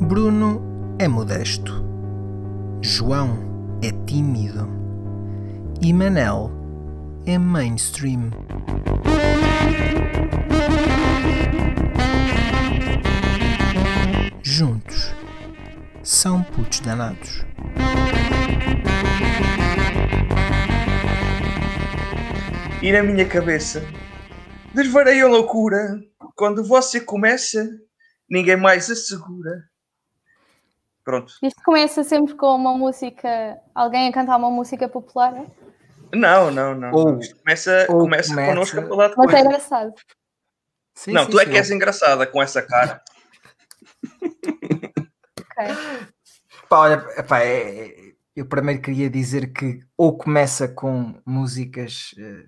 Bruno 0.00 0.94
é 0.96 1.08
modesto. 1.08 1.84
João 2.80 3.78
é 3.82 3.90
tímido. 4.06 4.68
E 5.80 5.92
Manel 5.92 6.52
é 7.26 7.36
mainstream. 7.38 8.30
Juntos 14.40 15.12
são 16.04 16.44
putos 16.44 16.78
danados. 16.78 17.44
E 22.80 22.92
na 22.92 23.02
minha 23.02 23.24
cabeça 23.26 23.84
desvarei 24.72 25.20
a 25.20 25.26
loucura. 25.26 26.00
Quando 26.38 26.62
você 26.62 27.00
começa, 27.00 27.68
ninguém 28.30 28.56
mais 28.56 28.88
assegura. 28.88 29.64
Pronto. 31.02 31.32
Isto 31.42 31.60
começa 31.64 32.04
sempre 32.04 32.36
com 32.36 32.54
uma 32.54 32.78
música, 32.78 33.58
alguém 33.74 34.06
a 34.08 34.12
cantar 34.12 34.36
uma 34.36 34.48
música 34.48 34.88
popular. 34.88 35.34
é? 35.34 35.46
Não, 36.16 36.48
não, 36.52 36.76
não. 36.76 36.92
Ou- 36.92 37.18
Isto 37.18 37.34
começa, 37.42 37.86
ou 37.88 37.98
começa, 38.02 38.28
começa- 38.32 38.48
connosco 38.52 38.78
a 38.78 38.86
falar 38.86 39.08
de 39.08 39.14
Mas 39.16 39.26
é 39.26 39.30
coisas. 39.32 39.46
engraçado. 39.46 39.94
Sim, 40.94 41.12
Não, 41.12 41.24
sim, 41.24 41.30
tu 41.32 41.40
é 41.40 41.44
sim. 41.44 41.50
que 41.50 41.56
és 41.56 41.70
engraçada 41.72 42.24
com 42.24 42.40
essa 42.40 42.62
cara. 42.62 43.02
Ok. 45.40 45.74
Pá, 46.68 46.78
olha, 46.78 47.04
epá, 47.18 47.40
é- 47.40 47.88
é- 47.88 48.12
eu 48.36 48.46
primeiro 48.46 48.80
queria 48.80 49.10
dizer 49.10 49.52
que 49.52 49.80
ou 49.96 50.16
começa 50.16 50.68
com 50.68 51.20
músicas, 51.26 52.14
eh, 52.16 52.44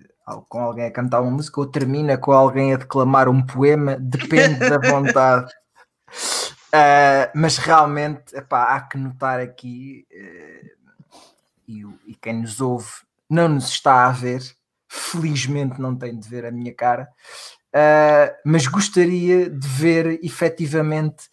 com 0.49 0.59
alguém 0.59 0.85
a 0.85 0.91
cantar 0.91 1.21
uma 1.21 1.31
música, 1.31 1.59
ou 1.59 1.67
termina 1.67 2.17
com 2.17 2.31
alguém 2.31 2.73
a 2.73 2.77
declamar 2.77 3.29
um 3.29 3.45
poema, 3.45 3.97
depende 3.99 4.59
da 4.59 4.77
vontade. 4.89 5.51
Ah, 6.73 7.29
mas 7.35 7.57
realmente, 7.57 8.35
epá, 8.35 8.75
há 8.75 8.81
que 8.81 8.97
notar 8.97 9.39
aqui, 9.39 10.05
eh, 10.11 10.71
e, 11.67 11.85
e 12.07 12.15
quem 12.15 12.41
nos 12.41 12.61
ouve 12.61 12.89
não 13.29 13.47
nos 13.49 13.69
está 13.69 14.05
a 14.07 14.11
ver, 14.11 14.41
felizmente 14.87 15.79
não 15.79 15.95
tem 15.95 16.17
de 16.17 16.27
ver 16.27 16.45
a 16.45 16.51
minha 16.51 16.73
cara, 16.73 17.09
ah, 17.73 18.33
mas 18.45 18.67
gostaria 18.67 19.49
de 19.49 19.67
ver 19.67 20.19
efetivamente 20.23 21.23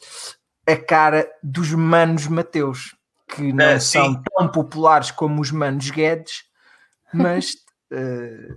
a 0.66 0.76
cara 0.76 1.28
dos 1.42 1.72
manos 1.72 2.26
Mateus, 2.26 2.96
que 3.28 3.52
não 3.52 3.64
Ah, 3.64 3.80
são 3.80 4.22
tão 4.22 4.48
populares 4.48 5.10
como 5.10 5.41
os 5.41 5.50
manos 5.50 5.91
Guedes, 5.91 6.44
mas 7.12 7.54
eh, 7.91 8.56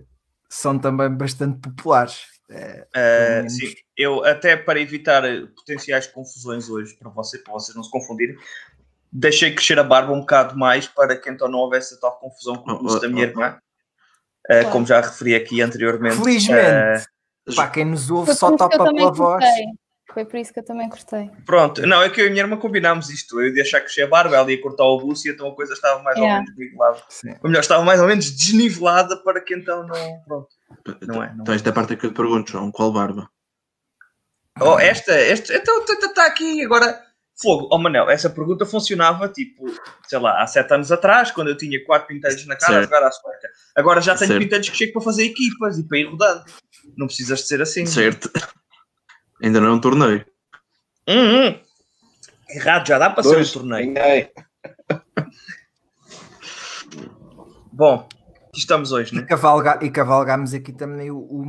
são 0.51 0.77
também 0.77 1.09
bastante 1.09 1.59
populares. 1.59 2.25
Pelo 2.47 3.35
menos. 3.35 3.55
sim, 3.55 3.73
eu 3.95 4.25
até 4.25 4.57
para 4.57 4.81
evitar 4.81 5.23
potenciais 5.55 6.05
confusões 6.07 6.69
hoje, 6.69 6.93
para, 6.95 7.09
você, 7.09 7.37
para 7.37 7.53
vocês 7.53 7.73
não 7.73 7.83
se 7.83 7.89
confundirem, 7.89 8.35
deixei 9.09 9.55
crescer 9.55 9.79
a 9.79 9.83
barba 9.83 10.11
um 10.11 10.19
bocado 10.19 10.57
mais 10.57 10.85
para 10.87 11.15
que 11.15 11.29
então 11.29 11.47
não 11.47 11.59
houvesse 11.59 11.97
tal 12.01 12.19
confusão 12.19 12.57
com 12.57 12.71
o 12.71 12.75
Oh, 12.75 12.79
curso 12.79 12.97
oh, 12.97 12.99
da 12.99 13.07
minha 13.07 13.25
oh. 13.25 13.29
irmã. 13.29 13.57
Claro. 14.45 14.69
Como 14.71 14.85
já 14.85 14.99
referi 14.99 15.35
aqui 15.35 15.61
anteriormente. 15.61 16.17
Felizmente. 16.17 17.07
Ah, 17.47 17.55
Pá, 17.55 17.69
quem 17.69 17.85
nos 17.85 18.11
ouve 18.11 18.33
só 18.33 18.55
topa 18.57 18.91
pela 18.91 19.11
voz. 19.13 19.45
Foi 20.13 20.25
por 20.25 20.37
isso 20.37 20.51
que 20.53 20.59
eu 20.59 20.65
também 20.65 20.89
cortei. 20.89 21.29
pronto, 21.45 21.81
não, 21.87 22.01
é 22.01 22.09
que 22.09 22.19
eu 22.19 22.25
e 22.25 22.27
a 22.27 22.31
minha 22.31 22.43
irmã 22.43 22.57
combinámos 22.57 23.09
isto. 23.09 23.39
Eu 23.39 23.47
ia 23.47 23.53
deixar 23.53 23.79
crescer 23.79 24.01
a 24.03 24.07
barba, 24.07 24.35
ela 24.35 24.51
ia 24.51 24.61
cortar 24.61 24.83
o 24.83 24.99
buço 24.99 25.27
e 25.27 25.31
então 25.31 25.47
a 25.47 25.55
coisa 25.55 25.73
estava 25.73 26.01
mais 26.03 26.17
ou 26.17 26.23
Yeah. 26.23 26.43
menos 26.43 26.57
nivelada. 26.59 27.03
Sim. 27.09 27.31
Ou 27.41 27.49
melhor, 27.49 27.61
estava 27.61 27.83
mais 27.83 28.01
ou 28.01 28.07
menos 28.07 28.29
desnivelada 28.31 29.15
para 29.23 29.39
que 29.41 29.55
então 29.55 29.87
não. 29.87 30.21
Pronto. 30.27 30.47
Não 31.07 31.23
é, 31.23 31.33
não 31.33 31.41
Então, 31.43 31.53
esta 31.55 31.69
é 31.69 31.71
a 31.71 31.73
parte 31.73 31.95
que 31.95 32.05
eu 32.05 32.11
te 32.11 32.15
pergunto, 32.15 32.51
João, 32.51 32.71
qual 32.71 32.91
barba? 32.91 33.29
Oh, 34.59 34.77
esta, 34.77 35.13
esta, 35.13 35.53
então 35.55 35.83
está 35.85 36.25
aqui 36.27 36.63
agora. 36.63 37.01
Fogo, 37.41 37.69
oh 37.71 37.77
Manel, 37.79 38.07
essa 38.09 38.29
pergunta 38.29 38.65
funcionava 38.67 39.27
tipo, 39.27 39.65
sei 40.07 40.19
lá, 40.19 40.43
há 40.43 40.45
sete 40.45 40.71
anos 40.73 40.91
atrás, 40.91 41.31
quando 41.31 41.47
eu 41.47 41.57
tinha 41.57 41.83
quatro 41.85 42.07
pinteiros 42.07 42.45
na 42.45 42.55
cara 42.55 42.73
a 42.73 42.75
Certo. 42.75 42.83
jogar 42.89 43.07
à 43.07 43.11
sueca. 43.11 43.49
Agora 43.75 43.99
já 44.01 44.13
tenho 44.15 44.27
Certo. 44.27 44.41
pinteiros 44.43 44.69
que 44.69 44.77
chego 44.77 44.93
para 44.93 45.01
fazer 45.01 45.23
equipas 45.23 45.79
e 45.79 45.87
para 45.87 45.97
ir 45.97 46.03
rodando. 46.03 46.43
Não 46.97 47.07
precisas 47.07 47.39
de 47.39 47.47
ser 47.47 47.61
assim. 47.61 47.85
Certo. 47.87 48.29
Ainda 49.41 49.59
não 49.59 49.67
é 49.69 49.71
um 49.71 49.81
torneio. 49.81 50.25
Hum, 51.07 51.47
hum. 51.47 51.59
Errado, 52.49 52.87
já 52.87 52.97
dá 52.99 53.09
para 53.09 53.23
ser 53.23 53.37
um 53.39 53.51
torneio. 53.61 53.93
Bom, 57.71 58.07
aqui 58.49 58.59
estamos 58.59 58.91
hoje, 58.91 59.13
E, 59.15 59.19
né? 59.19 59.23
cavalga, 59.25 59.79
e 59.81 59.89
cavalgámos 59.89 60.53
aqui 60.53 60.71
também 60.73 61.09
o, 61.09 61.17
o, 61.17 61.45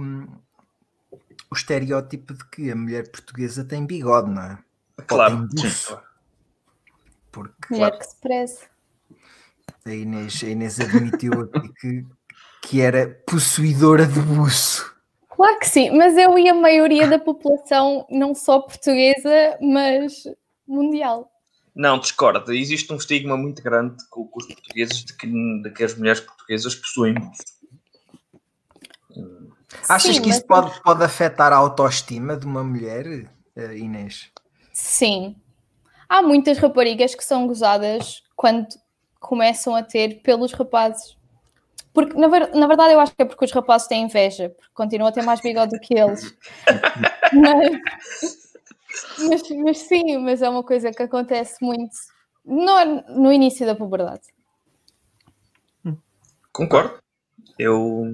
o 1.50 1.54
estereótipo 1.54 2.32
de 2.34 2.44
que 2.46 2.70
a 2.70 2.76
mulher 2.76 3.10
portuguesa 3.10 3.64
tem 3.64 3.84
bigode, 3.84 4.30
não 4.30 4.42
é? 4.42 4.58
Claro. 5.06 5.48
Porque 7.30 7.52
Mulher 7.70 7.98
que 7.98 8.04
se 8.06 8.16
preze. 8.20 8.58
a 9.84 9.90
Inês, 9.90 10.40
a 10.44 10.46
Inês 10.46 10.78
admitiu 10.80 11.32
aqui 11.42 11.72
que, 11.80 12.06
que 12.62 12.80
era 12.80 13.08
possuidora 13.26 14.06
de 14.06 14.20
buço. 14.20 14.91
Claro 15.34 15.58
que 15.58 15.66
sim, 15.68 15.90
mas 15.90 16.16
eu 16.16 16.38
e 16.38 16.48
a 16.48 16.54
maioria 16.54 17.08
da 17.08 17.18
população, 17.18 18.06
não 18.10 18.34
só 18.34 18.60
portuguesa, 18.60 19.58
mas 19.60 20.24
mundial. 20.66 21.30
Não, 21.74 21.98
discordo. 21.98 22.52
Existe 22.52 22.92
um 22.92 22.96
estigma 22.96 23.36
muito 23.36 23.62
grande 23.62 23.96
com, 24.10 24.26
com 24.26 24.38
os 24.38 24.46
portugueses 24.46 25.04
de 25.04 25.16
que, 25.16 25.26
de 25.26 25.70
que 25.70 25.84
as 25.84 25.96
mulheres 25.96 26.20
portuguesas 26.20 26.74
possuem 26.74 27.14
buço. 27.14 27.42
Achas 29.88 30.16
Sim, 30.16 30.22
que 30.22 30.28
isso 30.28 30.44
mas- 30.48 30.62
pode, 30.64 30.82
pode 30.82 31.02
afetar 31.02 31.52
a 31.52 31.56
autoestima 31.56 32.36
de 32.36 32.44
uma 32.46 32.62
mulher, 32.62 33.06
eh, 33.56 33.76
Inês? 33.78 34.30
Sim. 34.72 35.36
Há 36.08 36.20
muitas 36.20 36.58
raparigas 36.58 37.14
que 37.14 37.24
são 37.24 37.46
gozadas 37.46 38.22
quando 38.36 38.66
começam 39.18 39.74
a 39.74 39.82
ter 39.82 40.20
pelos 40.22 40.52
rapazes. 40.52 41.16
Porque, 41.92 42.16
na, 42.18 42.26
ver- 42.28 42.54
na 42.54 42.66
verdade, 42.66 42.94
eu 42.94 43.00
acho 43.00 43.14
que 43.14 43.22
é 43.22 43.24
porque 43.24 43.44
os 43.44 43.52
rapazes 43.52 43.86
têm 43.86 44.04
inveja, 44.04 44.48
porque 44.50 44.70
continuam 44.72 45.08
a 45.10 45.12
ter 45.12 45.22
mais 45.22 45.40
bigode 45.40 45.72
do 45.72 45.80
que 45.80 45.94
eles. 45.94 46.34
mas, 47.34 47.80
mas, 49.28 49.42
mas 49.50 49.78
sim, 49.78 50.18
mas 50.18 50.40
é 50.42 50.48
uma 50.48 50.62
coisa 50.62 50.90
que 50.90 51.02
acontece 51.02 51.56
muito 51.64 51.94
no, 52.44 53.02
no 53.22 53.32
início 53.32 53.66
da 53.66 53.74
puberdade. 53.74 54.22
Concordo. 56.52 56.98
Eu 57.58 58.06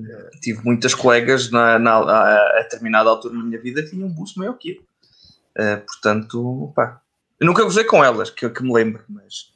tive 0.43 0.63
muitas 0.65 0.95
colegas 0.95 1.51
na, 1.51 1.79
na- 1.79 1.99
a, 1.99 2.59
a 2.59 2.63
determinada 2.63 3.09
altura 3.11 3.35
na 3.35 3.45
minha 3.45 3.61
vida 3.61 3.83
que 3.83 3.91
tinham 3.91 4.09
um 4.09 4.13
buço 4.13 4.39
maior 4.39 4.55
que 4.55 4.71
eu. 4.73 4.83
Eh, 5.57 5.77
portanto, 5.77 6.73
pá. 6.75 7.01
Eu 7.41 7.47
nunca 7.47 7.63
gozei 7.63 7.85
com 7.85 8.05
elas, 8.05 8.31
que, 8.31 8.49
que 8.51 8.63
me 8.65 8.73
lembro, 8.73 9.05
mas 9.09 9.53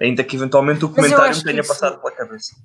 ainda 0.00 0.24
que 0.24 0.34
eventualmente 0.36 0.84
o 0.84 0.88
comentário 0.92 1.36
me 1.36 1.44
tenha 1.44 1.60
isso- 1.60 1.68
passado 1.68 2.00
pela 2.00 2.12
cabeça. 2.12 2.56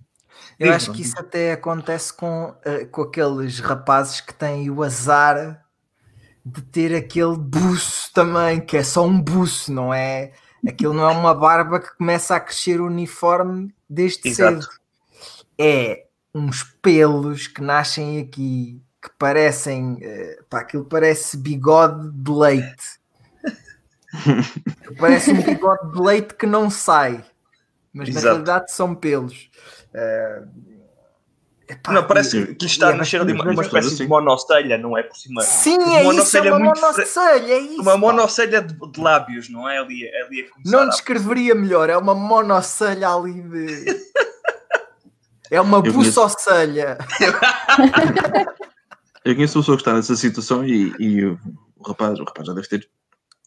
Eu 0.59 0.73
acho 0.73 0.91
que 0.93 1.01
isso 1.01 1.19
até 1.19 1.51
acontece 1.51 2.13
com, 2.13 2.55
eh, 2.63 2.85
com 2.85 3.01
aqueles 3.01 3.59
rapazes 3.59 4.21
que 4.21 4.33
têm 4.33 4.69
o 4.69 4.83
azar 4.83 5.65
de 6.45 6.61
ter 6.61 6.95
aquele 6.95 7.35
buço 7.35 8.11
também, 8.13 8.61
que 8.61 8.77
é 8.77 8.83
só 8.83 9.05
um 9.05 9.19
buço, 9.19 9.73
não 9.73 9.93
é? 9.93 10.31
Aquilo 10.67 10.93
não 10.93 11.09
é 11.09 11.13
uma 11.13 11.33
barba 11.33 11.79
que 11.79 11.95
começa 11.97 12.35
a 12.35 12.39
crescer 12.39 12.79
uniforme 12.79 13.73
desde 13.89 14.29
Exato. 14.29 14.61
cedo. 14.61 14.67
É 15.57 16.05
uns 16.33 16.63
pelos 16.81 17.47
que 17.47 17.61
nascem 17.61 18.19
aqui 18.19 18.81
que 19.01 19.09
parecem, 19.19 19.97
eh, 20.01 20.39
pá, 20.49 20.61
aquilo 20.61 20.85
parece 20.85 21.37
bigode 21.37 22.11
de 22.11 22.31
leite. 22.31 22.99
parece 24.99 25.31
um 25.31 25.41
bigode 25.41 25.91
de 25.93 26.01
leite 26.01 26.33
que 26.33 26.45
não 26.45 26.69
sai, 26.69 27.23
mas 27.93 28.09
na 28.09 28.19
Exato. 28.19 28.25
realidade 28.25 28.71
são 28.71 28.95
pelos. 28.95 29.49
Epá, 31.67 31.91
Não, 31.93 32.05
parece 32.05 32.37
e- 32.37 32.55
que 32.55 32.67
está 32.67 32.89
a 32.89 32.91
é 32.91 32.95
nascer 32.95 33.19
ali 33.19 33.33
uma, 33.33 33.43
uma 33.43 33.63
espécie 33.63 33.87
de 33.89 33.93
assim. 33.95 34.07
monocelha, 34.07 34.77
não 34.77 34.95
é? 34.95 35.01
Por 35.01 35.17
cima. 35.17 35.41
Sim, 35.41 35.77
Uma 35.79 35.97
é 35.97 36.13
isso, 36.15 36.37
é 36.37 36.41
uma 36.41 36.59
monocelha, 36.59 37.53
é 37.53 37.57
isso. 37.59 37.81
Uma 37.81 37.97
monocelha 37.97 38.61
de, 38.61 38.91
de 38.91 39.01
lábios, 39.01 39.49
não 39.49 39.67
é? 39.67 39.79
Ali, 39.79 40.07
ali 40.15 40.41
a 40.43 40.69
Não 40.69 40.81
a- 40.81 40.85
descreveria 40.89 41.55
melhor, 41.55 41.89
é 41.89 41.97
uma 41.97 42.13
monocelha 42.13 43.09
ali 43.09 43.41
de. 43.41 43.85
É 45.49 45.59
uma 45.61 45.81
buçocelha. 45.81 46.97
Eu 49.25 49.33
conheço 49.33 49.57
uma 49.57 49.63
pessoa 49.63 49.77
que 49.77 49.81
está 49.81 49.93
nessa 49.93 50.15
situação 50.15 50.63
e, 50.63 50.93
e 50.99 51.25
o 51.25 51.39
rapaz, 51.85 52.19
o 52.19 52.23
rapaz 52.23 52.47
já 52.47 52.53
deve 52.53 52.67
ter 52.67 52.87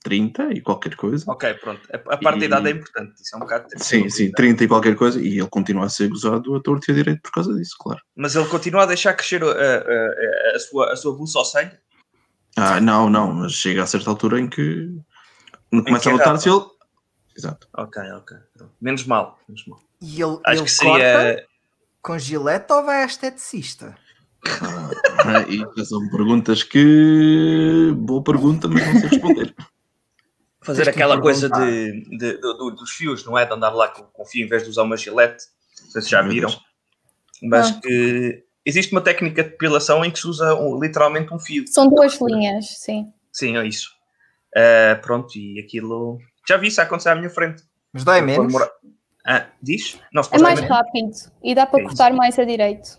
30 0.09 0.53
e 0.53 0.61
qualquer 0.63 0.97
coisa. 0.97 1.25
Ok, 1.29 1.53
pronto. 1.55 1.83
A, 1.93 1.97
a 2.15 2.17
parte 2.17 2.39
da 2.39 2.45
E- 2.45 2.49
idade 2.49 2.69
é 2.69 2.71
importante. 2.73 3.15
Isso 3.23 3.35
é 3.35 3.37
um 3.37 3.41
bocado. 3.41 3.67
Sim, 3.77 4.09
sim, 4.09 4.31
30 4.33 4.65
e 4.65 4.69
qualquer 4.69 4.97
coisa, 4.97 5.21
e 5.21 5.39
ele 5.39 5.49
continua 5.49 5.85
a 5.85 5.89
ser 5.89 6.09
gozado 6.09 6.55
a 6.57 6.61
torto 6.63 6.91
e 6.91 6.93
a 6.93 6.95
direito 6.95 7.21
por 7.23 7.31
causa 7.33 7.55
disso, 7.55 7.77
claro. 7.79 8.01
Mas 8.17 8.35
ele 8.35 8.47
continua 8.49 8.85
a 8.85 8.87
deixar 8.87 9.13
crescer 9.15 9.43
uh, 9.43 9.47
uh, 9.47 9.51
uh, 9.51 10.57
a 10.57 10.59
sua, 10.59 10.93
a 10.93 10.97
sua 10.97 11.15
buçocelha. 11.17 11.79
Ah, 12.57 12.81
não, 12.81 13.09
não, 13.11 13.33
mas 13.35 13.53
chega 13.53 13.83
a 13.83 13.87
certa 13.87 14.09
altura 14.11 14.41
em 14.41 14.49
que 14.49 14.89
começa 15.71 16.01
que 16.01 16.09
a 16.09 16.13
é 16.13 16.15
notar-se 16.17 16.49
ele. 16.49 16.65
Exato. 17.37 17.69
Ok, 17.77 18.03
ok. 18.13 18.37
Menos 18.81 19.05
mal. 19.05 19.39
Menos 19.49 19.65
mal. 19.67 19.79
E 20.01 20.21
ele, 20.23 20.39
Acho 20.45 20.63
ele 20.63 20.69
que 20.71 20.77
corta 20.77 21.05
seria. 21.05 21.47
com 22.03 22.19
gilete 22.19 22.73
ou 22.73 22.85
vai 22.85 23.03
a 23.03 23.07
esteticista? 23.07 23.97
Ah, 24.63 25.45
e 25.49 25.85
são 25.85 26.09
perguntas 26.09 26.63
que 26.63 27.93
boa 27.97 28.23
pergunta, 28.25 28.67
mas 28.69 28.85
não 28.87 28.95
sei 29.01 29.09
responder. 29.11 29.55
Fazer 30.69 30.89
aquela 30.89 31.21
coisa 31.21 31.49
de, 31.51 32.03
de- 32.17 32.37
do- 32.39 32.55
do- 32.55 32.71
dos 32.73 32.91
fios, 32.91 33.25
não 33.25 33.37
é? 33.39 33.45
De 33.45 33.53
andar 33.53 33.71
lá 33.71 33.89
com, 33.89 34.03
com 34.05 34.25
fio 34.25 34.45
em 34.45 34.49
vez 34.49 34.63
de 34.65 34.71
usar 34.71 34.83
uma 34.83 34.97
gilete. 34.97 35.45
Não 35.85 35.91
sei 35.91 36.03
se 36.03 36.11
já 36.11 36.23
viram. 36.23 36.51
Mas 37.43 37.69
Ah. 37.71 37.81
que 37.83 38.45
existe 38.65 38.93
uma 38.93 39.01
técnica 39.01 39.43
de 39.45 39.51
depilação 39.51 40.05
em 40.05 40.11
que 40.11 40.19
se 40.19 40.27
usa 40.27 40.55
um- 40.55 40.79
literalmente 40.81 41.33
um 41.33 41.39
fio. 41.39 41.65
São 41.69 41.89
duas 41.89 42.19
linhas, 42.21 42.67
sim. 42.79 43.13
Sim, 43.33 43.57
é 43.57 43.67
isso. 43.67 43.91
Ah, 44.57 44.97
pronto, 45.03 45.37
e 45.39 45.59
aquilo. 45.61 46.19
Já 46.49 46.57
vi 46.57 46.69
isso 46.69 46.81
acontecer 46.81 47.11
à 47.11 47.15
minha 47.15 47.31
frente. 47.31 47.63
Mas 47.93 48.05
dói 48.05 48.21
menos. 48.21 48.53
mora- 48.53 48.71
Ah, 49.27 49.47
diz? 49.63 49.99
Não, 50.13 50.23
É 50.33 50.39
mais 50.39 50.61
rápido 50.61 51.11
e 51.43 51.55
dá 51.55 51.67
para 51.67 51.81
É 51.81 51.83
isso. 51.83 51.89
cortar 51.91 52.13
mais 52.15 52.39
a 52.39 52.45
direito. 52.45 52.99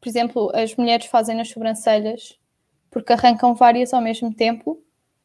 Por 0.00 0.08
exemplo, 0.08 0.50
as 0.54 0.74
mulheres 0.76 1.06
fazem 1.06 1.34
nas 1.36 1.48
sobrancelhas 1.48 2.38
porque 2.90 3.12
arrancam 3.12 3.54
várias 3.54 3.94
ao 3.94 4.00
mesmo 4.02 4.34
tempo 4.34 4.82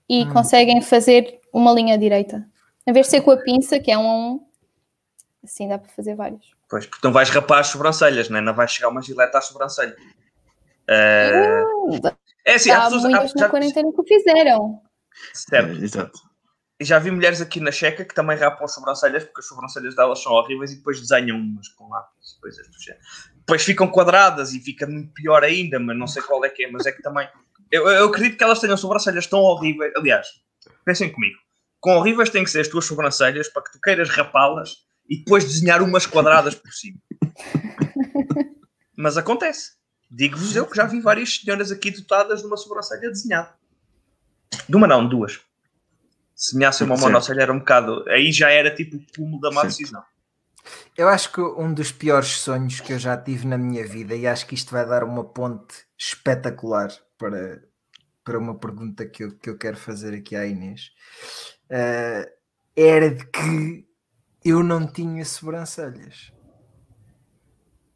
e 0.08 0.24
Hum. 0.24 0.32
conseguem 0.34 0.82
fazer 0.82 1.37
uma 1.54 1.72
linha 1.74 1.98
direita. 1.98 2.48
Em 2.86 2.94
vez 2.94 3.08
de 3.08 3.12
ser 3.12 3.22
com 3.22 3.32
a 3.32 3.38
pinça, 3.38 3.80
que 3.80 3.92
é 3.92 3.98
um 3.98 4.46
assim 5.44 5.68
dá 5.68 5.78
para 5.78 5.90
fazer 5.92 6.16
vários. 6.16 6.52
Pois, 6.70 6.86
porque 6.86 7.06
não 7.08 7.14
vais 7.14 7.30
rapar 7.30 7.60
as 7.60 7.68
sobrancelhas, 7.68 8.30
né? 8.30 8.42
não 8.42 8.54
vai 8.54 8.68
chegar 8.68 8.90
uma 8.90 9.02
gilete 9.02 9.36
às 9.38 9.46
sobrancelhas. 9.46 9.96
Ah, 10.90 11.64
é 12.46 12.56
assim, 12.56 12.72
há 12.72 12.80
Há 12.80 12.84
pessoas. 12.86 13.06
há- 13.06 13.10
muitas 13.10 13.34
na 13.34 13.42
já, 13.44 13.50
quarentena 13.50 13.92
que 13.94 14.02
o 14.02 14.04
fizeram. 14.04 14.82
certo. 15.34 15.72
É, 15.80 15.84
exato. 15.84 16.20
E 16.80 16.86
já 16.86 17.00
vi 17.00 17.10
mulheres 17.10 17.42
aqui 17.42 17.60
na 17.60 17.72
Checa 17.72 18.06
que 18.06 18.14
também 18.14 18.38
rapam 18.38 18.64
as 18.66 18.74
sobrancelhas 18.74 19.24
porque 19.24 19.40
as 19.42 19.48
sobrancelhas 19.48 19.96
delas 19.96 20.22
são 20.22 20.32
horríveis 20.34 20.72
e 20.72 20.76
depois 20.76 21.00
desenham 21.02 21.38
umas 21.38 21.68
com 21.70 21.90
lápis 21.90 22.34
e 22.38 22.40
coisas 22.42 22.68
do 22.70 22.80
género. 22.80 23.04
Depois 23.38 23.64
ficam 23.64 23.88
quadradas 23.88 24.54
e 24.54 24.60
fica 24.60 24.86
muito 24.86 25.12
pior 25.14 25.44
ainda, 25.44 25.80
mas 25.80 25.98
não 25.98 26.06
sei 26.06 26.22
qual 26.22 26.44
é 26.46 26.50
que 26.50 26.66
é, 26.66 26.72
mas 26.72 26.86
é 26.86 26.92
que 26.92 27.02
também. 27.02 27.28
Eu, 27.72 27.88
eu 27.90 28.06
acredito 28.08 28.38
que 28.38 28.44
elas 28.44 28.60
tenham 28.60 28.78
sobrancelhas 28.78 29.26
tão 29.28 29.40
horríveis. 29.40 29.92
Aliás, 29.98 30.28
pensem 30.86 31.12
comigo. 31.12 31.38
Quão 31.80 31.98
horríveis 31.98 32.30
têm 32.30 32.44
que 32.44 32.50
ser 32.50 32.62
as 32.62 32.68
tuas 32.68 32.86
sobrancelhas 32.86 33.48
para 33.50 33.64
que 33.64 33.72
tu 33.72 33.80
queiras 33.80 34.10
rapá-las 34.10 34.78
e 35.10 35.18
depois 35.18 35.46
desenhar 35.46 35.82
umas 35.82 36.06
quadradas 36.06 36.56
por 36.56 36.72
cima. 36.72 37.00
mas 38.98 39.18
acontece. 39.18 39.78
Digo-vos 40.10 40.56
eu 40.56 40.66
que 40.66 40.76
já 40.76 40.86
vi 40.86 41.00
várias 41.02 41.36
senhoras 41.36 41.72
aqui 41.72 41.92
dotadas 41.92 42.42
de 42.42 42.48
uma 42.48 42.58
sobrancelha 42.58 43.10
desenhada. 43.10 43.54
De 44.68 44.76
uma 44.76 44.88
não, 44.88 45.08
duas. 45.08 45.40
Se 46.36 46.54
desenhassem 46.54 46.86
uma 46.86 46.98
monocelha 46.98 47.42
era 47.42 47.54
um 47.54 47.60
bocado. 47.60 48.04
Aí 48.10 48.32
já 48.32 48.50
era 48.50 48.74
tipo 48.74 48.98
o 48.98 49.06
cúmulo 49.16 49.42
da 49.42 49.52
má 49.52 49.64
decisão. 49.64 50.04
Eu 50.98 51.08
acho 51.08 51.32
que 51.32 51.42
um 51.42 51.74
dos 51.74 51.92
piores 51.92 52.28
sonhos 52.28 52.80
que 52.80 52.94
eu 52.94 53.00
já 53.00 53.16
tive 53.16 53.48
na 53.48 53.58
minha 53.58 53.86
vida, 53.88 54.16
e 54.16 54.28
acho 54.28 54.46
que 54.46 54.56
isto 54.56 54.72
vai 54.72 54.86
dar 54.86 55.04
uma 55.04 55.24
ponte 55.24 55.86
espetacular 55.98 56.92
para, 57.18 57.64
para 58.28 58.38
uma 58.40 58.60
pergunta 58.60 59.08
que 59.08 59.24
eu, 59.24 59.38
que 59.40 59.50
eu 59.50 59.58
quero 59.58 59.78
fazer 59.78 60.14
aqui 60.14 60.36
à 60.36 60.46
Inês, 60.46 60.92
eh, 61.72 62.30
era 62.76 63.10
de 63.16 63.26
que 63.32 63.88
eu 64.46 64.64
não 64.64 64.88
tinha 64.92 65.26
sobrancelhas. 65.26 66.34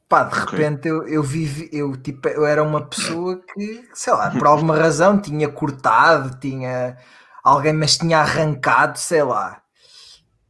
Pá, 0.08 0.24
de 0.26 0.36
Ok. 0.36 0.54
repente 0.56 0.88
eu, 0.90 1.08
eu 1.08 1.24
vivi, 1.24 1.70
eu, 1.72 1.96
tipo, 1.96 2.28
eu 2.28 2.46
era 2.46 2.62
uma 2.62 2.86
pessoa 2.86 3.42
que, 3.54 3.90
sei 3.94 4.12
lá, 4.14 4.30
por 4.32 4.46
alguma 4.48 4.76
razão 4.78 5.20
tinha 5.22 5.48
cortado, 5.50 6.38
tinha 6.40 6.98
alguém 7.44 7.72
mas 7.74 7.98
tinha 7.98 8.20
arrancado, 8.20 9.00
sei 9.00 9.24
lá. 9.24 9.62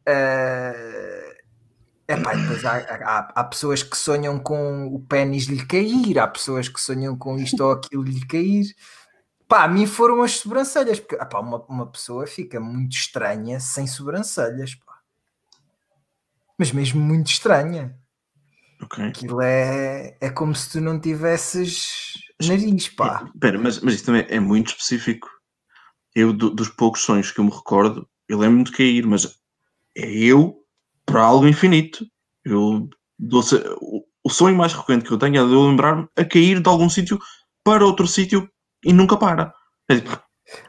Eh, 0.08 1.36
Epá, 2.10 2.36
depois 2.36 2.66
há, 2.66 2.78
há- 2.78 3.34
há 3.36 3.44
pessoas 3.46 3.84
que 3.84 3.98
sonham 3.98 4.40
com 4.40 4.88
o 4.88 5.00
pênis 5.08 5.46
lhe 5.46 5.66
cair, 5.66 6.20
há 6.20 6.28
pessoas 6.28 6.68
que 6.70 6.80
sonham 6.82 7.18
com 7.18 7.38
isto 7.38 7.62
ou 7.64 7.72
aquilo 7.74 8.04
lhe 8.04 8.26
cair. 8.28 8.66
Pá, 9.52 9.66
a 9.66 9.68
mim 9.68 9.86
foram 9.86 10.22
as 10.22 10.38
sobrancelhas, 10.38 10.98
porque 10.98 11.16
epá, 11.16 11.42
uma, 11.42 11.58
uma 11.66 11.86
pessoa 11.86 12.26
fica 12.26 12.58
muito 12.58 12.94
estranha 12.94 13.60
sem 13.60 13.86
sobrancelhas, 13.86 14.76
pá. 14.76 14.94
Mas 16.58 16.72
mesmo 16.72 17.02
muito 17.02 17.28
estranha. 17.28 17.94
Ok. 18.82 19.04
Aquilo 19.04 19.42
é, 19.42 20.16
é 20.22 20.30
como 20.30 20.56
se 20.56 20.70
tu 20.72 20.80
não 20.80 20.98
tivesses 20.98 22.14
nariz, 22.42 22.88
pá. 22.88 23.30
Espera, 23.36 23.60
mas, 23.60 23.82
mas 23.82 23.96
isto 23.96 24.06
também 24.06 24.26
é 24.30 24.40
muito 24.40 24.70
específico. 24.70 25.30
Eu, 26.16 26.32
do- 26.32 26.52
dos 26.52 26.70
poucos 26.70 27.02
sonhos 27.02 27.30
que 27.30 27.42
eu 27.42 27.44
me 27.44 27.52
recordo, 27.52 28.08
eu 28.30 28.40
lembro-me 28.40 28.64
de 28.64 28.72
cair, 28.72 29.06
mas 29.06 29.38
é 29.98 30.10
eu 30.10 30.64
para 31.06 31.24
algo 31.24 31.46
infinito. 31.46 32.06
Eu 32.46 32.90
dou 33.20 33.44
o, 33.82 34.06
o 34.24 34.30
sonho 34.30 34.56
mais 34.56 34.72
recorrente 34.72 35.04
que 35.04 35.12
eu 35.12 35.18
tenho 35.18 35.44
é 35.44 35.46
de 35.46 35.52
eu 35.54 35.68
lembrar-me 35.68 36.08
a 36.16 36.24
cair 36.24 36.62
de 36.62 36.70
algum 36.70 36.90
sítio 36.90 37.20
para 37.66 37.86
outro 37.86 38.08
sítio 38.08 38.50
e 38.84 38.94
nunca 38.94 39.18
para. 39.18 39.54
É 39.90 39.96
tipo, 39.96 40.22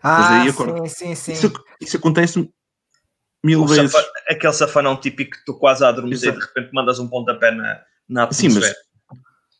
Ah, 0.02 0.42
aí 0.42 0.48
acordo. 0.48 0.86
sim, 0.88 1.14
sim, 1.14 1.14
sim. 1.14 1.32
isso, 1.32 1.52
isso 1.80 1.96
acontece 1.96 2.52
mil 3.44 3.62
O 3.62 3.66
vezes. 3.66 3.90
safa- 3.92 4.10
aquele 4.28 4.52
safanão 4.52 4.96
típico 5.00 5.36
que 5.36 5.44
tu 5.44 5.58
quase 5.58 5.84
a 5.84 5.88
adormecer 5.88 6.32
e 6.34 6.38
de 6.38 6.44
repente 6.44 6.72
mandas 6.72 6.98
um 6.98 7.08
pontapé 7.08 7.50
na, 7.50 7.82
na 8.08 8.32
Sim, 8.32 8.48
mas, 8.48 8.56
atmosfera. 8.56 8.76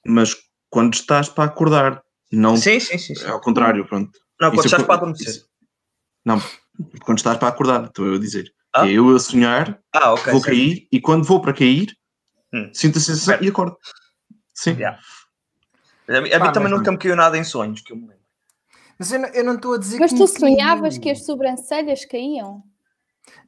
mas 0.07 0.37
quando 0.71 0.95
estás 0.95 1.29
para 1.29 1.45
acordar, 1.45 2.03
não 2.31 2.57
Sim, 2.57 2.79
sim, 2.81 2.99
sim. 2.99 3.15
sim. 3.15 3.25
é 3.25 3.29
ao 3.31 3.41
contrário, 3.41 3.87
pronto. 3.87 4.11
Não, 4.41 4.51
quando 4.51 4.59
Isso 4.59 4.67
estás 4.69 4.83
para 4.85 4.95
adormecer. 4.95 5.29
isso- 5.29 5.47
Não, 6.25 6.41
quando 7.05 7.19
estás 7.19 7.37
para 7.39 7.49
acordar, 7.49 7.85
estou 7.85 8.07
eu 8.07 8.15
a 8.15 8.19
dizer. 8.19 8.53
Ah? 8.75 8.87
É 8.87 8.93
eu 8.93 9.15
a 9.15 9.19
sonhar, 9.19 9.79
Ah, 9.95 10.13
ok. 10.15 10.33
vou 10.33 10.41
certo. 10.41 10.45
cair 10.57 10.89
e 10.91 11.01
quando 11.01 11.25
vou 11.25 11.41
para 11.43 11.53
cair, 11.53 11.95
Hum. 12.55 12.71
sinto 12.73 12.99
a 12.99 13.01
sensação 13.01 13.33
Certo. 13.35 13.45
e 13.45 13.49
acordo. 13.49 13.77
Sim. 14.55 14.73
Yeah. 14.77 14.99
A 16.09 16.21
mim, 16.21 16.31
a 16.33 16.39
mim 16.41 16.53
também 16.53 16.71
nunca 16.71 16.91
me 16.91 16.99
caiu 16.99 17.17
nada 17.17 17.37
em 17.37 17.45
sonhos, 17.45 17.81
que 17.83 17.93
eu 17.93 17.97
me 17.97 18.03
lembro. 18.09 18.22
Mas 19.03 19.11
eu 19.11 19.19
não- 19.19 19.29
eu 19.31 19.45
não 19.45 19.55
estou 19.57 19.75
a 19.75 19.79
dizer 19.79 19.99
Mas 19.99 20.13
que 20.13 20.17
tu 20.19 20.23
me 20.23 20.29
caiu. 20.31 20.41
sonhavas 20.57 20.97
que 20.97 21.11
as 21.11 21.25
sobrancelhas 21.27 22.05
caíam? 22.05 22.63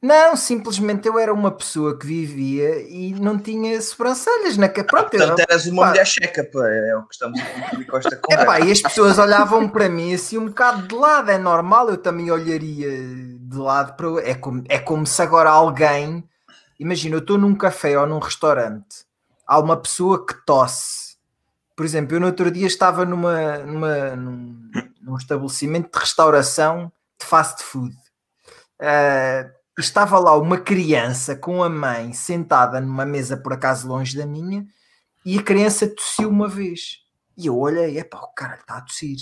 Não, 0.01 0.35
simplesmente 0.35 1.07
eu 1.07 1.17
era 1.17 1.33
uma 1.33 1.49
pessoa 1.49 1.97
que 1.97 2.05
vivia 2.05 2.81
e 2.89 3.13
não 3.13 3.39
tinha 3.39 3.81
sobrancelhas 3.81 4.57
na 4.57 4.67
cara. 4.67 4.85
Pronto, 4.85 5.13
eu- 5.13 5.19
Portanto, 5.27 5.39
eras 5.49 5.65
uma 5.67 5.83
pá. 5.83 5.89
mulher 5.91 6.05
checa, 6.05 6.43
pá, 6.43 6.67
é 6.67 6.93
o 6.97 7.03
que 7.03 7.13
estamos 7.13 7.39
a 7.39 7.45
concluir 7.45 7.85
com 7.85 7.97
esta 7.97 8.17
conversa. 8.17 8.43
Epá, 8.43 8.59
e 8.59 8.69
as 8.73 8.81
pessoas 8.81 9.17
olhavam 9.17 9.69
para 9.69 9.87
mim 9.87 10.13
assim 10.13 10.37
um 10.37 10.47
bocado 10.47 10.85
de 10.89 10.93
lado, 10.95 11.31
é 11.31 11.37
normal, 11.37 11.89
eu 11.89 11.97
também 11.97 12.29
olharia 12.29 12.89
de 13.39 13.55
lado 13.57 13.95
para 13.95 14.29
é 14.29 14.35
como, 14.35 14.61
é 14.67 14.77
como 14.77 15.07
se 15.07 15.21
agora 15.21 15.49
alguém, 15.49 16.21
imagina, 16.77 17.15
eu 17.15 17.19
estou 17.19 17.37
num 17.37 17.55
café 17.55 17.97
ou 17.97 18.05
num 18.05 18.19
restaurante, 18.19 19.05
há 19.47 19.57
uma 19.57 19.77
pessoa 19.77 20.25
que 20.25 20.33
tosse. 20.45 21.15
Por 21.77 21.85
exemplo, 21.85 22.15
eu 22.15 22.19
no 22.21 22.27
outro 22.27 22.49
dia 22.51 22.67
estava 22.67 23.03
numa, 23.05 23.57
numa, 23.59 24.15
num, 24.15 24.69
num 25.05 25.15
estabelecimento 25.17 25.91
de 25.93 25.99
restauração 25.99 26.91
de 27.19 27.25
fast 27.25 27.63
food. 27.63 27.95
E 28.81 29.49
estava 29.81 30.17
lá 30.19 30.35
uma 30.37 30.57
criança 30.57 31.35
com 31.35 31.63
a 31.63 31.69
mãe 31.69 32.11
sentada 32.13 32.81
numa 32.81 33.05
mesa 33.05 33.37
por 33.37 33.53
acaso 33.53 33.87
longe 33.87 34.17
da 34.17 34.25
minha 34.25 34.65
e 35.25 35.37
a 35.39 35.43
criança 35.43 35.87
tossiu 35.87 36.29
uma 36.29 36.47
vez. 36.47 36.99
E 37.37 37.47
eu 37.47 37.57
olhei, 37.57 37.99
epá, 37.99 38.19
o 38.19 38.33
cara 38.33 38.55
está 38.55 38.77
a 38.77 38.81
tossir. 38.81 39.17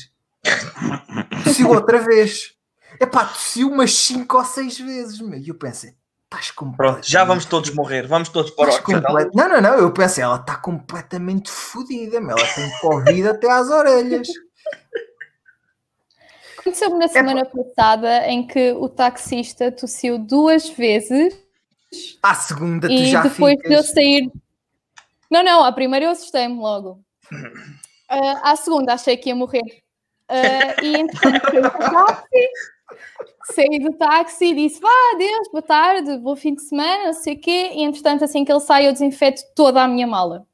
tossiu 1.43 1.69
outra 1.69 1.99
vez. 1.99 2.53
Epá, 2.99 3.25
tossiu 3.25 3.69
umas 3.69 3.93
5 3.95 4.37
ou 4.37 4.45
6 4.45 4.79
vezes. 4.79 5.19
meu. 5.19 5.39
E 5.39 5.49
eu 5.49 5.55
pensei, 5.55 5.95
estás 6.25 6.51
completamente... 6.51 6.93
Pronto, 6.95 7.09
já 7.11 7.23
vamos 7.23 7.45
todos 7.45 7.71
morrer, 7.73 8.07
vamos 8.07 8.29
todos 8.29 8.51
para 8.51 8.71
o 8.75 8.83
complet- 8.83 9.31
Não, 9.33 9.49
não, 9.49 9.61
não, 9.61 9.73
eu 9.75 9.91
pensei, 9.91 10.23
ela 10.23 10.35
está 10.35 10.55
completamente 10.55 11.49
fodida, 11.49 12.17
ela 12.17 12.35
tem 12.53 12.69
Covid 12.79 13.27
até 13.29 13.49
às 13.51 13.69
orelhas. 13.69 14.27
Aconteceu-me 16.63 16.98
na 16.98 17.10
semana 17.10 17.46
passada 17.46 18.25
em 18.27 18.48
que 18.48 18.72
o 18.72 18.88
taxista 18.88 19.70
tossiu 19.70 20.17
duas 20.17 20.70
vezes 20.70 21.38
À 22.22 22.34
segunda 22.34 22.88
tu 22.88 22.93
e 22.93 23.05
já 23.05 23.22
depois 23.22 23.58
de 23.58 23.65
eu 23.65 23.84
ficas... 23.84 23.93
sair. 23.93 24.32
Não, 25.29 25.43
não, 25.43 25.62
à 25.62 25.74
primeira 25.74 26.05
eu 26.05 26.12
assustei-me 26.12 26.55
logo. 26.55 27.03
Ah, 28.10 28.51
à 28.51 28.55
segunda 28.55 28.93
achei 28.93 29.17
que 29.17 29.29
ia 29.29 29.36
morrer. 29.36 29.63
Ah, 30.29 30.84
e 30.84 30.98
então 30.98 31.32
saí 31.32 31.62
do 31.62 31.72
táxi, 31.72 32.50
saí 33.53 33.79
do 33.79 33.93
táxi 33.93 34.46
e 34.46 34.55
disse: 34.55 34.79
Vá, 34.79 34.89
adeus, 35.15 35.50
boa 35.51 35.62
tarde, 35.63 36.17
bom 36.20 36.36
fim 36.36 36.53
de 36.53 36.62
semana, 36.62 37.05
não 37.05 37.13
sei 37.13 37.34
o 37.34 37.39
quê. 37.39 37.72
E 37.74 37.82
entretanto, 37.82 38.24
assim 38.24 38.46
que 38.46 38.51
ele 38.51 38.60
sai, 38.60 38.88
eu 38.88 38.93
desinfeto 38.93 39.41
toda 39.55 39.82
a 39.82 39.88
minha 39.88 40.05
mala, 40.05 40.46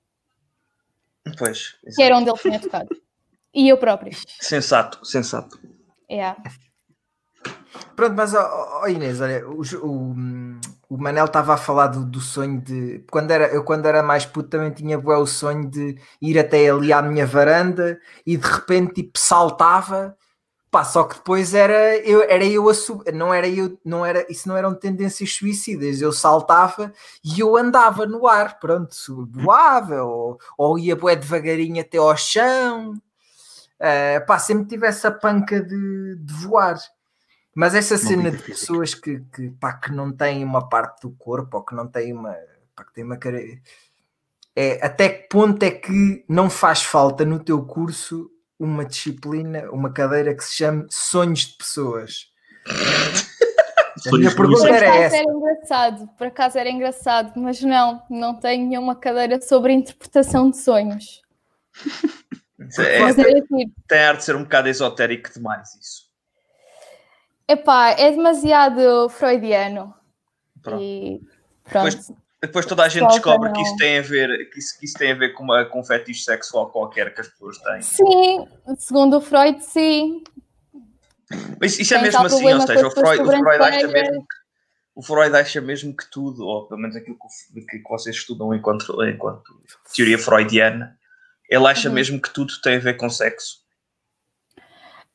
Pois, 1.38 1.76
que 1.94 2.02
era 2.02 2.18
onde 2.18 2.30
ele 2.30 2.40
tinha 2.40 2.60
tocado. 2.62 2.96
E 3.54 3.68
eu 3.68 3.78
própria. 3.78 4.14
sensato, 4.40 5.04
sensato. 5.06 5.60
É. 6.10 6.36
Pronto, 7.96 8.16
mas 8.16 8.34
ó, 8.34 8.88
Inês, 8.88 9.22
olha, 9.22 9.48
o, 9.48 9.62
o, 9.62 10.16
o 10.90 10.98
Manel 10.98 11.26
estava 11.26 11.54
a 11.54 11.58
falar 11.58 11.88
do, 11.88 12.06
do 12.06 12.20
sonho 12.20 12.60
de. 12.62 13.04
Quando 13.12 13.32
era, 13.32 13.48
eu, 13.48 13.64
quando 13.64 13.86
era 13.86 14.02
mais 14.02 14.26
puto, 14.26 14.50
também 14.50 14.72
tinha 14.72 14.98
bué, 14.98 15.18
o 15.18 15.28
sonho 15.28 15.70
de 15.70 15.96
ir 16.22 16.40
até 16.40 16.70
ali 16.70 16.92
à 16.92 17.02
minha 17.02 17.26
varanda 17.26 18.00
e 18.26 18.38
de 18.38 18.48
repente 18.48 18.96
tipo, 18.96 19.20
saltava. 19.20 20.16
Pá, 20.72 20.84
só 20.84 21.04
que 21.04 21.16
depois 21.16 21.56
era 21.56 21.98
eu, 21.98 22.22
era 22.24 22.46
eu 22.46 22.70
a 22.70 22.74
subir, 22.76 23.12
não 23.12 23.34
era 23.34 23.48
eu, 23.50 23.80
não 23.84 24.06
era, 24.06 24.26
isso 24.32 24.48
não 24.48 24.56
eram 24.56 24.76
tendências 24.76 25.36
suicidas, 25.36 26.00
eu 26.00 26.12
saltava 26.12 26.94
e 27.24 27.40
eu 27.40 27.58
andava 27.58 28.06
no 28.06 28.28
ar, 28.28 28.60
pronto, 28.60 28.96
voava 29.32 30.04
ou, 30.04 30.38
ou 30.56 30.78
ia 30.78 30.96
bué 30.96 31.16
devagarinho 31.16 31.82
até 31.82 31.98
ao 31.98 32.16
chão, 32.16 32.94
Eh, 33.80 34.20
pá, 34.22 34.38
sempre 34.40 34.68
tive 34.68 34.86
essa 34.88 35.10
panca 35.12 35.62
de, 35.62 36.16
de 36.18 36.34
voar. 36.34 36.78
Mas 37.56 37.74
essa 37.76 37.96
Uma 37.96 38.04
cena 38.04 38.32
de 38.32 38.38
física. 38.38 38.52
pessoas 38.60 38.94
que, 38.94 39.20
que, 39.34 39.50
pá, 39.52 39.74
que 39.74 39.92
não 39.92 40.12
têm 40.12 40.44
uma 40.44 40.68
parte 40.70 41.02
do 41.02 41.12
corpo 41.12 41.58
ou 41.58 41.64
que 41.64 41.76
não 41.76 41.88
têm 41.88 42.14
uma. 42.14 42.36
Pá, 42.76 42.84
que 42.84 42.94
têm 42.94 43.04
uma 43.04 43.18
cara. 43.18 43.40
É, 44.56 44.86
até 44.86 45.10
que 45.10 45.30
ponto 45.30 45.64
é 45.64 45.72
que 45.72 46.26
não 46.28 46.50
faz 46.50 46.84
falta 46.84 47.24
no 47.26 47.40
teu 47.40 47.66
curso 47.66 48.30
uma 48.60 48.84
disciplina, 48.84 49.70
uma 49.72 49.92
cadeira 49.92 50.36
que 50.36 50.44
se 50.44 50.56
chame 50.56 50.86
Sonhos 50.90 51.42
de 51.48 51.58
Pessoas? 51.58 52.28
A 54.08 54.18
minha 54.18 54.34
pergunta 54.34 54.60
Por 54.62 54.70
era 54.70 54.88
acaso 54.88 55.04
essa. 55.04 55.16
era 55.18 55.32
engraçado, 55.34 56.08
por 56.18 56.28
acaso 56.28 56.58
era 56.58 56.70
engraçado, 56.70 57.34
mas 57.38 57.62
não, 57.62 58.02
não 58.10 58.34
tenho 58.36 58.66
nenhuma 58.70 58.96
cadeira 58.96 59.42
sobre 59.42 59.74
interpretação 59.74 60.50
de 60.50 60.58
sonhos. 60.58 61.22
É, 62.78 63.02
era 63.02 63.14
tipo, 63.14 63.72
tem 63.88 64.00
a 64.00 64.10
arte 64.10 64.20
de 64.20 64.26
ser 64.26 64.36
um 64.36 64.44
bocado 64.44 64.68
esotérico 64.68 65.32
demais 65.34 65.74
isso. 65.76 66.10
epá, 67.48 67.92
é 67.92 68.12
demasiado 68.12 69.10
freudiano. 69.10 69.94
Pronto. 70.62 70.82
E 70.84 71.22
pronto. 71.64 71.86
Depois, 71.90 72.12
depois 72.42 72.66
toda 72.66 72.84
a 72.84 72.90
gente 72.90 73.08
descobre 73.08 73.52
que 73.52 73.58
não. 73.60 73.64
isso 73.64 73.76
tem 73.78 74.00
a 74.00 74.02
ver, 74.02 74.50
que 74.50 74.60
isso, 74.60 74.78
que 74.78 74.86
isso 74.86 74.98
tem 74.98 75.12
a 75.12 75.16
ver 75.16 75.30
com, 75.34 75.44
uma, 75.44 75.66
com 75.66 75.80
um 75.80 75.84
fetiche 75.84 76.24
sexual 76.24 76.70
qualquer 76.70 77.14
que 77.14 77.22
as 77.22 77.28
pessoas 77.30 77.58
têm. 77.60 77.82
Sim, 77.82 78.48
segundo 78.78 79.18
o 79.18 79.22
Freud, 79.22 79.64
sim. 79.64 80.24
Mas 81.62 81.80
isso 81.80 81.94
é 81.94 81.98
Tem 81.98 82.06
mesmo 82.06 82.18
tal 82.18 82.26
assim, 82.26 82.54
ou 82.54 82.62
seja, 82.62 82.88
o 82.88 82.92
Freud, 82.92 83.22
o 83.22 83.26
Freud 83.32 83.64
acha 83.64 83.88
mesmo 83.88 84.22
que, 84.22 84.36
o 84.96 85.02
Freud 85.02 85.36
acha 85.36 85.62
mesmo 85.62 85.96
que 85.96 86.10
tudo, 86.10 86.44
ou 86.46 86.68
pelo 86.68 86.82
menos 86.82 86.96
aquilo 86.96 87.18
que, 87.54 87.62
que- 87.62 87.80
que 87.80 87.90
vocês 87.90 88.16
estudam 88.16 88.54
enquanto, 88.54 89.02
enquanto 89.06 89.62
teoria 89.96 90.18
freudiana, 90.18 90.99
ele 91.50 91.68
acha 91.68 91.88
Uhum. 91.90 91.96
mesmo 91.96 92.22
que 92.22 92.34
tudo 92.34 92.54
tem 92.62 92.76
a 92.78 92.80
ver 92.80 92.96
com 92.98 93.10
sexo. 93.10 93.60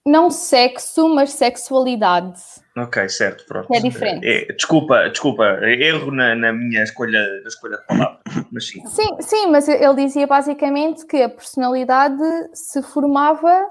Não 0.06 0.30
sexo, 0.30 1.08
mas 1.14 1.32
sexualidade. 1.32 2.38
Ok, 2.76 3.08
certo, 3.08 3.46
pronto. 3.46 3.72
É 3.72 3.80
diferente. 3.80 4.26
É, 4.26 4.52
desculpa, 4.52 5.08
desculpa, 5.08 5.44
erro 5.62 6.10
na, 6.10 6.34
na 6.34 6.52
minha 6.52 6.82
escolha, 6.82 7.18
na 7.40 7.48
escolha 7.48 7.78
de 7.78 7.86
palavras, 7.86 8.20
mas 8.52 8.68
sim. 8.68 8.86
Sim, 8.86 9.16
sim, 9.22 9.46
mas 9.46 9.66
ele 9.66 9.94
dizia 10.04 10.26
basicamente 10.26 11.06
que 11.06 11.22
a 11.22 11.28
personalidade 11.30 12.22
se 12.52 12.82
formava 12.82 13.66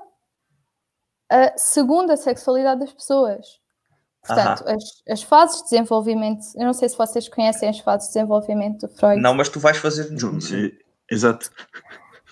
segundo 1.56 2.12
a 2.12 2.18
sexualidade 2.18 2.80
das 2.80 2.94
pessoas. 2.94 3.46
Portanto, 4.26 4.64
as, 4.68 4.84
as 5.10 5.22
fases 5.22 5.58
de 5.58 5.64
desenvolvimento, 5.66 6.42
eu 6.56 6.66
não 6.66 6.74
sei 6.74 6.88
se 6.88 6.98
vocês 6.98 7.28
conhecem 7.28 7.68
as 7.70 7.80
fases 7.80 8.08
de 8.08 8.14
desenvolvimento 8.14 8.88
do 8.88 8.94
Freud. 8.96 9.22
Não, 9.22 9.34
mas 9.34 9.50
tu 9.50 9.60
vais 9.60 9.78
fazer 9.78 10.12
é- 10.14 10.72
Exato. 11.12 11.52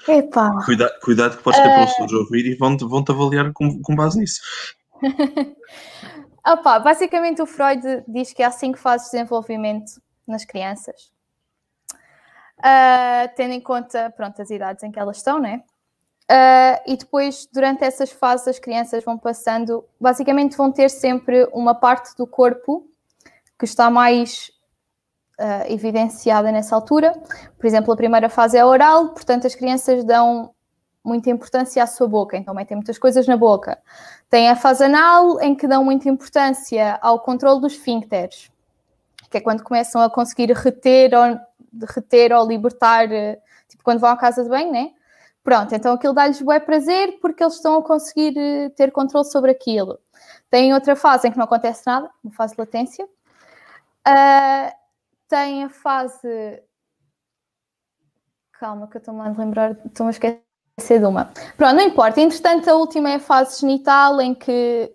Epá, 0.08 0.63
Cuidado, 0.65 1.00
cuidado 1.01 1.38
que 1.38 1.43
podes 1.43 1.60
ter 1.60 1.74
professores 1.74 2.13
a 2.13 2.17
ouvir 2.17 2.46
e 2.46 2.55
vão-te 2.55 2.86
vão 2.86 3.03
-te 3.03 3.12
avaliar 3.12 3.51
com, 3.53 3.81
com 3.81 3.96
base 3.96 4.20
nisso. 4.20 4.41
Opá, 6.46 6.79
basicamente 6.79 7.41
o 7.41 7.46
Freud 7.46 8.03
diz 8.08 8.34
que 8.34 8.41
há 8.41 8.50
cinco 8.50 8.77
fases 8.77 9.08
de 9.08 9.17
desenvolvimento 9.17 10.01
nas 10.27 10.43
crianças. 10.43 11.12
Ah, 12.58 13.29
tendo 13.36 13.53
em 13.53 13.62
conta 13.62 14.10
pronto, 14.15 14.41
as 14.41 14.50
idades 14.50 14.84
em 14.84 14.91
que 14.91 15.00
elas 15.00 15.17
estão, 15.17 15.39
né? 15.39 15.63
Ah, 16.29 16.81
e 16.88 16.98
depois, 16.98 17.48
durante 17.51 17.84
essas 17.84 18.12
fases, 18.12 18.48
as 18.48 18.60
crianças 18.60 19.03
vão 19.03 19.17
passando, 19.17 19.86
basicamente 20.00 20.58
vão 20.58 20.72
ter 20.72 20.89
sempre 20.89 21.48
uma 21.53 21.75
parte 21.75 22.15
do 22.15 22.25
corpo 22.25 22.88
que 23.60 23.65
está 23.65 23.91
mais 23.91 24.51
ah, 25.42 25.66
evidenciada 25.68 26.52
nessa 26.52 26.76
altura. 26.76 27.14
Por 27.58 27.66
exemplo, 27.66 27.92
a 27.92 27.98
primeira 27.98 28.30
fase 28.30 28.58
é 28.58 28.64
oral, 28.64 29.10
portanto, 29.10 29.48
as 29.48 29.56
crianças 29.56 30.04
dão 30.04 30.54
muita 31.04 31.32
importância 31.32 31.82
à 31.84 31.88
sua 31.88 32.08
boca, 32.08 32.38
então 32.38 32.54
metem 32.54 32.78
muitas 32.78 32.98
coisas 32.98 33.26
na 33.26 33.36
boca. 33.36 33.80
Tem 34.30 34.50
a 34.50 34.56
fase 34.56 34.84
anal, 34.84 35.42
em 35.42 35.56
que 35.56 35.68
dão 35.68 35.84
muita 35.84 36.08
importância 36.08 37.00
ao 37.02 37.20
controle 37.20 37.60
dos 37.60 37.74
esfíncteres, 37.74 38.52
que 39.30 39.38
é 39.38 39.42
quando 39.42 39.64
começam 39.64 40.00
a 40.02 40.10
conseguir 40.10 40.52
reter 40.52 41.12
ou, 41.16 41.40
reter 41.88 42.32
ou 42.34 42.48
libertar, 42.48 43.12
eh, 43.12 43.40
tipo 43.68 43.84
quando 43.84 44.00
vão 44.00 44.12
à 44.12 44.18
casa 44.18 44.44
de 44.44 44.50
banho, 44.50 44.72
né? 44.72 44.92
Pronto, 45.44 45.74
então 45.74 45.94
aquilo 45.94 46.14
dá-lhes 46.14 46.40
bué 46.42 46.60
prazer 46.60 47.18
porque 47.20 47.44
eles 47.44 47.56
estão 47.56 47.78
a 47.78 47.84
conseguir 47.84 48.38
eh, 48.38 48.70
ter 48.70 48.92
controle 48.92 49.26
sobre 49.26 49.52
aquilo. 49.52 50.00
Tem 50.52 50.74
outra 50.74 50.96
fase 50.96 51.28
em 51.28 51.32
que 51.32 51.38
não 51.38 51.46
acontece 51.46 51.84
nada, 51.88 52.10
uma 52.24 52.34
fase 52.34 52.54
de 52.54 52.62
latência. 52.62 53.08
Ah, 54.06 54.74
tem 55.32 55.64
a 55.64 55.70
fase. 55.70 56.62
Calma, 58.60 58.88
que 58.88 58.98
eu 58.98 59.00
estou-me 59.00 59.22
a 59.22 59.30
lembrar, 59.30 59.72
estou-me 59.86 60.10
a 60.10 60.12
esquecer 60.12 61.00
de 61.00 61.06
uma. 61.06 61.32
Pronto, 61.56 61.76
não 61.76 61.84
importa. 61.84 62.20
Entretanto, 62.20 62.70
a 62.70 62.76
última 62.76 63.10
é 63.10 63.16
a 63.16 63.20
fase 63.20 63.62
genital, 63.62 64.20
em 64.20 64.36
que 64.36 64.94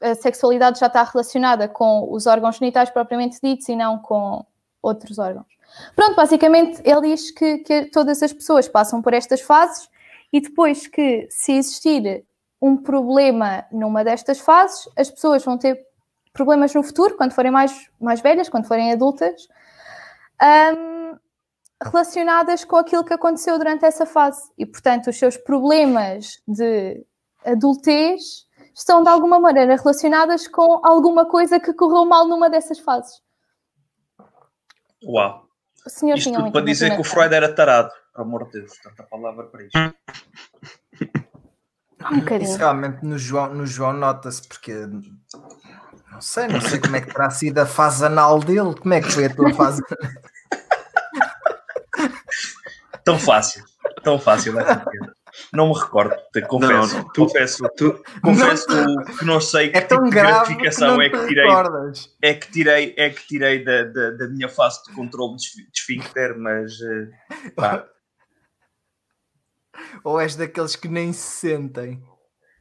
a 0.00 0.14
sexualidade 0.14 0.78
já 0.78 0.86
está 0.86 1.02
relacionada 1.02 1.66
com 1.68 2.12
os 2.12 2.26
órgãos 2.26 2.56
genitais 2.56 2.90
propriamente 2.90 3.38
ditos 3.42 3.68
e 3.68 3.74
não 3.74 3.98
com 3.98 4.44
outros 4.82 5.18
órgãos. 5.18 5.46
Pronto, 5.96 6.14
basicamente 6.14 6.82
ele 6.84 7.08
diz 7.08 7.30
que, 7.30 7.58
que 7.58 7.86
todas 7.86 8.22
as 8.22 8.32
pessoas 8.32 8.68
passam 8.68 9.00
por 9.00 9.14
estas 9.14 9.40
fases 9.40 9.88
e 10.30 10.40
depois 10.40 10.86
que, 10.86 11.26
se 11.30 11.52
existir 11.52 12.24
um 12.60 12.76
problema 12.76 13.64
numa 13.72 14.04
destas 14.04 14.38
fases, 14.38 14.88
as 14.96 15.10
pessoas 15.10 15.42
vão 15.42 15.56
ter 15.56 15.80
problemas 16.32 16.74
no 16.74 16.82
futuro, 16.82 17.16
quando 17.16 17.32
forem 17.32 17.50
mais, 17.50 17.90
mais 17.98 18.20
velhas, 18.20 18.48
quando 18.48 18.68
forem 18.68 18.92
adultas, 18.92 19.48
hum, 20.42 21.18
relacionadas 21.82 22.64
com 22.64 22.76
aquilo 22.76 23.04
que 23.04 23.12
aconteceu 23.12 23.58
durante 23.58 23.84
essa 23.84 24.06
fase. 24.06 24.50
E, 24.56 24.66
portanto, 24.66 25.10
os 25.10 25.18
seus 25.18 25.36
problemas 25.36 26.40
de 26.46 27.04
adultez 27.44 28.46
estão 28.74 29.02
de 29.02 29.08
alguma 29.08 29.38
maneira 29.38 29.76
relacionadas 29.76 30.46
com 30.48 30.80
alguma 30.84 31.26
coisa 31.26 31.60
que 31.60 31.72
correu 31.72 32.04
mal 32.04 32.26
numa 32.26 32.48
dessas 32.48 32.78
fases. 32.78 33.20
Uau. 35.04 35.46
O 35.84 35.90
senhor 35.90 36.16
Isto 36.16 36.30
tinha 36.30 36.38
tudo 36.38 36.52
para 36.52 36.64
dizer 36.64 36.94
que 36.94 37.00
o. 37.00 37.04
Freud 37.04 37.34
era 37.34 37.52
tarado. 37.52 37.90
Por 38.14 38.22
amor 38.22 38.44
de 38.44 38.60
Deus, 38.60 38.78
tanta 38.82 39.02
palavra 39.04 39.44
para 39.46 39.64
isto. 39.64 39.78
Um 42.10 42.18
bocadinho. 42.18 42.50
Isso 42.50 42.58
realmente 42.58 43.04
no 43.04 43.16
João, 43.16 43.54
no 43.54 43.64
João 43.64 43.92
nota-se, 43.92 44.42
porque 44.48 44.72
não 44.72 46.20
sei, 46.20 46.48
não 46.48 46.60
sei 46.60 46.80
como 46.80 46.96
é 46.96 47.00
que 47.00 47.12
terá 47.12 47.30
sido 47.30 47.58
a 47.58 47.66
fase 47.66 48.04
anal 48.04 48.40
dele. 48.40 48.74
Como 48.74 48.92
é 48.92 49.00
que 49.00 49.08
foi 49.08 49.26
a 49.26 49.34
tua 49.34 49.54
fase? 49.54 49.80
Tão 53.04 53.18
fácil, 53.18 53.64
tão 54.02 54.18
fácil 54.18 54.58
essa 54.60 54.80
piada. 54.80 55.14
Não 55.52 55.68
me 55.68 55.74
recordo, 55.78 56.14
te 56.32 56.42
confesso. 56.42 56.94
Não, 56.94 57.02
não, 57.04 57.08
confesso, 57.08 57.68
Tu, 57.76 58.02
confesso 58.22 58.66
que 59.18 59.24
não 59.24 59.40
sei 59.40 59.70
que 59.70 59.78
É 59.78 59.80
tipo 59.80 60.04
de 60.04 60.10
gratificação 60.10 60.94
não 60.96 61.02
é 61.02 61.08
que 61.08 61.26
tirei, 61.26 61.48
recordas. 61.48 62.14
é 62.22 62.34
que 62.34 62.50
tirei, 62.50 62.94
é 62.98 63.10
que 63.10 63.26
tirei 63.26 63.64
da, 63.64 63.84
da, 63.84 64.10
da 64.10 64.28
minha 64.28 64.48
fase 64.48 64.82
de 64.84 64.92
controle 64.94 65.36
de 65.36 65.42
esfí- 65.42 65.64
de 65.64 65.70
esfíncter, 65.78 66.38
mas 66.38 66.72
eh, 66.82 67.50
pá. 67.56 67.86
Ou 70.04 70.20
és 70.20 70.36
daqueles 70.36 70.76
que 70.76 70.88
nem 70.88 71.12
se 71.12 71.40
sentem? 71.40 72.02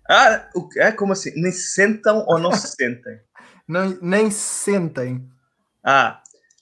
Ah, 0.10 0.50
o? 0.56 0.68
Ah, 0.82 0.92
como 0.94 1.12
assim? 1.14 1.32
Nem 1.36 1.52
se 1.52 1.74
sentam 1.74 2.24
ou 2.28 2.38
não 2.40 2.52
se 2.54 2.68
sentem? 2.76 3.20
Não, 3.68 3.98
nem 4.02 4.32
se 4.32 4.40
sentem. 4.64 5.30
Ah, 5.84 6.21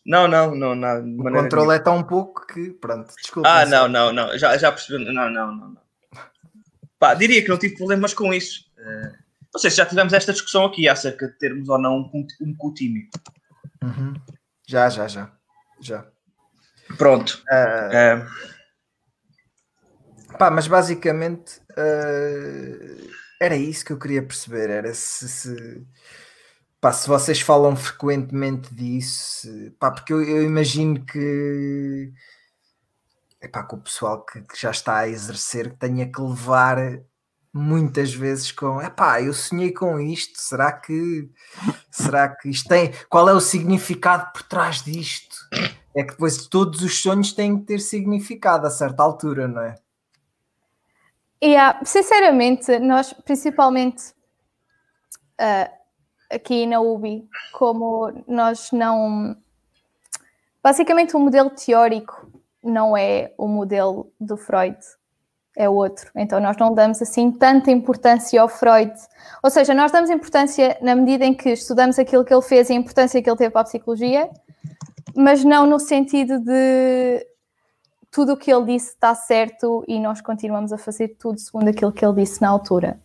não, 0.09 0.27
não, 0.27 0.55
não, 0.55 0.75
não. 0.75 1.19
O 1.19 1.31
controle 1.31 1.75
é 1.75 1.79
tão 1.79 2.01
pouco 2.03 2.45
que, 2.47 2.71
pronto, 2.71 3.13
desculpa. 3.21 3.47
Ah, 3.47 3.65
não, 3.65 3.87
não, 3.87 4.11
não. 4.11 4.35
Já, 4.37 4.57
já 4.57 4.71
percebi. 4.71 5.05
Não, 5.05 5.29
não, 5.29 5.55
não. 5.55 5.69
não. 5.69 5.77
Pá, 6.97 7.13
diria 7.13 7.43
que 7.43 7.49
não 7.49 7.59
tive 7.59 7.77
problemas 7.77 8.13
com 8.13 8.33
isso. 8.33 8.65
Eh, 8.77 9.11
não 9.53 9.61
sei 9.61 9.69
se 9.69 9.77
já 9.77 9.85
tivemos 9.85 10.11
esta 10.11 10.33
discussão 10.33 10.65
aqui 10.65 10.89
acerca 10.89 11.27
de 11.27 11.37
termos 11.37 11.69
ou 11.69 11.79
não 11.79 11.97
um, 12.13 12.27
um 12.41 12.55
cu 12.57 12.73
tímido. 12.73 13.09
Uhum. 13.83 14.13
Já, 14.67 14.89
já, 14.89 15.07
já. 15.07 15.31
já. 15.79 16.05
Pronto. 16.97 17.41
Ah, 17.49 17.89
Eh, 17.93 18.25
Pá, 20.39 20.49
mas 20.49 20.67
basicamente 20.67 21.61
eh, 21.77 23.07
era 23.41 23.55
isso 23.55 23.85
que 23.85 23.93
eu 23.93 23.99
queria 23.99 24.23
perceber. 24.23 24.69
Era 24.69 24.93
se, 24.93 25.27
se, 25.29 25.87
pá, 26.81 26.91
se 26.91 27.07
vocês 27.07 27.41
falam 27.41 27.75
frequentemente 27.75 28.73
disso, 28.73 29.49
pá, 29.79 29.91
porque 29.91 30.13
eu, 30.13 30.21
eu 30.21 30.43
imagino 30.43 31.05
que, 31.05 32.11
epá, 33.41 33.63
que 33.63 33.75
o 33.75 33.79
pessoal 33.79 34.25
que, 34.25 34.41
que 34.41 34.59
já 34.59 34.71
está 34.71 34.99
a 34.99 35.09
exercer 35.09 35.75
tenha 35.77 36.09
que 36.11 36.21
levar 36.21 36.77
muitas 37.51 38.13
vezes 38.13 38.51
com 38.51 38.81
epá, 38.81 39.21
eu 39.21 39.33
sonhei 39.33 39.73
com 39.73 39.99
isto, 39.99 40.39
será 40.39 40.71
que 40.71 41.29
será 41.89 42.29
que 42.29 42.49
isto 42.49 42.69
tem 42.69 42.93
qual 43.09 43.27
é 43.27 43.33
o 43.33 43.39
significado 43.41 44.31
por 44.31 44.43
trás 44.43 44.83
disto? 44.83 45.35
É 45.95 46.03
que 46.03 46.11
depois 46.11 46.47
todos 46.47 46.83
os 46.83 47.01
sonhos 47.01 47.33
têm 47.33 47.59
que 47.59 47.65
ter 47.65 47.79
significado 47.79 48.67
a 48.67 48.69
certa 48.69 49.01
altura, 49.01 49.47
não 49.47 49.61
é? 49.61 49.75
Yeah, 51.43 51.83
sinceramente, 51.83 52.77
nós 52.79 53.11
principalmente 53.13 54.13
ah, 55.39 55.71
aqui 56.29 56.65
na 56.65 56.79
UBI, 56.79 57.27
como 57.53 58.11
nós 58.27 58.71
não. 58.71 59.35
Basicamente, 60.61 61.15
o 61.15 61.19
modelo 61.19 61.49
teórico 61.49 62.29
não 62.63 62.95
é 62.95 63.33
o 63.37 63.47
modelo 63.47 64.11
do 64.19 64.37
Freud. 64.37 64.77
é 65.57 65.67
outro. 65.67 66.09
Então 66.15 66.39
nós 66.39 66.55
não 66.57 66.73
damos 66.73 67.01
assim 67.01 67.31
tanta 67.31 67.71
importância 67.71 68.41
ao 68.41 68.47
Freud. 68.47 68.93
Ou 69.43 69.49
seja, 69.49 69.73
nós 69.73 69.91
damos 69.91 70.09
importância 70.09 70.77
na 70.81 70.95
medida 70.95 71.25
em 71.25 71.33
que 71.33 71.49
estudamos 71.49 71.99
aquilo 71.99 72.23
que 72.23 72.33
ele 72.33 72.41
fez 72.41 72.69
e 72.69 72.73
a 72.73 72.75
importância 72.75 73.21
que 73.21 73.29
ele 73.29 73.37
teve 73.37 73.49
para 73.49 73.61
a 73.61 73.65
psicologia, 73.65 74.29
mas 75.15 75.43
não 75.43 75.65
no 75.65 75.79
sentido 75.79 76.39
de 76.39 77.25
tudo 78.11 78.33
o 78.33 78.37
que 78.37 78.51
ele 78.51 78.65
disse 78.65 78.89
está 78.89 79.13
certo 79.13 79.83
e 79.87 79.99
nós 79.99 80.21
continuamos 80.21 80.71
a 80.71 80.77
fazer 80.77 81.09
tudo 81.19 81.39
segundo 81.39 81.67
aquilo 81.67 81.91
que 81.91 82.05
ele 82.05 82.15
disse 82.15 82.41
na 82.41 82.49
altura. 82.49 82.99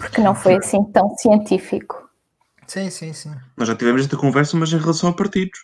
Porque 0.00 0.20
não 0.20 0.34
foi 0.34 0.56
assim 0.56 0.82
tão 0.92 1.14
científico. 1.18 2.08
Sim, 2.66 2.88
sim, 2.90 3.12
sim. 3.12 3.32
Nós 3.56 3.68
já 3.68 3.76
tivemos 3.76 4.02
esta 4.02 4.16
conversa, 4.16 4.56
mas 4.56 4.72
em 4.72 4.78
relação 4.78 5.10
a 5.10 5.12
partidos. 5.12 5.60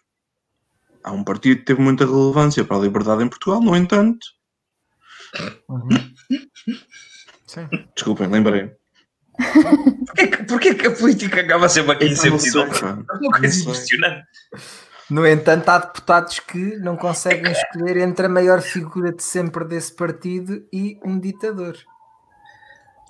Há 1.02 1.12
um 1.12 1.24
partido 1.24 1.58
que 1.58 1.64
teve 1.64 1.80
muita 1.80 2.04
relevância 2.04 2.64
para 2.64 2.76
a 2.76 2.80
liberdade 2.80 3.22
em 3.22 3.28
Portugal, 3.28 3.60
no 3.60 3.76
entanto. 3.76 4.26
Uhum. 5.68 5.88
Sim. 7.46 7.68
Desculpem, 7.94 8.26
lembrei. 8.28 8.72
Porquê, 10.06 10.26
que- 10.28 10.44
porquê 10.44 10.74
que 10.74 10.86
a 10.86 10.90
política 10.96 11.40
acaba 11.42 11.68
sempre 11.68 11.92
aqui 11.92 12.16
sempre 12.16 12.50
não 12.52 12.68
pá. 12.70 12.92
uma 13.20 13.30
coisa 13.38 13.64
Não 13.64 13.74
sei. 13.74 13.84
impressionante? 13.84 14.26
No 15.08 15.26
entanto, 15.26 15.68
há 15.68 15.78
deputados 15.78 16.40
que 16.40 16.76
não 16.78 16.96
conseguem 16.96 17.52
escolher 17.52 17.98
entre 17.98 18.26
a 18.26 18.28
maior 18.28 18.60
figura 18.60 19.12
de 19.12 19.22
sempre 19.22 19.64
desse 19.64 19.94
partido 19.94 20.66
e 20.72 20.98
um 21.04 21.20
ditador. 21.20 21.76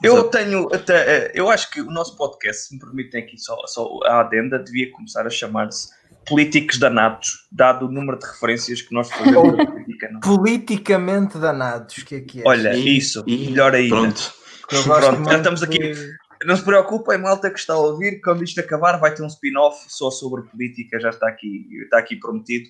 Eu 0.02 0.14
Exato. 0.14 0.30
tenho 0.30 0.74
até, 0.74 0.94
eh, 1.26 1.32
eu 1.34 1.48
acho 1.48 1.70
que 1.70 1.80
o 1.80 1.90
nosso 1.90 2.16
podcast, 2.16 2.66
se 2.68 2.74
me 2.74 2.80
permitem 2.80 3.22
aqui 3.22 3.38
só, 3.38 3.56
só 3.66 3.88
a 4.04 4.20
adenda, 4.20 4.58
devia 4.58 4.90
começar 4.92 5.26
a 5.26 5.30
chamar-se 5.30 5.88
Políticos 6.28 6.78
Danatos, 6.78 7.46
dado 7.50 7.86
o 7.86 7.90
número 7.90 8.18
de 8.18 8.26
referências 8.26 8.82
que 8.82 8.92
nós 8.92 9.08
fazemos 9.10 9.56
na 9.56 9.64
política. 9.64 10.10
Não? 10.10 10.20
Politicamente 10.20 11.38
danados, 11.38 12.02
que 12.02 12.16
é 12.16 12.20
que 12.20 12.40
é? 12.40 12.44
Olha, 12.46 12.74
E- 12.74 12.98
isso, 12.98 13.22
e- 13.26 13.48
melhor 13.50 13.74
ainda. 13.74 13.94
Pronto. 13.96 14.34
Pronto, 14.68 15.30
já 15.30 15.36
estamos 15.36 15.62
aqui. 15.62 15.78
de- 15.78 16.16
Não 16.44 16.54
se 16.56 16.62
preocupem, 16.64 17.16
malta 17.16 17.48
que 17.50 17.58
está 17.58 17.72
a 17.74 17.78
ouvir, 17.78 18.20
quando 18.20 18.44
isto 18.44 18.60
acabar 18.60 18.98
vai 18.98 19.14
ter 19.14 19.22
um 19.22 19.26
spin-off 19.26 19.86
só 19.88 20.10
sobre 20.10 20.42
política, 20.42 21.00
já 21.00 21.08
está 21.10 21.28
aqui, 21.28 21.66
está 21.84 21.98
aqui 21.98 22.16
prometido 22.16 22.68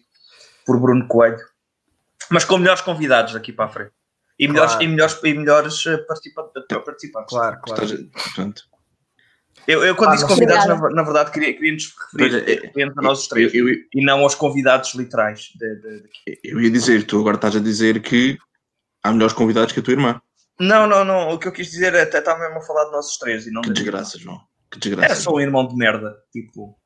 por 0.65 0.79
Bruno 0.79 1.09
Coelho, 1.09 1.39
mas 2.31 2.45
com 2.45 2.59
melhores 2.59 2.81
convidados 2.83 3.35
aqui 3.35 3.53
para 3.53 3.65
a 3.65 3.69
frente. 3.69 3.91
E 4.39 4.47
melhores, 4.49 4.73
Claro. 4.73 4.85
e 4.85 4.89
melhores, 4.89 5.21
e 5.25 5.35
melhores 5.35 5.87
eh, 5.87 5.97
participa- 5.99 6.51
participantes. 6.85 7.31
Claro, 7.31 7.59
claro. 7.63 7.85
Estás- 7.85 8.07
Portanto, 8.13 8.63
Eu, 9.67 9.83
eu 9.85 9.97
quando 9.97 10.11
Ah, 10.11 10.15
disse 10.15 10.27
convidados, 10.29 10.67
na, 10.67 10.91
na 10.91 11.03
verdade, 11.03 11.33
queria, 11.33 11.53
queria-nos 11.53 11.93
referir 12.13 12.31
Veja, 12.47 12.71
é- 12.79 12.83
a 12.85 13.03
nós 13.03 13.21
os 13.23 13.27
três 13.29 13.53
eu, 13.53 13.69
eu, 13.69 13.75
e 13.93 14.05
não 14.05 14.21
aos 14.21 14.35
convidados 14.37 14.95
literais. 14.95 15.51
De, 15.57 15.75
de- 15.81 16.03
de- 16.03 16.41
eu 16.45 16.61
ia 16.61 16.71
dizer, 16.71 17.05
tu 17.05 17.19
agora 17.19 17.35
estás 17.37 17.57
a 17.57 17.61
dizer 17.61 18.01
que 18.01 18.39
há 19.03 19.11
melhores 19.11 19.33
convidados 19.35 19.73
que 19.73 19.81
a 19.81 19.83
tua 19.83 19.95
irmã. 19.95 20.21
Não, 20.61 20.87
não, 20.87 21.05
não. 21.05 21.31
O 21.33 21.39
que 21.39 21.49
eu 21.49 21.53
quis 21.53 21.69
dizer 21.69 21.95
é 21.95 22.03
até 22.03 22.19
estava 22.19 22.39
mesmo 22.41 22.59
a 22.59 22.61
falar 22.63 22.85
de 22.85 22.93
nós 22.93 23.17
três 23.19 23.47
e 23.47 23.51
não 23.51 23.61
Que 23.63 23.73
desgraça, 23.73 24.19
João. 24.19 24.39
Que 24.71 24.77
Era 24.89 24.97
desgraça. 24.97 25.21
só 25.23 25.33
um 25.33 25.41
irmão 25.41 25.67
de 25.67 25.75
merda. 25.75 26.17
Tipo, 26.33 26.79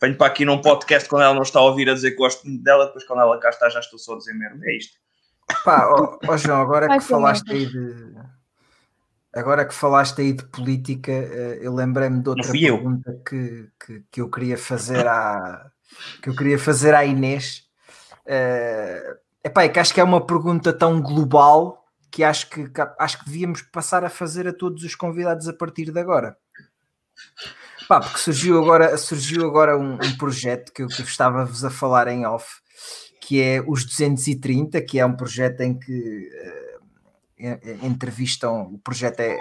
venho 0.00 0.16
para 0.16 0.26
aqui 0.28 0.44
num 0.44 0.60
podcast 0.60 1.08
quando 1.08 1.22
ela 1.22 1.34
não 1.34 1.42
está 1.42 1.58
a 1.58 1.62
ouvir 1.64 1.90
a 1.90 1.94
dizer 1.94 2.12
que 2.12 2.16
gosto 2.18 2.46
muito 2.46 2.62
dela, 2.62 2.86
depois 2.86 3.04
quando 3.04 3.22
ela 3.22 3.40
cá 3.40 3.48
está 3.50 3.68
já 3.68 3.80
estou 3.80 3.98
só 3.98 4.14
a 4.14 4.18
dizer 4.18 4.34
merda. 4.34 4.60
É 4.64 4.76
isto. 4.76 4.94
Pá, 5.64 5.88
ó, 5.88 6.18
ó, 6.28 6.36
João, 6.36 6.60
agora 6.60 6.88
que 6.88 7.04
falaste 7.04 7.50
aí 7.50 7.66
de. 7.66 8.14
Agora 9.34 9.64
que 9.64 9.74
falaste 9.74 10.20
aí 10.20 10.32
de 10.32 10.44
política, 10.44 11.10
eh, 11.10 11.58
eu 11.60 11.74
lembrei-me 11.74 12.22
de 12.22 12.28
outra 12.28 12.52
pergunta 12.52 13.20
que, 13.28 13.68
que, 13.84 14.04
que 14.10 14.20
eu 14.20 14.30
queria 14.30 14.56
fazer 14.56 15.06
à 15.08 15.70
que 16.22 16.28
eu 16.28 16.36
queria 16.36 16.58
fazer 16.58 16.94
à 16.94 17.04
Inês. 17.04 17.64
Eh, 18.26 19.16
epá, 19.42 19.64
é 19.64 19.68
que 19.68 19.80
acho 19.80 19.92
que 19.92 20.00
é 20.00 20.04
uma 20.04 20.24
pergunta 20.24 20.72
tão 20.72 21.00
global 21.00 21.84
que 22.10 22.22
acho 22.22 22.48
que 22.48 22.68
que 22.68 22.80
acho 22.98 23.18
que 23.18 23.24
devíamos 23.24 23.60
passar 23.62 24.04
a 24.04 24.08
fazer 24.08 24.46
a 24.46 24.52
todos 24.52 24.84
os 24.84 24.94
convidados 24.94 25.48
a 25.48 25.52
partir 25.52 25.90
de 25.90 25.98
agora. 25.98 26.36
Pá, 27.88 28.00
porque 28.00 28.18
surgiu 28.18 28.62
agora, 28.62 28.96
surgiu 28.96 29.46
agora 29.46 29.76
um, 29.76 29.94
um 29.94 30.16
projeto 30.16 30.72
que 30.72 30.82
eu, 30.82 30.88
que 30.88 31.02
eu 31.02 31.04
estava-vos 31.04 31.64
a 31.64 31.70
falar 31.70 32.08
em 32.08 32.24
off, 32.24 32.60
que 33.26 33.40
é 33.40 33.64
os 33.66 33.84
230, 33.86 34.80
que 34.82 35.00
é 35.00 35.06
um 35.06 35.16
projeto 35.16 35.62
em 35.62 35.78
que 35.78 36.28
eh, 37.38 37.78
entrevistam, 37.82 38.74
o 38.74 38.78
projeto 38.78 39.20
é 39.20 39.38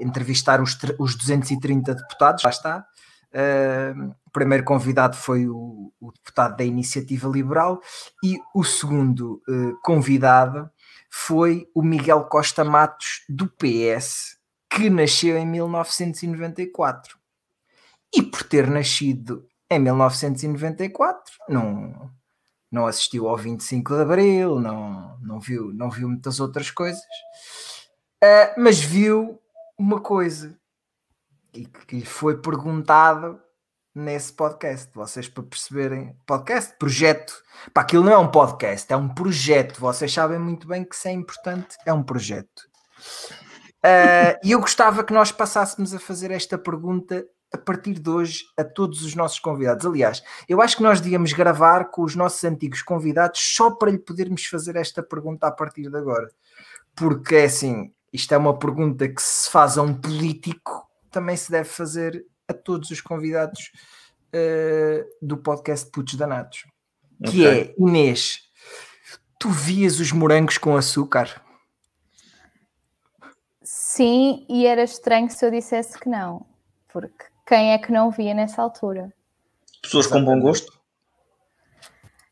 entrevistar 0.00 0.60
os, 0.60 0.76
os 0.98 1.14
230 1.14 1.94
deputados, 1.94 2.42
lá 2.42 2.50
está. 2.50 2.86
Eh, 3.32 3.94
o 4.26 4.30
primeiro 4.32 4.64
convidado 4.64 5.16
foi 5.16 5.46
o, 5.48 5.92
o 6.00 6.12
deputado 6.12 6.56
da 6.56 6.64
Iniciativa 6.64 7.28
Liberal 7.28 7.80
e 8.24 8.36
o 8.52 8.64
segundo 8.64 9.40
eh, 9.48 9.74
convidado 9.84 10.68
foi 11.08 11.68
o 11.72 11.82
Miguel 11.82 12.24
Costa 12.24 12.64
Matos, 12.64 13.22
do 13.28 13.46
PS, 13.46 14.38
que 14.68 14.90
nasceu 14.90 15.38
em 15.38 15.46
1994. 15.46 17.16
E 18.12 18.22
por 18.22 18.42
ter 18.42 18.68
nascido 18.68 19.46
em 19.70 19.78
1994, 19.78 21.32
não, 21.48 22.10
não 22.70 22.86
assistiu 22.86 23.28
ao 23.28 23.36
25 23.36 23.94
de 23.94 24.02
Abril, 24.02 24.60
não, 24.60 25.18
não, 25.20 25.40
viu, 25.40 25.72
não 25.74 25.90
viu 25.90 26.08
muitas 26.08 26.38
outras 26.40 26.70
coisas, 26.70 27.02
Ah, 28.22 28.54
mas 28.56 28.78
viu 28.80 29.40
uma 29.78 30.00
coisa 30.00 30.56
e 31.52 31.64
que 31.66 31.86
que 31.86 31.96
lhe 31.96 32.04
foi 32.06 32.38
perguntado 32.38 33.40
nesse 33.94 34.32
podcast. 34.32 34.90
Vocês 34.94 35.28
para 35.28 35.42
perceberem, 35.42 36.16
podcast, 36.26 36.74
projeto, 36.78 37.42
para 37.74 37.82
aquilo 37.82 38.04
não 38.04 38.12
é 38.12 38.18
um 38.18 38.30
podcast, 38.30 38.92
é 38.92 38.96
um 38.96 39.08
projeto. 39.08 39.80
Vocês 39.80 40.12
sabem 40.12 40.38
muito 40.38 40.66
bem 40.68 40.84
que 40.84 40.94
isso 40.94 41.08
é 41.08 41.12
importante, 41.12 41.76
é 41.84 41.92
um 41.92 42.02
projeto. 42.02 42.68
Ah, 43.82 44.38
E 44.44 44.52
eu 44.52 44.60
gostava 44.60 45.02
que 45.02 45.12
nós 45.12 45.32
passássemos 45.32 45.94
a 45.94 45.98
fazer 45.98 46.30
esta 46.30 46.56
pergunta 46.58 47.24
a 47.52 47.58
partir 47.58 47.98
de 47.98 48.08
hoje 48.08 48.44
a 48.56 48.64
todos 48.64 49.04
os 49.04 49.14
nossos 49.14 49.38
convidados. 49.38 49.84
Aliás, 49.84 50.22
eu 50.48 50.60
acho 50.62 50.76
que 50.76 50.82
nós 50.82 51.00
devíamos 51.00 51.32
gravar 51.32 51.86
com 51.90 52.02
os 52.02 52.14
nossos 52.14 52.42
antigos 52.44 52.82
convidados 52.82 53.40
só 53.40 53.70
para 53.70 53.90
lhe 53.90 53.98
podermos 53.98 54.44
fazer 54.46 54.76
esta 54.76 55.02
pergunta 55.02 55.46
a 55.46 55.50
partir 55.50 55.90
de 55.90 55.96
agora. 55.96 56.30
Porque 56.94 57.34
é 57.36 57.44
assim, 57.44 57.92
isto 58.12 58.32
é 58.32 58.36
uma 58.36 58.58
pergunta 58.58 59.08
que 59.08 59.20
se 59.20 59.50
faz 59.50 59.76
a 59.78 59.82
um 59.82 59.94
político, 59.94 60.88
também 61.10 61.36
se 61.36 61.50
deve 61.50 61.68
fazer 61.68 62.24
a 62.46 62.54
todos 62.54 62.90
os 62.90 63.00
convidados 63.00 63.72
eh, 64.32 65.06
do 65.20 65.36
podcast 65.36 65.90
Putos 65.90 66.14
Danados. 66.14 66.64
Que 67.24 67.46
Ok. 67.46 67.46
é, 67.46 67.74
Inês, 67.78 68.40
tu 69.38 69.50
vias 69.50 69.98
os 70.00 70.12
morangos 70.12 70.56
com 70.56 70.76
açúcar? 70.76 71.42
Sim, 73.62 74.46
e 74.48 74.66
era 74.66 74.82
estranho 74.82 75.30
se 75.30 75.44
eu 75.44 75.50
dissesse 75.50 75.98
que 75.98 76.08
não, 76.08 76.46
porque 76.92 77.24
quem 77.50 77.72
é 77.72 77.78
que 77.78 77.90
não 77.90 78.12
via 78.12 78.32
nessa 78.32 78.62
altura? 78.62 79.12
Pessoas 79.82 80.06
com 80.06 80.24
bom 80.24 80.38
gosto. 80.38 80.72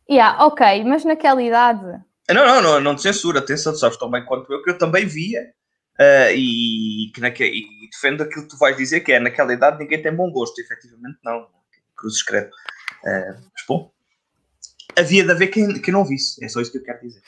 Yeah, 0.08 0.44
ok, 0.44 0.84
mas 0.84 1.04
naquela 1.04 1.42
idade, 1.42 1.84
Não, 2.30 2.46
não, 2.46 2.62
não, 2.62 2.80
não 2.80 2.94
te 2.94 3.02
censura, 3.02 3.40
atenção, 3.40 3.72
tu 3.72 3.80
sabes 3.80 3.98
tão 3.98 4.08
bem 4.08 4.24
quanto 4.24 4.50
eu 4.52 4.62
que 4.62 4.70
eu 4.70 4.78
também 4.78 5.04
via 5.04 5.52
ah, 5.98 6.30
e, 6.32 7.10
que 7.12 7.20
naque, 7.20 7.44
e 7.44 7.90
defendo 7.90 8.22
aquilo 8.22 8.44
que 8.44 8.50
tu 8.50 8.58
vais 8.58 8.76
dizer 8.76 9.00
que 9.00 9.10
é 9.10 9.18
naquela 9.18 9.52
idade 9.52 9.80
ninguém 9.80 10.00
tem 10.00 10.14
bom 10.14 10.30
gosto, 10.30 10.60
efetivamente 10.60 11.18
não, 11.24 11.48
cruz 11.96 12.14
escreve. 12.14 12.50
Ah, 13.04 13.34
mas 13.52 13.64
bom, 13.68 13.90
havia 14.96 15.24
de 15.24 15.32
haver 15.32 15.48
quem, 15.48 15.82
quem 15.82 15.92
não 15.92 16.04
visse, 16.04 16.42
é 16.44 16.48
só 16.48 16.60
isso 16.60 16.70
que 16.70 16.78
eu 16.78 16.84
quero 16.84 17.00
dizer. 17.00 17.22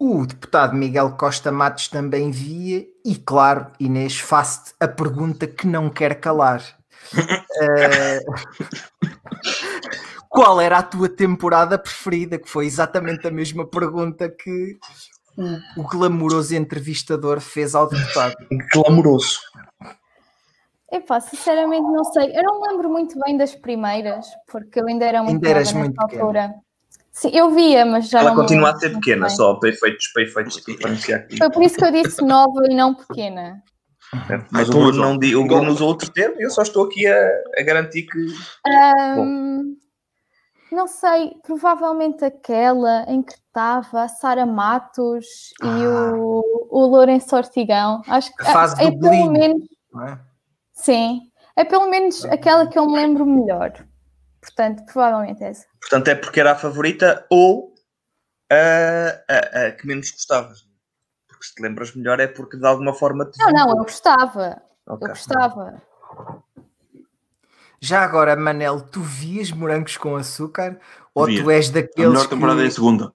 O 0.00 0.26
deputado 0.26 0.74
Miguel 0.74 1.12
Costa 1.12 1.52
Matos 1.52 1.86
também 1.86 2.32
via, 2.32 2.84
e 3.04 3.14
claro, 3.14 3.70
Inês, 3.78 4.18
faço-te 4.18 4.74
a 4.80 4.88
pergunta 4.88 5.46
que 5.46 5.68
não 5.68 5.88
quer 5.88 6.16
calar. 6.16 6.83
Qual 10.28 10.60
era 10.60 10.78
a 10.78 10.82
tua 10.82 11.08
temporada 11.08 11.78
preferida? 11.78 12.38
Que 12.38 12.48
foi 12.48 12.66
exatamente 12.66 13.26
a 13.26 13.30
mesma 13.30 13.66
pergunta 13.66 14.28
que 14.28 14.76
o, 15.36 15.80
o 15.80 15.88
glamouroso 15.88 16.54
entrevistador 16.56 17.40
fez 17.40 17.74
ao 17.74 17.88
deputado. 17.88 18.34
Glamouroso. 18.72 19.38
epá, 20.90 21.20
sinceramente 21.20 21.82
não 21.82 22.04
sei. 22.04 22.36
Eu 22.36 22.42
não 22.42 22.60
me 22.60 22.68
lembro 22.68 22.88
muito 22.90 23.16
bem 23.24 23.36
das 23.36 23.54
primeiras, 23.54 24.26
porque 24.50 24.80
eu 24.80 24.86
ainda 24.88 25.04
era 25.04 25.22
muito 25.22 25.46
Ainda 25.46 25.60
nova 25.60 25.78
muito 25.78 25.94
nessa 25.94 26.06
pequena. 26.08 26.22
altura. 26.22 26.54
Sim, 27.12 27.30
eu 27.32 27.50
via, 27.52 27.86
mas 27.86 28.08
já 28.08 28.18
Ela 28.18 28.34
continua 28.34 28.72
a 28.72 28.78
ser 28.78 28.90
pequena, 28.90 29.28
bem. 29.28 29.36
só 29.36 29.54
para 29.54 29.68
efeitos, 29.68 30.08
para 30.08 30.22
efeitos. 30.24 30.60
Foi 31.38 31.50
por 31.50 31.62
isso 31.62 31.76
que 31.76 31.84
eu 31.84 31.92
disse 31.92 32.20
nova 32.22 32.60
e 32.68 32.74
não 32.74 32.92
pequena. 32.92 33.62
Mas 34.50 34.68
o 34.68 34.72
Bruno, 34.72 34.92
não 34.92 35.14
o 35.14 35.46
Bruno 35.46 35.70
usou 35.70 35.88
outro 35.88 36.10
termo 36.10 36.40
e 36.40 36.44
eu 36.44 36.50
só 36.50 36.62
estou 36.62 36.86
aqui 36.86 37.06
a, 37.06 37.18
a 37.58 37.62
garantir 37.62 38.02
que. 38.02 38.26
Ahm, 38.66 39.76
não 40.72 40.86
sei, 40.88 41.36
provavelmente 41.46 42.24
aquela 42.24 43.04
em 43.08 43.22
que 43.22 43.32
estava 43.32 44.02
a 44.02 44.08
Sara 44.08 44.44
Matos 44.44 45.52
e 45.62 45.66
Ah. 45.66 46.12
o, 46.16 46.68
o 46.70 46.86
Lourenço 46.86 47.34
Ortigão. 47.36 48.02
Acho 48.08 48.34
que 48.34 48.42
A 48.42 48.52
fase 48.52 48.82
é 48.82 48.90
do 48.90 48.98
pelo 48.98 49.30
menos, 49.30 49.62
não 49.92 50.08
é? 50.08 50.20
sim, 50.72 51.20
é 51.56 51.64
pelo 51.64 51.88
menos 51.88 52.24
aquela 52.24 52.66
que 52.66 52.78
eu 52.78 52.86
me 52.86 52.94
lembro 52.94 53.24
melhor. 53.24 53.72
Portanto, 54.40 54.84
provavelmente 54.84 55.42
essa. 55.42 55.64
Portanto, 55.80 56.08
é 56.08 56.14
porque 56.14 56.40
era 56.40 56.52
a 56.52 56.56
favorita 56.56 57.24
ou 57.30 57.72
a, 58.50 59.32
a, 59.32 59.66
a 59.66 59.72
que 59.72 59.86
menos 59.86 60.10
gostavas. 60.10 60.63
Porque 61.44 61.48
se 61.48 61.54
te 61.54 61.62
lembras 61.62 61.94
melhor 61.94 62.20
é 62.20 62.26
porque 62.26 62.56
de 62.56 62.66
alguma 62.66 62.94
forma 62.94 63.26
te 63.26 63.38
Não, 63.38 63.50
não, 63.52 63.68
eu 63.70 63.76
gostava. 63.76 64.62
Ok. 64.86 65.06
Eu 65.06 65.08
gostava. 65.08 65.82
Já 67.80 68.02
agora, 68.02 68.34
Manel, 68.34 68.80
tu 68.80 69.00
vias 69.02 69.50
morangos 69.50 69.96
com 69.96 70.16
açúcar? 70.16 70.78
Ou 71.14 71.26
Via. 71.26 71.42
tu 71.42 71.50
és 71.50 71.68
A 71.68 71.72
daqueles 71.74 72.10
melhor 72.12 72.28
temporada 72.28 72.60
é 72.60 72.64
a 72.64 72.68
que... 72.68 72.74
segunda. 72.74 73.12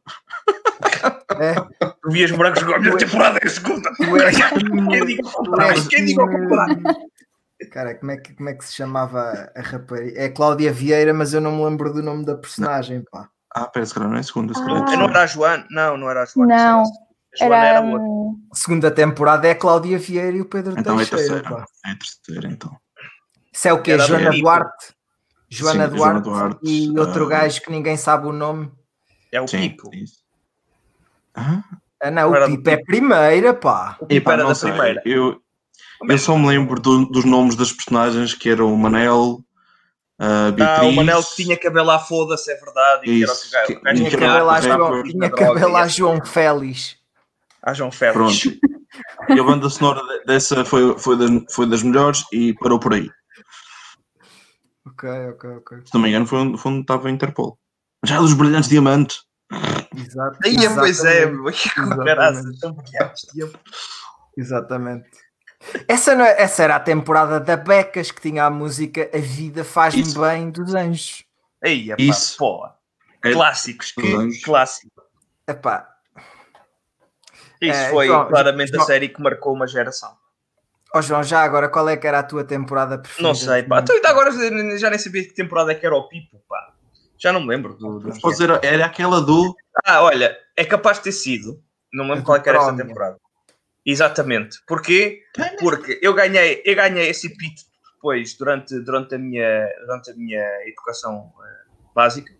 é, 1.40 1.56
Tu 2.02 2.12
vias 2.12 2.32
morangos 2.32 2.64
com 2.64 2.74
a 2.74 2.80
minha 2.80 2.98
temporada 2.98 3.40
é 3.42 3.48
a 3.48 3.50
segunda. 3.50 3.92
tu 3.96 4.18
és... 4.18 4.38
Quem 4.90 5.06
diga 5.06 5.24
ao 5.26 5.32
contrário? 5.34 5.88
Quem 5.88 6.06
diga 6.06 6.22
ao 6.22 6.30
contrário? 6.30 6.84
Cara, 7.72 7.96
como 7.96 8.12
é, 8.12 8.18
que, 8.18 8.34
como 8.36 8.50
é 8.50 8.54
que 8.54 8.64
se 8.66 8.74
chamava 8.74 9.52
a 9.56 9.62
rapariga? 9.62 10.22
É 10.22 10.30
Cláudia 10.30 10.72
Vieira, 10.72 11.14
mas 11.14 11.34
eu 11.34 11.42
não 11.42 11.52
me 11.58 11.66
lembro 11.66 11.92
do 11.92 12.02
nome 12.04 12.24
da 12.24 12.36
personagem, 12.36 13.04
pá. 13.12 13.28
Ah, 13.54 13.66
pera, 13.68 13.86
se 13.86 13.94
calhar 13.94 14.10
não 14.10 14.16
é 14.18 14.20
a 14.20 14.24
segunda. 14.24 14.54
É 14.54 14.56
a 14.56 14.62
Ah. 14.62 14.66
terceira. 14.86 14.98
Não 15.02 15.10
era 15.10 15.24
a 15.24 15.26
Joana? 15.26 15.68
Não, 15.72 15.98
não 15.98 16.10
era 16.10 16.22
a 16.22 16.26
Joana. 16.26 16.56
Não, 16.56 16.82
A 16.84 16.86
Joana 17.38 17.56
era, 17.66 17.82
hum, 17.82 18.40
Segunda 18.54 18.90
temporada 18.90 19.48
é 19.48 19.52
a 19.52 19.56
Cláudia 19.56 20.00
Vieira 20.00 20.36
e 20.38 20.42
o 20.42 20.46
Pedro 20.46 20.74
Então 20.78 21.00
é 21.00 21.04
a 21.04 21.06
Teixeira, 21.06 21.34
terceira. 21.42 21.50
pá. 21.58 21.66
É 21.86 21.92
a 21.92 21.96
terceira, 21.96 22.48
então. 22.52 22.76
Isso 23.54 23.68
é 23.68 23.74
o 23.74 23.82
quê? 23.82 23.92
Era 23.92 24.04
a 24.04 24.08
Joana 24.08 24.30
Rita. 24.32 24.42
Duarte? 24.42 24.86
Joana 25.52 25.90
Sim, 25.90 25.96
Duarte, 25.96 26.26
Joana 26.26 26.50
Duarte, 26.50 26.60
e 26.64 27.00
outro 27.00 27.26
ah. 27.26 27.30
gajo 27.30 27.62
que 27.62 27.72
ninguém 27.72 27.98
sabe 27.98 28.28
o 28.28 28.32
nome. 28.32 28.72
É 29.32 29.42
o 29.42 29.48
Sim, 29.48 29.70
Pipo. 29.70 29.90
isso. 29.94 30.20
Ah, 31.36 31.64
Ah, 32.02 32.12
não, 32.12 32.32
o 32.32 32.46
Pipo 32.48 32.70
é 32.70 32.78
primeira, 32.78 33.54
pá. 33.54 33.98
O 34.00 34.06
Pipo 34.06 34.32
era 34.32 34.42
não 34.44 34.50
da 34.50 34.56
sei. 34.56 34.72
primeira. 34.72 35.02
Eu, 35.06 35.42
eu 36.08 36.18
só 36.18 36.38
me 36.38 36.48
lembro 36.48 36.80
do- 36.80 37.06
dos 37.06 37.26
nomes 37.26 37.56
das 37.56 37.72
personagens 37.74 38.34
que 38.34 38.50
eram 38.50 38.74
o 38.74 38.78
Manel, 38.78 39.40
a 40.20 40.48
Ah, 40.80 40.84
o 40.86 40.92
Manel 40.94 41.22
que 41.24 41.36
tinha 41.44 41.58
cabelo 41.58 41.92
à 41.92 42.00
foda-se, 42.00 42.52
é 42.52 42.56
verdade. 42.56 43.10
E 43.10 43.26
que 43.26 43.68
que- 43.68 43.76
que 43.80 43.94
Tinha 43.96 44.12
cabelo 45.32 45.76
à 45.78 45.88
João 45.88 46.24
Félix. 46.26 46.98
Ah, 47.64 47.74
João 47.74 47.92
Félix. 47.92 48.16
Pronto. 48.42 48.60
E 49.30 49.40
a 49.40 49.44
banda 49.44 49.70
sonora 49.70 50.02
de- 50.02 50.26
dessa 50.26 50.64
foi, 50.66 50.98
foi, 50.98 51.18
das, 51.18 51.30
foi 51.54 51.70
das 51.70 51.84
melhores 51.84 52.24
e 52.32 52.54
parou 52.56 52.80
por 52.80 52.94
aí. 52.94 53.10
Ok, 54.88 55.10
ok, 55.34 55.50
ok. 55.58 55.78
Se 55.86 55.94
não 55.94 56.02
me 56.02 56.10
engano, 56.10 56.26
foi 56.26 56.40
onde, 56.40 56.58
foi 56.58 56.72
onde 56.72 56.82
estava 56.82 57.08
a 57.08 57.12
Interpol. 57.12 57.60
Já 58.04 58.20
dos 58.20 58.34
brilhantes 58.34 58.70
diamantes. 58.70 59.24
Exato, 59.96 60.38
Aí, 60.46 60.56
pois 60.76 61.04
é, 61.04 61.26
que 61.28 61.70
Exatamente. 64.38 65.10
Essa, 65.88 66.16
não 66.16 66.24
é- 66.26 66.42
essa 66.42 66.64
era 66.64 66.76
a 66.78 66.80
temporada 66.80 67.40
da 67.40 67.58
Becas 67.58 68.12
que 68.12 68.22
tinha 68.22 68.46
a 68.46 68.50
música 68.50 69.10
A 69.14 69.18
Vida 69.18 69.64
Faz-me. 69.64 70.14
Bem 70.14 70.50
dos 70.50 70.74
Anjos. 70.74 71.26
Aí, 71.64 71.92
epá, 71.92 72.02
Isso. 72.02 72.38
pô. 72.38 72.66
É- 73.24 73.34
Clássicos, 73.34 73.92
que 73.92 74.42
clássico. 74.44 75.02
Epá, 75.46 75.90
Isso 77.62 77.80
É, 77.80 77.90
foi 77.90 78.08
João- 78.08 78.28
claramente 78.28 78.76
a 78.76 78.82
série 78.82 79.10
que 79.10 79.22
marcou 79.22 79.54
uma 79.54 79.68
geração. 79.68 80.16
ó 80.94 81.02
João, 81.02 81.24
já 81.24 81.42
agora, 81.44 81.68
qual 81.70 81.88
é 81.90 81.98
que 81.98 82.08
era 82.08 82.20
a 82.20 82.24
tua 82.24 82.44
temporada 82.44 82.98
preferida? 82.98 83.28
Não 83.28 83.36
sei, 83.36 83.64
pá. 83.64 83.80
Então, 83.80 83.96
ainda 83.96 84.10
agora 84.10 84.32
já 84.78 84.90
nem 84.90 85.00
sabia 85.00 85.24
que 85.24 85.34
temporada 85.34 85.72
é 85.72 85.76
que 85.76 85.86
era 85.86 85.96
o 85.96 86.08
Pipo, 86.08 86.42
pá. 86.48 86.74
Já 87.18 87.34
não 87.34 87.42
me 87.42 87.48
lembro 87.48 87.74
do. 87.76 88.00
do 88.00 88.12
dizer, 88.12 88.50
era 88.64 88.86
aquela 88.86 89.22
do. 89.22 89.54
Ah, 89.86 90.02
olha, 90.04 90.38
é 90.56 90.64
capaz 90.64 90.98
de 90.98 91.04
ter 91.04 91.12
sido. 91.12 91.62
Não 91.92 92.06
me 92.06 92.12
lembro 92.12 92.26
qual 92.26 92.38
é 92.38 92.40
que 92.40 92.50
era 92.50 92.60
essa 92.60 92.76
temporada. 92.76 93.18
Exatamente. 93.86 94.60
Porquê? 94.68 95.24
Porque 95.60 96.00
eu 96.02 96.14
ganhei, 96.14 96.62
eu 96.64 96.76
ganhei 96.76 97.10
esse 97.10 97.28
epíteto 97.28 97.70
depois, 97.96 98.36
durante, 98.38 98.80
durante, 98.80 99.16
a, 99.16 99.18
minha, 99.18 99.68
durante 99.82 100.12
a 100.12 100.14
minha 100.16 100.46
educação 100.68 101.34
eh, 101.44 101.66
básica. 101.94 102.32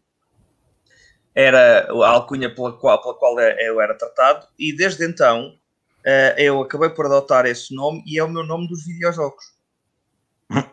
Era 1.40 1.88
a 1.90 2.10
alcunha 2.10 2.54
pela 2.54 2.74
qual, 2.74 3.02
pela 3.02 3.14
qual 3.14 3.40
eu 3.40 3.80
era 3.80 3.94
tratado, 3.96 4.46
e 4.58 4.76
desde 4.76 5.06
então 5.06 5.58
eh, 6.04 6.36
eu 6.38 6.62
acabei 6.62 6.90
por 6.90 7.06
adotar 7.06 7.46
esse 7.46 7.74
nome 7.74 8.04
e 8.06 8.20
é 8.20 8.24
o 8.24 8.30
meu 8.30 8.44
nome 8.44 8.68
dos 8.68 8.86
videojogos. 8.86 9.46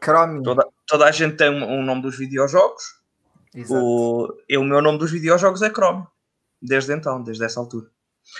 Crómio. 0.00 0.42
Toda, 0.42 0.66
toda 0.86 1.04
a 1.04 1.12
gente 1.12 1.36
tem 1.36 1.50
um, 1.50 1.80
um 1.80 1.84
nome 1.84 2.02
dos 2.02 2.16
videojogos, 2.18 2.82
Exato. 3.54 3.80
o, 3.80 4.36
eu, 4.48 4.60
o 4.60 4.64
meu 4.64 4.82
nome 4.82 4.98
dos 4.98 5.10
videojogos 5.10 5.62
é 5.62 5.70
Chrome. 5.70 6.04
Desde 6.60 6.92
então, 6.94 7.22
desde 7.22 7.44
essa 7.44 7.60
altura. 7.60 7.86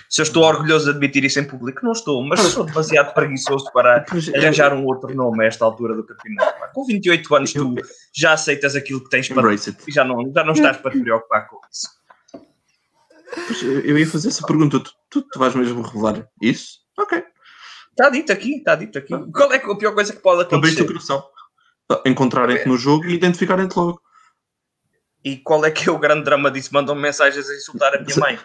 Se 0.09 0.21
eu 0.21 0.25
estou 0.25 0.43
orgulhoso 0.43 0.87
de 0.87 0.91
admitir 0.91 1.25
isso 1.25 1.39
em 1.39 1.45
público, 1.45 1.85
não 1.85 1.93
estou, 1.93 2.21
mas 2.25 2.41
sou 2.41 2.65
demasiado 2.65 3.15
preguiçoso 3.15 3.71
para 3.73 4.05
arranjar 4.35 4.73
um 4.73 4.85
outro 4.85 5.15
nome 5.15 5.45
a 5.45 5.47
esta 5.47 5.65
altura 5.65 5.95
do 5.95 6.05
campeonato. 6.05 6.73
Com 6.73 6.85
28 6.85 7.37
anos, 7.37 7.53
tu 7.53 7.75
já 8.13 8.33
aceitas 8.33 8.75
aquilo 8.75 9.03
que 9.05 9.11
tens 9.11 9.29
para. 9.29 9.55
E 9.55 9.59
Já 9.89 10.03
não, 10.03 10.33
já 10.33 10.43
não 10.43 10.53
estás 10.53 10.77
para 10.79 10.91
te 10.91 11.01
preocupar 11.01 11.49
com 11.49 11.61
isso. 11.71 11.89
Pois, 13.35 13.63
eu 13.63 13.99
ia 13.99 14.07
fazer 14.07 14.29
essa 14.29 14.47
pergunta. 14.47 14.79
Tu, 14.81 14.91
tu, 15.11 15.23
tu 15.23 15.39
vais 15.39 15.55
mesmo 15.55 15.83
revelar 15.83 16.27
isso? 16.41 16.79
Ok. 16.99 17.23
Está 17.91 18.11
dito 18.11 18.33
aqui, 18.33 18.57
está 18.57 18.75
dito 18.75 18.99
aqui. 18.99 19.15
Qual 19.33 19.53
é 19.53 19.59
que- 19.59 19.71
a 19.71 19.77
pior 19.77 19.95
coisa 19.95 20.13
que 20.13 20.21
pode 20.21 20.43
Abriste 20.55 20.81
o 20.83 20.85
acontecer? 20.85 20.87
coração. 20.87 21.25
Encontrarem-te 22.05 22.69
no 22.69 22.77
jogo 22.77 23.05
e 23.07 23.15
identificarem-te 23.15 23.77
logo. 23.77 24.01
E 25.25 25.37
qual 25.39 25.65
é 25.65 25.71
que 25.71 25.89
é 25.89 25.93
o 25.93 25.99
grande 25.99 26.25
drama 26.25 26.51
disso? 26.51 26.71
Mandam-me 26.73 27.01
mensagens 27.03 27.49
a 27.49 27.55
insultar 27.55 27.95
a 27.95 28.01
minha 28.01 28.17
mãe. 28.17 28.39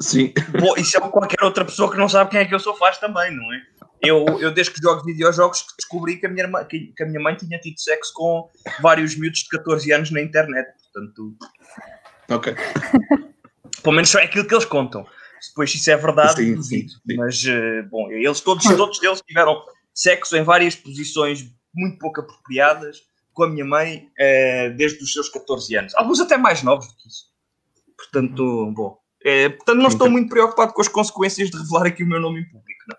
Sim. 0.00 0.32
Bom, 0.60 0.74
isso 0.76 0.96
é 0.96 1.00
qualquer 1.00 1.42
outra 1.44 1.64
pessoa 1.64 1.90
que 1.90 1.98
não 1.98 2.08
sabe 2.08 2.30
quem 2.30 2.40
é 2.40 2.44
que 2.44 2.54
eu 2.54 2.60
sou 2.60 2.74
faz 2.76 2.98
também, 2.98 3.34
não 3.36 3.52
é? 3.52 3.60
Eu, 4.00 4.24
eu 4.38 4.52
desde 4.52 4.72
que 4.72 4.80
jogo 4.80 5.02
videojogos 5.04 5.62
que 5.62 5.74
descobri 5.76 6.16
que 6.18 6.26
a, 6.26 6.28
minha 6.28 6.44
irmã, 6.44 6.64
que, 6.64 6.92
que 6.96 7.02
a 7.02 7.06
minha 7.06 7.20
mãe 7.20 7.34
tinha 7.34 7.58
tido 7.58 7.80
sexo 7.80 8.12
com 8.14 8.48
vários 8.80 9.16
miúdos 9.16 9.40
de 9.40 9.48
14 9.48 9.92
anos 9.92 10.10
na 10.12 10.22
internet. 10.22 10.68
Portanto, 10.92 11.36
Ok. 12.30 12.54
pelo 13.82 13.94
menos 13.94 14.14
é 14.14 14.24
aquilo 14.24 14.46
que 14.46 14.54
eles 14.54 14.64
contam. 14.64 15.06
Depois, 15.48 15.70
se 15.70 15.76
isso 15.76 15.90
é 15.90 15.96
verdade, 15.96 16.36
Sim, 16.42 16.54
duvido. 16.56 16.62
sim, 16.64 16.88
sim. 16.88 17.16
Mas, 17.16 17.44
eh, 17.46 17.82
bom, 17.82 18.10
eles 18.10 18.40
todos, 18.40 18.64
todos 18.64 19.00
eles 19.02 19.22
tiveram 19.26 19.62
sexo 19.94 20.36
em 20.36 20.42
várias 20.42 20.74
posições 20.74 21.46
muito 21.74 21.98
pouco 21.98 22.20
apropriadas 22.20 23.02
com 23.32 23.44
a 23.44 23.48
minha 23.48 23.64
mãe 23.64 24.10
eh, 24.18 24.70
desde 24.70 25.00
os 25.02 25.12
seus 25.12 25.28
14 25.28 25.76
anos. 25.76 25.94
Alguns 25.94 26.18
até 26.20 26.36
mais 26.36 26.62
novos 26.64 26.88
do 26.88 26.96
que 26.96 27.08
isso. 27.08 27.28
Portanto, 27.96 28.72
bom. 28.74 28.98
eh, 29.24 29.48
portanto, 29.50 29.78
não 29.78 29.88
estou 29.88 30.10
muito 30.10 30.28
preocupado 30.28 30.72
com 30.72 30.80
as 30.80 30.88
consequências 30.88 31.50
de 31.50 31.56
revelar 31.56 31.86
aqui 31.86 32.02
o 32.02 32.06
meu 32.06 32.20
nome 32.20 32.40
em 32.40 32.44
público. 32.48 32.80
Não. 32.88 32.96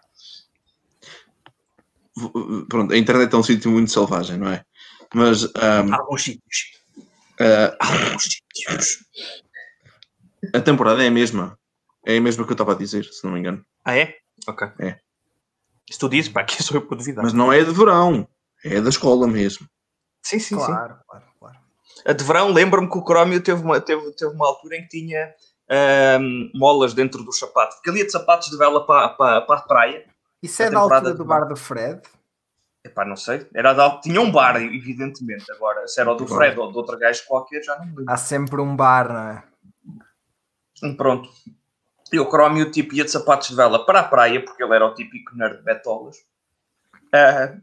Pronto, 2.68 2.94
a 2.94 2.98
internet 2.98 3.34
é 3.34 3.38
um 3.38 3.44
sítio 3.44 3.72
muito 3.72 3.92
selvagem, 3.92 4.38
não 4.38 4.50
é? 4.52 4.64
Mas 5.14 5.44
ahm, 5.56 5.94
Alguns 5.94 6.24
sítios. 6.24 6.72
ah, 7.40 7.76
Alguns 7.80 8.24
sítios. 8.24 8.98
A 10.54 10.62
temporada 10.62 11.04
é 11.04 11.08
a 11.08 11.12
mesma. 11.12 11.58
É 12.06 12.18
a 12.18 12.22
mesma 12.22 12.44
que 12.46 12.52
eu 12.52 12.54
estava 12.56 12.74
a 12.74 12.76
dizer, 12.76 13.04
se 13.06 13.24
não 13.26 13.34
me 13.34 13.40
engano. 13.40 13.64
Ah, 13.84 13.96
é? 13.98 14.16
Ok. 14.48 14.68
É. 14.80 14.98
Se 15.90 15.98
tu 16.00 16.08
dizes, 16.10 16.32
pá, 16.32 16.44
que 16.44 16.62
sou 16.64 16.78
eu 16.78 16.82
para 16.86 16.98
duvidar. 16.98 17.24
Mas 17.24 17.34
não 17.34 17.52
é 17.52 17.64
de 17.64 17.72
verão. 17.72 18.28
É 18.64 18.80
da 18.82 18.90
escola 18.90 19.28
mesmo. 19.28 19.68
Sim, 20.22 20.40
sim, 20.40 20.58
sim. 20.60 20.66
Claro, 20.66 20.98
claro, 21.08 21.26
claro. 21.40 21.58
A 22.06 22.14
de 22.14 22.24
verão, 22.24 22.50
lembro-me 22.52 22.90
que 22.90 22.98
o 22.98 23.04
Crómio 23.04 23.42
teve 23.42 23.62
uma, 23.64 23.80
teve, 23.82 24.12
teve 24.14 24.34
uma 24.34 24.48
altura 24.48 24.78
em 24.78 24.84
que 24.84 24.90
tinha 24.90 25.34
ahm, 25.70 26.50
molas 26.54 26.94
dentro 26.94 27.24
dos 27.24 27.38
sapatos. 27.40 27.76
Porque 27.78 27.90
ali 27.90 28.00
ia 28.00 28.06
de 28.06 28.12
sapatos 28.12 28.50
de 28.50 28.58
vela 28.58 28.86
para, 28.86 29.10
para, 29.10 29.42
para 29.42 29.60
a 29.60 29.64
praia. 29.64 30.06
Isso 30.42 30.62
é 30.64 30.70
da 30.70 30.80
altura 30.80 31.14
do 31.14 31.24
de- 31.24 31.28
bar 31.28 31.46
do 31.48 31.56
Fred? 31.56 32.02
Epá, 32.84 33.04
não 33.04 33.16
sei. 33.18 33.46
Era 33.54 33.74
de, 33.74 33.82
al- 33.82 34.00
tinha 34.02 34.22
um 34.22 34.32
bar, 34.32 34.56
evidentemente. 34.62 35.52
Agora, 35.52 35.86
se 35.88 36.00
era 36.00 36.12
o 36.12 36.16
do 36.16 36.26
Claro. 36.26 36.42
Fred 36.44 36.60
ou 36.60 36.72
de 36.72 36.78
outro 36.78 36.98
gajo 36.98 37.22
qualquer, 37.28 37.62
já 37.64 37.76
não 37.78 37.86
me 37.86 37.96
lembro. 37.98 38.06
Há 38.14 38.18
sempre 38.18 38.62
um 38.62 38.76
bar, 38.76 39.10
não 39.12 39.30
é? 39.32 39.44
Hum, 40.84 40.96
Pronto. 40.96 41.30
E 42.12 42.20
o 42.20 42.28
Crómio 42.28 42.72
tipo, 42.72 42.96
ia 42.96 43.06
de 43.06 43.12
sapatos 43.12 43.50
de 43.50 43.56
vela 43.56 43.86
para 43.86 44.00
a 44.00 44.04
praia, 44.04 44.44
porque 44.44 44.64
ele 44.64 44.74
era 44.76 44.86
o 44.86 44.94
típico 44.94 45.36
nerd 45.36 45.62
betolas. 45.64 46.18
Ah, 47.14 47.56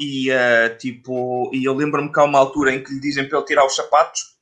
e, 0.00 0.30
ah, 0.30 0.74
tipo, 0.76 1.50
e 1.52 1.64
eu 1.64 1.74
lembro-me 1.74 2.10
que 2.10 2.18
há 2.18 2.24
uma 2.24 2.38
altura 2.38 2.72
em 2.74 2.82
que 2.82 2.92
lhe 2.92 3.00
dizem 3.00 3.28
para 3.28 3.38
ele 3.38 3.46
tirar 3.46 3.66
os 3.66 3.76
sapatos. 3.76 4.34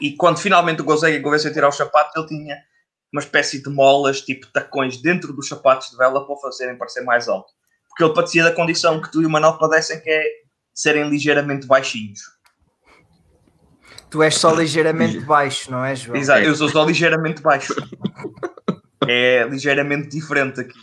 E 0.00 0.16
quando 0.16 0.38
finalmente 0.38 0.82
o 0.82 0.84
conseguem 0.84 1.22
convencer 1.22 1.50
a 1.50 1.54
tirar 1.54 1.68
os 1.68 1.76
sapatos, 1.76 2.16
ele 2.16 2.26
tinha 2.26 2.56
uma 3.12 3.20
espécie 3.20 3.62
de 3.62 3.70
molas, 3.70 4.20
tipo 4.20 4.46
tacões, 4.52 5.00
dentro 5.00 5.32
dos 5.32 5.48
sapatos 5.48 5.90
de 5.90 5.96
vela 5.96 6.24
para 6.24 6.34
o 6.34 6.40
fazerem 6.40 6.76
parecer 6.76 7.02
mais 7.02 7.28
alto. 7.28 7.52
Porque 7.88 8.04
ele 8.04 8.14
padecia 8.14 8.44
da 8.44 8.52
condição 8.52 9.00
que 9.00 9.10
tu 9.10 9.22
e 9.22 9.26
o 9.26 9.30
Manuel 9.30 9.58
padecem, 9.58 10.00
que 10.00 10.10
é 10.10 10.24
serem 10.72 11.08
ligeiramente 11.08 11.66
baixinhos. 11.66 12.20
Tu 14.10 14.22
és 14.22 14.34
só 14.36 14.52
ligeiramente 14.58 15.20
baixo, 15.20 15.70
não 15.70 15.84
é, 15.84 15.94
João? 15.94 16.16
Exato, 16.16 16.40
É. 16.40 16.48
eu 16.48 16.54
sou 16.54 16.68
só 16.68 16.84
ligeiramente 16.84 17.40
baixo. 17.42 17.74
é 19.08 19.44
ligeiramente 19.48 20.08
diferente 20.08 20.60
aqui. 20.60 20.78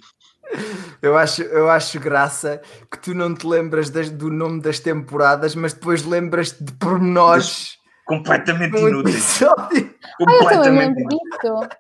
Eu 1.02 1.18
acho, 1.18 1.42
eu 1.44 1.70
acho 1.70 2.00
graça 2.00 2.62
que 2.90 2.98
tu 2.98 3.14
não 3.14 3.34
te 3.36 3.46
lembras 3.46 3.90
das- 3.90 4.10
do 4.10 4.30
nome 4.32 4.62
das 4.62 4.80
temporadas, 4.80 5.54
mas 5.56 5.74
depois 5.74 6.04
lembras-te 6.06 6.64
de 6.64 6.72
pormenores 6.74 7.78
Completamente 8.06 8.72
no 8.72 8.88
inúteis. 8.90 9.16
episódio. 9.42 9.94
Ah, 10.04 10.16
eu 10.20 10.26
também 10.26 10.36
me 10.36 10.40
Completamente 10.40 10.80
lembro 10.80 11.02
inúteis. 11.02 11.20
disso. 11.20 11.78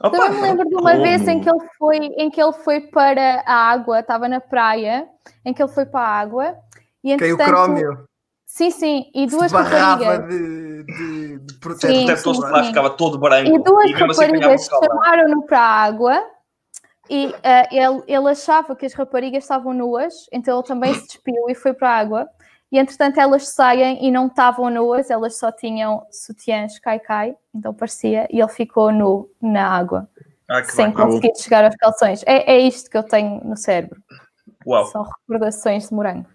Opa, 0.00 0.10
Também 0.10 0.30
me 0.30 0.42
lembro 0.42 0.68
de 0.68 0.74
uma 0.74 0.90
como? 0.92 1.02
vez 1.04 1.28
em 1.28 1.40
que 1.40 1.48
ele 1.48 1.66
foi, 1.78 1.96
em 1.96 2.30
que 2.30 2.42
ele 2.42 2.52
foi 2.52 2.80
para 2.80 3.42
a 3.46 3.54
água, 3.70 4.00
estava 4.00 4.28
na 4.28 4.40
praia, 4.40 5.06
em 5.44 5.54
que 5.54 5.62
ele 5.62 5.72
foi 5.72 5.86
para 5.86 6.00
a 6.00 6.18
água 6.20 6.54
e 7.02 7.16
Caiu 7.16 7.36
o 7.36 7.40
entretanto, 7.40 7.46
crómio. 7.56 8.04
Sim, 8.46 8.70
sim, 8.70 9.10
e 9.14 9.26
duas 9.26 9.52
raparigas, 9.52 10.28
de, 10.28 10.84
de, 10.84 11.38
de 11.40 11.54
protetor. 11.58 11.90
Sim, 11.94 12.06
protetor 12.06 12.34
sim, 12.34 12.40
solar 12.40 12.62
sim. 12.62 12.68
ficava 12.68 12.90
todo 12.90 13.18
branco 13.18 13.50
e 13.50 13.62
duas 13.62 13.90
e 13.90 13.94
assim 13.94 14.04
raparigas 14.06 14.68
calor. 14.68 14.84
chamaram-no 14.84 15.46
para 15.46 15.60
a 15.60 15.82
água 15.82 16.24
E 17.08 17.26
uh, 17.26 17.34
ele, 17.70 18.02
ele 18.08 18.30
achava 18.30 18.74
que 18.74 18.86
as 18.86 18.92
raparigas 18.94 19.44
estavam 19.44 19.72
nuas, 19.72 20.26
então 20.32 20.58
ele 20.58 20.66
também 20.66 20.94
se 20.94 21.06
despiu 21.06 21.48
e 21.48 21.54
foi 21.54 21.72
para 21.72 21.90
a 21.90 21.98
água. 21.98 22.28
E 22.72 22.78
entretanto 22.78 23.20
elas 23.20 23.48
saem 23.48 24.04
e 24.04 24.10
não 24.10 24.26
estavam 24.26 24.68
nuas, 24.70 25.08
elas 25.08 25.38
só 25.38 25.52
tinham 25.52 26.04
sutiãs 26.10 26.78
cai-cai, 26.80 27.36
então 27.54 27.72
parecia, 27.72 28.26
e 28.28 28.40
ele 28.40 28.48
ficou 28.48 28.90
nu 28.90 29.30
na 29.40 29.68
água, 29.68 30.08
Ah, 30.50 30.64
sem 30.64 30.86
bem. 30.86 30.94
conseguir 30.94 31.32
chegar 31.36 31.64
aos 31.64 31.76
calções. 31.76 32.24
É, 32.26 32.54
é 32.54 32.58
isto 32.58 32.90
que 32.90 32.96
eu 32.96 33.04
tenho 33.04 33.40
no 33.44 33.56
cérebro. 33.56 34.00
Uau. 34.66 34.84
São 34.86 35.04
recordações 35.04 35.88
de 35.88 35.94
morango. 35.94 36.28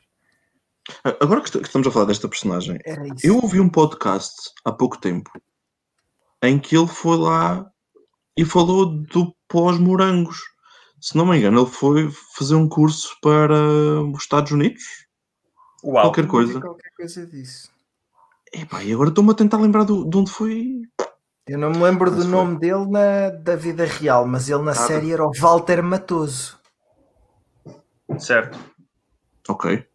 Agora 1.20 1.42
que 1.42 1.48
est- 1.48 1.60
que 1.60 1.68
estamos 1.68 1.88
a 1.88 1.92
falar 1.92 2.06
desta 2.06 2.28
personagem, 2.28 2.80
eu 3.24 3.36
ouvi 3.38 3.60
um 3.60 3.70
podcast 3.70 4.34
há 4.66 4.72
pouco 4.72 4.98
tempo 5.00 5.32
em 6.44 6.58
que 6.60 6.76
ele 6.76 6.88
foi 6.88 7.18
lá 7.18 7.70
e 8.36 8.44
falou 8.44 8.86
do 8.86 9.34
pós-morangos. 9.48 10.40
Se 11.00 11.16
não 11.16 11.26
me 11.26 11.38
engano, 11.38 11.62
ele 11.62 11.70
foi 11.70 12.10
fazer 12.36 12.56
um 12.56 12.68
curso 12.68 13.16
para 13.22 13.56
os 14.02 14.22
Estados 14.24 14.52
Unidos. 14.52 14.84
Uau. 15.84 16.06
Qualquer 16.06 16.28
coisa. 16.28 16.60
Qualquer 16.60 16.92
coisa 16.96 17.26
disso. 17.26 17.70
Epá, 18.54 18.84
e 18.84 18.92
agora 18.94 19.10
estou-me 19.10 19.32
a 19.32 19.36
tentar 19.36 19.58
lembrar 19.58 19.84
do- 19.84 20.04
de 20.08 20.18
onde 20.18 20.32
foi. 20.32 20.82
Eu 21.48 21.58
não 21.58 21.72
me 21.72 21.78
lembro 21.80 22.10
Mas 22.12 22.18
do 22.18 22.22
foi. 22.24 22.32
nome 22.32 22.60
dele 22.60 22.86
na, 22.90 23.30
da 23.30 23.56
vida 23.56 23.86
real, 23.86 24.28
mas 24.28 24.48
ele 24.50 24.60
na 24.60 24.74
Nada. 24.74 24.88
série 24.88 25.12
era 25.12 25.26
o 25.26 25.32
Walter 25.40 25.82
Matoso. 25.82 26.58
Certo. 28.20 28.60
Ok. 29.48 29.88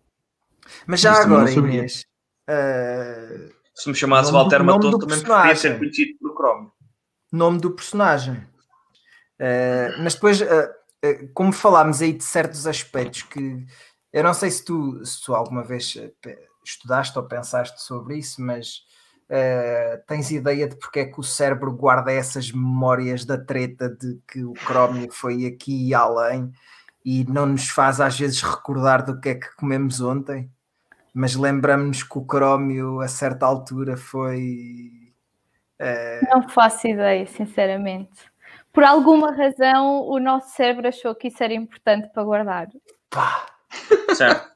Mas 0.87 1.01
já 1.01 1.13
Isso 1.13 1.23
agora. 1.23 1.51
Inês, 1.51 2.05
ah, 2.49 3.49
Se 3.75 3.89
me 3.89 3.95
chamasse 3.95 4.33
Walter 4.33 4.63
Matoso, 4.63 4.99
também 4.99 5.19
personagem. 5.19 5.57
ser 5.57 5.79
conhecido 5.79 6.19
pelo 6.19 6.35
Chrome. 6.35 6.71
nome 7.33 7.59
do 7.61 7.71
personagem. 7.73 8.43
Ah, 9.41 9.97
mas 10.03 10.15
depois, 10.15 10.41
ah, 10.43 10.71
como 11.35 11.53
falámos 11.53 12.01
aí 12.03 12.13
de 12.13 12.25
certos 12.25 12.67
aspectos 12.67 13.23
que 13.23 13.65
eu 14.13 14.25
não 14.25 14.33
sei 14.33 14.51
se 14.51 14.65
tu, 14.65 15.05
se 15.05 15.23
tu 15.23 15.35
alguma 15.35 15.63
vez 15.63 15.97
estudaste 16.65 17.17
ou 17.19 17.25
pensaste 17.25 17.81
sobre 17.83 18.19
isso, 18.19 18.41
mas 18.43 18.83
ah, 19.31 19.99
tens 20.07 20.31
ideia 20.31 20.69
de 20.69 20.77
porque 20.77 21.01
é 21.01 21.05
que 21.07 21.21
o 21.21 21.25
cérebro 21.25 21.73
guarda 21.73 22.13
essas 22.13 22.51
memórias 22.51 23.25
da 23.25 23.37
treta 23.39 23.89
de 23.91 24.19
que 24.27 24.45
o 24.45 24.53
crómio 24.55 25.11
foi 25.13 25.47
aqui 25.47 25.89
e 25.89 25.95
além 25.95 26.51
e 27.05 27.25
não 27.25 27.47
nos 27.47 27.69
faz 27.69 28.01
às 28.01 28.19
vezes 28.19 28.43
recordar 28.43 29.05
do 29.05 29.21
que 29.21 29.29
é 29.29 29.35
que 29.37 29.55
comemos 29.57 30.01
ontem, 30.01 30.51
mas 31.17 31.35
lembramos 31.35 32.03
que 32.03 32.19
o 32.19 32.27
crómio 32.27 33.01
a 33.01 33.09
certa 33.09 33.47
altura 33.47 33.97
foi. 33.97 34.91
Não 36.31 36.47
faço 36.47 36.87
ideia, 36.89 37.27
sinceramente. 37.27 38.11
Por 38.71 38.85
alguma 38.85 39.35
razão, 39.35 40.03
o 40.03 40.21
nosso 40.21 40.55
cérebro 40.55 40.87
achou 40.89 41.15
que 41.15 41.29
isso 41.29 41.43
era 41.43 41.55
importante 41.55 42.11
para 42.13 42.23
guardar. 42.23 42.69
Pá, 43.09 43.47
Certo. 44.15 44.47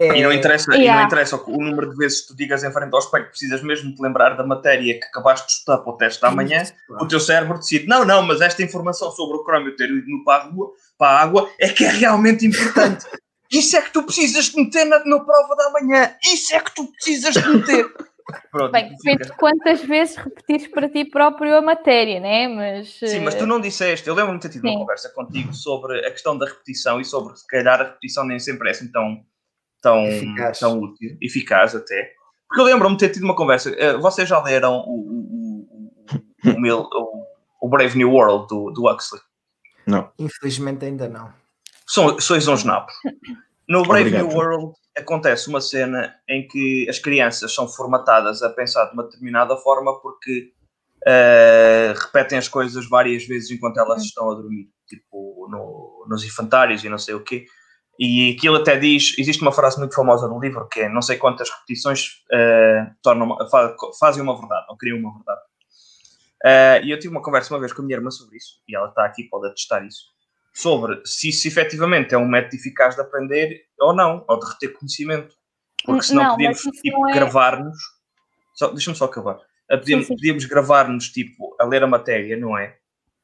é- 0.00 0.18
E 0.18 0.22
não 0.22 0.32
interessa, 0.32 0.74
e 0.74 0.78
Yeah. 0.80 1.00
não 1.02 1.06
interessa 1.06 1.36
o 1.36 1.62
número 1.62 1.90
de 1.90 1.96
vezes 1.96 2.22
que 2.22 2.28
tu 2.28 2.36
digas 2.36 2.64
em 2.64 2.72
frente 2.72 2.94
ao 2.94 2.98
espelho, 3.00 3.28
precisas 3.28 3.62
mesmo 3.62 3.94
te 3.94 4.00
lembrar 4.00 4.38
da 4.38 4.46
matéria 4.46 4.98
que 4.98 5.04
acabaste 5.04 5.46
de 5.48 5.52
estudar 5.52 5.78
para 5.78 5.92
o 5.92 5.96
teste 5.98 6.22
da 6.22 6.30
manhã, 6.30 6.62
o 6.98 7.06
teu 7.06 7.20
cérebro 7.20 7.58
decide, 7.58 7.86
não, 7.86 8.06
não, 8.06 8.22
mas 8.22 8.40
esta 8.40 8.62
informação 8.62 9.10
sobre 9.10 9.36
o 9.36 9.44
crómio 9.44 9.76
ter 9.76 9.90
ido 9.90 10.08
no 10.10 10.24
para 10.24 10.44
a, 10.44 10.46
rua, 10.46 10.70
para 10.96 11.08
a 11.10 11.20
água 11.20 11.50
é 11.60 11.68
que 11.68 11.84
é 11.84 11.90
realmente 11.90 12.46
importante. 12.46 13.04
Isso 13.50 13.76
é 13.76 13.82
que 13.82 13.92
tu 13.92 14.02
precisas 14.02 14.46
de 14.46 14.56
meter 14.62 14.84
na, 14.84 14.98
na 15.04 15.20
prova 15.20 15.54
da 15.56 15.70
manhã. 15.70 16.14
Isso 16.24 16.54
é 16.54 16.60
que 16.60 16.74
tu 16.74 16.90
precisas 16.92 17.34
de 17.34 17.48
meter. 17.48 17.86
Pronto, 18.50 18.72
Bem, 18.72 18.88
fica. 18.88 18.96
depende 19.04 19.30
de 19.30 19.36
quantas 19.36 19.80
vezes 19.82 20.16
repetires 20.16 20.66
para 20.66 20.88
ti 20.88 21.04
próprio 21.04 21.56
a 21.56 21.62
matéria, 21.62 22.18
né? 22.18 22.48
Mas. 22.48 22.98
Sim, 22.98 23.20
mas 23.20 23.36
tu 23.36 23.44
eh, 23.44 23.46
não 23.46 23.60
disseste, 23.60 24.08
eu 24.08 24.14
lembro-me 24.16 24.38
de 24.38 24.42
ter 24.48 24.52
tido 24.54 24.62
Sim. 24.62 24.70
uma 24.70 24.80
conversa 24.80 25.08
contigo 25.10 25.54
sobre 25.54 26.04
a 26.04 26.10
questão 26.10 26.36
da 26.36 26.44
repetição 26.46 27.00
e 27.00 27.04
sobre 27.04 27.36
se 27.36 27.46
calhar 27.46 27.80
a 27.80 27.84
repetição 27.84 28.24
nem 28.26 28.40
sempre 28.40 28.66
é 28.66 28.72
assim 28.72 28.90
tão, 28.90 29.24
tão, 29.80 30.04
Eficaz. 30.08 30.58
tão 30.58 30.80
útil, 30.80 31.16
eficaz 31.22 31.76
até. 31.76 32.14
Porque 32.48 32.60
eu 32.62 32.64
lembro-me 32.64 32.96
de 32.96 33.06
ter 33.06 33.12
tido 33.14 33.22
uma 33.22 33.36
conversa. 33.36 33.70
eh, 33.78 33.96
Vocês 33.96 34.28
já 34.28 34.42
leram 34.42 34.78
o, 34.78 34.90
o, 34.90 35.68
o, 36.48 36.50
o, 36.56 36.60
Mil- 36.60 36.80
o- 36.92 37.24
o 37.62 37.68
Brave 37.68 37.96
New 37.96 38.10
World 38.10 38.48
do, 38.48 38.72
do 38.72 38.90
Huxley? 38.90 39.22
Não. 39.86 40.10
Infelizmente 40.18 40.84
ainda 40.84 41.08
não. 41.08 41.32
São, 41.86 42.18
sois 42.20 42.46
uns 42.48 42.64
nabos. 42.64 42.92
No 43.68 43.82
Brave 43.82 44.08
Obrigado. 44.08 44.28
New 44.28 44.36
World 44.36 44.72
acontece 44.96 45.48
uma 45.48 45.60
cena 45.60 46.14
em 46.28 46.46
que 46.46 46.86
as 46.88 46.98
crianças 46.98 47.54
são 47.54 47.68
formatadas 47.68 48.42
a 48.42 48.50
pensar 48.50 48.86
de 48.86 48.94
uma 48.94 49.04
determinada 49.04 49.56
forma 49.56 50.00
porque 50.00 50.52
eh, 51.06 51.94
repetem 51.96 52.38
as 52.38 52.48
coisas 52.48 52.88
várias 52.88 53.24
vezes 53.26 53.50
enquanto 53.50 53.78
elas 53.78 54.02
estão 54.02 54.30
a 54.30 54.34
dormir, 54.34 54.68
tipo 54.88 55.46
no- 55.50 56.06
nos 56.08 56.24
infantários 56.24 56.82
e 56.84 56.88
não 56.88 56.98
sei 56.98 57.14
o 57.14 57.22
quê. 57.22 57.44
E 57.98 58.34
aquilo 58.36 58.56
até 58.56 58.76
diz, 58.78 59.14
existe 59.18 59.40
uma 59.42 59.52
frase 59.52 59.78
muito 59.78 59.94
famosa 59.94 60.28
no 60.28 60.38
livro 60.40 60.68
que 60.68 60.80
é 60.80 60.88
não 60.88 61.00
sei 61.02 61.16
quantas 61.16 61.48
repetições 61.50 62.22
eh, 62.32 62.86
tornam, 63.02 63.36
fa- 63.50 63.74
fazem 63.98 64.22
uma 64.22 64.36
verdade, 64.38 64.66
ou 64.68 64.76
criam 64.76 64.98
uma 64.98 65.14
verdade. 65.14 65.40
Eh, 66.44 66.80
e 66.84 66.90
eu 66.90 66.98
tive 66.98 67.14
uma 67.14 67.22
conversa 67.22 67.52
uma 67.54 67.60
vez 67.60 67.72
com 67.72 67.82
a 67.82 67.84
minha 67.84 67.96
irmã 67.96 68.10
sobre 68.10 68.36
isso, 68.36 68.60
e 68.68 68.76
ela 68.76 68.88
está 68.88 69.04
aqui, 69.04 69.24
pode 69.24 69.46
atestar 69.48 69.84
isso 69.84 70.14
sobre 70.56 71.02
se 71.04 71.28
isso 71.28 71.46
efetivamente 71.46 72.14
é 72.14 72.18
um 72.18 72.26
método 72.26 72.56
eficaz 72.56 72.94
de 72.94 73.02
aprender 73.02 73.64
ou 73.78 73.94
não, 73.94 74.24
ou 74.26 74.40
de 74.40 74.46
reter 74.50 74.72
conhecimento. 74.72 75.36
Porque 75.84 76.02
senão 76.02 76.22
Não, 76.24 76.30
podíamos 76.30 76.60
tipo, 76.62 77.08
é- 77.08 77.14
gravar-nos. 77.14 77.76
Só, 78.54 78.68
Deixa-me 78.70 78.96
só 78.96 79.04
acabar. 79.04 79.38
Ah, 79.70 79.76
Podíamos, 79.76 80.06
Sim, 80.06 80.12
sim. 80.14 80.16
podíamos 80.16 80.44
gravar-nos 80.46 81.08
tipo, 81.10 81.54
a 81.60 81.64
ler 81.64 81.82
a 81.82 81.86
matéria, 81.86 82.36
não 82.38 82.56
é? 82.56 82.74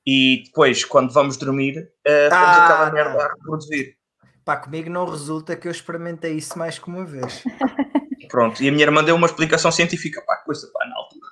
E 0.07 0.42
depois, 0.45 0.85
quando 0.85 1.12
vamos 1.12 1.37
dormir, 1.38 1.79
ah, 2.07 2.29
temos 2.29 2.33
Ah, 2.33 2.64
aquela 2.64 2.90
merda 2.92 3.25
a 3.25 3.29
reproduzir. 3.29 3.97
Pá, 4.45 4.57
comigo 4.57 4.90
não 4.90 5.07
resulta 5.07 5.57
que 5.57 5.66
eu 5.68 5.73
experimentei 5.73 6.35
isso 6.35 6.59
mais 6.59 6.79
que 6.79 6.88
uma 6.88 7.05
vez. 7.07 7.42
Pronto. 8.29 8.62
E 8.62 8.68
a 8.68 8.73
minha 8.73 8.85
irmã 8.85 9.03
deu 9.03 9.14
uma 9.16 9.27
explicação 9.27 9.71
científica. 9.73 10.21
Pá, 10.27 10.37
coisa 10.38 10.68
pá, 10.73 10.85
na 10.87 10.97
altura. 10.97 11.27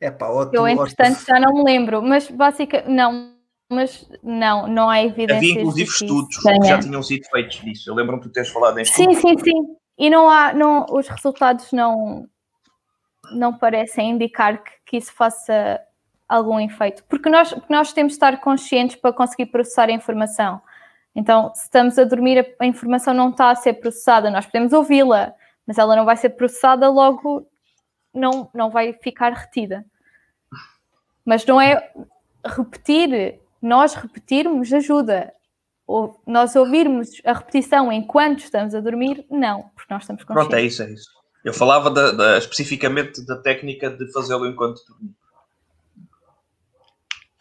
É 0.00 0.10
pá, 0.10 0.28
tu, 0.46 0.54
Eu, 0.54 0.68
entretanto, 0.68 1.24
já 1.26 1.38
não 1.40 1.52
me 1.52 1.64
lembro, 1.64 2.00
mas 2.00 2.30
basicamente, 2.30 2.88
não, 2.88 3.34
mas 3.70 4.08
não, 4.22 4.66
não 4.66 4.88
há 4.88 5.02
evidências. 5.02 5.36
Havia 5.38 5.60
inclusive 5.60 5.86
que 5.86 6.04
estudos 6.04 6.36
que 6.38 6.66
já 6.66 6.78
tinham 6.78 7.02
sido 7.02 7.26
feitos 7.30 7.60
disso. 7.60 7.90
Eu 7.90 7.94
lembro-me 7.94 8.22
de 8.22 8.28
tu 8.28 8.32
teres 8.32 8.48
falado 8.48 8.78
em 8.78 8.84
Sim, 8.84 9.10
estudos. 9.10 9.20
sim, 9.20 9.38
sim. 9.38 9.76
E 9.98 10.08
não 10.08 10.28
há, 10.28 10.54
não, 10.54 10.86
os 10.90 11.06
resultados 11.08 11.70
não, 11.72 12.26
não 13.32 13.56
parecem 13.56 14.10
indicar 14.10 14.62
que, 14.62 14.70
que 14.86 14.96
isso 14.96 15.12
faça 15.12 15.80
algum 16.28 16.58
efeito. 16.60 17.04
Porque 17.08 17.28
nós, 17.28 17.52
porque 17.52 17.72
nós 17.72 17.92
temos 17.92 18.12
de 18.12 18.16
estar 18.16 18.40
conscientes 18.40 18.96
para 18.96 19.12
conseguir 19.12 19.46
processar 19.46 19.88
a 19.88 19.92
informação. 19.92 20.62
Então, 21.14 21.52
se 21.54 21.64
estamos 21.64 21.98
a 21.98 22.04
dormir, 22.04 22.38
a, 22.38 22.64
a 22.64 22.66
informação 22.66 23.12
não 23.12 23.30
está 23.30 23.50
a 23.50 23.54
ser 23.56 23.74
processada. 23.74 24.30
Nós 24.30 24.46
podemos 24.46 24.72
ouvi-la, 24.72 25.34
mas 25.66 25.76
ela 25.76 25.94
não 25.94 26.04
vai 26.04 26.16
ser 26.16 26.30
processada, 26.30 26.88
logo 26.88 27.46
não, 28.14 28.48
não 28.54 28.70
vai 28.70 28.94
ficar 28.94 29.32
retida. 29.32 29.84
Mas 31.24 31.44
não 31.44 31.60
é 31.60 31.92
repetir, 32.46 33.40
nós 33.60 33.94
repetirmos 33.94 34.72
ajuda. 34.72 35.32
Ou 35.86 36.20
nós 36.26 36.54
ouvirmos 36.54 37.08
a 37.24 37.32
repetição 37.32 37.90
enquanto 37.90 38.40
estamos 38.40 38.74
a 38.74 38.80
dormir, 38.80 39.24
não, 39.30 39.70
porque 39.74 39.92
nós 39.92 40.02
estamos 40.02 40.22
conscientes. 40.22 40.48
Pronto, 40.48 40.60
é 40.60 40.62
isso, 40.62 40.82
é 40.82 40.90
isso. 40.90 41.08
Eu 41.42 41.54
falava 41.54 41.90
da- 41.90 42.12
da- 42.12 42.36
especificamente 42.38 43.24
da 43.24 43.36
técnica 43.40 43.88
de 43.88 44.12
fazê-lo 44.12 44.46
enquanto 44.46 44.82
dormir. 44.86 45.14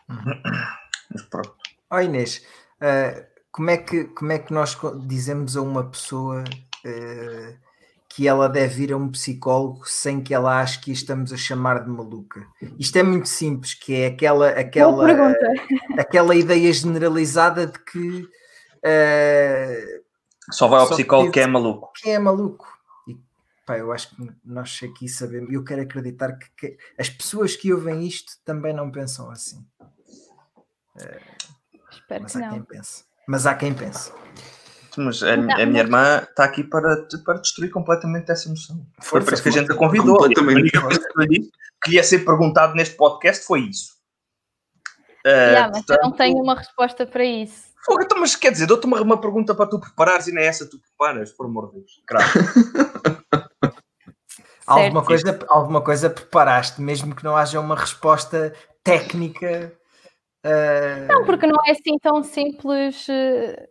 Mas 1.12 1.22
pronto. 1.24 1.56
Ó 1.90 2.00
Inês, 2.00 2.46
ah, 2.82 3.24
como, 3.52 3.70
é 3.70 3.78
que, 3.78 4.06
como 4.06 4.32
é 4.32 4.40
que 4.40 4.54
nós 4.54 4.78
dizemos 5.06 5.58
a 5.58 5.62
uma 5.62 5.84
pessoa 5.90 6.44
ah, 6.86 7.58
que 8.18 8.28
ela 8.28 8.50
deve 8.50 8.82
ir 8.82 8.94
a 8.94 8.98
um 8.98 9.10
psicólogo 9.12 9.88
sem 9.88 10.20
que 10.24 10.34
ela 10.34 10.60
ache 10.60 10.80
que 10.80 10.92
estamos 10.92 11.32
a 11.32 11.38
chamar 11.38 11.84
de 11.84 11.90
maluca? 11.92 12.44
Isto 12.80 12.96
é 12.98 13.04
muito 13.04 13.30
simples, 13.30 13.76
que 13.76 13.94
é 13.94 14.08
aquela, 14.08 14.50
aquela, 14.50 15.06
pergunta. 15.06 15.40
aquela 16.00 16.36
ideia 16.36 16.74
generalizada 16.74 17.68
de 17.68 17.78
que, 17.78 18.28
ah, 18.84 20.02
Só 20.52 20.68
vai 20.68 20.80
ao 20.80 20.88
Só 20.88 20.96
psicólogo 20.96 21.32
que- 21.32 21.40
é 21.42 21.46
maluco. 21.46 21.92
que 21.96 22.10
é 22.10 22.18
maluco. 22.18 22.68
E, 23.08 23.16
pá, 23.68 23.78
eu 23.78 23.92
acho 23.92 24.16
que 24.16 24.32
nós 24.44 24.80
aqui 24.84 25.08
sabemos, 25.08 25.54
eu 25.54 25.64
quero 25.64 25.84
acreditar 25.84 26.32
que, 26.40 26.48
que 26.58 26.78
as 26.98 27.10
pessoas 27.12 27.56
que 27.56 27.72
ouvem 27.72 28.04
isto 28.08 28.34
também 28.44 28.74
não 28.74 28.90
pensam 28.90 29.30
assim. 29.30 29.64
Espero 31.92 32.24
Mas 32.24 32.32
que 32.32 32.38
há 32.44 32.50
quem 32.50 32.58
não. 32.60 32.66
pense. 32.66 33.04
Mas 33.28 33.46
há 33.46 33.54
quem 33.54 33.74
pense. 33.76 34.12
Mas 34.98 35.22
a, 35.24 35.38
Não, 35.38 35.54
a 35.54 35.66
minha 35.66 35.82
irmã 35.82 36.22
está 36.30 36.44
aqui 36.44 36.64
para, 36.64 37.08
para 37.24 37.40
destruir 37.40 37.70
completamente 37.70 38.32
essa 38.32 38.50
noção. 38.50 38.86
Foi 39.02 39.24
por 39.24 39.34
isso 39.34 39.44
que 39.44 39.50
a 39.50 39.52
gente 39.52 39.72
a 39.72 39.76
convidou. 39.76 40.18
Completamente. 40.18 40.58
A 40.58 40.62
única 40.62 40.82
coisa 40.82 41.50
que 41.84 41.90
lhe 41.90 41.96
ia 41.96 42.04
ser 42.04 42.20
perguntado 42.20 42.74
neste 42.76 42.96
podcast 42.96 43.46
foi 43.46 43.62
isso. 43.62 43.96
Ah, 45.26 45.30
Yeah, 45.30 45.72
mas 45.74 45.84
eu 45.90 45.96
não 45.96 46.12
portanto, 46.12 46.18
tenho 46.18 46.38
uma 46.38 46.56
resposta 46.56 47.06
para 47.06 47.24
isso. 47.24 47.68
Fogo, 47.86 48.02
então, 48.02 48.20
mas 48.20 48.36
quer 48.36 48.52
dizer, 48.52 48.66
dou-te 48.66 48.86
uma, 48.86 49.02
uma 49.02 49.20
pergunta 49.20 49.54
para 49.54 49.70
tu 49.70 49.80
preparares 49.80 50.28
e 50.28 50.34
não 50.34 50.42
é 50.42 50.46
essa 50.46 50.70
tu 50.70 50.80
preparas, 50.80 51.32
por 51.32 51.46
amor 51.46 51.70
de 51.70 51.80
Deus. 51.80 51.92
Alguma 54.66 55.02
coisa, 55.02 55.40
alguma 55.48 55.82
coisa 55.82 56.10
preparaste, 56.10 56.82
mesmo 56.82 57.16
que 57.16 57.24
não 57.24 57.38
haja 57.38 57.58
uma 57.58 57.74
resposta 57.74 58.54
técnica 58.84 59.72
Uh... 60.46 61.08
Não, 61.08 61.26
porque 61.26 61.46
não 61.46 61.58
é 61.68 61.72
assim 61.72 61.98
tão 62.02 62.24
simples 62.24 63.08
uh, 63.10 63.68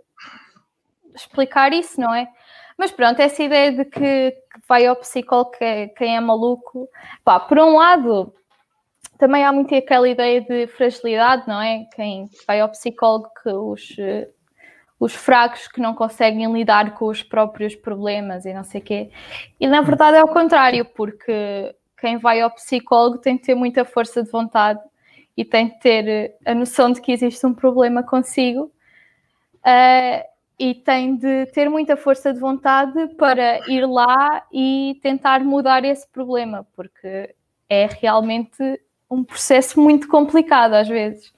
explicar 1.16 1.72
isso, 1.72 2.00
não 2.00 2.14
é? 2.14 2.28
Mas 2.76 2.90
pronto, 2.92 3.20
essa 3.20 3.42
ideia 3.42 3.72
de 3.72 3.84
que, 3.84 4.36
vai 4.68 4.86
ao 4.86 4.96
psicólogo 4.96 5.52
que 5.52 5.64
é, 5.64 5.88
quem 5.88 6.16
é 6.16 6.20
maluco, 6.20 6.88
pá, 7.24 7.40
por 7.40 7.58
um 7.58 7.76
lado, 7.76 8.34
também 9.18 9.44
há 9.44 9.52
muito 9.52 9.74
aquela 9.74 10.08
ideia 10.08 10.40
de 10.40 10.66
fragilidade, 10.66 11.44
não 11.46 11.60
é? 11.60 11.86
Quem 11.94 12.28
vai 12.46 12.60
ao 12.60 12.68
psicólogo 12.68 13.30
que 13.42 13.48
os, 13.48 13.90
uh, 13.92 14.28
os 15.00 15.14
fracos 15.14 15.68
que 15.68 15.80
não 15.80 15.94
conseguem 15.94 16.52
lidar 16.52 16.94
com 16.94 17.06
os 17.06 17.22
próprios 17.22 17.74
problemas 17.74 18.44
e 18.44 18.52
não 18.52 18.64
sei 18.64 18.80
o 18.80 18.84
quê. 18.84 19.10
E 19.58 19.66
na 19.66 19.80
verdade 19.80 20.18
é 20.18 20.22
o 20.22 20.28
contrário, 20.28 20.84
porque 20.84 21.74
quem 21.98 22.18
vai 22.18 22.40
ao 22.40 22.50
psicólogo 22.50 23.18
tem 23.18 23.38
que 23.38 23.44
ter 23.44 23.54
muita 23.54 23.84
força 23.84 24.22
de 24.22 24.30
vontade 24.30 24.80
e 25.36 25.44
tem 25.44 25.68
que 25.68 25.80
ter 25.80 26.34
a 26.44 26.54
noção 26.54 26.92
de 26.92 27.00
que 27.00 27.12
existe 27.12 27.44
um 27.46 27.54
problema 27.54 28.02
consigo 28.02 28.64
uh, 29.58 30.35
e 30.58 30.74
tem 30.74 31.16
de 31.16 31.46
ter 31.46 31.68
muita 31.68 31.96
força 31.96 32.32
de 32.32 32.40
vontade 32.40 33.08
para 33.16 33.60
ir 33.70 33.86
lá 33.86 34.44
e 34.52 34.98
tentar 35.02 35.40
mudar 35.44 35.84
esse 35.84 36.08
problema, 36.08 36.66
porque 36.74 37.34
é 37.68 37.86
realmente 38.00 38.80
um 39.10 39.22
processo 39.22 39.80
muito 39.80 40.08
complicado 40.08 40.74
às 40.74 40.88
vezes. 40.88 41.32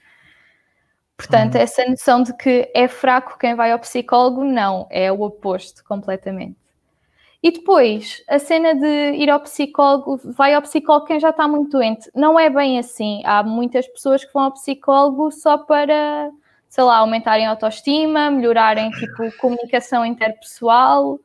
Portanto, 1.16 1.56
uhum. 1.56 1.60
essa 1.60 1.84
noção 1.84 2.22
de 2.22 2.32
que 2.36 2.70
é 2.72 2.86
fraco 2.86 3.38
quem 3.38 3.56
vai 3.56 3.72
ao 3.72 3.78
psicólogo, 3.80 4.44
não, 4.44 4.86
é 4.88 5.10
o 5.10 5.20
oposto 5.22 5.84
completamente. 5.84 6.56
E 7.42 7.52
depois, 7.52 8.22
a 8.28 8.38
cena 8.38 8.74
de 8.74 9.12
ir 9.12 9.30
ao 9.30 9.40
psicólogo, 9.40 10.20
vai 10.32 10.54
ao 10.54 10.62
psicólogo 10.62 11.06
quem 11.06 11.20
já 11.20 11.30
está 11.30 11.46
muito 11.46 11.70
doente. 11.70 12.10
Não 12.14 12.38
é 12.38 12.50
bem 12.50 12.78
assim. 12.78 13.22
Há 13.24 13.42
muitas 13.42 13.86
pessoas 13.86 14.24
que 14.24 14.32
vão 14.32 14.44
ao 14.44 14.52
psicólogo 14.52 15.30
só 15.30 15.58
para, 15.58 16.30
sei 16.68 16.84
lá, 16.84 16.98
aumentarem 16.98 17.46
a 17.46 17.50
autoestima, 17.50 18.30
melhorarem, 18.30 18.90
tipo, 18.90 19.36
comunicação 19.38 20.04
interpessoal, 20.04 21.18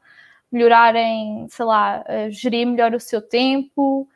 melhorarem, 0.51 1.47
sei 1.49 1.65
lá, 1.65 2.03
gerir 2.29 2.65
melhor 2.65 2.93
o 2.93 2.99
seu 2.99 3.21
tempo. 3.21 4.07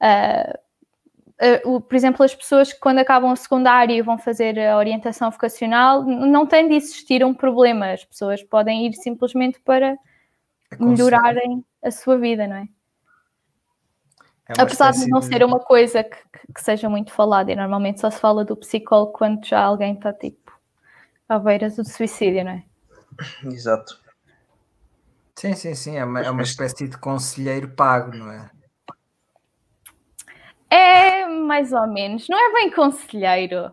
Uh, 0.00 1.68
uh, 1.68 1.80
por 1.80 1.94
exemplo, 1.94 2.24
as 2.24 2.34
pessoas 2.34 2.72
que 2.72 2.80
quando 2.80 2.98
acabam 2.98 3.32
o 3.32 3.36
secundário 3.36 3.94
e 3.94 4.02
vão 4.02 4.18
fazer 4.18 4.58
a 4.58 4.76
orientação 4.76 5.30
vocacional, 5.30 6.02
não 6.02 6.46
tem 6.46 6.68
de 6.68 6.74
existir 6.74 7.24
um 7.24 7.32
problema. 7.32 7.92
As 7.92 8.04
pessoas 8.04 8.42
podem 8.42 8.86
ir 8.86 8.94
simplesmente 8.94 9.58
para 9.60 9.96
melhorarem 10.78 11.64
a 11.82 11.90
sua 11.90 12.18
vida, 12.18 12.46
não 12.46 12.56
é? 12.56 12.68
é 14.48 14.60
Apesar 14.60 14.90
de 14.92 15.08
não 15.08 15.22
ser 15.22 15.42
uma 15.42 15.60
coisa 15.60 16.04
que, 16.04 16.18
que, 16.54 16.60
seja 16.60 16.90
muito 16.90 17.10
falada, 17.10 17.50
e 17.50 17.56
normalmente 17.56 18.00
só 18.00 18.10
se 18.10 18.20
fala 18.20 18.44
do 18.44 18.56
psicólogo 18.56 19.12
quando 19.12 19.46
já 19.46 19.62
alguém 19.62 19.94
está 19.94 20.12
tipo 20.12 20.47
à 21.28 21.38
beira 21.38 21.68
do 21.70 21.84
suicídio, 21.84 22.44
não 22.44 22.52
é? 22.52 22.64
Exato. 23.44 23.98
Sim, 25.36 25.54
sim, 25.54 25.74
sim, 25.74 25.96
é 25.96 26.04
uma, 26.04 26.20
é 26.20 26.30
uma 26.30 26.42
espécie 26.42 26.88
de 26.88 26.98
conselheiro 26.98 27.68
pago, 27.68 28.16
não 28.16 28.30
é? 28.30 28.50
É 30.70 31.26
mais 31.26 31.72
ou 31.72 31.86
menos, 31.86 32.26
não 32.28 32.38
é 32.38 32.52
bem 32.54 32.70
conselheiro 32.70 33.72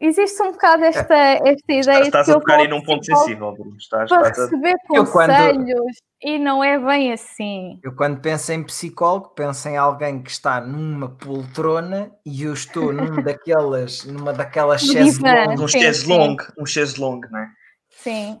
existe 0.00 0.42
um 0.42 0.52
bocado 0.52 0.84
esta, 0.84 1.14
esta 1.14 1.72
ideia 1.72 2.02
estás, 2.02 2.26
de 2.26 2.32
que 2.32 2.38
a 2.38 2.40
tocar 2.40 2.58
aí 2.58 2.68
num 2.68 2.82
ponto 2.82 3.04
sensível, 3.04 3.52
Bruno. 3.52 3.76
Estás, 3.76 4.08
para 4.08 4.28
estás 4.28 4.50
receber 4.50 4.74
a... 4.74 4.88
conselhos 4.88 5.12
quando... 5.12 6.09
e 6.22 6.38
não 6.38 6.62
é 6.62 6.78
bem 6.78 7.12
assim. 7.12 7.80
Eu 7.82 7.94
quando 7.94 8.20
penso 8.20 8.52
em 8.52 8.62
psicólogo, 8.62 9.30
penso 9.30 9.68
em 9.68 9.76
alguém 9.76 10.22
que 10.22 10.30
está 10.30 10.60
numa 10.60 11.08
poltrona 11.08 12.12
e 12.24 12.42
eu 12.42 12.52
estou 12.52 12.92
num 12.92 13.20
daquelas, 13.22 14.04
numa 14.04 14.32
daquelas 14.32 14.82
chaise 14.82 15.20
longue. 15.20 15.62
Um 15.62 15.68
chaise 15.68 16.08
longue, 16.08 16.44
um 16.58 16.66
chaise 16.66 17.00
longue, 17.00 17.30
não 17.30 17.38
é? 17.38 17.50
Sim. 17.88 18.38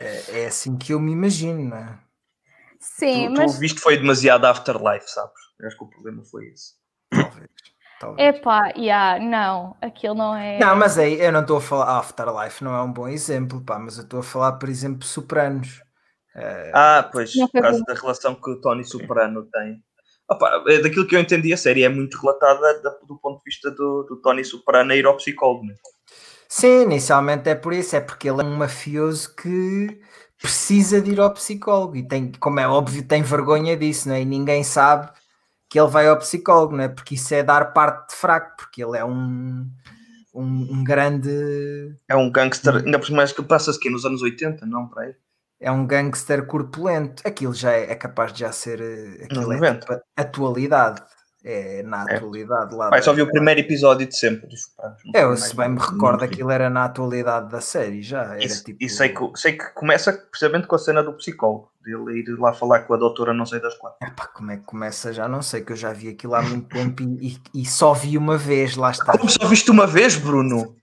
É, 0.00 0.40
é, 0.40 0.46
assim 0.46 0.76
que 0.76 0.92
eu 0.92 1.00
me 1.00 1.12
imagino, 1.12 1.70
não 1.70 1.76
é? 1.76 1.98
Sim, 2.80 3.32
tu, 3.32 3.40
mas... 3.40 3.54
Tu 3.54 3.60
viste 3.60 3.80
foi 3.80 3.96
demasiado 3.96 4.44
afterlife, 4.44 5.08
sabes? 5.08 5.40
Eu 5.60 5.68
acho 5.68 5.78
que 5.78 5.84
o 5.84 5.88
problema 5.88 6.24
foi 6.24 6.46
esse. 6.46 6.74
Talvez. 8.00 8.18
É 8.18 8.32
pá, 8.32 8.72
yeah, 8.76 9.24
não, 9.24 9.76
aquilo 9.80 10.16
não 10.16 10.34
é. 10.34 10.58
Não, 10.58 10.74
mas 10.74 10.98
aí 10.98 11.20
eu 11.20 11.30
não 11.30 11.42
estou 11.42 11.58
a 11.58 11.60
falar. 11.60 11.98
Afterlife 11.98 12.64
não 12.64 12.74
é 12.74 12.82
um 12.82 12.92
bom 12.92 13.06
exemplo, 13.06 13.60
pá, 13.60 13.78
mas 13.78 13.96
eu 13.96 14.02
estou 14.02 14.18
a 14.18 14.24
falar, 14.24 14.54
por 14.54 14.68
exemplo, 14.68 15.06
Sopranos. 15.06 15.80
Uh... 16.34 16.70
Ah, 16.72 17.08
pois, 17.12 17.32
por 17.34 17.60
causa 17.60 17.82
da 17.84 17.94
relação 17.94 18.34
que 18.34 18.50
o 18.50 18.60
Tony 18.60 18.84
Soprano 18.84 19.46
tem. 19.52 19.82
Opa, 20.30 20.64
é 20.68 20.78
daquilo 20.80 21.06
que 21.06 21.14
eu 21.14 21.20
entendi, 21.20 21.52
a 21.52 21.56
série 21.56 21.82
é 21.82 21.88
muito 21.88 22.18
relatada 22.18 22.80
do 23.06 23.18
ponto 23.18 23.38
de 23.38 23.44
vista 23.44 23.70
do, 23.70 24.04
do 24.04 24.16
Tony 24.22 24.44
Soprano 24.44 24.94
ir 24.94 25.04
ao 25.04 25.16
psicólogo. 25.16 25.66
Né? 25.66 25.74
Sim, 26.48 26.82
inicialmente 26.82 27.48
é 27.48 27.54
por 27.54 27.72
isso, 27.72 27.96
é 27.96 28.00
porque 28.00 28.30
ele 28.30 28.40
é 28.40 28.44
um 28.44 28.56
mafioso 28.56 29.34
que 29.34 30.00
precisa 30.38 31.00
de 31.00 31.12
ir 31.12 31.20
ao 31.20 31.32
psicólogo 31.32 31.96
e 31.96 32.06
tem, 32.06 32.32
como 32.32 32.60
é 32.60 32.66
óbvio, 32.66 33.06
tem 33.06 33.22
vergonha 33.22 33.76
disso, 33.76 34.08
não 34.08 34.16
é? 34.16 34.22
E 34.22 34.24
ninguém 34.24 34.64
sabe 34.64 35.10
que 35.70 35.78
ele 35.78 35.88
vai 35.88 36.08
ao 36.08 36.18
psicólogo, 36.18 36.76
não 36.76 36.84
é? 36.84 36.88
Porque 36.88 37.14
isso 37.14 37.32
é 37.32 37.42
dar 37.42 37.72
parte 37.72 38.10
de 38.10 38.16
fraco, 38.16 38.56
porque 38.56 38.82
ele 38.84 38.98
é 38.98 39.04
um, 39.04 39.66
um, 40.34 40.68
um 40.74 40.84
grande. 40.84 41.30
É 42.08 42.16
um 42.16 42.30
gangster, 42.30 42.76
ainda 42.76 42.98
por 42.98 43.10
mais 43.12 43.32
que 43.32 43.42
passa-se 43.42 43.78
aqui 43.78 43.88
nos 43.88 44.04
anos 44.04 44.20
80, 44.20 44.66
não 44.66 44.88
para 44.88 45.04
aí. 45.04 45.14
É 45.62 45.70
um 45.70 45.86
gangster 45.86 46.44
corpulento. 46.46 47.22
Aquilo 47.24 47.54
já 47.54 47.72
é, 47.72 47.92
é 47.92 47.94
capaz 47.94 48.32
de 48.32 48.40
já 48.40 48.50
ser. 48.52 48.80
Eh, 48.80 49.24
aquilo 49.24 49.52
é 49.52 49.74
tipo 49.74 50.00
atualidade 50.16 51.02
é 51.44 51.82
na 51.82 52.04
é. 52.08 52.16
atualidade. 52.16 52.74
É. 52.74 52.76
Lá 52.76 52.90
Pai, 52.90 53.02
só 53.02 53.12
vi 53.12 53.22
o 53.22 53.26
primeiro 53.26 53.60
episódio 53.60 54.06
de 54.06 54.16
sempre 54.16 54.46
dos 54.48 54.62
Sopranos. 54.62 55.00
Eu, 55.14 55.36
se 55.36 55.54
bem 55.56 55.70
me 55.70 55.78
recordo, 55.78 56.24
aquilo 56.24 56.50
era 56.50 56.70
na 56.70 56.84
atualidade 56.84 57.50
da 57.50 57.60
série 57.60 58.02
já. 58.02 58.22
Era 58.22 58.44
isso, 58.44 58.64
tipo... 58.64 58.82
E 58.82 58.88
sei 58.88 59.08
que, 59.08 59.30
sei 59.34 59.52
que 59.52 59.64
começa 59.74 60.12
precisamente 60.12 60.66
com 60.66 60.76
a 60.76 60.78
cena 60.78 61.02
do 61.02 61.12
psicólogo, 61.14 61.70
dele 61.82 62.20
ir 62.20 62.38
lá 62.38 62.52
falar 62.52 62.80
com 62.80 62.94
a 62.94 62.96
doutora 62.96 63.34
não 63.34 63.44
sei 63.44 63.60
das 63.60 63.74
quatro. 63.74 63.98
Epá, 64.06 64.26
como 64.28 64.52
é 64.52 64.56
que 64.56 64.64
começa? 64.64 65.12
Já 65.12 65.28
não 65.28 65.42
sei, 65.42 65.62
que 65.62 65.72
eu 65.72 65.76
já 65.76 65.92
vi 65.92 66.08
aquilo 66.08 66.34
há 66.34 66.42
muito 66.42 66.68
tempo 66.68 67.02
e, 67.02 67.40
e, 67.54 67.62
e 67.62 67.66
só 67.66 67.92
vi 67.92 68.16
uma 68.16 68.38
vez, 68.38 68.76
lá 68.76 68.90
está. 68.90 69.12
Como 69.12 69.28
só 69.28 69.46
viste 69.46 69.70
uma 69.70 69.86
vez, 69.86 70.16
Bruno? 70.16 70.76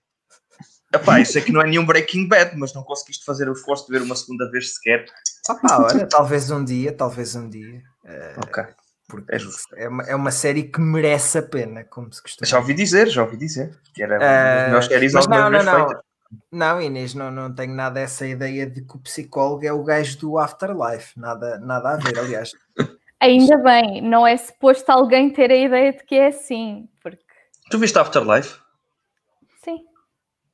Epá, 0.92 1.20
isso 1.20 1.38
é 1.38 1.40
que 1.40 1.52
não 1.52 1.60
é 1.60 1.66
nenhum 1.66 1.86
Breaking 1.86 2.26
Bad, 2.26 2.56
mas 2.56 2.74
não 2.74 2.82
conseguiste 2.82 3.24
fazer 3.24 3.48
o 3.48 3.52
esforço 3.52 3.86
de 3.86 3.92
ver 3.92 4.02
uma 4.02 4.16
segunda 4.16 4.50
vez 4.50 4.74
sequer. 4.74 5.04
Ah, 5.48 5.82
olha, 5.82 6.06
talvez 6.06 6.50
um 6.50 6.64
dia, 6.64 6.92
talvez 6.92 7.36
um 7.36 7.48
dia. 7.48 7.82
Uh, 8.04 8.40
ok. 8.44 8.64
Porque 9.08 9.34
é, 9.34 9.38
é, 9.84 9.88
uma, 9.88 10.02
é 10.04 10.14
uma 10.14 10.30
série 10.30 10.64
que 10.64 10.80
merece 10.80 11.38
a 11.38 11.42
pena, 11.42 11.84
como 11.84 12.12
se 12.12 12.22
costuma 12.22 12.46
Já 12.46 12.58
ouvi 12.58 12.74
dizer, 12.74 13.08
já 13.08 13.22
ouvi 13.22 13.36
dizer. 13.36 13.78
Que 13.94 14.02
era 14.02 14.18
uh, 14.18 14.72
uma 14.72 14.82
séries 14.82 15.12
mas 15.12 15.26
não, 15.26 15.50
não, 15.50 15.62
não. 15.62 16.00
Não, 16.50 16.80
Inês, 16.80 17.14
não, 17.14 17.30
não 17.30 17.52
tenho 17.52 17.74
nada 17.74 17.98
essa 17.98 18.26
ideia 18.26 18.64
de 18.64 18.82
que 18.82 18.96
o 18.96 19.00
psicólogo 19.00 19.66
é 19.66 19.72
o 19.72 19.82
gajo 19.82 20.18
do 20.18 20.38
Afterlife. 20.38 21.18
Nada, 21.18 21.58
nada 21.58 21.90
a 21.90 21.96
ver, 21.96 22.18
aliás. 22.18 22.52
Ainda 23.20 23.58
bem, 23.58 24.00
não 24.00 24.26
é 24.26 24.36
suposto 24.36 24.90
alguém 24.90 25.30
ter 25.30 25.50
a 25.50 25.56
ideia 25.56 25.92
de 25.92 26.02
que 26.04 26.14
é 26.14 26.28
assim. 26.28 26.88
Porque... 27.02 27.22
Tu 27.70 27.78
viste 27.78 27.98
Afterlife? 27.98 28.58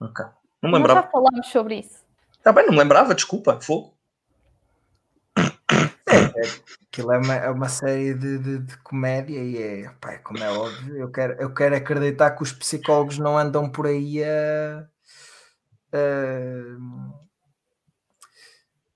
Ok. 0.01 0.25
Não 0.63 0.71
me 0.71 0.77
lembrava. 0.77 1.01
Nós 1.01 1.05
já 1.05 1.11
falámos 1.11 1.47
sobre 1.49 1.79
isso. 1.81 2.05
Está 2.33 2.53
bem, 2.53 2.67
não 2.67 2.73
me 2.73 2.79
lembrava, 2.79 3.15
desculpa, 3.15 3.61
fogo. 3.61 3.97
É, 6.09 6.17
é, 6.17 6.43
aquilo 6.89 7.13
é 7.13 7.19
uma, 7.19 7.35
é 7.35 7.51
uma 7.51 7.69
série 7.69 8.15
de, 8.15 8.39
de, 8.39 8.59
de 8.61 8.77
comédia 8.79 9.39
e 9.39 9.61
é, 9.61 9.91
pá, 10.01 10.13
é 10.13 10.19
como 10.19 10.39
é 10.43 10.51
óbvio, 10.51 10.97
eu 10.97 11.11
quero, 11.11 11.33
eu 11.35 11.53
quero 11.53 11.75
acreditar 11.75 12.31
que 12.31 12.43
os 12.43 12.53
psicólogos 12.53 13.19
não 13.19 13.37
andam 13.37 13.69
por 13.69 13.87
aí 13.87 14.23
a. 14.23 14.89
a 15.93 16.79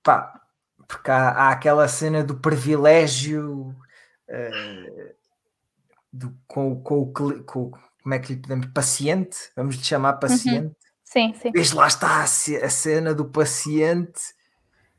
pá, 0.02 0.40
porque 0.86 1.10
há, 1.10 1.30
há, 1.30 1.50
aquela 1.50 1.86
cena 1.88 2.22
do 2.22 2.36
privilégio 2.36 3.76
uh, 4.28 5.14
do, 6.12 6.36
com, 6.46 6.80
com, 6.82 7.00
o 7.00 7.12
com, 7.12 7.70
como 8.02 8.14
é 8.14 8.18
que 8.18 8.34
lhe 8.34 8.40
podemos 8.40 8.66
paciente, 8.68 9.36
vamos 9.56 9.76
lhe 9.76 9.84
chamar 9.84 10.14
uhum. 10.14 10.20
paciente. 10.20 10.76
Sim, 11.10 11.34
sim. 11.34 11.50
Veja 11.50 11.74
lá 11.74 11.88
está 11.88 12.22
a, 12.22 12.26
cena 12.26 13.12
do 13.12 13.24
paciente 13.24 14.20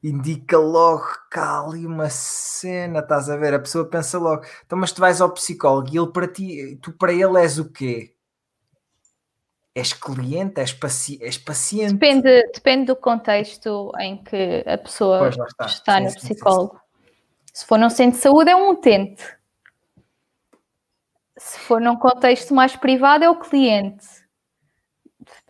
indica 0.04 0.58
logo 0.58 1.06
que 1.32 1.40
há 1.40 1.62
ali 1.62 1.86
uma 1.86 2.10
cena, 2.10 3.00
estás 3.00 3.30
a 3.30 3.38
ver? 3.38 3.54
A 3.54 3.60
pessoa 3.60 3.88
pensa 3.88 4.18
logo, 4.18 4.44
então, 4.66 4.78
mas 4.78 4.92
tu 4.92 5.00
vais 5.00 5.22
ao 5.22 5.32
psicólogo 5.32 5.88
e 5.90 5.98
ele 5.98 6.12
para 6.12 6.28
ti, 6.28 6.78
tu 6.82 6.92
para 6.92 7.14
ele 7.14 7.40
és 7.40 7.60
o 7.60 7.72
quê? 7.72 8.14
És 9.74 9.94
cliente, 9.94 10.60
és, 10.60 10.74
paci 10.74 11.18
és 11.22 11.38
paciente? 11.38 11.94
Depende, 11.94 12.52
depende 12.54 12.86
do 12.88 12.96
contexto 12.96 13.94
em 14.00 14.22
que 14.22 14.66
a 14.68 14.78
pessoa 14.78 15.30
está, 15.30 15.66
está 15.66 15.98
sim, 15.98 16.04
no 16.04 16.14
psicólogo. 16.16 16.74
Sim. 16.74 17.14
Se 17.54 17.66
for 17.66 17.80
num 17.80 17.90
centro 17.90 18.18
de 18.18 18.24
saúde, 18.24 18.50
é 18.50 18.56
um 18.56 18.72
utente. 18.72 19.24
Se 21.38 21.58
for 21.60 21.80
num 21.80 21.96
contexto 21.96 22.54
mais 22.54 22.76
privado, 22.76 23.24
é 23.24 23.30
o 23.30 23.40
cliente. 23.40 24.21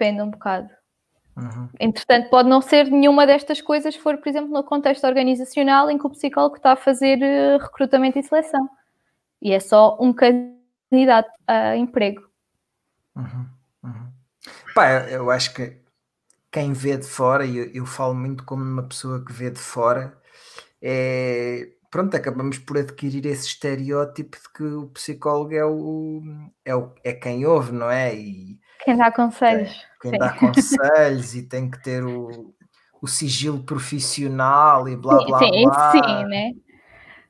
Depende 0.01 0.23
um 0.23 0.31
bocado. 0.31 0.67
Uhum. 1.37 1.69
Entretanto, 1.79 2.31
pode 2.31 2.49
não 2.49 2.59
ser 2.59 2.89
nenhuma 2.89 3.27
destas 3.27 3.61
coisas, 3.61 3.95
for, 3.95 4.17
por 4.17 4.27
exemplo, 4.27 4.49
no 4.49 4.63
contexto 4.63 5.05
organizacional 5.05 5.91
em 5.91 5.97
que 5.99 6.07
o 6.07 6.09
psicólogo 6.09 6.55
está 6.55 6.71
a 6.71 6.75
fazer 6.75 7.19
uh, 7.19 7.61
recrutamento 7.61 8.17
e 8.17 8.23
seleção. 8.23 8.67
E 9.39 9.51
é 9.53 9.59
só 9.59 9.95
um 10.01 10.11
candidato 10.11 11.29
a 11.47 11.77
emprego. 11.77 12.27
Uhum. 13.15 13.45
Pá, 14.73 15.07
eu 15.07 15.29
acho 15.29 15.53
que 15.53 15.77
quem 16.51 16.73
vê 16.73 16.97
de 16.97 17.05
fora, 17.05 17.45
e 17.45 17.57
eu, 17.57 17.65
eu, 17.71 17.85
falo 17.85 18.15
muito 18.15 18.43
como 18.43 18.63
uma 18.63 18.83
pessoa 18.83 19.23
que 19.23 19.31
vê 19.31 19.51
de 19.51 19.59
fora, 19.59 20.17
é 20.81 21.69
pronto, 21.91 22.15
acabamos 22.15 22.57
por 22.57 22.79
adquirir 22.79 23.25
esse 23.27 23.45
estereótipo 23.47 24.35
de 24.35 24.49
que 24.51 24.63
o 24.63 24.87
psicólogo 24.87 25.53
é 25.53 25.63
o 25.63 26.23
é, 26.65 26.75
o, 26.75 26.91
é 27.03 27.13
quem 27.13 27.45
ouve, 27.45 27.71
não 27.71 27.89
é? 27.91 28.15
E 28.15 28.59
quem 28.83 28.97
dá 28.97 29.11
conselhos. 29.11 29.71
Quem, 30.01 30.11
quem 30.11 30.19
dá 30.19 30.33
conselhos 30.33 31.35
e 31.35 31.43
tem 31.43 31.69
que 31.69 31.81
ter 31.81 32.03
o, 32.03 32.53
o 33.01 33.07
sigilo 33.07 33.63
profissional 33.63 34.87
e 34.87 34.95
blá 34.95 35.23
blá 35.25 35.39
sim, 35.39 35.63
blá. 35.63 35.91
Sim, 35.91 36.25
né? 36.25 36.51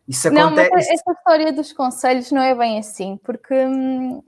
Isso 0.07 0.27
acontece. 0.27 0.69
Não, 0.69 0.75
mas 0.75 0.89
essa 0.89 1.11
história 1.11 1.53
dos 1.53 1.73
conselhos 1.73 2.31
não 2.31 2.41
é 2.41 2.55
bem 2.55 2.79
assim, 2.79 3.19
porque, 3.23 3.53
hum, 3.53 4.23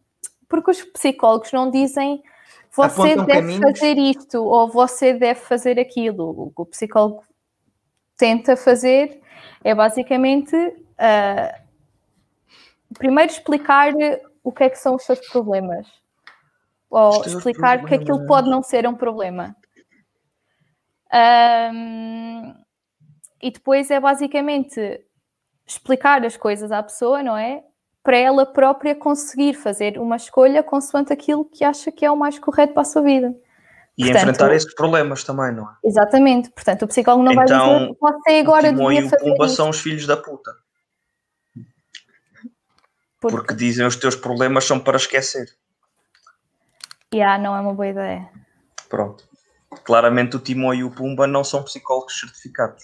porque 0.48 0.72
os 0.72 0.82
psicólogos 0.84 1.52
não 1.52 1.70
dizem 1.72 2.22
você 2.76 3.02
Apontam 3.02 3.26
deve 3.26 3.40
caminhos. 3.40 3.80
fazer 3.80 3.98
isto 4.00 4.44
ou 4.44 4.68
você 4.68 5.14
deve 5.14 5.40
fazer 5.42 5.80
aquilo. 5.80 6.30
O 6.30 6.52
que 6.52 6.62
o 6.62 6.66
psicólogo 6.66 7.24
tenta 8.18 8.58
fazer 8.58 9.22
é 9.64 9.76
basicamente 9.76 10.56
uh, 10.56 11.64
primeiro 12.98 13.32
explicar 13.32 13.94
o 14.44 14.52
que 14.52 14.64
é 14.64 14.70
que 14.70 14.78
são 14.78 14.96
os 14.96 15.04
seus 15.04 15.20
problemas 15.30 15.88
ou 16.96 17.26
explicar 17.26 17.80
problemas. 17.80 17.90
que 17.90 17.96
aquilo 17.96 18.26
pode 18.28 18.50
não 18.50 18.62
ser 18.62 18.88
um 18.88 18.96
problema. 18.96 19.56
Um, 21.14 22.54
e 23.42 23.52
depois 23.52 23.92
é 23.92 24.00
basicamente 24.00 25.06
explicar 25.66 26.26
as 26.26 26.38
coisas 26.38 26.72
à 26.72 26.82
pessoa, 26.82 27.22
não 27.22 27.38
é? 27.38 27.64
para 28.04 28.18
ela 28.18 28.46
própria 28.46 28.94
conseguir 28.94 29.54
fazer 29.54 29.98
uma 29.98 30.18
escolha 30.18 30.62
consoante 30.62 31.14
aquilo 31.14 31.46
que 31.46 31.64
acha 31.64 31.90
que 31.90 32.06
é 32.06 32.12
o 32.12 32.18
mais 32.18 32.38
correto 32.38 32.74
para 32.74 32.82
a 32.82 32.86
sua 32.86 33.02
vida. 33.02 33.34
E 33.98 34.04
Portanto, 34.04 34.22
enfrentar 34.22 34.54
esses 34.54 34.74
problemas 34.76 35.24
também, 35.24 35.54
não 35.54 35.64
é? 35.64 35.76
Exatamente. 35.84 36.50
Portanto, 36.50 36.84
o 36.84 36.88
psicólogo 36.88 37.24
não 37.24 37.32
então, 37.32 37.46
vai 37.46 37.80
dizer 37.80 37.98
você 38.00 38.40
agora 38.40 38.70
o 38.70 38.76
devia 38.76 39.10
fazer 39.10 39.26
e 39.26 39.30
o 39.30 39.32
Pumba 39.34 39.48
são 39.48 39.70
os 39.70 39.80
filhos 39.80 40.06
da 40.06 40.18
puta. 40.18 40.52
Porque... 43.22 43.38
Porque 43.38 43.54
dizem 43.54 43.86
os 43.86 43.96
teus 43.96 44.18
problemas 44.18 44.66
são 44.66 44.80
para 44.80 44.98
esquecer. 44.98 45.48
E 47.14 47.18
yeah, 47.18 47.42
não 47.42 47.56
é 47.56 47.60
uma 47.62 47.74
boa 47.74 47.88
ideia. 47.88 48.28
Pronto. 48.90 49.24
Claramente 49.84 50.36
o 50.36 50.40
Timão 50.40 50.74
e 50.74 50.84
o 50.84 50.92
Pumba 50.92 51.28
não 51.28 51.44
são 51.44 51.64
psicólogos 51.64 52.20
certificados. 52.20 52.84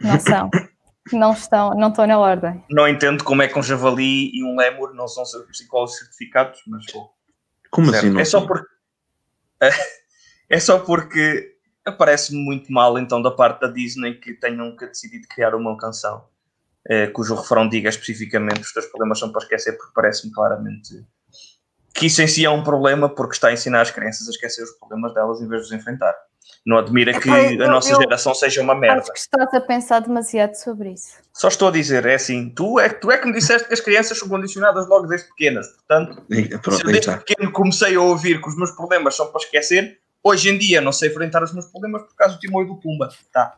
Não 0.00 0.20
são. 0.20 0.50
não 1.12 1.32
estão, 1.32 1.70
não 1.70 1.88
estão 1.88 2.06
na 2.06 2.18
ordem. 2.18 2.62
Não 2.70 2.86
entendo 2.86 3.24
como 3.24 3.42
é 3.42 3.48
que 3.48 3.58
um 3.58 3.62
javali 3.62 4.30
e 4.34 4.44
um 4.44 4.56
lémur 4.56 4.94
não 4.94 5.08
são 5.08 5.24
psicólogos 5.46 5.96
certificados, 5.98 6.60
mas 6.66 6.84
Como 7.70 7.90
certo. 7.90 8.04
assim? 8.04 8.10
Não 8.14 8.20
é 8.20 8.24
só 8.24 8.46
porque 8.46 8.68
é 10.50 10.60
só 10.60 10.78
porque 10.78 11.56
parece-me 11.98 12.44
muito 12.44 12.70
mal 12.70 12.98
então 12.98 13.22
da 13.22 13.30
parte 13.30 13.60
da 13.60 13.68
Disney 13.68 14.14
que 14.14 14.34
tenham 14.34 14.76
que 14.76 14.86
decidido 14.86 15.26
criar 15.28 15.54
uma 15.54 15.76
canção 15.76 16.24
eh, 16.88 17.06
cujo 17.08 17.34
refrão 17.34 17.68
diga 17.68 17.88
especificamente 17.88 18.60
os 18.60 18.72
teus 18.72 18.86
problemas 18.86 19.18
são 19.18 19.30
para 19.30 19.42
esquecer, 19.42 19.72
porque 19.76 19.92
parece-me 19.94 20.32
claramente 20.32 21.04
que 22.02 22.06
isso 22.06 22.20
em 22.20 22.26
si 22.26 22.44
é 22.44 22.50
um 22.50 22.64
problema 22.64 23.08
porque 23.08 23.34
está 23.34 23.48
a 23.48 23.52
ensinar 23.52 23.82
as 23.82 23.90
crianças 23.92 24.26
a 24.26 24.30
esquecer 24.32 24.64
os 24.64 24.72
problemas 24.72 25.14
delas 25.14 25.40
em 25.40 25.46
vez 25.46 25.62
de 25.62 25.66
os 25.68 25.80
enfrentar. 25.80 26.12
Não 26.66 26.78
admira 26.78 27.18
que 27.18 27.30
a 27.30 27.68
nossa 27.68 27.94
geração 27.94 28.34
seja 28.34 28.60
uma 28.60 28.74
merda. 28.74 29.02
Acho 29.02 29.12
que 29.12 29.18
estás 29.18 29.54
a 29.54 29.60
pensar 29.60 30.00
demasiado 30.00 30.54
sobre 30.54 30.90
isso. 30.90 31.18
Só 31.32 31.46
estou 31.46 31.68
a 31.68 31.70
dizer, 31.70 32.04
é 32.04 32.14
assim, 32.14 32.50
tu 32.50 32.80
é, 32.80 32.88
tu 32.88 33.10
é 33.12 33.18
que 33.18 33.26
me 33.26 33.32
disseste 33.32 33.68
que 33.68 33.74
as 33.74 33.80
crianças 33.80 34.18
são 34.18 34.28
condicionadas 34.28 34.88
logo 34.88 35.06
desde 35.06 35.28
pequenas. 35.28 35.68
Portanto, 35.68 36.22
pronto, 36.60 36.76
se 36.76 36.84
eu 36.84 36.92
desde 36.92 37.16
pequeno 37.18 37.52
comecei 37.52 37.94
a 37.94 38.00
ouvir 38.00 38.40
que 38.42 38.48
os 38.48 38.56
meus 38.56 38.72
problemas 38.72 39.14
são 39.14 39.28
para 39.28 39.40
esquecer, 39.40 40.00
hoje 40.24 40.50
em 40.50 40.58
dia 40.58 40.80
não 40.80 40.90
sei 40.90 41.08
enfrentar 41.08 41.42
os 41.44 41.52
meus 41.52 41.66
problemas 41.66 42.02
por 42.02 42.16
causa 42.16 42.34
do 42.34 42.40
Timor 42.40 42.64
e 42.64 42.66
do 42.66 42.76
Pumba. 42.80 43.10
Tá. 43.32 43.54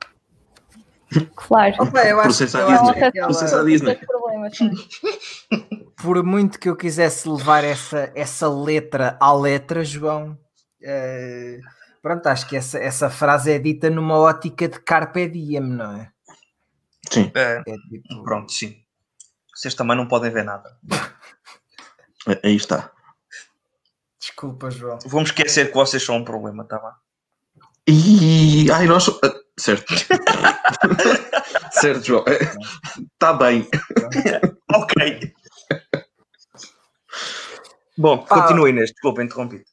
Claro. 1.37 1.75
Opa, 1.79 2.05
eu 2.05 2.21
acho, 2.21 2.43
eu 2.43 2.47
Disney. 2.47 2.61
Acho 2.61 3.13
Processa 3.13 3.61
a 3.61 3.65
Disney. 3.65 3.99
Por 5.97 6.23
muito 6.23 6.59
que 6.59 6.69
eu 6.69 6.77
quisesse 6.77 7.29
levar 7.29 7.65
essa, 7.65 8.11
essa 8.15 8.49
letra 8.49 9.17
à 9.21 9.33
letra, 9.33 9.85
João, 9.85 10.39
uh, 10.83 11.61
pronto, 12.03 12.27
acho 12.27 12.49
que 12.49 12.57
essa, 12.57 12.79
essa 12.79 13.09
frase 13.09 13.53
é 13.53 13.59
dita 13.59 13.89
numa 13.89 14.19
ótica 14.19 14.69
de 14.69 14.81
carpe 14.81 15.29
diem, 15.29 15.61
não 15.61 15.97
é? 15.97 16.11
Sim. 17.11 17.31
É, 17.35 17.63
é 17.67 17.77
tipo... 17.89 18.23
Pronto, 18.23 18.53
sim. 18.53 18.77
Vocês 19.55 19.75
também 19.75 19.97
não 19.97 20.09
podem 20.09 20.31
ver 20.31 20.45
nada. 20.45 20.77
Aí 22.43 22.57
está. 22.57 22.91
Desculpa, 24.19 24.71
João. 24.71 24.99
Vamos 25.07 25.29
esquecer 25.29 25.69
que 25.69 25.75
vocês 25.75 26.03
são 26.03 26.17
um 26.17 26.25
problema, 26.25 26.65
tá 26.65 26.79
bem? 26.79 26.93
E 27.87 28.71
ai, 28.71 28.87
nós. 28.87 29.07
Certo. 29.59 29.95
certo, 31.73 32.05
João. 32.05 32.25
Está 33.13 33.33
bem. 33.33 33.69
ok. 34.73 35.33
Bom, 37.97 38.27
ah, 38.29 38.43
continue, 38.43 38.71
Inês. 38.71 38.91
Desculpa, 38.91 39.23
interrompi. 39.23 39.65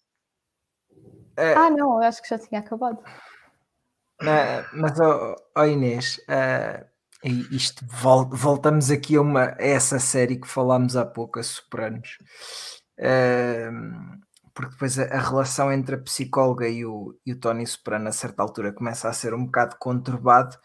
É, 1.35 1.53
ah, 1.53 1.69
não, 1.69 2.01
eu 2.01 2.07
acho 2.07 2.21
que 2.21 2.29
já 2.29 2.37
tinha 2.37 2.61
acabado. 2.61 2.99
mas, 4.73 4.99
oh, 4.99 5.35
oh 5.57 5.65
Inês, 5.65 6.19
uh, 6.29 6.85
isto 7.51 7.83
vol 7.87 8.29
voltamos 8.29 8.91
aqui 8.91 9.15
a, 9.15 9.21
uma, 9.21 9.55
a 9.57 9.57
essa 9.59 9.97
série 9.97 10.39
que 10.39 10.47
falámos 10.47 10.95
há 10.95 11.05
pouco, 11.05 11.39
a 11.39 11.43
Sopranos. 11.43 12.17
Uh, 12.99 14.21
porque 14.53 14.71
depois 14.71 14.99
a, 14.99 15.03
a, 15.03 15.19
relação 15.19 15.71
entre 15.71 15.95
a 15.95 15.99
psicóloga 15.99 16.67
e 16.67 16.85
o, 16.85 17.15
e 17.25 17.33
o 17.33 17.39
Tony 17.39 17.65
Soprano 17.65 18.07
a 18.07 18.11
certa 18.11 18.41
altura 18.43 18.71
começa 18.71 19.07
a 19.07 19.13
ser 19.13 19.33
um 19.33 19.45
bocado 19.45 19.75
conturbado, 19.77 20.57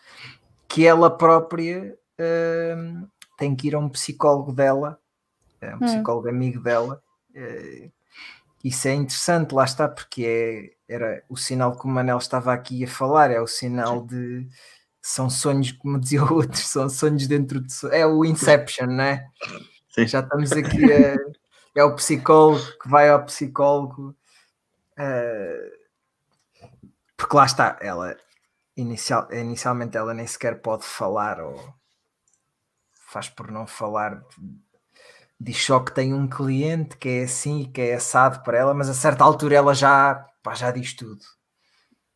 que 0.68 0.86
ela 0.86 1.10
própria 1.10 1.96
uh, 2.20 3.08
tem 3.38 3.54
que 3.54 3.68
ir 3.68 3.74
a 3.74 3.78
um 3.78 3.88
psicólogo 3.88 4.52
dela, 4.52 4.98
um 5.62 5.76
hum. 5.76 5.78
psicólogo 5.78 6.28
amigo 6.28 6.60
dela. 6.60 7.02
Uh, 7.30 7.90
isso 8.64 8.88
é 8.88 8.94
interessante, 8.94 9.54
lá 9.54 9.64
está, 9.64 9.88
porque 9.88 10.74
é, 10.88 10.92
era 10.92 11.22
o 11.28 11.36
sinal 11.36 11.78
que 11.78 11.84
o 11.84 11.88
Manel 11.88 12.18
estava 12.18 12.52
aqui 12.52 12.82
a 12.82 12.88
falar, 12.88 13.30
é 13.30 13.40
o 13.40 13.46
sinal 13.46 14.04
de 14.04 14.48
são 15.00 15.30
sonhos, 15.30 15.70
como 15.70 15.98
dizia 16.00 16.24
o 16.24 16.34
outro, 16.34 16.58
são 16.58 16.88
sonhos 16.88 17.28
dentro 17.28 17.60
de 17.60 17.72
é 17.92 18.04
o 18.04 18.24
Inception, 18.24 18.86
não 18.86 19.04
é? 19.04 19.24
Sim. 19.90 20.06
Já 20.06 20.20
estamos 20.20 20.50
aqui 20.50 20.92
a 20.92 21.16
é 21.76 21.84
o 21.84 21.94
psicólogo 21.94 22.64
que 22.80 22.88
vai 22.88 23.08
ao 23.10 23.24
psicólogo. 23.24 24.16
Uh, 24.98 25.76
porque 27.16 27.36
lá 27.36 27.44
está, 27.44 27.78
ela 27.80 28.16
inicial, 28.76 29.28
inicialmente 29.32 29.96
ela 29.96 30.14
nem 30.14 30.26
sequer 30.26 30.60
pode 30.60 30.84
falar 30.84 31.40
ou 31.40 31.74
faz 32.94 33.28
por 33.28 33.50
não 33.50 33.66
falar. 33.66 34.22
Diz 35.38 35.64
só 35.64 35.80
que 35.80 35.92
tem 35.92 36.14
um 36.14 36.26
cliente 36.26 36.96
que 36.96 37.08
é 37.08 37.24
assim 37.24 37.70
que 37.70 37.80
é 37.80 37.94
assado 37.94 38.42
para 38.42 38.58
ela, 38.58 38.74
mas 38.74 38.88
a 38.88 38.94
certa 38.94 39.22
altura 39.22 39.56
ela 39.56 39.74
já, 39.74 40.26
pá, 40.42 40.54
já 40.54 40.70
diz 40.70 40.94
tudo. 40.94 41.22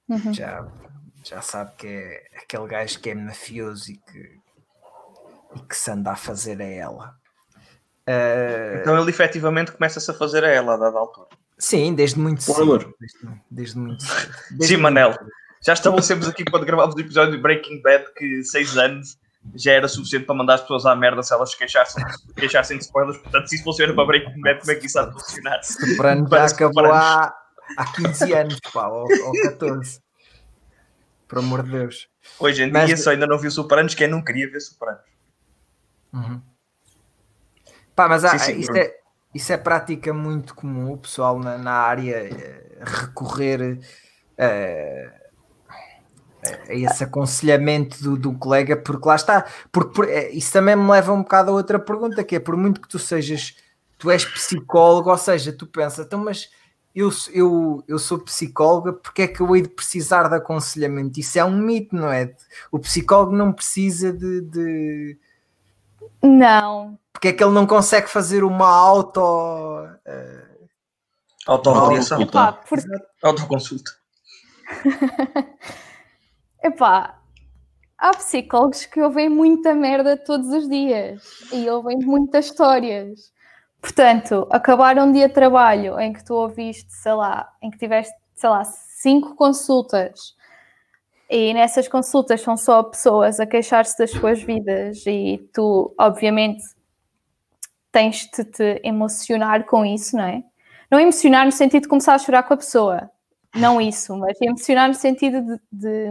Uhum. 0.08 0.32
Já, 0.32 0.66
já 1.22 1.42
sabe 1.42 1.72
que 1.76 1.86
é 1.86 2.38
aquele 2.42 2.66
gajo 2.66 2.98
que 2.98 3.10
é 3.10 3.14
mafioso 3.14 3.92
e 3.92 3.96
que, 3.98 4.40
e 5.56 5.60
que 5.60 5.76
se 5.76 5.90
anda 5.90 6.12
a 6.12 6.16
fazer 6.16 6.60
a 6.62 6.66
ela. 6.66 7.19
Uh... 8.10 8.80
Então 8.80 9.00
ele 9.00 9.10
efetivamente 9.10 9.72
começa-se 9.72 10.10
a 10.10 10.14
fazer 10.14 10.44
a 10.44 10.48
ela 10.48 10.74
a 10.74 10.76
dada 10.76 10.98
altura. 10.98 11.28
Sim, 11.58 11.94
desde 11.94 12.18
muito 12.18 12.42
cedo. 12.42 12.94
Desde, 12.98 13.40
desde 13.50 13.78
muito 13.78 14.02
cedo. 14.04 14.34
Desde 14.50 14.76
Sim, 14.76 14.82
Manel. 14.82 15.14
Já 15.62 15.74
estabelecemos 15.74 16.26
aqui 16.26 16.44
quando 16.44 16.64
gravámos 16.64 16.94
o 16.94 17.00
episódio 17.00 17.32
de 17.32 17.38
Breaking 17.38 17.82
Bad 17.82 18.06
que 18.16 18.42
seis 18.44 18.76
anos 18.78 19.18
já 19.54 19.72
era 19.72 19.88
suficiente 19.88 20.24
para 20.24 20.34
mandar 20.34 20.54
as 20.54 20.62
pessoas 20.62 20.86
à 20.86 20.96
merda 20.96 21.22
se 21.22 21.32
elas 21.32 21.54
queixassem, 21.54 22.02
queixassem 22.36 22.78
de 22.78 22.84
spoilers. 22.84 23.18
Portanto, 23.18 23.46
se 23.48 23.56
isso 23.56 23.64
funciona 23.64 23.94
para 23.94 24.06
Breaking 24.06 24.40
Bad, 24.40 24.60
como 24.60 24.72
é 24.72 24.74
que 24.74 24.86
isso 24.86 24.98
há 24.98 25.06
de 25.06 25.12
funcionar? 25.12 25.62
Soprano 25.62 26.28
já 26.28 26.44
acabou 26.46 26.92
há, 26.92 27.34
há 27.76 27.92
15 27.92 28.32
anos, 28.32 28.60
pá, 28.72 28.88
ou, 28.88 29.02
ou 29.02 29.32
14. 29.42 30.00
Por 31.28 31.38
amor 31.38 31.62
de 31.62 31.70
Deus. 31.70 32.08
Hoje 32.38 32.64
em 32.64 32.70
Mas... 32.70 32.86
dia 32.86 32.96
só 32.96 33.10
ainda 33.10 33.26
não 33.26 33.38
viu 33.38 33.50
Sopranos, 33.50 33.94
quem 33.94 34.08
não 34.08 34.22
queria 34.22 34.50
ver 34.50 34.60
Sopranos. 34.60 35.04
Uhum. 36.12 36.42
Pá, 38.00 38.08
mas 38.08 38.24
há, 38.24 38.38
sim, 38.38 38.54
sim, 38.54 38.60
isso, 38.60 38.72
é, 38.74 38.94
isso 39.34 39.52
é 39.52 39.58
prática 39.58 40.10
muito 40.14 40.54
comum, 40.54 40.94
o 40.94 40.96
pessoal 40.96 41.38
na, 41.38 41.58
na 41.58 41.72
área 41.74 42.16
eh, 42.16 42.78
recorrer 42.80 43.78
uh, 44.38 45.10
a 46.66 46.74
esse 46.74 47.04
aconselhamento 47.04 48.02
do, 48.02 48.16
do 48.16 48.32
colega, 48.32 48.74
porque 48.74 49.06
lá 49.06 49.16
está, 49.16 49.44
porque 49.70 49.92
por, 49.92 50.08
eh, 50.08 50.30
isso 50.30 50.50
também 50.50 50.74
me 50.74 50.90
leva 50.90 51.12
um 51.12 51.20
bocado 51.20 51.50
a 51.50 51.54
outra 51.54 51.78
pergunta, 51.78 52.24
que 52.24 52.36
é 52.36 52.40
por 52.40 52.56
muito 52.56 52.80
que 52.80 52.88
tu 52.88 52.98
sejas, 52.98 53.54
tu 53.98 54.10
és 54.10 54.24
psicólogo, 54.24 55.10
ou 55.10 55.18
seja, 55.18 55.52
tu 55.52 55.66
pensas, 55.66 56.06
então, 56.06 56.24
mas 56.24 56.48
eu, 56.94 57.10
eu, 57.34 57.84
eu 57.86 57.98
sou 57.98 58.18
psicóloga, 58.18 58.94
porque 58.94 59.20
é 59.20 59.28
que 59.28 59.42
eu 59.42 59.54
hei 59.54 59.60
de 59.60 59.68
precisar 59.68 60.26
de 60.26 60.36
aconselhamento? 60.36 61.20
Isso 61.20 61.38
é 61.38 61.44
um 61.44 61.58
mito, 61.58 61.94
não 61.94 62.10
é? 62.10 62.34
O 62.72 62.78
psicólogo 62.78 63.36
não 63.36 63.52
precisa 63.52 64.10
de... 64.10 64.40
de... 64.40 65.18
Não, 66.22 66.98
porque 67.12 67.28
é 67.28 67.32
que 67.34 67.44
ele 67.44 67.52
não 67.52 67.66
consegue 67.66 68.08
fazer 68.08 68.44
uma 68.44 68.66
auto. 68.66 69.20
Uh... 69.20 70.50
Autoavaliação. 71.46 72.20
Epá, 72.20 72.52
porque 72.52 72.86
Autoconsulta. 73.22 73.90
Epá, 76.64 77.18
há 77.98 78.10
psicólogos 78.12 78.86
que 78.86 79.02
ouvem 79.02 79.28
muita 79.28 79.74
merda 79.74 80.16
todos 80.16 80.48
os 80.48 80.68
dias 80.68 81.22
e 81.52 81.68
ouvem 81.68 81.98
muitas 81.98 82.46
histórias. 82.46 83.32
Portanto, 83.80 84.46
acabar 84.50 84.98
um 84.98 85.12
dia 85.12 85.28
de 85.28 85.34
trabalho 85.34 85.98
em 86.00 86.12
que 86.12 86.24
tu 86.24 86.34
ouviste, 86.34 86.92
sei 86.92 87.12
lá, 87.12 87.50
em 87.62 87.70
que 87.70 87.78
tiveste, 87.78 88.14
sei 88.34 88.48
lá, 88.48 88.64
cinco 88.64 89.34
consultas 89.34 90.34
e 91.30 91.54
nessas 91.54 91.86
consultas 91.86 92.40
são 92.40 92.56
só 92.56 92.82
pessoas 92.82 93.38
a 93.38 93.46
queixar-se 93.46 93.96
das 93.96 94.10
suas 94.10 94.42
vidas 94.42 95.06
e 95.06 95.48
tu, 95.54 95.94
obviamente, 95.96 96.60
tens 97.92 98.28
de 98.34 98.44
te 98.44 98.80
emocionar 98.82 99.64
com 99.64 99.86
isso, 99.86 100.16
não 100.16 100.24
é? 100.24 100.42
Não 100.90 100.98
emocionar 100.98 101.46
no 101.46 101.52
sentido 101.52 101.82
de 101.82 101.88
começar 101.88 102.14
a 102.14 102.18
chorar 102.18 102.42
com 102.42 102.54
a 102.54 102.56
pessoa, 102.56 103.08
não 103.54 103.80
isso, 103.80 104.16
mas 104.16 104.40
emocionar 104.40 104.88
no 104.88 104.94
sentido 104.94 105.40
de, 105.40 105.60
de 105.70 106.10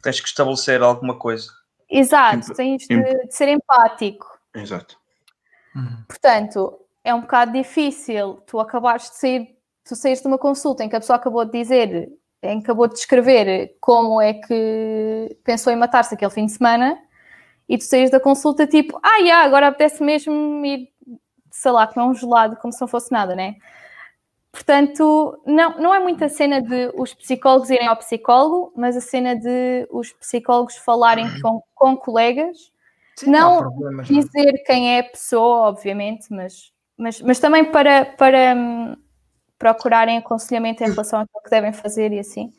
Tens 0.00 0.20
que 0.20 0.28
estabelecer 0.28 0.80
alguma 0.82 1.18
coisa. 1.18 1.48
Exato, 1.90 2.54
tens 2.54 2.86
de, 2.86 3.02
de 3.26 3.34
ser 3.34 3.48
empático. 3.48 4.26
Exato. 4.54 4.96
Uhum. 5.74 6.04
Portanto, 6.06 6.78
é 7.02 7.12
um 7.12 7.22
bocado 7.22 7.52
difícil 7.52 8.34
tu 8.46 8.60
acabares 8.60 9.10
de 9.10 9.16
sair, 9.16 9.56
tu 9.84 9.96
saís 9.96 10.20
de 10.20 10.28
uma 10.28 10.38
consulta 10.38 10.84
em 10.84 10.88
que 10.88 10.94
a 10.94 11.00
pessoa 11.00 11.16
acabou 11.16 11.44
de 11.44 11.52
dizer, 11.52 12.08
em 12.42 12.58
que 12.58 12.64
acabou 12.64 12.88
de 12.88 12.94
descrever 12.94 13.76
como 13.80 14.20
é 14.20 14.34
que 14.34 15.36
pensou 15.44 15.72
em 15.72 15.76
matar-se 15.76 16.14
aquele 16.14 16.30
fim 16.30 16.46
de 16.46 16.52
semana 16.52 16.98
e 17.68 17.78
tu 17.78 17.84
saís 17.84 18.10
da 18.10 18.18
consulta 18.18 18.66
tipo, 18.66 18.98
ah, 19.02 19.18
yeah, 19.18 19.44
agora 19.44 19.68
apetece 19.68 20.02
mesmo 20.02 20.64
ir, 20.64 20.88
sei 21.50 21.70
lá, 21.70 21.86
comer 21.86 22.06
um 22.06 22.14
gelado 22.14 22.56
como 22.56 22.72
se 22.72 22.80
não 22.80 22.88
fosse 22.88 23.12
nada, 23.12 23.34
né? 23.34 23.56
Portanto, 24.50 25.40
não, 25.46 25.78
não 25.78 25.94
é 25.94 25.98
muita 25.98 26.28
cena 26.28 26.60
de 26.60 26.92
os 26.94 27.14
psicólogos 27.14 27.70
irem 27.70 27.86
ao 27.86 27.96
psicólogo, 27.96 28.72
mas 28.76 28.96
a 28.96 29.00
cena 29.00 29.34
de 29.34 29.86
os 29.90 30.12
psicólogos 30.12 30.76
falarem 30.76 31.26
com, 31.40 31.62
com 31.74 31.96
colegas 31.96 32.72
Sim, 33.16 33.30
Não 33.30 33.58
problemas. 33.58 34.10
não 34.10 34.18
é? 34.18 34.20
dizer 34.20 34.52
quem 34.64 34.96
é 34.96 35.00
a 35.00 35.04
pessoa, 35.04 35.68
obviamente, 35.68 36.26
mas, 36.30 36.72
mas, 36.96 37.20
mas 37.20 37.38
também 37.38 37.64
para, 37.64 38.04
para 38.04 38.54
hum, 38.54 38.96
procurarem 39.62 40.18
aconselhamento 40.18 40.82
em 40.82 40.90
relação 40.90 41.20
àquilo 41.20 41.40
que 41.44 41.50
devem 41.50 41.72
fazer 41.72 42.12
e 42.12 42.18
assim. 42.18 42.52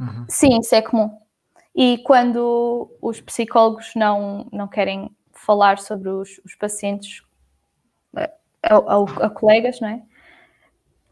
Uhum. 0.00 0.24
Sim, 0.30 0.58
isso 0.60 0.74
é 0.74 0.80
comum. 0.80 1.18
E 1.74 1.98
quando 1.98 2.90
os 3.02 3.20
psicólogos 3.20 3.92
não, 3.94 4.46
não 4.50 4.66
querem 4.66 5.14
falar 5.34 5.78
sobre 5.78 6.08
os, 6.08 6.40
os 6.42 6.54
pacientes 6.54 7.22
a, 8.16 8.30
a- 8.62 9.26
a 9.26 9.30
colegas, 9.30 9.78
não 9.78 9.88
é? 9.88 10.02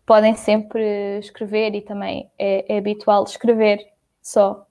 Podem 0.07 0.35
sempre 0.35 1.19
escrever 1.19 1.75
e 1.75 1.83
também 1.83 2.31
é, 2.39 2.75
é 2.75 2.79
habitual 2.79 3.25
escrever 3.25 3.79
só. 4.23 4.67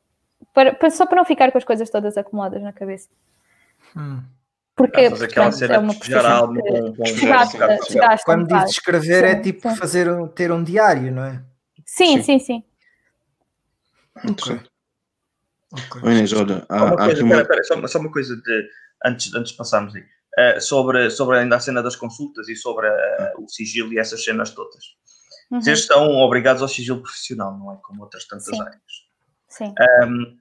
Para, 0.51 0.73
para- 0.73 0.89
só 0.89 1.05
para 1.05 1.17
não 1.17 1.25
ficar 1.25 1.51
com 1.51 1.57
as 1.59 1.63
coisas 1.63 1.89
todas 1.91 2.17
acumuladas 2.17 2.61
na 2.63 2.73
cabeça. 2.73 3.07
Hum. 3.95 4.23
Porque 4.75 4.99
aquela 5.01 5.51
cena 5.51 5.75
é 5.75 5.77
uma 5.77 5.93
de 5.93 5.99
que 5.99 6.05
um 6.07 7.03
desgasta- 7.03 7.65
um 7.75 8.17
Quando 8.25 8.47
diz 8.47 8.71
escrever 8.71 9.23
é 9.23 9.35
Sim, 9.35 9.41
tipo 9.41 9.69
sim. 9.69 9.75
fazer 9.75 10.09
um, 10.11 10.27
ter 10.27 10.51
um 10.51 10.63
diário, 10.63 11.11
não 11.11 11.23
é? 11.23 11.43
Sim, 11.85 12.21
sim, 12.23 12.39
sim. 12.39 12.63
Interessante. 14.23 14.69
Ok. 15.71 16.01
Ô, 16.03 16.09
Inês, 16.09 16.33
olha, 16.33 16.65
há, 16.69 16.79
Só 16.79 16.85
uma 16.85 16.95
coisa, 16.97 17.11
aqui 17.11 17.23
uma. 17.23 17.35
pera, 17.35 17.47
pera, 17.47 17.63
só, 17.63 17.87
só 17.87 17.99
uma 17.99 18.11
coisa 18.11 18.35
de, 18.35 18.69
antes, 19.05 19.33
antes 19.33 19.51
de 19.51 19.57
passarmos 19.57 19.95
aí. 19.95 20.03
Eh, 20.37 20.59
sobre, 20.59 21.11
sobre 21.11 21.37
ainda 21.37 21.55
a 21.55 21.59
cena 21.59 21.83
das 21.83 21.95
consultas 21.95 22.47
e 22.49 22.55
sobre 22.55 22.87
eh, 22.87 23.33
o 23.37 23.47
sigilo 23.47 23.93
e 23.93 23.99
essas 23.99 24.23
cenas 24.23 24.49
todas. 24.51 24.83
Uhum, 25.51 25.61
Vocês 25.61 25.79
estão 25.79 26.09
obrigados 26.17 26.63
ao 26.63 26.67
sigilo 26.67 27.01
profissional, 27.01 27.55
não 27.57 27.71
é? 27.73 27.77
Como 27.83 28.01
outras 28.01 28.25
tantas 28.25 28.45
Sim. 28.45 28.61
áreas. 28.61 28.81
sim. 29.49 29.75
Ahm, 29.79 30.37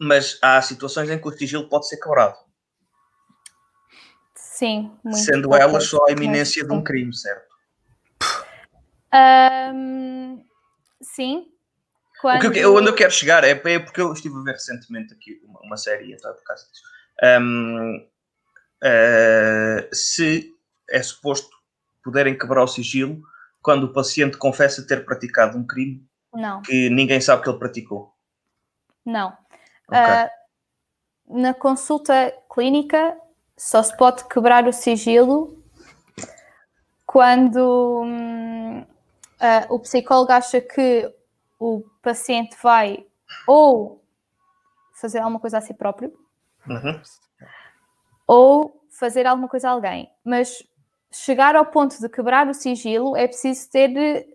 mas 0.00 0.38
há 0.42 0.60
situações 0.62 1.08
em 1.10 1.20
que 1.20 1.28
o 1.28 1.32
sigilo 1.32 1.68
pode 1.68 1.86
ser 1.86 1.98
quebrado, 1.98 2.36
Sim, 4.60 4.92
sendo 5.14 5.48
poucas, 5.48 5.66
elas 5.66 5.86
só 5.86 6.04
a 6.06 6.12
iminência 6.12 6.62
de 6.62 6.70
um 6.70 6.84
crime, 6.84 7.16
certo? 7.16 7.48
Ahm, 9.10 10.44
sim. 11.00 11.50
O 12.22 12.38
que 12.38 12.46
eu, 12.46 12.52
Quando... 12.52 12.76
onde 12.76 12.90
eu 12.90 12.94
quero 12.94 13.10
chegar 13.10 13.42
é, 13.42 13.52
é 13.52 13.78
porque 13.78 14.02
eu 14.02 14.12
estive 14.12 14.36
a 14.36 14.42
ver 14.42 14.52
recentemente 14.52 15.14
aqui 15.14 15.40
uma, 15.46 15.60
uma 15.60 15.76
série, 15.78 16.14
por 16.14 16.44
causa 16.44 16.66
disso. 16.68 16.82
Ahm, 17.22 18.06
eh, 18.84 19.88
se 19.94 20.54
é 20.90 21.02
suposto 21.02 21.56
poderem 22.04 22.36
quebrar 22.36 22.62
o 22.62 22.68
sigilo 22.68 23.22
quando 23.62 23.84
o 23.84 23.92
paciente 23.94 24.36
confessa 24.36 24.86
ter 24.86 25.06
praticado 25.06 25.56
um 25.56 25.66
crime 25.66 26.06
Não, 26.34 26.60
que 26.60 26.90
ninguém 26.90 27.22
sabe 27.22 27.42
que 27.42 27.48
ele 27.48 27.58
praticou. 27.58 28.14
não. 29.06 29.28
Ok. 29.88 29.98
Ah, 29.98 30.30
na 31.26 31.54
consulta 31.54 32.34
clínica 32.52 33.16
só 33.60 33.82
se 33.82 33.94
pode 33.94 34.24
quebrar 34.24 34.66
o 34.66 34.72
sigilo 34.72 35.62
quando 37.04 38.02
hum, 38.02 38.86
o 39.68 39.78
psicólogo 39.80 40.32
acha 40.32 40.62
que 40.62 41.14
o 41.58 41.82
paciente 42.02 42.56
vai 42.62 43.04
ou 43.46 44.02
fazer 44.94 45.18
alguma 45.18 45.38
coisa 45.38 45.58
a 45.58 45.60
si 45.60 45.74
próprio 45.74 46.10
Uhum. 46.66 47.02
ou 48.26 48.82
fazer 48.98 49.26
alguma 49.26 49.48
coisa 49.48 49.68
a 49.68 49.72
alguém. 49.72 50.10
Mas 50.24 50.62
chegar 51.12 51.54
ao 51.54 51.66
ponto 51.66 52.00
de 52.00 52.08
quebrar 52.08 52.48
o 52.48 52.54
sigilo 52.54 53.14
é 53.14 53.26
preciso 53.26 53.70
ter 53.70 53.94
eh, 53.94 54.26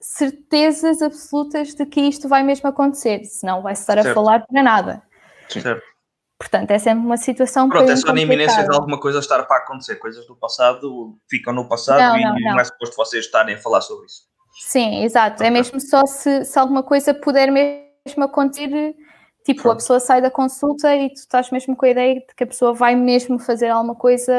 certezas 0.00 1.00
absolutas 1.00 1.74
de 1.74 1.86
que 1.86 2.00
isto 2.02 2.28
vai 2.28 2.42
mesmo 2.42 2.68
acontecer, 2.68 3.24
senão 3.24 3.62
vai 3.62 3.72
estar 3.72 3.98
a 3.98 4.02
Certo. 4.02 4.14
falar 4.14 4.46
para 4.46 4.62
nada. 4.62 5.02
Certo. 5.48 5.91
Portanto, 6.42 6.72
é 6.72 6.78
sempre 6.80 7.04
uma 7.06 7.16
situação 7.16 7.68
Pronto, 7.68 7.88
é 7.88 7.94
só 7.94 8.12
na 8.12 8.20
iminência 8.20 8.64
de 8.68 8.74
alguma 8.74 8.98
coisa 8.98 9.20
estar 9.20 9.44
para 9.44 9.58
acontecer. 9.58 9.94
Coisas 9.96 10.26
do 10.26 10.34
passado 10.34 11.16
ficam 11.30 11.52
no 11.52 11.68
passado 11.68 12.00
Não, 12.00 12.18
e 12.18 12.24
não, 12.24 12.34
não, 12.34 12.40
não. 12.54 12.58
é 12.60 12.64
suposto 12.64 12.96
vocês 12.96 13.24
estarem 13.24 13.54
a 13.54 13.58
falar 13.58 13.80
sobre 13.80 14.06
isso. 14.06 14.22
Sim, 14.60 15.04
exato. 15.04 15.40
É 15.40 15.46
Ok. 15.46 15.50
mesmo 15.50 15.80
só 15.80 16.04
se, 16.04 16.44
se 16.44 16.58
alguma 16.58 16.82
coisa 16.82 17.14
puder 17.14 17.48
mesmo 17.48 18.24
acontecer, 18.24 18.96
tipo, 19.44 19.60
a 19.60 19.62
Pronto. 19.62 19.76
pessoa 19.76 20.00
sai 20.00 20.20
da 20.20 20.32
consulta 20.32 20.92
e 20.96 21.10
tu 21.10 21.18
estás 21.20 21.48
mesmo 21.52 21.76
com 21.76 21.86
a 21.86 21.90
ideia 21.90 22.14
de 22.16 22.34
que 22.34 22.42
a 22.42 22.46
pessoa 22.48 22.74
vai 22.74 22.96
mesmo 22.96 23.38
fazer 23.38 23.68
alguma 23.68 23.94
coisa 23.94 24.32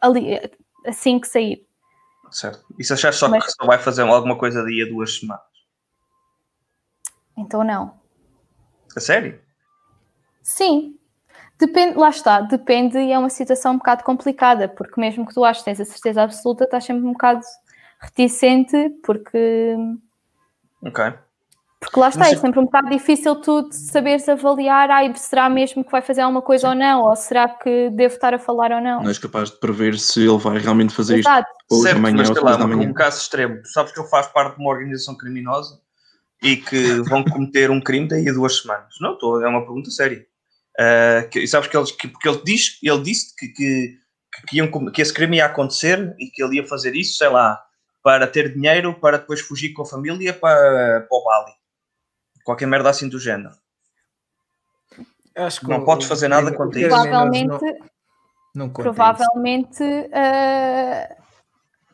ali, 0.00 0.38
assim 0.86 1.18
que 1.18 1.26
sair. 1.26 1.66
Certo. 2.30 2.64
E 2.78 2.84
se 2.84 2.92
achar 2.92 3.12
só 3.12 3.28
Mas- 3.28 3.44
que 3.44 3.50
só 3.52 3.66
vai 3.66 3.78
fazer 3.78 4.02
alguma 4.02 4.38
coisa 4.38 4.62
daí 4.62 4.82
a 4.82 4.86
duas 4.88 5.18
semanas? 5.18 5.42
Então 7.36 7.64
não. 7.64 7.98
A 8.96 9.00
sério? 9.00 9.42
Sim. 10.44 10.94
Depende, 11.58 11.96
lá 11.98 12.10
está, 12.10 12.40
depende 12.40 12.98
e 12.98 13.10
é 13.12 13.18
uma 13.18 13.30
situação 13.30 13.72
um 13.72 13.78
bocado 13.78 14.04
complicada, 14.04 14.68
porque 14.68 15.00
mesmo 15.00 15.26
que 15.26 15.32
tu 15.34 15.44
aches 15.44 15.62
que 15.62 15.64
tens 15.66 15.80
a 15.80 15.84
certeza 15.84 16.22
absoluta, 16.22 16.64
estás 16.64 16.84
sempre 16.84 17.04
um 17.06 17.12
bocado 17.12 17.40
reticente, 18.00 18.90
porque, 19.04 19.76
Ok. 20.82 21.04
porque 21.80 22.00
lá 22.00 22.08
está, 22.08 22.18
Mas 22.20 22.32
é 22.32 22.34
se- 22.34 22.40
sempre 22.40 22.58
um 22.60 22.64
bocado 22.64 22.90
difícil 22.90 23.36
tu 23.40 23.68
saberes 23.72 24.28
avaliar, 24.28 24.90
ai, 24.90 25.14
será 25.14 25.48
mesmo 25.48 25.84
que 25.84 25.90
vai 25.92 26.02
fazer 26.02 26.22
alguma 26.22 26.42
coisa 26.42 26.70
ou 26.70 26.74
não, 26.74 27.02
ou 27.02 27.14
será 27.16 27.48
que 27.48 27.88
devo 27.90 28.14
estar 28.14 28.34
a 28.34 28.38
falar 28.38 28.72
ou 28.72 28.80
não. 28.80 29.02
Não 29.02 29.08
és 29.08 29.18
capaz 29.18 29.50
de 29.50 29.58
prever 29.60 29.96
se 29.98 30.20
ele 30.26 30.38
vai 30.38 30.58
realmente 30.58 30.92
fazer 30.92 31.18
isto 31.20 31.28
Exato, 31.30 31.48
hoje, 31.70 31.82
certo, 31.84 31.98
amanhã 31.98 32.16
mas 32.16 32.28
ou 32.30 32.34
sei 32.34 32.42
lá, 32.44 32.50
depois 32.50 32.68
da 32.68 32.74
um, 32.74 32.78
manhã. 32.78 32.90
um 32.90 32.94
caso 32.94 33.18
extremo. 33.20 33.62
Tu 33.62 33.68
sabes 33.68 33.92
que 33.92 34.00
ele 34.00 34.08
faz 34.08 34.26
parte 34.26 34.56
de 34.56 34.60
uma 34.60 34.70
organização 34.72 35.16
criminosa 35.16 35.80
e 36.42 36.56
que 36.56 37.00
vão 37.08 37.24
cometer 37.24 37.70
um 37.70 37.80
crime 37.80 38.08
daí 38.08 38.28
a 38.28 38.32
duas 38.32 38.58
semanas. 38.60 38.94
Não, 39.00 39.14
estou, 39.14 39.40
é 39.40 39.48
uma 39.48 39.60
pergunta 39.60 39.88
séria. 39.90 40.26
Que, 41.30 41.40
e 41.40 41.48
sabes 41.48 41.68
que, 41.68 41.76
eles, 41.76 41.92
que 41.92 42.08
porque 42.08 42.28
ele, 42.28 42.42
diz, 42.44 42.78
ele 42.82 43.02
disse 43.02 43.34
que, 43.36 43.48
que, 43.48 43.98
que, 44.48 44.56
iam 44.56 44.68
que 44.90 45.00
esse 45.02 45.12
crime 45.14 45.36
ia 45.36 45.46
acontecer 45.46 46.14
e 46.18 46.26
que 46.26 46.42
ele 46.42 46.56
ia 46.56 46.66
fazer 46.66 46.94
isso, 46.96 47.16
sei 47.16 47.28
lá, 47.28 47.62
para 48.02 48.26
ter 48.26 48.52
dinheiro, 48.54 48.98
para 49.00 49.18
depois 49.18 49.40
fugir 49.40 49.72
com 49.72 49.82
a 49.82 49.86
família 49.86 50.32
para, 50.34 51.00
para 51.08 51.16
o 51.18 51.24
Bali. 51.24 51.52
Qualquer 52.44 52.66
merda 52.66 52.90
assim 52.90 53.08
do 53.08 53.18
género. 53.18 53.54
Acho 55.36 55.60
que 55.60 55.68
Não 55.68 55.78
o- 55.78 55.84
podes 55.84 56.06
fazer 56.06 56.28
nada 56.28 56.52
quanto 56.52 56.76
o 56.76 56.78
isso. 56.78 56.88
provavelmente, 56.88 57.48
Não, 58.54 58.66
não 58.66 58.70
provavelmente 58.70 59.82
ah, 60.12 61.16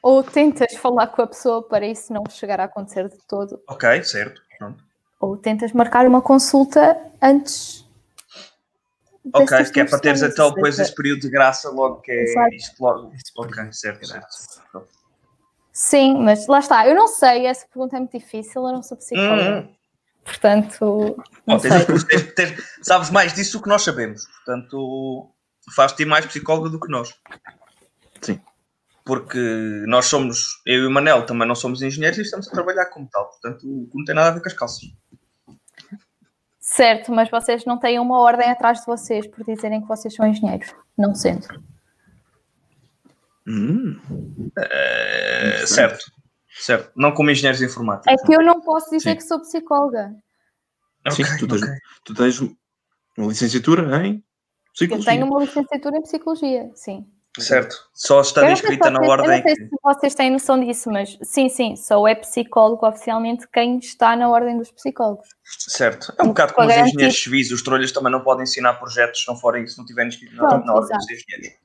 ou 0.02 0.22
tentas 0.22 0.74
falar 0.76 1.06
com 1.08 1.22
a 1.22 1.26
pessoa 1.26 1.66
para 1.66 1.86
isso 1.86 2.12
não 2.12 2.22
chegar 2.28 2.60
a 2.60 2.64
acontecer 2.64 3.08
de 3.08 3.16
todo, 3.26 3.62
Ok, 3.68 4.02
certo. 4.04 4.42
Pronto. 4.58 4.82
ou 5.20 5.36
tentas 5.36 5.72
marcar 5.72 6.06
uma 6.06 6.20
consulta 6.20 6.98
antes. 7.22 7.86
Ok, 9.32 9.64
que 9.72 9.80
é 9.80 9.84
para 9.84 9.98
teres 9.98 10.22
então 10.22 10.46
ou 10.46 10.54
depois 10.54 10.78
esse 10.78 10.94
período 10.94 11.20
de 11.20 11.30
graça 11.30 11.68
logo 11.70 12.00
que 12.00 12.10
é 12.10 12.22
Exato. 12.22 12.54
isto 12.54 12.80
logo. 12.82 13.12
Ok, 13.38 13.72
certo, 13.72 14.06
certo. 14.06 14.88
Sim, 15.72 16.18
mas 16.22 16.46
lá 16.46 16.58
está, 16.58 16.86
eu 16.86 16.94
não 16.94 17.06
sei, 17.08 17.46
essa 17.46 17.66
pergunta 17.66 17.96
é 17.96 18.00
muito 18.00 18.18
difícil, 18.18 18.62
eu 18.62 18.72
não 18.72 18.82
sou 18.82 18.96
psicóloga, 18.96 19.60
Hum, 19.60 19.74
portanto, 20.24 21.16
não 21.46 21.56
Bom, 21.56 21.58
tens, 21.58 21.72
sei. 21.72 21.86
tens- 22.06 22.34
tens- 22.34 22.64
sabes 22.82 23.10
mais 23.10 23.32
disso 23.32 23.58
do 23.58 23.62
que 23.62 23.68
nós 23.68 23.82
sabemos, 23.82 24.26
portanto 24.26 25.30
faz-te 25.74 26.04
mais 26.04 26.26
psicóloga 26.26 26.68
do 26.70 26.80
que 26.80 26.90
nós. 26.90 27.14
Sim. 28.20 28.40
porque 29.04 29.38
nós 29.86 30.06
somos, 30.06 30.60
eu 30.66 30.82
e 30.84 30.86
o 30.86 30.90
Manel 30.90 31.24
também 31.26 31.48
não 31.48 31.54
somos 31.54 31.82
engenheiros 31.82 32.18
e 32.18 32.22
estamos 32.22 32.46
a 32.46 32.50
trabalhar 32.52 32.86
como 32.86 33.08
tal, 33.10 33.28
portanto 33.28 33.66
não 33.94 34.04
tem 34.04 34.14
nada 34.14 34.28
a 34.28 34.32
ver 34.32 34.40
com 34.42 34.48
as 34.48 34.54
calças. 34.54 34.80
Certo, 36.72 37.10
mas 37.10 37.28
vocês 37.28 37.64
não 37.64 37.76
têm 37.78 37.98
uma 37.98 38.20
ordem 38.20 38.48
atrás 38.48 38.78
de 38.80 38.86
vocês 38.86 39.26
por 39.26 39.44
dizerem 39.44 39.80
que 39.82 39.88
vocês 39.88 40.14
são 40.14 40.24
engenheiros, 40.24 40.72
não 40.96 41.14
sendo. 41.16 41.44
Hum, 43.46 43.98
Eh, 44.56 45.64
certo, 45.66 46.04
certo. 46.60 46.92
Não 46.94 47.12
como 47.12 47.28
engenheiros 47.30 47.60
informáticos. 47.60 48.12
É 48.12 48.24
que 48.24 48.32
eu 48.32 48.42
não 48.44 48.60
posso 48.60 48.88
dizer 48.90 49.10
Sim. 49.10 49.16
que 49.16 49.22
sou 49.24 49.40
psicóloga. 49.40 50.14
sim, 51.10 51.22
Ok, 51.24 51.38
tu, 51.40 51.48
tens, 51.48 51.62
ok. 51.62 51.74
tu 52.04 52.14
tens 52.14 52.40
uma 52.40 53.26
licenciatura 53.28 54.06
em 54.06 54.14
Eu 54.16 54.22
psicologia. 54.72 55.12
tenho 55.12 55.26
uma 55.26 55.40
licenciatura 55.40 55.96
em 55.96 56.02
psicologia, 56.02 56.70
sim. 56.76 57.04
Certo. 57.46 57.76
Só 57.94 58.22
se 58.22 58.52
inscrita 58.52 58.90
na 58.90 58.98
vocês- 59.00 59.06
Eu 59.06 59.10
ordem. 59.10 59.36
não 59.38 59.42
sei 59.42 59.54
se 59.56 59.68
vocês 59.82 60.14
têm 60.14 60.30
noção 60.30 60.64
disso, 60.64 60.90
mas 60.90 61.18
sim, 61.22 61.48
sim, 61.48 61.76
sou 61.76 62.06
é 62.08 62.14
psicólogo 62.14 62.86
oficialmente 62.86 63.46
quem 63.52 63.78
está 63.78 64.14
na 64.16 64.28
ordem 64.28 64.56
dos 64.58 64.70
psicólogos. 64.70 65.28
Certo. 65.44 66.12
É 66.18 66.22
um 66.22 66.28
bocado 66.28 66.52
como 66.54 66.68
os 66.68 66.76
engenheiros 66.76 67.22
civis, 67.22 67.50
os 67.50 67.62
trolhas 67.62 67.92
também 67.92 68.10
não 68.12 68.20
podem 68.22 68.44
ensinar 68.44 68.74
projetos 68.74 69.22
se 69.22 69.28
não 69.28 69.36
forem 69.36 69.66
se 69.66 69.76
não 69.78 69.84
tiverem 69.84 70.08
inscrito 70.08 70.34
na, 70.36 70.48
Pronto, 70.48 70.66
na 70.66 70.72
ordem 70.74 70.88
exato. 70.96 71.06
dos 71.06 71.10
engenheiros. 71.24 71.58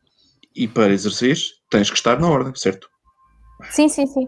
E 0.56 0.68
para 0.68 0.94
exercer, 0.94 1.36
tens 1.70 1.90
que 1.90 1.96
estar 1.98 2.20
na 2.20 2.30
ordem, 2.30 2.54
certo? 2.56 2.90
Sim, 3.72 3.88
sim, 3.90 4.06
sim. 4.08 4.28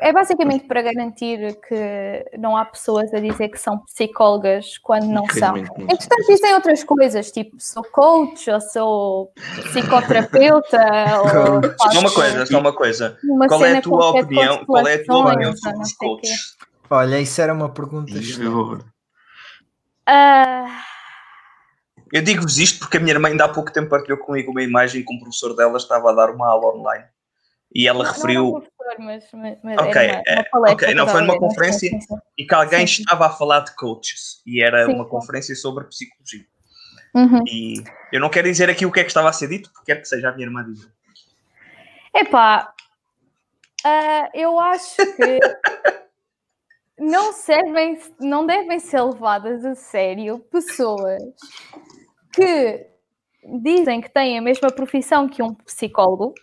É 0.00 0.12
basicamente 0.12 0.66
para 0.66 0.82
garantir 0.82 1.58
que 1.66 2.24
não 2.38 2.56
há 2.56 2.64
pessoas 2.64 3.12
a 3.12 3.18
dizer 3.18 3.48
que 3.48 3.58
são 3.58 3.78
psicólogas 3.78 4.78
quando 4.78 5.06
não 5.06 5.26
são. 5.26 5.56
Entretanto, 5.56 6.26
dizem 6.28 6.54
outras 6.54 6.84
coisas, 6.84 7.30
tipo 7.30 7.56
sou 7.58 7.82
coach, 7.82 8.50
ou 8.50 8.60
sou 8.60 9.32
psicoterapeuta, 9.62 10.78
ou 11.22 11.62
faço 11.78 11.92
Só 11.94 12.00
uma 12.00 12.12
coisa, 12.12 12.46
só 12.46 12.58
uma 12.58 12.72
coisa. 12.72 13.18
uma 13.24 13.48
Qual 13.48 13.64
é 13.64 13.78
a 13.78 13.82
tua 13.82 14.10
opinião? 14.10 14.64
Qual 14.64 14.86
é 14.86 14.94
a 14.94 15.04
tua 15.04 15.32
opinião 15.32 15.56
sobre 15.56 15.82
os 15.82 15.92
coaches? 15.94 16.56
Olha, 16.88 17.20
isso 17.20 17.40
era 17.40 17.52
uma 17.52 17.68
pergunta? 17.68 18.12
Ah, 20.06 20.82
Eu 22.12 22.22
digo-vos 22.22 22.58
isto 22.58 22.78
porque 22.78 22.96
a 22.96 23.00
minha 23.00 23.12
irmã 23.12 23.28
ainda 23.28 23.44
há 23.44 23.48
pouco 23.48 23.72
tempo 23.72 23.88
partilhou 23.90 24.18
comigo 24.18 24.52
uma 24.52 24.62
imagem 24.62 25.04
que 25.04 25.12
um 25.12 25.18
professor 25.18 25.56
dela 25.56 25.76
estava 25.78 26.10
a 26.10 26.14
dar 26.14 26.30
uma 26.30 26.48
aula 26.48 26.76
online. 26.76 27.04
E 27.76 27.86
ela 27.86 28.04
não- 28.04 28.10
referiu 28.10 28.52
Não, 28.52 29.04
mas, 29.04 29.28
mas, 29.34 29.58
mas 29.62 29.78
uma, 29.78 30.02
é, 30.02 30.34
uma 30.34 30.44
palestra. 30.44 30.86
ok, 30.86 30.94
não, 30.94 31.06
foi 31.06 31.20
numa 31.20 31.38
conferência? 31.38 31.90
e 32.38 32.46
que 32.46 32.54
alguém 32.54 32.86
Sim, 32.86 33.02
estava 33.02 33.26
a 33.26 33.30
falar 33.30 33.60
de 33.60 33.76
coaches. 33.76 34.40
E 34.46 34.62
era 34.62 34.86
Sim, 34.86 34.94
uma 34.94 35.04
sim. 35.04 35.10
conferência 35.10 35.54
sobre 35.54 35.84
psicologia. 35.84 36.46
Uhum. 37.14 37.44
E 37.46 37.84
eu 38.12 38.18
não 38.20 38.30
quero 38.30 38.48
dizer 38.48 38.70
aqui 38.70 38.86
o 38.86 38.92
que 38.92 39.00
é 39.00 39.02
que 39.04 39.10
estava 39.10 39.28
a 39.28 39.32
ser 39.32 39.48
dito, 39.48 39.70
porque 39.70 39.86
quero 39.86 40.00
que 40.00 40.08
seja 40.08 40.30
a 40.30 40.32
minha 40.32 40.46
irmã 40.46 40.64
dizer. 40.64 40.90
Epá, 42.14 42.72
ah, 43.84 44.30
eu 44.32 44.58
acho 44.58 44.96
que 45.14 45.38
não 46.98 47.34
servem, 47.34 48.00
não 48.18 48.46
devem 48.46 48.78
ser 48.80 49.02
levadas 49.02 49.66
a 49.66 49.74
sério 49.74 50.38
pessoas 50.50 51.22
que 52.32 52.86
dizem 53.62 54.00
que 54.00 54.10
têm 54.10 54.38
a 54.38 54.42
mesma 54.42 54.70
profissão 54.70 55.28
que 55.28 55.42
um 55.42 55.52
psicólogo, 55.54 56.34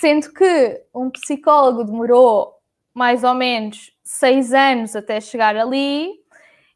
sendo 0.00 0.32
que 0.32 0.82
um 0.94 1.10
psicólogo 1.10 1.84
demorou 1.84 2.58
mais 2.94 3.22
ou 3.22 3.34
menos 3.34 3.92
seis 4.02 4.52
anos 4.52 4.96
até 4.96 5.20
chegar 5.20 5.54
ali 5.56 6.10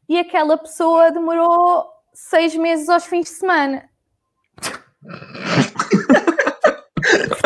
e 0.07 0.19
aquela 0.19 0.57
pessoa 0.57 1.11
demorou 1.11 1.85
seis 2.13 2.55
meses 2.55 2.87
aos 2.87 3.05
fins 3.05 3.25
de 3.25 3.31
semana. 3.31 3.89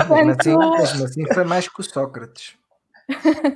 Mesmo 0.09 0.31
assim, 0.31 0.53
Portanto, 0.53 0.77
mesmo 0.77 1.05
assim 1.05 1.33
foi 1.33 1.43
mais 1.45 1.67
que 1.67 1.79
o 1.79 1.83
Sócrates. 1.83 2.57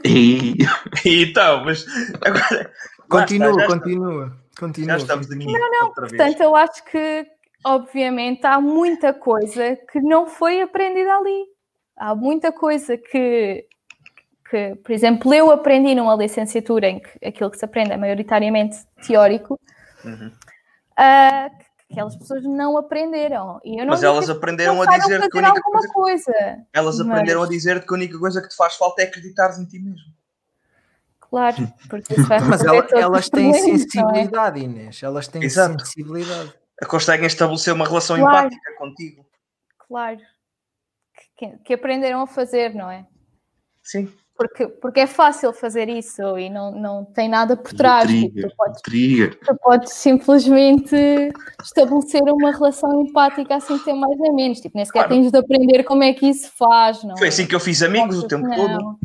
E 0.05 0.55
Então, 1.05 1.65
mas 1.65 1.85
agora. 2.21 2.71
Continua, 3.09 3.51
está, 3.51 3.67
continua. 3.67 4.37
Continua. 4.57 4.89
Já 4.91 4.97
estamos 4.97 5.29
aqui 5.29 5.45
outra 5.83 6.07
vez. 6.07 6.17
Portanto, 6.17 6.41
eu 6.41 6.55
acho 6.55 6.83
que, 6.85 7.27
obviamente, 7.65 8.45
há 8.45 8.59
muita 8.61 9.13
coisa 9.13 9.75
que 9.91 9.99
não 9.99 10.25
foi 10.25 10.61
aprendida 10.61 11.15
ali. 11.17 11.52
Há 11.95 12.15
muita 12.15 12.51
coisa 12.51 12.97
que, 12.97 13.65
que, 14.49 14.75
por 14.75 14.91
exemplo, 14.91 15.33
eu 15.33 15.51
aprendi 15.51 15.93
numa 15.95 16.15
licenciatura 16.15 16.87
em 16.89 16.99
que 16.99 17.25
aquilo 17.25 17.51
que 17.51 17.57
se 17.57 17.65
aprende 17.65 17.91
é 17.91 17.97
maioritariamente 17.97 18.77
teórico, 19.05 19.59
Uhum. 20.03 20.31
que 21.87 21.93
aquelas 21.93 22.15
pessoas 22.15 22.43
não 22.43 22.77
aprenderam. 22.77 23.59
E 23.63 23.79
eu 23.79 23.85
não 23.85 23.91
Mas 23.93 24.03
elas 24.03 24.29
aprenderam 24.29 24.81
a 24.81 24.85
dizer 24.97 25.29
que 25.29 25.37
a 25.37 25.41
única 25.41 25.61
alguma 25.65 25.87
coisa, 25.93 26.31
coisa. 26.33 26.57
elas 26.73 26.97
mas- 26.99 27.07
aprenderam 27.09 27.43
a 27.43 27.47
dizer 27.47 27.85
que 27.85 27.93
a 27.93 27.97
única 27.97 28.17
coisa 28.19 28.41
que 28.41 28.49
te 28.49 28.55
faz 28.55 28.75
falta 28.75 29.01
é 29.01 29.05
acreditares 29.05 29.59
em 29.59 29.65
ti 29.65 29.79
mesmo. 29.79 30.11
Claro, 31.19 31.55
porque 31.89 32.13
isso 32.13 32.27
vai 32.27 32.39
Mas 32.41 32.63
ela- 32.63 32.87
elas 32.91 33.29
têm 33.29 33.49
não 33.51 33.55
é? 33.55 33.59
sensibilidade, 33.59 34.59
Inês. 34.59 35.01
Elas 35.01 35.27
têm 35.27 35.43
Exato. 35.43 35.79
sensibilidade. 35.85 36.53
Conseguem 36.87 37.27
estabelecer 37.27 37.73
uma 37.73 37.87
relação 37.87 38.17
Claro. 38.19 38.47
empática 38.47 38.73
contigo. 38.77 39.25
Claro. 39.87 40.19
Que, 41.43 41.57
que 41.63 41.73
aprenderam 41.73 42.21
a 42.21 42.27
fazer, 42.27 42.73
não 42.73 42.89
é? 42.89 43.05
Sim. 43.81 44.11
Porque, 44.35 44.67
porque 44.67 45.01
é 45.01 45.07
fácil 45.07 45.53
fazer 45.53 45.87
isso 45.89 46.37
e 46.39 46.49
não, 46.49 46.71
não 46.71 47.05
tem 47.05 47.29
nada 47.29 47.55
por 47.55 47.71
trás. 47.73 48.05
Trigger, 48.07 48.49
tu, 48.49 48.55
podes, 48.55 48.81
trigger. 48.81 49.39
tu 49.39 49.55
podes 49.57 49.93
simplesmente 49.93 50.95
estabelecer 51.61 52.21
uma 52.23 52.51
relação 52.51 53.01
empática 53.03 53.55
assim 53.55 53.77
sem 53.79 53.95
mais 53.99 54.17
nem 54.19 54.33
menos. 54.33 54.59
Tipo, 54.59 54.75
nem 54.77 54.85
sequer 54.85 55.05
Claro. 55.05 55.13
tens 55.21 55.31
de 55.31 55.37
aprender 55.37 55.83
como 55.83 56.01
é 56.03 56.13
que 56.13 56.27
isso 56.27 56.51
faz. 56.57 57.03
Não 57.03 57.15
Foi 57.17 57.27
é? 57.27 57.29
assim 57.29 57.45
que 57.45 57.53
eu 57.53 57.59
fiz 57.59 57.83
amigos 57.83 58.17
o 58.23 58.27
tempo 58.27 58.47
Não. 58.47 58.55
todo. 58.55 58.99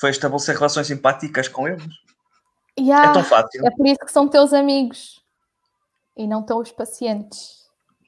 Foi 0.00 0.10
estabelecer 0.10 0.54
relações 0.54 0.86
simpáticas 0.86 1.46
com 1.48 1.68
eles. 1.68 1.84
Yeah, 2.78 3.10
É 3.10 3.12
tão 3.12 3.24
fácil, 3.24 3.66
é 3.66 3.70
por 3.70 3.86
isso 3.86 3.98
que 3.98 4.12
são 4.12 4.26
teus 4.28 4.52
amigos 4.54 5.22
e 6.16 6.26
não 6.26 6.42
tão 6.42 6.58
os 6.58 6.72
pacientes. 6.72 7.66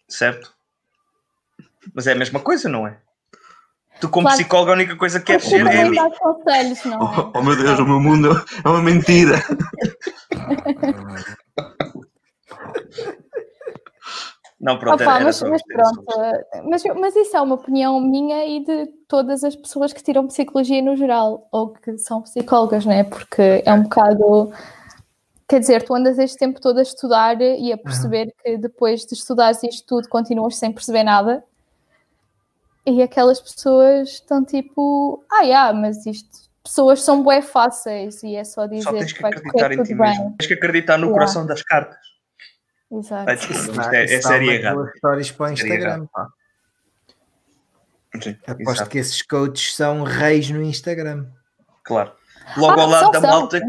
certo? 0.09 0.55
Mas 1.95 2.07
é 2.07 2.13
a 2.13 2.17
mesma 2.17 2.41
coisa, 2.41 2.69
não 2.69 2.87
é? 2.87 2.99
Tu, 4.01 4.09
como 4.09 4.27
Claro. 4.27 4.39
psicólogo, 4.39 4.71
a 4.71 4.75
única 4.75 4.97
coisa 4.97 5.21
que 5.21 5.27
queres 5.27 5.45
ser 5.45 5.67
é 5.67 5.91
dá 5.91 6.11
conselhos, 6.19 6.85
não 6.85 7.01
é? 7.01 7.05
Oh, 7.05 7.39
oh, 7.39 7.43
meu 7.43 7.57
Deus, 7.57 7.79
o 7.79 7.85
meu 7.85 8.01
mundo 8.01 8.31
é 8.65 8.69
uma 8.69 8.83
mentira. 8.83 9.37
Não, 14.63 14.79
pronto, 14.79 15.03
Opa, 15.03 15.19
mas, 15.19 15.37
só 15.37 15.49
mas 15.49 15.61
pronto, 15.65 16.05
eh, 16.21 16.63
mas, 16.63 16.85
mas 16.97 17.17
isso 17.17 17.37
é 17.37 17.41
uma 17.41 17.57
opinião 17.57 18.01
minha 18.01 18.47
e 18.47 18.65
de 18.65 18.87
todas 19.09 19.43
as 19.43 19.57
pessoas 19.57 19.93
que 19.93 20.01
tiram 20.01 20.29
psicologia 20.29 20.81
no 20.81 20.95
geral, 20.95 21.49
ou 21.51 21.71
que 21.71 21.99
são 21.99 22.23
psicólogas, 22.23 22.87
não 22.87 22.93
é? 22.93 23.03
Porque 23.03 23.63
é 23.65 23.73
um 23.73 23.83
bocado. 23.83 24.53
Quer 25.49 25.59
dizer, 25.59 25.83
tu 25.83 25.93
andas 25.95 26.17
este 26.17 26.39
tempo 26.39 26.61
todo 26.61 26.79
a 26.79 26.83
estudar 26.83 27.41
e 27.41 27.73
a 27.73 27.77
perceber 27.77 28.33
que 28.43 28.57
depois 28.57 29.05
de 29.05 29.15
estudares 29.15 29.63
isto 29.65 29.85
tudo 29.85 30.09
continuas 30.09 30.57
sem 30.57 30.71
perceber 30.73 31.03
nada. 31.03 31.45
E 32.85 33.01
aquelas 33.03 33.41
pessoas 33.41 34.09
estão 34.15 34.45
tipo, 34.45 35.25
ah, 35.31 35.43
yeah, 35.43 35.73
mas 35.73 36.05
isto, 36.05 36.29
pessoas 36.65 37.03
são 37.03 37.23
bué 37.23 37.41
fáceis 37.41 38.23
e 38.23 38.35
é 38.35 38.43
só 38.45 38.67
dizer 38.67 38.83
Só 38.83 38.93
tens 38.93 39.13
que 39.13 39.23
vai 39.23 39.31
acreditar 39.31 39.53
correr 39.69 39.75
em 39.81 39.83
ti 39.85 39.95
bem. 39.95 40.11
mesmo. 40.11 40.35
Tens 40.39 40.49
que 40.49 40.55
acreditar 40.55 40.97
no 40.99 41.07
Yeah. 41.07 41.13
coração 41.19 41.47
das 41.47 41.63
cartas. 41.63 41.99
Exato. 42.91 43.25
Desculpa, 43.27 43.61
isto 43.63 43.73
dá- 43.77 43.97
é, 43.97 44.05
é 44.05 44.21
série 44.23 44.51
errada. 44.51 44.77
boas 44.77 44.95
histórias 44.95 45.31
para 45.31 45.51
o 45.51 45.53
Instagram. 45.53 46.07
pá. 46.13 46.29
Sim. 48.23 48.37
Aposto 48.47 48.71
Exato. 48.73 48.91
que 48.91 48.99
esses 48.99 49.23
coaches 49.23 49.75
são 49.75 50.03
reis 50.03 50.51
no 50.51 50.63
Instagram. 50.63 51.27
Claro. 51.85 52.13
Logo 52.57 52.81
ao 52.81 52.87
Ah, 52.89 52.91
lado 52.91 53.03
são, 53.05 53.11
da 53.13 53.21
são, 53.21 53.31
malta, 53.31 53.61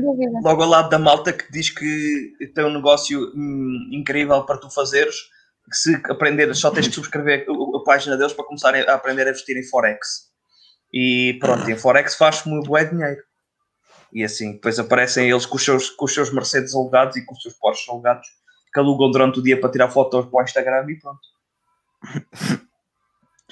logo 0.44 0.64
ao 0.64 0.70
lado 0.70 0.90
da 0.90 1.00
malta 1.00 1.32
que 1.32 1.50
diz 1.52 1.70
que 1.70 2.34
tem 2.54 2.66
um 2.66 2.74
negócio 2.74 3.32
hum, 3.36 3.90
incrível 3.94 4.44
para 4.46 4.58
tu 4.58 4.70
fazeres, 4.70 5.16
que 5.70 5.78
se 5.78 5.96
aprender, 6.10 6.54
só 6.56 6.70
tens 6.72 6.88
que 6.88 6.94
subscrever 6.94 7.46
a, 7.48 7.78
a 7.78 7.84
página 7.84 8.18
deles 8.18 8.34
para 8.34 8.46
começar 8.46 8.76
a 8.76 8.94
aprender 8.94 9.28
a 9.28 9.32
investir 9.32 9.58
em 9.58 9.64
Forex. 9.64 10.32
E 10.92 11.38
pronto, 11.40 11.70
em 11.70 11.78
Forex 11.78 12.16
faz 12.16 12.44
muito 12.46 12.68
bué 12.70 12.86
dinheiro. 12.86 13.22
E 14.12 14.24
assim, 14.24 14.54
depois 14.54 14.78
aparecem 14.78 15.30
eles 15.30 15.46
com 15.46 15.56
os 15.56 15.64
seus, 15.66 15.90
com 15.90 16.06
os 16.06 16.14
seus 16.14 16.32
Mercedes 16.32 16.76
alugados 16.76 17.16
e 17.18 17.26
com 17.26 17.34
os 17.34 17.42
seus 17.42 17.56
Porsches 17.56 17.90
alugados, 17.90 18.28
que 18.72 18.80
alugam 18.80 19.10
durante 19.10 19.40
o 19.40 19.44
dia 19.44 19.60
para 19.60 19.72
tirar 19.72 19.90
fotos 19.90 20.26
para 20.28 20.40
o 20.40 20.44
Instagram 20.44 20.86
e 20.90 21.00
pronto. 21.00 21.20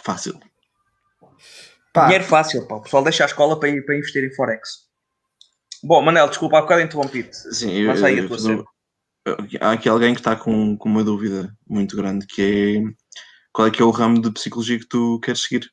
Fácil. 0.03 0.39
Pá, 1.93 2.05
Dinheiro 2.05 2.24
fácil, 2.24 2.66
pá. 2.68 2.76
o 2.76 2.82
pessoal 2.82 3.03
deixa 3.03 3.24
a 3.24 3.28
escola 3.28 3.59
para, 3.59 3.70
ir, 3.70 3.84
para 3.86 3.95
investir 3.97 4.24
em 4.24 4.34
Forex. 4.34 4.88
Bom, 5.84 6.01
Manel, 6.01 6.28
desculpa, 6.30 6.57
há 6.57 6.62
bocado 6.62 6.82
interrompi-te. 6.82 7.36
Sim, 7.53 7.72
eu, 7.82 7.88
Mas 7.88 8.03
aí 8.03 8.18
eu- 8.20 8.26
a 8.26 8.28
tua 8.28 8.38
eu- 8.38 8.39
cena. 8.39 8.64
Há 9.59 9.72
aqui 9.72 9.88
alguém 9.89 10.13
que 10.13 10.19
está 10.19 10.36
com, 10.36 10.76
com 10.78 10.89
uma 10.89 11.03
dúvida 11.03 11.55
muito 11.67 11.95
grande 11.95 12.26
que 12.26 12.41
é 12.88 13.11
qual 13.53 13.67
é 13.67 13.72
que 13.72 13.82
é 13.82 13.86
o 13.86 13.91
ramo 13.91 14.22
de 14.22 14.32
psicologia 14.32 14.80
que 14.80 14.88
tu 14.88 15.19
queres 15.19 15.41
seguir? 15.43 15.69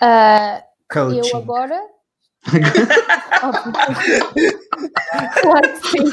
Eu 0.00 0.62
coaching. 0.92 1.36
agora. 1.36 1.82
claro 5.40 5.80
que 5.80 5.88
sim. 5.88 6.04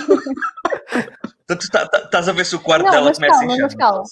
Então, 1.44 1.58
tu 1.58 1.70
tá- 1.70 1.88
tá- 1.88 2.00
estás 2.06 2.30
a 2.30 2.32
ver 2.32 2.46
se 2.46 2.56
o 2.56 2.60
quarto 2.60 2.86
Não, 2.86 2.92
dela 2.92 3.06
mas 3.10 3.18
começa 3.18 3.40
calma, 3.40 3.56
em 3.56 3.62
mas 3.62 3.72
chamas. 3.74 3.76
calma. 3.76 4.04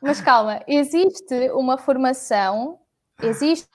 Mas 0.00 0.20
calma, 0.20 0.62
existe 0.66 1.50
uma 1.50 1.76
formação, 1.76 2.78
existe 3.22 3.68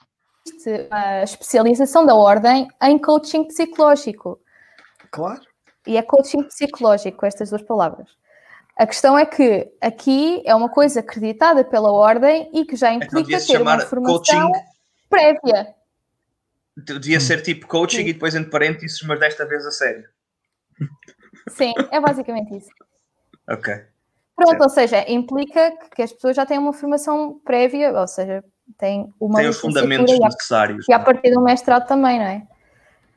uma 0.90 1.22
especialização 1.22 2.04
da 2.04 2.14
ordem 2.14 2.68
em 2.82 2.98
coaching 2.98 3.44
psicológico. 3.44 4.40
Claro. 5.12 5.42
E 5.88 5.96
é 5.96 6.02
coaching 6.02 6.42
psicológico, 6.44 7.24
estas 7.24 7.48
duas 7.48 7.62
palavras. 7.62 8.08
A 8.76 8.86
questão 8.86 9.18
é 9.18 9.24
que 9.24 9.72
aqui 9.80 10.42
é 10.44 10.54
uma 10.54 10.68
coisa 10.68 11.00
acreditada 11.00 11.64
pela 11.64 11.90
ordem 11.90 12.50
e 12.52 12.64
que 12.64 12.76
já 12.76 12.92
Então 12.92 13.06
implica 13.06 13.22
devia-se 13.24 13.46
ter 13.48 13.60
uma 13.62 13.80
formação 13.80 14.18
coaching. 14.52 14.52
prévia. 15.08 15.74
Devia 16.76 17.18
ser 17.18 17.42
tipo 17.42 17.66
coaching 17.66 18.02
e 18.06 18.12
depois 18.12 18.34
entre 18.36 18.50
parênteses, 18.50 19.02
mas 19.02 19.18
desta 19.18 19.46
vez 19.46 19.66
a 19.66 19.70
sério. 19.70 20.08
Sim, 21.48 21.72
é 21.90 21.98
basicamente 22.00 22.54
isso. 22.56 22.68
Ok. 23.48 23.74
Pronto, 24.36 24.50
Certo. 24.50 24.62
ou 24.62 24.68
seja, 24.70 25.10
implica 25.10 25.72
que- 25.96 26.02
as 26.02 26.12
pessoas 26.12 26.36
já 26.36 26.46
têm 26.46 26.58
uma 26.58 26.72
formação 26.72 27.40
prévia, 27.44 27.98
ou 27.98 28.06
seja, 28.06 28.44
têm 28.76 29.12
uma 29.18 29.40
Tem 29.40 29.48
os 29.48 29.58
fundamentos 29.58 30.12
e 30.12 30.22
a, 30.22 30.26
necessários. 30.28 30.86
e 30.88 30.92
a 30.92 31.00
partir 31.00 31.32
do 31.32 31.40
mestrado 31.42 31.88
também, 31.88 32.18
não 32.18 32.26
é? 32.26 32.46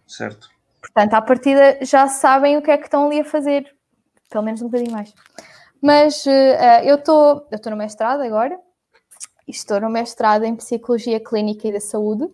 Certo. 0.07 0.49
Portanto, 0.81 1.13
à 1.13 1.21
partida 1.21 1.77
já 1.83 2.07
sabem 2.07 2.57
o 2.57 2.61
que 2.61 2.71
é 2.71 2.77
que 2.77 2.85
estão 2.85 3.05
ali 3.05 3.19
a 3.21 3.25
fazer, 3.25 3.73
pelo 4.29 4.43
menos 4.43 4.61
um 4.61 4.65
bocadinho 4.65 4.91
mais. 4.91 5.13
Mas 5.81 6.25
eh, 6.27 6.83
eu 6.89 6.95
estou 6.95 7.47
no 7.69 7.77
mestrado 7.77 8.21
agora, 8.21 8.59
estou 9.47 9.79
no 9.79 9.89
mestrado 9.89 10.43
em 10.43 10.55
Psicologia 10.55 11.19
Clínica 11.19 11.67
e 11.67 11.71
da 11.73 11.79
Saúde, 11.79 12.27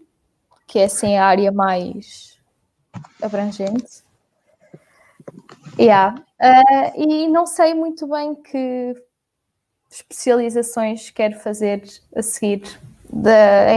que 0.65 0.79
é 0.79 0.85
assim 0.85 1.17
a 1.17 1.25
área 1.25 1.51
mais 1.51 2.37
abrangente. 3.21 4.03
Yeah. 5.79 6.15
Eh, 6.39 6.93
e 7.01 7.27
não 7.27 7.45
sei 7.45 7.73
muito 7.73 8.07
bem 8.07 8.33
que 8.35 8.95
especializações 9.89 11.09
quero 11.09 11.39
fazer 11.39 11.83
a 12.15 12.21
seguir. 12.21 12.63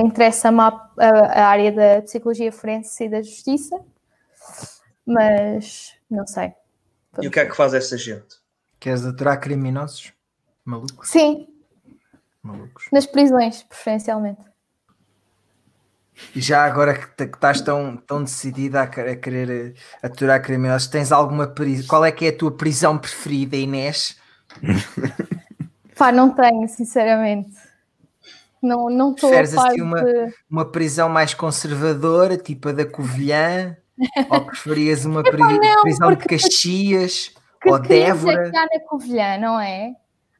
Interessa-me 0.04 0.60
a- 0.60 0.90
a 0.98 1.46
área 1.46 1.70
da 1.72 2.02
Psicologia 2.02 2.50
Forense 2.52 3.04
e 3.04 3.08
da 3.08 3.22
Justiça, 3.22 3.80
mas 5.06 5.94
não 6.10 6.26
sei. 6.26 6.52
E 7.20 7.26
o 7.26 7.30
que 7.30 7.40
é 7.40 7.46
que 7.46 7.56
faz 7.56 7.74
essa 7.74 7.96
gente? 7.96 8.36
Queres 8.78 9.04
aturar 9.04 9.40
criminosos? 9.40 10.12
Malucos? 10.64 11.08
Sim, 11.10 11.48
Malucos. 12.42 12.86
nas 12.92 13.06
prisões, 13.06 13.62
preferencialmente. 13.62 14.40
E 16.34 16.40
já 16.40 16.64
agora 16.64 16.94
que, 16.94 17.22
estás 17.24 17.60
tão, 17.62 17.96
tão 17.96 18.22
decidida 18.22 18.82
a, 18.82 18.86
que- 18.86 19.00
a 19.00 19.16
querer 19.16 19.74
eh, 19.74 19.74
aturar 20.02 20.42
criminosos, 20.42 20.86
tens 20.88 21.10
alguma 21.12 21.46
prisão? 21.46 21.86
Qual 21.88 22.04
é 22.04 22.12
que 22.12 22.26
é 22.26 22.28
a 22.28 22.36
tua 22.36 22.50
prisão 22.54 22.98
preferida, 22.98 23.56
Inês? 23.56 24.18
Pá, 25.96 26.12
não 26.12 26.34
tenho, 26.34 26.68
sinceramente. 26.68 27.56
Não 28.62 28.90
não 28.90 29.12
estou 29.14 29.30
a 29.30 29.32
Preferes 29.32 29.54
par 29.54 29.68
assim 29.68 29.80
uma- 29.80 30.04
de... 30.04 30.34
Uma 30.50 30.70
prisão 30.70 31.08
mais 31.08 31.32
conservadora, 31.32 32.36
tipo 32.36 32.68
a 32.68 32.72
da 32.72 32.84
Covilhã? 32.84 33.76
Ou 34.30 34.40
preferias 34.42 35.04
uma 35.04 35.22
pri- 35.22 35.36
não, 35.38 35.82
prisão 35.82 36.10
de 36.10 36.16
porque- 36.16 36.36
Caxias? 36.38 37.32
Que 37.62 37.70
ou 37.70 37.78
crimes 37.80 38.24
é 38.26 38.50
que 38.50 38.56
há 38.56 38.62
na 38.62 38.80
Covilhã, 38.88 39.38
não 39.38 39.60
é? 39.60 39.92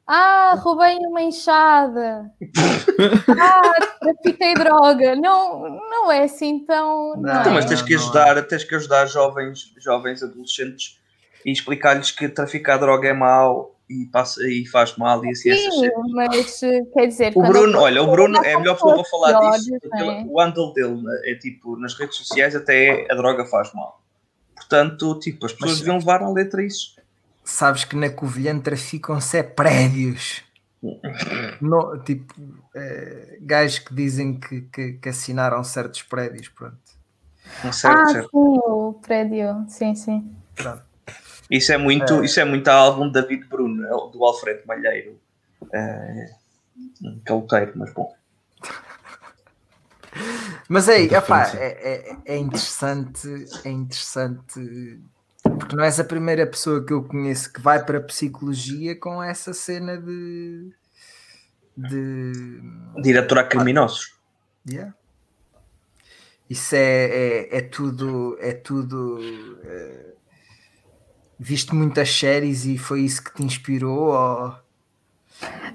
Ah, 0.07 0.55
roubei 0.59 0.97
uma 0.97 1.21
enxada. 1.21 2.31
ah, 3.39 3.73
trafiquei 3.99 4.53
droga. 4.55 5.15
Não, 5.15 5.69
não 5.89 6.11
é 6.11 6.23
assim 6.23 6.65
tão... 6.65 7.13
Não, 7.15 7.21
Não, 7.21 7.39
Então, 7.41 7.51
é? 7.51 7.55
mas 7.55 7.65
tens 7.65 7.81
que 7.81 7.93
não 7.95 8.01
ajudar, 8.01 8.41
tens 8.47 8.63
que 8.63 8.75
ajudar 8.75 9.05
jovens, 9.05 9.71
jovens 9.79 10.23
adolescentes 10.23 10.99
e 11.45 11.51
explicar-lhes 11.51 12.11
que 12.11 12.27
traficar 12.27 12.77
droga 12.77 13.07
é 13.07 13.13
mau 13.13 13.79
e, 13.91 14.05
passa, 14.07 14.41
e 14.47 14.65
faz 14.65 14.95
mal 14.97 15.23
e 15.25 15.29
assim 15.31 15.49
essas 15.51 15.73
Sim, 15.73 15.79
cenas. 15.81 16.11
mas 16.13 16.63
eh, 16.63 16.81
quer 16.93 17.07
dizer... 17.07 17.33
O 17.35 17.41
Bruno, 17.41 17.73
eu- 17.77 17.81
olha, 17.81 18.01
o 18.03 18.09
Bruno 18.11 18.37
é 18.43 18.53
a 18.53 18.59
melhor 18.59 18.73
pessoa 18.75 18.95
para 18.95 19.03
falar 19.05 19.39
piores, 19.39 19.61
disso. 19.63 19.79
é? 19.93 20.23
O 20.27 20.39
handle 20.41 20.73
dele 20.73 21.01
né, 21.01 21.21
é 21.25 21.35
tipo, 21.35 21.75
nas 21.77 21.93
redes 21.93 22.17
sociais 22.17 22.55
até 22.55 23.07
a 23.11 23.15
droga 23.15 23.45
faz 23.45 23.73
mal. 23.73 24.01
Portanto, 24.55 25.19
tipo, 25.19 25.45
as 25.45 25.51
pessoas 25.53 25.71
Mas- 25.71 25.79
deviam 25.79 25.97
levar 25.97 26.21
à 26.23 26.29
letra 26.29 26.63
isso. 26.63 26.95
Sabes 27.43 27.83
que 27.83 27.95
na 27.95 28.09
Covilhã 28.09 28.57
traficam-se 28.59 29.37
é 29.37 29.43
prédios. 29.43 30.43
No, 31.59 31.97
tipo, 32.03 32.33
eh, 32.75 33.37
gajos 33.41 33.79
que 33.79 33.93
dizem 33.93 34.39
que, 34.39 34.61
que, 34.61 34.93
que 34.93 35.09
assinaram 35.09 35.63
certos 35.63 36.01
prédios, 36.03 36.47
pronto. 36.49 36.77
Certo, 37.71 37.99
ah, 37.99 38.05
certo. 38.07 38.29
sim, 38.29 38.59
o 38.65 38.93
prédio. 39.01 39.65
Sim, 39.67 39.95
sim. 39.95 40.31
pronto. 40.55 40.83
Isso 41.51 41.73
é 41.73 41.77
muito, 41.77 42.23
isso 42.23 42.39
é 42.39 42.45
muito 42.45 42.69
álbum 42.69 43.07
de 43.07 43.21
David 43.21 43.45
Bruno, 43.49 43.85
é 43.85 43.89
do 43.89 44.23
Alfredo 44.23 44.61
Malheiro. 44.65 45.19
É, 45.73 46.33
caloteiro, 47.25 47.73
mas 47.75 47.93
bom. 47.93 48.15
Mas 50.69 50.87
Muita 50.87 51.17
epá, 51.17 51.51
é, 51.55 51.65
é, 51.65 52.17
é 52.25 52.37
interessante, 52.37 53.27
é 53.65 53.69
interessante, 53.69 55.01
porque 55.43 55.75
não 55.75 55.83
és 55.83 55.99
a 55.99 56.03
primeira 56.05 56.47
pessoa 56.47 56.85
que 56.85 56.93
eu 56.93 57.03
conheço 57.03 57.51
que 57.51 57.61
vai 57.61 57.83
para 57.83 57.97
a 57.97 58.01
psicologia 58.01 58.95
com 58.95 59.21
essa 59.21 59.53
cena 59.53 59.97
de. 59.97 60.73
de. 61.75 62.61
Diretora 63.01 63.41
a 63.41 63.43
criminosos. 63.43 64.17
Yeah. 64.69 64.93
Isso 66.49 66.75
é, 66.75 67.05
é, 67.05 67.57
é 67.57 67.61
tudo. 67.61 68.37
É 68.39 68.53
tudo. 68.53 69.19
Viste 71.41 71.73
muitas 71.73 72.11
séries 72.11 72.65
e 72.65 72.77
foi 72.77 73.01
isso 73.01 73.23
que 73.23 73.33
te 73.33 73.43
inspirou? 73.43 74.09
Ou, 74.09 74.53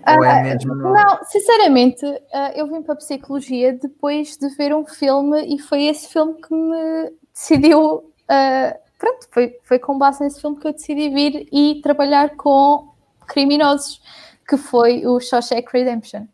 ou 0.07 0.25
é 0.25 0.43
mesmo. 0.45 0.75
Não, 0.77 1.25
sinceramente, 1.25 2.07
ah, 2.33 2.53
eu 2.55 2.69
vim 2.69 2.83
para 2.83 2.95
a 2.95 2.97
psicologia 2.97 3.73
depois 3.73 4.37
de 4.37 4.49
ver 4.51 4.73
um 4.73 4.87
filme 4.87 5.57
e 5.57 5.59
foi 5.59 5.87
esse 5.87 6.09
filme 6.09 6.41
que 6.41 6.55
me 6.55 7.13
decidiu. 7.35 8.13
ah, 8.29 8.77
pronto, 8.97 9.27
foi, 9.33 9.59
foi 9.65 9.79
com 9.81 9.99
base 9.99 10.23
nesse 10.23 10.41
filme 10.41 10.57
que 10.57 10.69
eu 10.69 10.73
decidi 10.73 11.11
vir 11.11 11.49
e 11.53 11.81
trabalhar 11.83 12.37
com 12.37 12.89
criminosos, 13.27 14.01
que 14.49 14.57
foi 14.57 15.05
o 15.05 15.19
Shawshank 15.19 15.69
Redemption. 15.73 16.27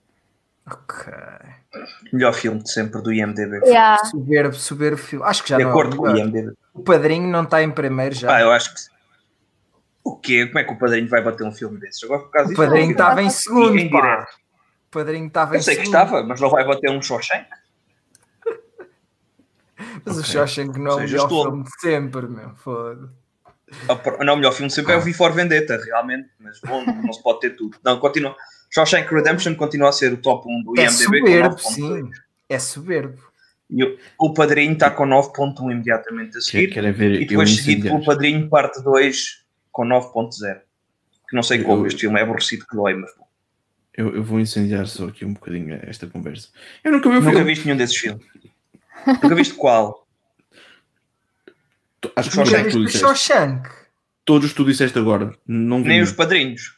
Ok. 0.70 1.10
Melhor 2.12 2.34
filme 2.34 2.62
de 2.62 2.70
sempre 2.70 3.00
do 3.00 3.10
IMDB. 3.10 3.64
Yeah. 3.64 4.04
Soberbo, 4.04 4.54
soberbo 4.54 4.98
filme. 4.98 5.24
Acho 5.24 5.42
que 5.42 5.48
já 5.48 5.56
De 5.56 5.64
não 5.64 5.70
é 5.70 5.72
o 5.72 5.78
acordo 5.78 5.96
com 5.96 6.02
o. 6.02 6.16
IMDB. 6.16 6.52
O 6.74 6.82
padrinho 6.82 7.26
não 7.28 7.44
está 7.44 7.62
em 7.62 7.70
primeiro 7.70 8.14
já. 8.14 8.28
Pá, 8.28 8.42
eu 8.42 8.52
acho 8.52 8.74
que. 8.74 8.91
O 10.04 10.16
quê? 10.16 10.46
Como 10.46 10.58
é 10.58 10.64
que 10.64 10.72
o 10.72 10.78
padrinho 10.78 11.08
vai 11.08 11.22
bater 11.22 11.44
um 11.44 11.52
filme 11.52 11.78
desses? 11.78 12.02
Agora 12.04 12.22
por 12.22 12.30
causa 12.30 12.52
o 12.52 12.56
padrinho 12.56 12.90
estava 12.92 13.22
em 13.22 13.30
segundo, 13.30 13.78
em 13.78 13.88
pá. 13.90 14.26
O 14.88 14.90
padrinho 14.90 15.26
estava 15.28 15.54
em 15.54 15.58
Eu 15.58 15.62
sei 15.62 15.76
que 15.76 15.86
segundo. 15.86 16.02
estava, 16.02 16.22
mas 16.24 16.40
não 16.40 16.50
vai 16.50 16.64
bater 16.66 16.90
um 16.90 17.00
Shawshank. 17.00 17.46
Mas 20.04 20.16
o 20.16 20.20
Ok. 20.20 20.32
Shawshank 20.32 20.78
não 20.78 20.92
é 20.92 20.94
o 20.94 21.00
melhor 21.00 21.22
estou- 21.24 21.44
filme 21.44 21.64
de 21.64 21.80
sempre, 21.80 22.26
meu. 22.28 22.50
Foda. 22.56 23.10
Ah, 23.88 24.24
Não, 24.24 24.34
o 24.34 24.36
melhor 24.36 24.52
filme 24.52 24.70
sempre 24.70 24.92
é 24.92 24.96
o 24.96 25.00
V 25.00 25.12
for 25.14 25.32
Vendetta, 25.32 25.80
realmente, 25.82 26.28
mas 26.38 26.60
bom, 26.60 26.84
não 26.84 27.12
se 27.12 27.22
pode 27.22 27.40
ter 27.40 27.50
tudo. 27.50 27.78
Não, 27.82 27.98
continua. 27.98 28.36
Shawshank 28.70 29.12
Redemption 29.12 29.54
continua 29.54 29.88
a 29.88 29.92
ser 29.92 30.12
o 30.12 30.16
top 30.18 30.46
1 30.48 30.62
do 30.62 30.78
É 30.78 30.84
IMDB 30.84 30.92
soberbo, 31.04 31.56
com 31.56 31.70
9.2. 31.70 31.72
sim. 31.72 32.10
É 32.48 32.58
soberbo. 32.58 33.18
E 33.70 33.82
o, 33.82 33.98
o 34.18 34.34
Padrinho 34.34 34.74
está 34.74 34.90
com 34.90 35.04
9.1 35.06 35.70
imediatamente 35.72 36.36
a 36.36 36.40
seguir. 36.42 36.68
Querem 36.68 36.92
ver 36.92 37.22
E 37.22 37.24
depois 37.26 37.54
seguido 37.56 37.88
pelo 37.88 38.04
Padrinho 38.04 38.48
parte 38.50 38.82
2 38.82 39.41
com 39.72 39.84
9.0. 39.84 40.60
Que 41.28 41.34
não 41.34 41.42
sei 41.42 41.62
como 41.64 41.82
Eu- 41.82 41.86
este 41.86 42.02
filme 42.02 42.20
é 42.20 42.22
aborrecido 42.22 42.66
que 42.66 42.76
dói, 42.76 42.94
mas 42.94 43.10
bom. 43.16 43.26
Eu, 43.94 44.14
eu 44.16 44.22
vou 44.22 44.38
incendiar 44.40 44.86
só 44.86 45.06
aqui 45.08 45.24
um 45.24 45.34
bocadinho 45.34 45.78
esta 45.82 46.06
conversa. 46.06 46.48
Eu 46.84 46.92
nunca 46.92 47.08
vi 47.10 47.16
Nunca 47.16 47.30
filme. 47.30 47.44
viste 47.44 47.64
nenhum 47.66 47.76
desses 47.76 47.96
filmes. 47.96 48.24
Nunca 49.06 49.34
viste 49.34 49.54
qual? 49.54 50.06
Acho 52.16 52.30
que 52.30 52.42
viste 52.42 52.70
tu. 52.70 52.88
Shawshank? 52.88 53.68
todos 54.24 54.50
que 54.50 54.56
tu 54.56 54.64
disseste 54.64 54.98
agora. 54.98 55.36
Não 55.46 55.82
vi. 55.82 55.88
Nem 55.88 56.02
os 56.02 56.12
padrinhos. 56.12 56.76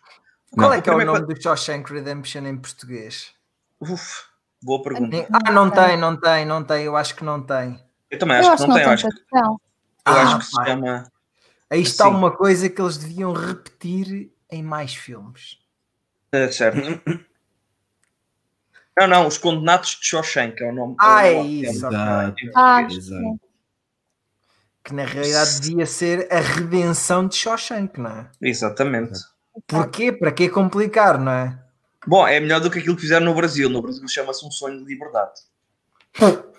Qual 0.53 0.71
Não. 0.71 0.77
é 0.77 0.81
que 0.81 0.89
é 0.89 0.95
o 0.95 1.05
nome 1.05 1.21
do 1.27 1.41
Shawshank 1.41 1.93
Redemption 1.93 2.47
em 2.47 2.57
português? 2.57 3.33
Uf, 3.81 4.23
boa 4.63 4.83
pergunta. 4.83 5.27
Ah, 5.33 5.51
não 5.53 5.71
tem, 5.71 5.97
não 5.97 6.17
tem, 6.19 6.45
não 6.47 6.65
tem. 6.65 6.85
Eu 6.85 6.97
acho 6.97 7.15
que 7.15 7.25
não 7.25 7.43
tem. 7.43 7.79
Eu 8.11 8.19
também 8.19 8.37
Eu 8.37 8.43
acho 8.43 8.51
acho 8.53 8.63
que 8.63 8.69
não 8.69 8.77
não 8.77 8.77
tem. 8.77 8.85
Eu 8.85 8.91
acho, 8.93 9.09
que- 9.09 9.37
eu 9.37 9.59
Ah, 10.05 10.23
acho 10.23 10.39
que 10.39 10.45
se 10.47 10.65
chama. 10.65 11.13
Aí 11.75 11.83
está 11.83 12.07
Assim. 12.07 12.15
uma 12.15 12.31
coisa 12.31 12.71
que 12.71 12.81
eles 12.81 12.97
deviam 12.97 13.33
repetir 13.33 14.31
em 14.49 14.63
mais 14.63 14.95
filmes. 14.95 15.59
É, 16.31 16.49
certo. 16.51 16.79
Não, 18.97 19.09
não, 19.09 19.27
Os 19.27 19.37
Condenados 19.37 19.99
de 20.01 20.07
Shawshank 20.07 20.63
é 20.63 20.71
o 20.71 20.73
nome. 20.73 20.95
Ah, 21.01 21.27
é 21.27 21.33
é 21.33 21.35
o 21.35 21.43
nome 21.43 21.63
isso. 21.63 21.73
Exato. 21.73 21.97
Ah, 22.55 22.77
português. 22.79 23.07
Exato. 23.09 23.41
Que 24.85 24.95
na 24.95 25.05
realidade 25.05 25.61
devia 25.63 25.85
ser 25.85 26.33
a 26.33 26.39
redenção 26.39 27.27
de 27.27 27.35
Shawshank, 27.35 28.01
não 28.01 28.11
é? 28.11 28.31
Exatamente. 28.41 29.19
Porquê? 29.67 30.13
Para 30.13 30.31
que 30.31 30.49
complicar, 30.49 31.19
não 31.19 31.33
é? 31.33 31.59
Bom, 32.07 32.25
é 32.25 32.39
melhor 32.39 32.61
do 32.61 32.71
que 32.71 32.79
aquilo 32.79 32.95
que 32.95 33.03
fizeram 33.03 33.27
no 33.27 33.35
Brasil. 33.35 33.69
No 33.69 33.83
Brasil 33.83 34.07
chama-se 34.07 34.47
Um 34.47 34.51
Sonho 34.53 34.79
de 34.79 34.85
Liberdade. 34.85 35.41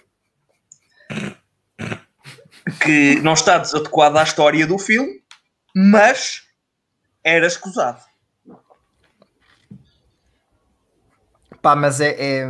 que 2.83 3.19
não 3.21 3.33
está 3.33 3.57
desadequado 3.57 4.17
à 4.17 4.23
história 4.23 4.65
do 4.65 4.77
filme, 4.77 5.23
mas 5.75 6.43
era 7.23 7.47
escusado. 7.47 8.03
Pá, 11.61 11.75
mas 11.75 11.99
é, 11.99 12.15
é, 12.19 12.47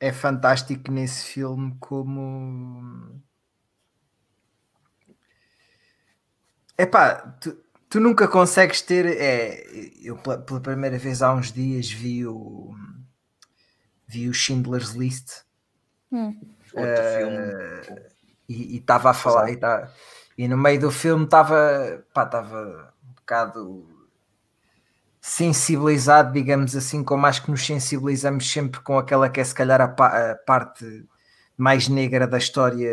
é 0.00 0.12
fantástico 0.12 0.90
nesse 0.90 1.26
filme 1.26 1.76
como. 1.80 3.20
É 6.76 6.86
pá, 6.86 7.16
tu, 7.40 7.56
tu 7.88 7.98
nunca 7.98 8.28
consegues 8.28 8.80
ter. 8.80 9.06
É, 9.06 9.64
eu 10.00 10.16
pela, 10.18 10.38
pela 10.38 10.60
primeira 10.60 10.98
vez 10.98 11.22
há 11.22 11.34
uns 11.34 11.52
dias 11.52 11.90
vi 11.90 12.26
o. 12.26 12.74
Vi 14.06 14.28
o 14.28 14.32
Schindler's 14.32 14.92
List 14.92 15.48
Hum. 16.12 16.40
Outro 16.74 17.04
filme. 17.16 18.08
E 18.48 18.76
estava 18.78 19.10
a 19.10 19.14
falar 19.14 19.50
e, 19.50 19.56
tá, 19.56 19.90
e 20.36 20.48
no 20.48 20.56
meio 20.56 20.80
do 20.80 20.90
filme 20.90 21.24
estava 21.24 22.02
estava 22.08 22.94
um 23.04 23.12
bocado 23.14 23.86
sensibilizado, 25.20 26.32
digamos 26.32 26.74
assim, 26.76 27.02
como 27.04 27.26
acho 27.26 27.42
que 27.44 27.50
nos 27.50 27.64
sensibilizamos 27.64 28.50
sempre 28.50 28.80
com 28.80 28.98
aquela 28.98 29.28
que 29.28 29.40
é 29.40 29.44
se 29.44 29.54
calhar 29.54 29.80
a, 29.80 29.88
pa- 29.88 30.32
a 30.32 30.36
parte 30.36 31.04
mais 31.56 31.88
negra 31.88 32.26
da 32.26 32.38
história 32.38 32.90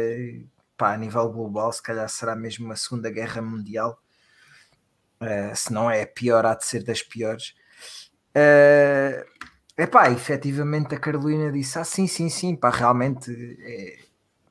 pá, 0.78 0.94
a 0.94 0.98
nível 0.98 1.30
global, 1.32 1.72
se 1.72 1.82
calhar 1.82 2.10
será 2.10 2.36
mesmo 2.36 2.72
a 2.72 2.76
Segunda 2.76 3.10
Guerra 3.12 3.42
Mundial, 3.42 4.00
Eh, 5.20 5.56
se 5.56 5.72
não 5.74 5.90
é 5.90 6.04
a 6.04 6.08
pior, 6.08 6.46
há 6.46 6.54
de 6.56 6.66
ser 6.66 6.84
das 6.84 7.02
piores. 7.02 7.54
Eh, 8.36 9.26
Epá, 9.78 10.10
efetivamente 10.12 10.96
a 10.96 11.00
Carolina 11.00 11.52
disse: 11.52 11.80
Ah, 11.80 11.84
sim, 11.86 12.08
sim, 12.08 12.30
sim, 12.30 12.56
pá, 12.56 12.70
realmente 12.72 13.32
é, 13.62 14.05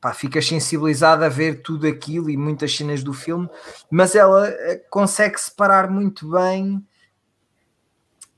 pá, 0.04 0.12
ficas 0.12 0.46
sensibilizada 0.46 1.24
a 1.24 1.30
ver 1.30 1.62
tudo 1.62 1.86
aquilo 1.86 2.28
e 2.28 2.36
muitas 2.36 2.76
cenas 2.76 3.02
do 3.02 3.14
filme, 3.14 3.48
mas 3.90 4.14
ela 4.14 4.46
eh, 4.50 4.84
consegue 4.90 5.40
separar 5.40 5.90
muito 5.90 6.30
bem. 6.30 6.86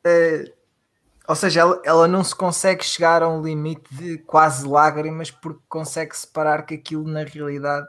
eh, 0.05 0.53
ou 1.29 1.35
seja, 1.35 1.61
ela, 1.61 1.83
ela 1.85 2.09
não 2.09 2.23
se 2.25 2.35
consegue 2.35 2.85
chegar 2.85 3.23
a 3.23 3.29
um 3.29 3.43
limite 3.43 3.83
de 3.95 4.19
quase 4.19 4.67
lágrimas 4.67 5.31
porque 5.31 5.61
consegue 5.69 6.17
separar 6.17 6.65
que 6.65 6.75
aquilo 6.75 7.07
na 7.09 7.25
realidade 7.25 7.87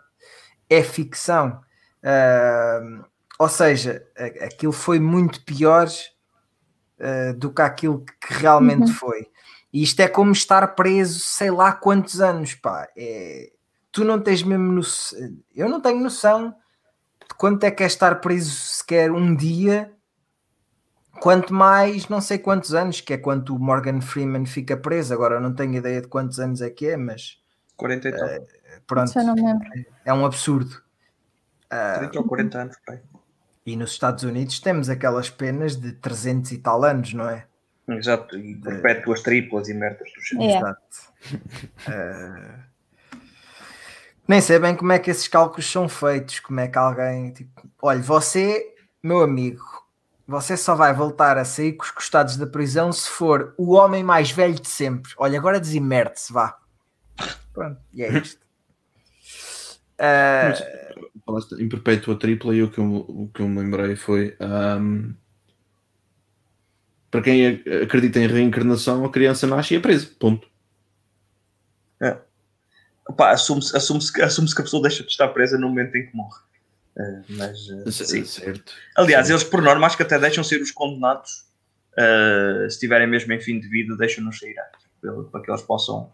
é 0.69 0.83
ficção. 0.83 1.61
Ah, 2.03 2.81
ou 3.39 3.49
seja, 3.49 4.03
aquilo 4.41 4.73
foi 4.73 4.99
muito 4.99 5.43
pior 5.45 5.87
uh, 6.99 7.33
do 7.37 7.53
que 7.53 7.61
aquilo 7.61 8.03
que 8.05 8.33
realmente 8.33 8.89
Uhum. 8.89 8.93
foi. 8.93 9.27
E 9.71 9.83
isto 9.83 9.99
é 9.99 10.07
como 10.07 10.31
estar 10.31 10.65
preso, 10.75 11.19
sei 11.19 11.51
lá 11.51 11.71
quantos 11.73 12.21
anos, 12.21 12.55
pá. 12.55 12.87
É, 12.97 13.51
tu 13.97 14.05
não 14.05 14.21
tens 14.21 14.43
mesmo 14.43 14.71
noção, 14.71 15.17
eu 15.55 15.67
não 15.67 15.81
tenho 15.81 15.99
noção 15.99 16.51
de 17.27 17.33
quanto 17.35 17.63
é 17.63 17.71
que 17.71 17.81
é 17.81 17.87
estar 17.87 18.21
preso 18.21 18.51
sequer 18.51 19.11
um 19.11 19.35
dia, 19.35 19.91
quanto 21.19 21.51
mais 21.51 22.07
não 22.07 22.21
sei 22.21 22.37
quantos 22.37 22.75
anos, 22.75 23.01
que 23.01 23.13
é 23.13 23.17
quanto 23.17 23.55
o 23.55 23.59
Morgan 23.59 23.99
Freeman 23.99 24.45
fica 24.45 24.77
preso. 24.77 25.15
Agora 25.15 25.37
eu 25.37 25.41
não 25.41 25.51
tenho 25.51 25.73
ideia 25.73 25.99
de 25.99 26.07
quantos 26.07 26.39
anos 26.39 26.61
é 26.61 26.69
que 26.69 26.85
é, 26.85 26.95
mas 26.95 27.41
40 27.75 28.07
e 28.07 28.11
tal. 28.11 28.29
pronto, 28.85 29.17
me 29.17 29.41
lembro. 29.41 29.67
é 30.05 30.13
um 30.13 30.23
absurdo. 30.23 30.79
Ah, 31.67 31.95
30 31.97 32.19
ou 32.19 32.27
40 32.27 32.57
anos, 32.59 32.77
pai. 32.85 33.01
e 33.65 33.75
nos 33.75 33.93
Estados 33.93 34.23
Unidos 34.23 34.59
temos 34.59 34.89
aquelas 34.89 35.31
penas 35.31 35.75
de 35.75 35.91
300 35.93 36.51
e 36.51 36.59
tal 36.59 36.83
anos, 36.83 37.15
não 37.15 37.27
é? 37.27 37.47
Exato, 37.89 38.37
e 38.37 38.55
perpétuas 38.57 39.23
triplas 39.23 39.67
e 39.69 39.73
merdas 39.73 40.07
do 40.13 40.21
género. 40.21 40.51
É. 40.51 40.57
Exato. 40.57 41.13
Eh, 41.87 42.59
nem 44.27 44.41
sei 44.41 44.59
bem 44.59 44.75
como 44.75 44.91
é 44.91 44.99
que 44.99 45.09
esses 45.09 45.27
cálculos 45.27 45.69
são 45.71 45.87
feitos, 45.87 46.39
como 46.39 46.59
é 46.59 46.67
que 46.67 46.77
alguém, 46.77 47.31
tipo, 47.31 47.61
olha, 47.81 48.01
você, 48.01 48.73
meu 49.01 49.21
amigo, 49.21 49.63
você 50.27 50.57
só 50.57 50.75
vai 50.75 50.93
voltar 50.93 51.37
a 51.37 51.45
sair 51.45 51.73
com 51.73 51.85
os 51.85 51.91
costados 51.91 52.35
da 52.35 52.45
prisão 52.45 52.91
se 52.91 53.09
for 53.09 53.53
o 53.57 53.73
homem 53.73 54.03
mais 54.03 54.29
velho 54.31 54.59
de 54.59 54.67
sempre. 54.67 55.11
Olha, 55.17 55.39
agora 55.39 55.59
desimerte-se, 55.59 56.33
vá. 56.33 56.57
Pronto, 57.53 57.79
e 57.93 58.03
é 58.03 58.11
isto. 58.19 58.45
Eh, 59.97 60.49
Mas, 60.49 60.63
falaste 61.25 61.53
em 61.61 61.69
perpétua 61.69 62.17
tripla 62.17 62.53
e 62.55 62.61
o 62.63 62.69
que 62.69 62.79
eu, 62.79 62.85
o 62.85 63.29
que 63.33 63.41
eu 63.41 63.47
me 63.47 63.59
lembrei 63.59 63.95
foi 63.95 64.35
ahm, 64.39 65.13
para 67.09 67.21
quem 67.21 67.47
ac- 67.47 67.83
acredita 67.83 68.19
em 68.19 68.27
reencarnação, 68.27 69.03
a 69.05 69.11
criança 69.11 69.47
nasce 69.47 69.73
e 69.73 69.77
é 69.77 69.79
presa. 69.79 70.09
Ponto. 70.19 70.47
Pá, 71.99 72.26
assume-se 73.19 73.75
assume 73.75 73.99
que, 74.11 74.21
assume 74.21 74.47
que 74.53 74.61
a 74.61 74.63
pessoa 74.63 74.81
deixa 74.81 75.03
de 75.03 75.09
estar 75.09 75.27
presa 75.29 75.57
no 75.57 75.67
momento 75.69 75.95
em 75.95 76.05
que 76.07 76.15
morre. 76.15 76.39
Eh, 76.97 77.21
mas, 77.29 77.59
C- 77.95 78.05
sim. 78.05 78.25
Certo. 78.25 78.73
Aliás, 78.95 79.27
Sim. 79.27 79.33
eles 79.33 79.43
por 79.43 79.61
norma 79.61 79.85
acho 79.85 79.95
que 79.97 80.03
até 80.03 80.17
deixam 80.17 80.43
ser 80.43 80.61
os 80.61 80.71
condenados. 80.71 81.45
eh, 81.97 82.61
se 82.69 82.75
estiverem 82.75 83.07
mesmo 83.07 83.31
em 83.33 83.39
fim 83.39 83.59
de 83.59 83.67
vida, 83.67 83.95
deixam-nos 83.97 84.37
sair 84.39 84.55
antes, 84.59 84.87
para 85.31 85.41
que 85.41 85.49
eles 85.51 85.61
possam 85.63 86.11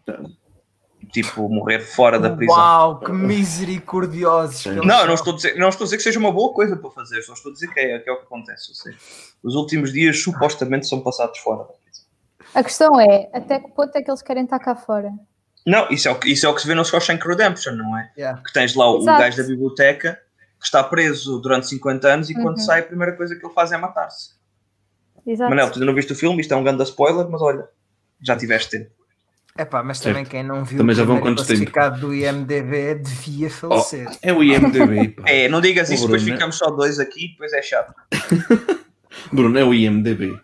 tipo, 1.12 1.48
morrer 1.48 1.80
fora 1.80 2.18
da 2.18 2.34
prisão. 2.34 2.56
Uau, 2.56 3.00
que 3.00 3.12
misericordiosos. 3.12 4.64
Não, 4.66 4.82
são. 4.84 5.06
não 5.06 5.14
estou, 5.14 5.32
a 5.32 5.36
dizer, 5.36 5.56
não 5.58 5.68
estou 5.68 5.84
a 5.84 5.86
dizer 5.86 5.96
que 5.98 6.02
seja 6.02 6.18
uma 6.18 6.32
boa 6.32 6.52
coisa 6.54 6.76
para 6.76 6.90
fazer, 6.90 7.22
só 7.22 7.32
estou 7.34 7.50
a 7.50 7.52
dizer 7.54 7.68
que 7.72 7.80
é, 7.80 7.98
que 7.98 8.08
é 8.08 8.12
o 8.12 8.16
que 8.16 8.24
acontece. 8.24 8.70
Ou 8.70 8.74
seja, 8.74 8.98
os 9.42 9.54
últimos 9.54 9.92
dias 9.92 10.18
supostamente 10.22 10.86
são 10.86 11.00
passados 11.00 11.38
fora 11.38 11.58
da 11.64 11.72
prisão. 11.72 12.04
A 12.54 12.62
questão 12.62 13.00
é, 13.00 13.28
até 13.34 13.58
que 13.60 13.70
ponto 13.72 13.94
é 13.96 14.02
que 14.02 14.10
eles 14.10 14.22
querem 14.22 14.44
estar 14.44 14.58
cá 14.58 14.74
fora? 14.74 15.12
Não, 15.66 15.88
isso 15.90 16.08
é 16.08 16.10
o 16.10 16.18
que, 16.18 16.30
isso 16.30 16.44
é 16.46 16.48
o 16.48 16.54
que 16.54 16.60
se 16.60 16.66
vê 16.66 16.74
no 16.74 16.84
Shawshank 16.84 17.26
Redemption, 17.26 17.72
não 17.72 17.96
é? 17.98 18.10
Yeah. 18.18 18.42
Que 18.42 18.52
tens 18.52 18.74
lá 18.74 18.90
o, 18.90 18.98
o 19.00 19.04
gajo 19.04 19.36
da 19.36 19.42
biblioteca 19.44 20.18
que 20.60 20.66
está 20.66 20.82
preso 20.84 21.38
durante 21.40 21.66
50 21.68 22.06
anos 22.08 22.30
e 22.30 22.34
quando 22.34 22.56
Uhum. 22.58 22.64
sai 22.64 22.80
a 22.80 22.84
primeira 22.84 23.12
coisa 23.16 23.34
que 23.34 23.44
ele 23.44 23.52
faz 23.54 23.72
é 23.72 23.76
matar-se. 23.76 24.30
Exato. 25.26 25.48
Manel, 25.50 25.68
tu 25.70 25.74
ainda 25.74 25.86
não 25.86 25.94
viste 25.94 26.12
o 26.12 26.16
filme, 26.16 26.40
isto 26.40 26.52
é 26.52 26.56
um 26.56 26.62
grande 26.64 26.82
spoiler, 26.82 27.26
mas 27.30 27.40
olha, 27.40 27.66
já 28.22 28.36
tiveste 28.36 28.70
tempo. 28.78 28.90
Epá, 29.56 29.82
mas 29.82 29.98
Certo. 29.98 30.14
também 30.16 30.24
quem 30.28 30.42
não 30.42 30.64
viu 30.64 30.78
Também 30.78 30.94
o 30.94 30.96
já 30.96 31.04
vão 31.04 31.20
quantos 31.20 31.46
tempo? 31.46 31.58
classificado 31.70 32.00
do 32.00 32.14
IMDB 32.14 32.96
devia 32.96 33.48
falecer. 33.48 34.08
É 34.20 34.32
o 34.32 34.42
IMDB. 34.42 35.10
pá. 35.16 35.22
É, 35.26 35.48
não 35.48 35.60
digas 35.60 35.88
isso, 35.90 36.02
Ô, 36.04 36.06
depois 36.08 36.22
Bruno, 36.22 36.36
ficamos 36.36 36.56
só 36.58 36.70
dois 36.70 36.98
aqui, 36.98 37.28
depois 37.28 37.52
é 37.52 37.62
chato. 37.62 37.94
Bruno, 39.32 39.58
é 39.58 39.64
o 39.64 39.72
IMDB. 39.72 40.38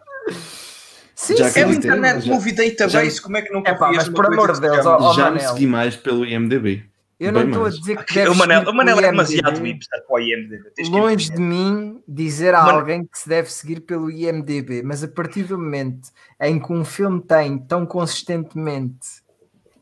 Sim, 1.37 1.37
Já 1.53 1.61
É 1.61 1.67
o 1.67 1.73
Internet 1.73 2.21
já- 2.27 2.33
Movie 2.35 2.53
Database, 2.53 3.17
já- 3.17 3.23
como 3.23 3.37
é 3.37 3.43
que 3.43 3.53
não 3.53 3.61
Epá, 3.61 3.75
confias 3.77 4.09
mas 4.09 4.15
por 4.15 4.27
amor 4.27 4.53
de 4.53 4.61
Deus, 4.61 4.87
ó, 4.87 5.13
Já 5.15 5.31
me 5.31 5.41
segui 5.41 5.67
mais 5.67 5.97
pelo 5.97 6.25
IMDB. 6.25 6.85
Eu 7.19 7.33
não 7.33 7.43
estou 7.47 7.67
a 7.67 7.69
dizer 7.69 8.03
que 8.03 8.15
deves 8.15 8.33
o 8.33 8.35
Manel, 8.35 8.61
seguir 8.61 8.71
o 8.71 8.75
Manel 8.75 8.99
é 8.99 9.03
demasiado 9.11 9.63
hipster 9.63 10.07
para 10.07 10.17
o 10.17 10.21
IMDB. 10.21 10.63
Longe 10.89 11.31
de 11.31 11.39
mim 11.41 12.03
dizer 12.09 12.55
a 12.55 12.63
alguém 12.63 13.05
que 13.05 13.19
se 13.19 13.29
deve 13.29 13.51
seguir 13.53 13.81
pelo 13.81 14.11
IMDB, 14.11 14.83
mas 14.83 15.05
a 15.05 15.09
partir 15.09 15.43
do 15.43 15.59
momento 15.59 16.09
em 16.41 16.59
que 16.59 16.73
um 16.73 16.83
filme 16.83 17.21
tem 17.21 17.59
tão 17.59 17.85
consistentemente 17.85 19.07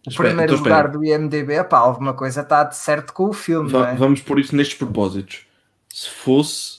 o 0.07 0.11
Espera, 0.11 0.28
primeiro 0.30 0.53
então 0.55 0.64
espera. 0.66 0.88
lugar 0.88 0.92
do 0.92 1.05
IMDB, 1.05 1.55
epá, 1.59 1.78
alguma 1.78 2.12
coisa 2.12 2.40
está 2.40 2.64
de 2.64 2.76
certo 2.76 3.12
com 3.12 3.26
o 3.28 3.32
filme, 3.32 3.70
Va- 3.70 3.78
não 3.80 3.86
é? 3.88 3.94
Vamos 3.94 4.20
por 4.20 4.38
isso 4.40 4.57
nestes 4.57 4.76
propósitos. 4.76 5.46
Se 5.92 6.09
fosse 6.11 6.77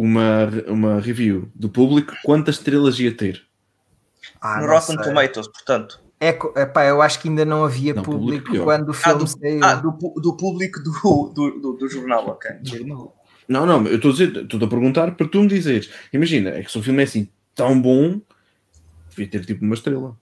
uma, 0.00 0.48
uma 0.68 1.00
review 1.00 1.50
do 1.54 1.68
público, 1.68 2.14
quantas 2.24 2.56
estrelas 2.56 2.98
ia 3.00 3.12
ter? 3.14 3.42
Ah, 4.40 4.60
No 4.60 4.66
Rotten 4.68 4.96
sei. 4.96 5.04
Tomatoes, 5.04 5.48
portanto. 5.48 6.00
É, 6.20 6.30
epá, 6.30 6.84
eu 6.84 7.00
acho 7.00 7.20
que 7.20 7.28
ainda 7.28 7.44
não 7.44 7.64
havia 7.64 7.94
Não, 7.94 8.02
público 8.02 8.44
público 8.44 8.50
pior. 8.52 8.64
quando 8.64 8.88
o 8.88 8.90
Ah, 8.90 8.94
filme 8.94 9.18
do, 9.20 9.26
saiu. 9.26 9.64
ah, 9.64 9.74
do, 9.76 9.90
do 10.20 10.36
público 10.36 10.80
do, 10.82 10.92
do, 11.34 11.50
do, 11.60 11.72
do 11.74 11.88
jornal, 11.88 12.26
ok. 12.28 12.50
Não, 13.48 13.64
não, 13.64 13.86
eu 13.86 13.96
estou 13.96 14.10
a 14.10 14.12
dizer, 14.14 14.36
estou 14.36 14.62
a 14.62 14.68
perguntar 14.68 15.12
para 15.16 15.26
tu 15.28 15.40
me 15.40 15.48
dizeres. 15.48 15.90
Imagina, 16.12 16.50
é 16.50 16.62
que 16.62 16.70
se 16.70 16.78
o 16.78 16.82
filme 16.82 17.00
é 17.00 17.04
assim 17.04 17.28
tão 17.54 17.80
bom, 17.80 18.20
devia 19.10 19.28
ter 19.30 19.44
tipo 19.46 19.64
uma 19.64 19.74
estrela. 19.74 20.16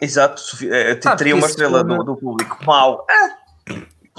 Exato, 0.00 0.40
Sabe 0.40 1.18
teria 1.18 1.34
uma 1.34 1.46
estrela 1.46 1.80
filme- 1.80 1.98
do, 1.98 2.04
do 2.04 2.16
público. 2.16 2.58
Mau. 2.64 3.04
Ah, 3.10 3.36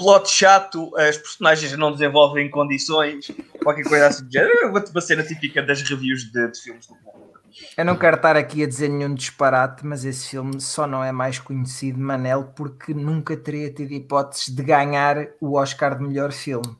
plot 0.02 0.28
chato, 0.28 0.90
as 0.96 1.16
personagens 1.16 1.72
não 1.76 1.92
desenvolvem 1.92 2.50
condições, 2.50 3.30
qualquer 3.62 3.84
coisa 3.84 4.08
assim 4.08 4.24
do 4.24 4.32
género. 4.32 4.68
Uma, 4.70 4.84
uma 4.84 5.00
cena 5.00 5.22
típica 5.22 5.62
das 5.62 5.80
reviews 5.82 6.24
de, 6.24 6.50
de 6.50 6.60
filmes 6.60 6.86
do 6.86 6.94
público. 6.96 7.40
Eu 7.76 7.84
não 7.84 7.96
quero 7.96 8.16
estar 8.16 8.36
aqui 8.36 8.64
a 8.64 8.66
dizer 8.66 8.88
nenhum 8.88 9.14
disparate, 9.14 9.86
mas 9.86 10.04
esse 10.04 10.30
filme 10.30 10.60
só 10.60 10.86
não 10.86 11.04
é 11.04 11.12
mais 11.12 11.38
conhecido, 11.38 12.00
Manel, 12.00 12.52
porque 12.56 12.92
nunca 12.92 13.36
teria 13.36 13.70
tido 13.72 13.92
hipóteses 13.92 14.48
de 14.48 14.62
ganhar 14.62 15.28
o 15.40 15.56
Oscar 15.56 15.96
de 15.96 16.02
melhor 16.02 16.32
filme. 16.32 16.76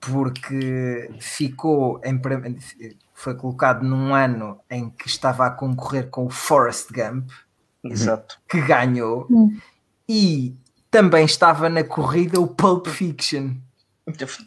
Porque 0.00 1.10
ficou 1.20 2.00
em 2.04 2.20
foi 3.14 3.34
colocado 3.34 3.82
num 3.84 4.14
ano 4.14 4.60
em 4.70 4.90
que 4.90 5.08
estava 5.08 5.46
a 5.46 5.50
concorrer 5.50 6.08
com 6.08 6.26
o 6.26 6.30
Forrest 6.30 6.90
Gump, 6.92 7.30
Exato. 7.82 8.38
que 8.48 8.60
ganhou, 8.60 9.26
Hum. 9.30 9.58
e 10.08 10.54
também 10.90 11.24
estava 11.24 11.68
na 11.68 11.84
corrida 11.84 12.40
o 12.40 12.46
Pulp 12.46 12.86
Fiction. 12.88 13.54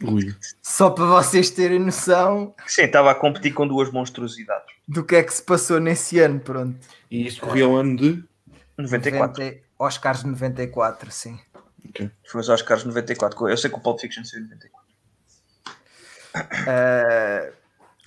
Ui. 0.02 0.34
Só 0.60 0.90
para 0.90 1.04
vocês 1.04 1.48
terem 1.50 1.78
noção 1.78 2.52
Sim, 2.66 2.82
estava 2.82 3.12
a 3.12 3.14
competir 3.14 3.54
com 3.54 3.66
duas 3.68 3.92
monstruosidades. 3.92 4.66
do 4.88 5.04
que 5.04 5.14
é 5.14 5.22
que 5.22 5.32
se 5.32 5.42
passou 5.42 5.78
nesse 5.78 6.18
ano, 6.18 6.40
pronto. 6.40 6.76
E 7.08 7.26
isto 7.28 7.42
corria 7.42 7.64
ao 7.64 7.76
ano 7.76 7.96
de. 7.96 8.24
94. 8.76 9.44
90 9.44 9.60
Oscars 9.78 10.20
de 10.22 10.26
94, 10.28 11.10
sim. 11.12 11.38
Foi 12.26 12.40
os 12.40 12.48
Oscars 12.48 12.84
94. 12.84 13.48
Eu 13.48 13.56
sei 13.56 13.70
que 13.70 13.76
o 13.76 13.80
Pulp 13.80 14.00
Fiction 14.00 14.24
saiu 14.24 14.40
em 14.42 14.48
94. 14.48 14.82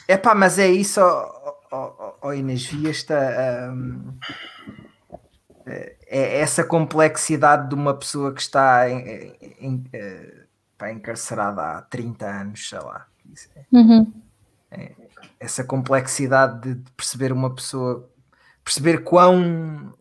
É 0.08 0.18
pá, 0.18 0.36
mas 0.36 0.60
é 0.60 0.68
isso, 0.68 1.00
ó 1.02 1.56
ó- 1.72 1.96
ó- 2.00 2.16
ó 2.22 2.34
Inês, 2.34 2.66
vi 2.66 2.90
esta. 2.90 3.16
ahm, 3.70 4.14
é 5.66 5.96
essa 6.18 6.64
complexidade 6.64 7.70
de 7.70 7.76
uma 7.76 7.94
pessoa 7.94 8.34
que 8.34 8.42
está 8.42 8.90
em, 8.90 9.36
em, 9.60 9.84
em, 10.82 10.92
encarcerada 10.92 11.62
há 11.62 11.82
30 11.82 12.26
anos, 12.26 12.70
sei 12.70 12.80
lá. 12.80 13.08
Uhum. 13.72 14.14
É, 14.72 14.92
essa 15.40 15.64
complexidade 15.64 16.76
de 16.76 16.92
perceber 16.92 17.32
uma 17.32 17.54
pessoa, 17.54 18.10
perceber 18.64 19.04
quão, 19.04 19.94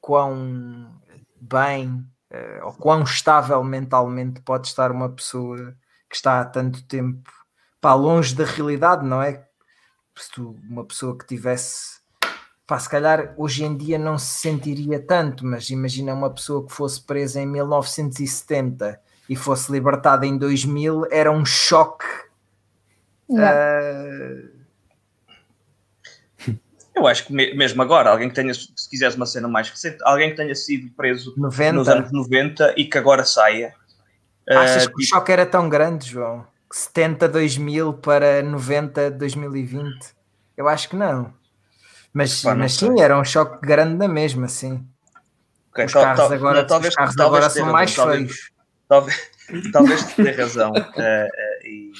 quão 0.00 1.00
bem 1.40 2.06
ou 2.62 2.72
quão 2.72 3.02
estável 3.02 3.62
mentalmente 3.62 4.40
pode 4.40 4.66
estar 4.66 4.90
uma 4.90 5.08
pessoa 5.08 5.76
que 6.08 6.16
está 6.16 6.40
há 6.40 6.44
tanto 6.44 6.82
tempo 6.86 7.30
pá, 7.82 7.94
longe 7.94 8.34
da 8.34 8.44
realidade, 8.44 9.04
não 9.04 9.20
é? 9.20 9.44
Se 10.16 10.30
tu, 10.30 10.56
uma 10.62 10.84
pessoa 10.84 11.18
que 11.18 11.26
tivesse 11.26 12.01
pá, 12.72 12.78
se 12.78 12.88
calhar 12.88 13.34
hoje 13.36 13.64
em 13.64 13.76
dia 13.76 13.98
não 13.98 14.16
se 14.16 14.38
sentiria 14.40 14.98
tanto, 14.98 15.44
mas 15.44 15.68
imagina 15.68 16.14
uma 16.14 16.30
pessoa 16.30 16.66
que 16.66 16.72
fosse 16.72 17.02
presa 17.02 17.38
em 17.38 17.46
1970 17.46 18.98
e 19.28 19.36
fosse 19.36 19.70
libertada 19.70 20.24
em 20.24 20.38
2000, 20.38 21.06
era 21.10 21.30
um 21.30 21.44
choque. 21.44 22.06
Uh... 23.28 24.62
Eu 26.94 27.06
acho 27.06 27.26
que 27.26 27.32
mesmo 27.32 27.82
agora, 27.82 28.10
alguém 28.10 28.30
que 28.30 28.34
tenha, 28.34 28.54
se 28.54 28.88
quiseres 28.88 29.16
uma 29.16 29.26
cena 29.26 29.48
mais 29.48 29.68
recente, 29.68 29.98
alguém 30.02 30.30
que 30.30 30.36
tenha 30.36 30.54
sido 30.54 30.90
preso 30.92 31.34
90. 31.36 31.72
nos 31.74 31.88
anos 31.88 32.10
90 32.10 32.74
e 32.78 32.86
que 32.86 32.96
agora 32.96 33.26
saia. 33.26 33.74
Achas 34.48 34.84
uh, 34.84 34.86
que 34.86 34.94
tipo... 34.94 35.02
o 35.02 35.04
choque 35.04 35.30
era 35.30 35.44
tão 35.44 35.68
grande, 35.68 36.08
João? 36.08 36.46
70 36.70 37.28
2000 37.28 37.92
para 37.94 38.42
90 38.42 39.10
2020? 39.10 40.14
Eu 40.56 40.68
acho 40.68 40.88
que 40.88 40.96
não. 40.96 41.34
Mas, 42.12 42.42
Pá, 42.42 42.54
mas 42.54 42.74
sim, 42.74 43.00
era 43.00 43.18
um 43.18 43.24
choque 43.24 43.66
grande 43.66 43.96
na 43.96 44.06
mesma, 44.06 44.46
sim. 44.46 44.86
Okay, 45.70 45.86
os 45.86 45.92
carros 45.92 46.16
tal, 46.18 46.32
agora, 46.32 46.64
talvez, 46.64 46.92
os 46.92 46.96
carros 46.96 47.18
agora 47.18 47.48
são 47.48 47.62
razão, 47.62 47.72
mais 47.72 47.94
talvez, 47.94 48.18
feios. 48.18 48.52
Talvez, 48.86 49.30
talvez 49.72 50.04
tenha 50.14 50.36
razão. 50.36 50.72
uh, 50.72 50.76
uh, 50.76 51.66
e, 51.66 51.92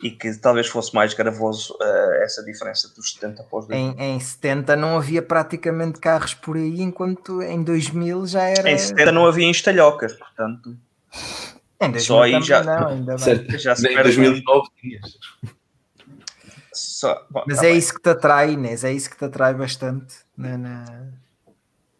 e, 0.00 0.10
que 0.12 0.32
talvez 0.36 0.68
fosse 0.68 0.94
mais 0.94 1.12
gravoso 1.12 1.74
uh, 1.74 2.22
essa 2.22 2.44
diferença 2.44 2.88
dos 2.94 3.12
70 3.14 3.42
para 3.42 3.58
os 3.58 3.66
2000. 3.66 3.96
Em, 3.98 4.14
em 4.14 4.20
70 4.20 4.76
não 4.76 4.96
havia 4.96 5.20
praticamente 5.20 5.98
carros 5.98 6.34
por 6.34 6.56
aí, 6.56 6.80
enquanto 6.80 7.42
em 7.42 7.64
2000 7.64 8.26
já 8.28 8.44
era. 8.44 8.70
Em 8.70 8.78
70 8.78 9.10
não 9.10 9.26
havia 9.26 9.48
instalhocas, 9.48 10.12
portanto. 10.12 10.76
Em 11.80 11.90
2000 11.90 12.00
Só 12.00 12.22
aí 12.22 12.42
já, 12.42 12.62
não, 12.62 12.88
ainda 12.88 13.16
bem. 13.16 13.58
Já 13.58 13.74
se 13.74 13.88
em 13.88 14.00
2009 14.00 14.68
tinhas. 14.80 15.18
Só, 16.80 17.26
bom, 17.30 17.44
Mas 17.46 17.58
tá 17.58 17.66
é 17.66 17.68
bem. 17.68 17.78
isso 17.78 17.94
que 17.94 18.00
te 18.00 18.08
atrai, 18.08 18.52
Inês, 18.52 18.84
é 18.84 18.92
isso 18.92 19.10
que 19.10 19.16
te 19.16 19.24
atrai 19.24 19.52
bastante 19.52 20.14
na, 20.36 20.56
na, 20.56 20.84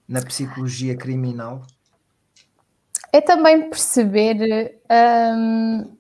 na 0.09 0.23
psicologia 0.23 0.97
criminal. 0.97 1.63
É 3.13 3.21
também 3.21 3.69
perceber 3.69 4.81
hum, 5.37 5.97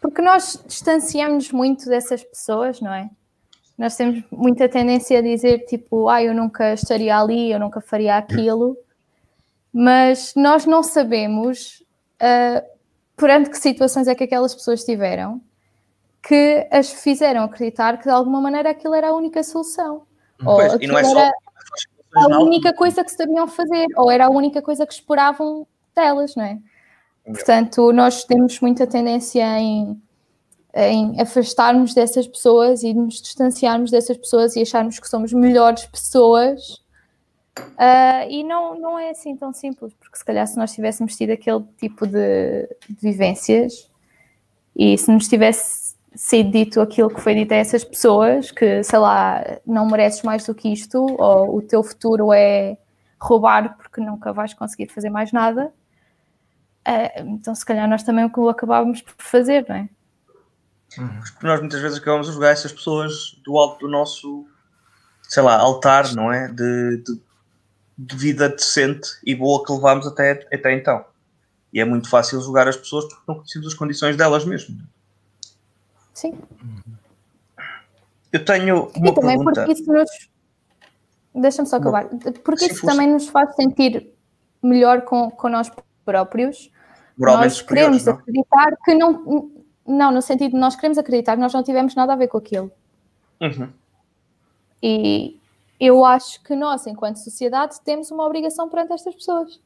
porque 0.00 0.22
nós 0.22 0.62
distanciamos 0.66 1.50
muito 1.52 1.86
dessas 1.88 2.22
pessoas, 2.22 2.80
não 2.80 2.92
é? 2.92 3.10
Nós 3.76 3.96
temos 3.96 4.22
muita 4.30 4.68
tendência 4.68 5.18
a 5.18 5.22
dizer 5.22 5.66
tipo, 5.66 6.08
ah, 6.08 6.22
eu 6.22 6.32
nunca 6.32 6.72
estaria 6.72 7.18
ali, 7.18 7.50
eu 7.50 7.58
nunca 7.58 7.80
faria 7.80 8.16
aquilo, 8.16 8.76
mas 9.72 10.32
nós 10.36 10.64
não 10.64 10.82
sabemos 10.82 11.82
uh, 12.20 12.64
perante 13.16 13.50
que 13.50 13.58
situações 13.58 14.06
é 14.06 14.14
que 14.14 14.24
aquelas 14.24 14.54
pessoas 14.54 14.84
tiveram 14.84 15.42
que 16.26 16.66
as 16.70 16.90
fizeram 16.90 17.44
acreditar 17.44 17.98
que 17.98 18.04
de 18.04 18.10
alguma 18.10 18.40
maneira 18.40 18.70
aquilo 18.70 18.94
era 18.94 19.08
a 19.08 19.14
única 19.14 19.42
solução. 19.42 20.06
Pois, 20.42 20.72
ou 20.72 20.80
e 20.80 20.86
não 20.86 20.98
é 20.98 21.04
só 21.04 21.30
a 22.14 22.38
única 22.38 22.72
coisa 22.72 23.04
que 23.04 23.10
sabiam 23.10 23.46
fazer, 23.46 23.86
ou 23.96 24.10
era 24.10 24.26
a 24.26 24.30
única 24.30 24.62
coisa 24.62 24.86
que 24.86 24.94
esperavam 24.94 25.66
delas, 25.94 26.34
não 26.34 26.44
é? 26.44 26.58
Portanto, 27.26 27.92
nós 27.92 28.24
temos 28.24 28.60
muita 28.60 28.86
tendência 28.86 29.44
em, 29.58 30.00
em 30.74 31.20
afastarmos 31.20 31.92
dessas 31.92 32.26
pessoas 32.26 32.82
e 32.82 32.94
nos 32.94 33.20
distanciarmos 33.20 33.90
dessas 33.90 34.16
pessoas 34.16 34.56
e 34.56 34.62
acharmos 34.62 34.98
que 34.98 35.08
somos 35.08 35.32
melhores 35.32 35.86
pessoas. 35.86 36.82
Uh, 37.58 38.28
e 38.28 38.44
não, 38.44 38.78
não 38.78 38.98
é 38.98 39.10
assim 39.10 39.36
tão 39.36 39.52
simples, 39.52 39.92
porque 39.94 40.16
se 40.16 40.24
calhar 40.24 40.46
se 40.46 40.56
nós 40.56 40.72
tivéssemos 40.72 41.16
tido 41.16 41.30
aquele 41.30 41.62
tipo 41.78 42.06
de, 42.06 42.66
de 42.88 43.00
vivências 43.00 43.90
e 44.76 44.98
se 44.98 45.10
nos 45.10 45.28
tivesse 45.28 45.83
ser 46.14 46.44
dito 46.44 46.80
aquilo 46.80 47.08
que 47.08 47.20
foi 47.20 47.34
dito 47.34 47.52
a 47.52 47.56
essas 47.56 47.82
pessoas, 47.82 48.50
que 48.50 48.82
sei 48.82 48.98
lá, 48.98 49.42
não 49.66 49.86
mereces 49.86 50.22
mais 50.22 50.46
do 50.46 50.54
que 50.54 50.72
isto, 50.72 50.98
ou 51.18 51.56
o 51.56 51.62
teu 51.62 51.82
futuro 51.82 52.32
é 52.32 52.76
roubar 53.20 53.76
porque 53.76 54.00
nunca 54.00 54.32
vais 54.32 54.54
conseguir 54.54 54.88
fazer 54.88 55.10
mais 55.10 55.32
nada. 55.32 55.72
Uh, 56.86 57.28
então, 57.30 57.54
se 57.54 57.64
calhar, 57.64 57.88
nós 57.88 58.02
também 58.02 58.30
o 58.36 58.48
acabávamos 58.48 59.00
por 59.00 59.14
fazer, 59.18 59.64
não 59.68 59.76
é? 59.76 59.88
Porque 60.94 61.46
nós 61.46 61.60
muitas 61.60 61.80
vezes 61.80 61.98
acabamos 61.98 62.28
a 62.28 62.32
jogar 62.32 62.50
essas 62.50 62.72
pessoas 62.72 63.40
do 63.44 63.58
alto 63.58 63.86
do 63.86 63.90
nosso, 63.90 64.46
sei 65.22 65.42
lá, 65.42 65.56
altar, 65.56 66.14
não 66.14 66.32
é? 66.32 66.48
De, 66.48 67.02
de, 67.02 67.20
de 67.98 68.16
vida 68.16 68.48
decente 68.48 69.08
e 69.24 69.34
boa 69.34 69.64
que 69.64 69.72
levámos 69.72 70.06
até, 70.06 70.46
até 70.52 70.72
então. 70.72 71.04
E 71.72 71.80
é 71.80 71.84
muito 71.84 72.08
fácil 72.08 72.40
julgar 72.40 72.68
as 72.68 72.76
pessoas 72.76 73.06
porque 73.06 73.22
não 73.26 73.36
conhecemos 73.36 73.66
as 73.66 73.74
condições 73.74 74.16
delas 74.16 74.44
mesmo. 74.44 74.78
Sim. 76.14 76.38
Eu 78.32 78.44
tenho 78.44 78.90
uma 78.96 79.08
e 79.08 79.14
também 79.14 79.36
pergunta. 79.36 79.64
porque 79.64 79.72
isso 79.72 79.92
nos. 79.92 80.10
Deixa-me 81.34 81.68
só 81.68 81.76
acabar. 81.76 82.06
Porque 82.44 82.66
isso 82.66 82.86
também 82.86 83.08
nos 83.08 83.28
faz 83.28 83.54
sentir 83.56 84.12
melhor 84.62 85.02
com, 85.02 85.30
com 85.30 85.48
nós 85.48 85.70
próprios. 86.04 86.70
Nós 87.18 87.60
queremos 87.60 88.04
não? 88.04 88.14
acreditar 88.14 88.76
que 88.84 88.94
não. 88.94 89.50
Não, 89.86 90.10
no 90.10 90.22
sentido 90.22 90.52
de 90.52 90.58
nós 90.58 90.74
queremos 90.74 90.96
acreditar 90.96 91.34
que 91.34 91.42
nós 91.42 91.52
não 91.52 91.62
tivemos 91.62 91.94
nada 91.94 92.14
a 92.14 92.16
ver 92.16 92.28
com 92.28 92.38
aquilo. 92.38 92.72
Uhum. 93.40 93.68
E 94.82 95.38
eu 95.78 96.04
acho 96.04 96.42
que 96.42 96.54
nós, 96.54 96.86
enquanto 96.86 97.16
sociedade, 97.16 97.80
temos 97.84 98.10
uma 98.10 98.24
obrigação 98.24 98.68
perante 98.68 98.94
estas 98.94 99.14
pessoas. 99.14 99.60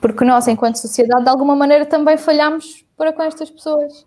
Porque 0.00 0.24
nós, 0.24 0.48
enquanto 0.48 0.76
sociedade, 0.76 1.22
de 1.22 1.30
alguma 1.30 1.54
maneira 1.54 1.86
também 1.86 2.16
falhamos 2.16 2.84
para 2.96 3.12
com 3.12 3.22
estas 3.22 3.50
pessoas. 3.50 4.04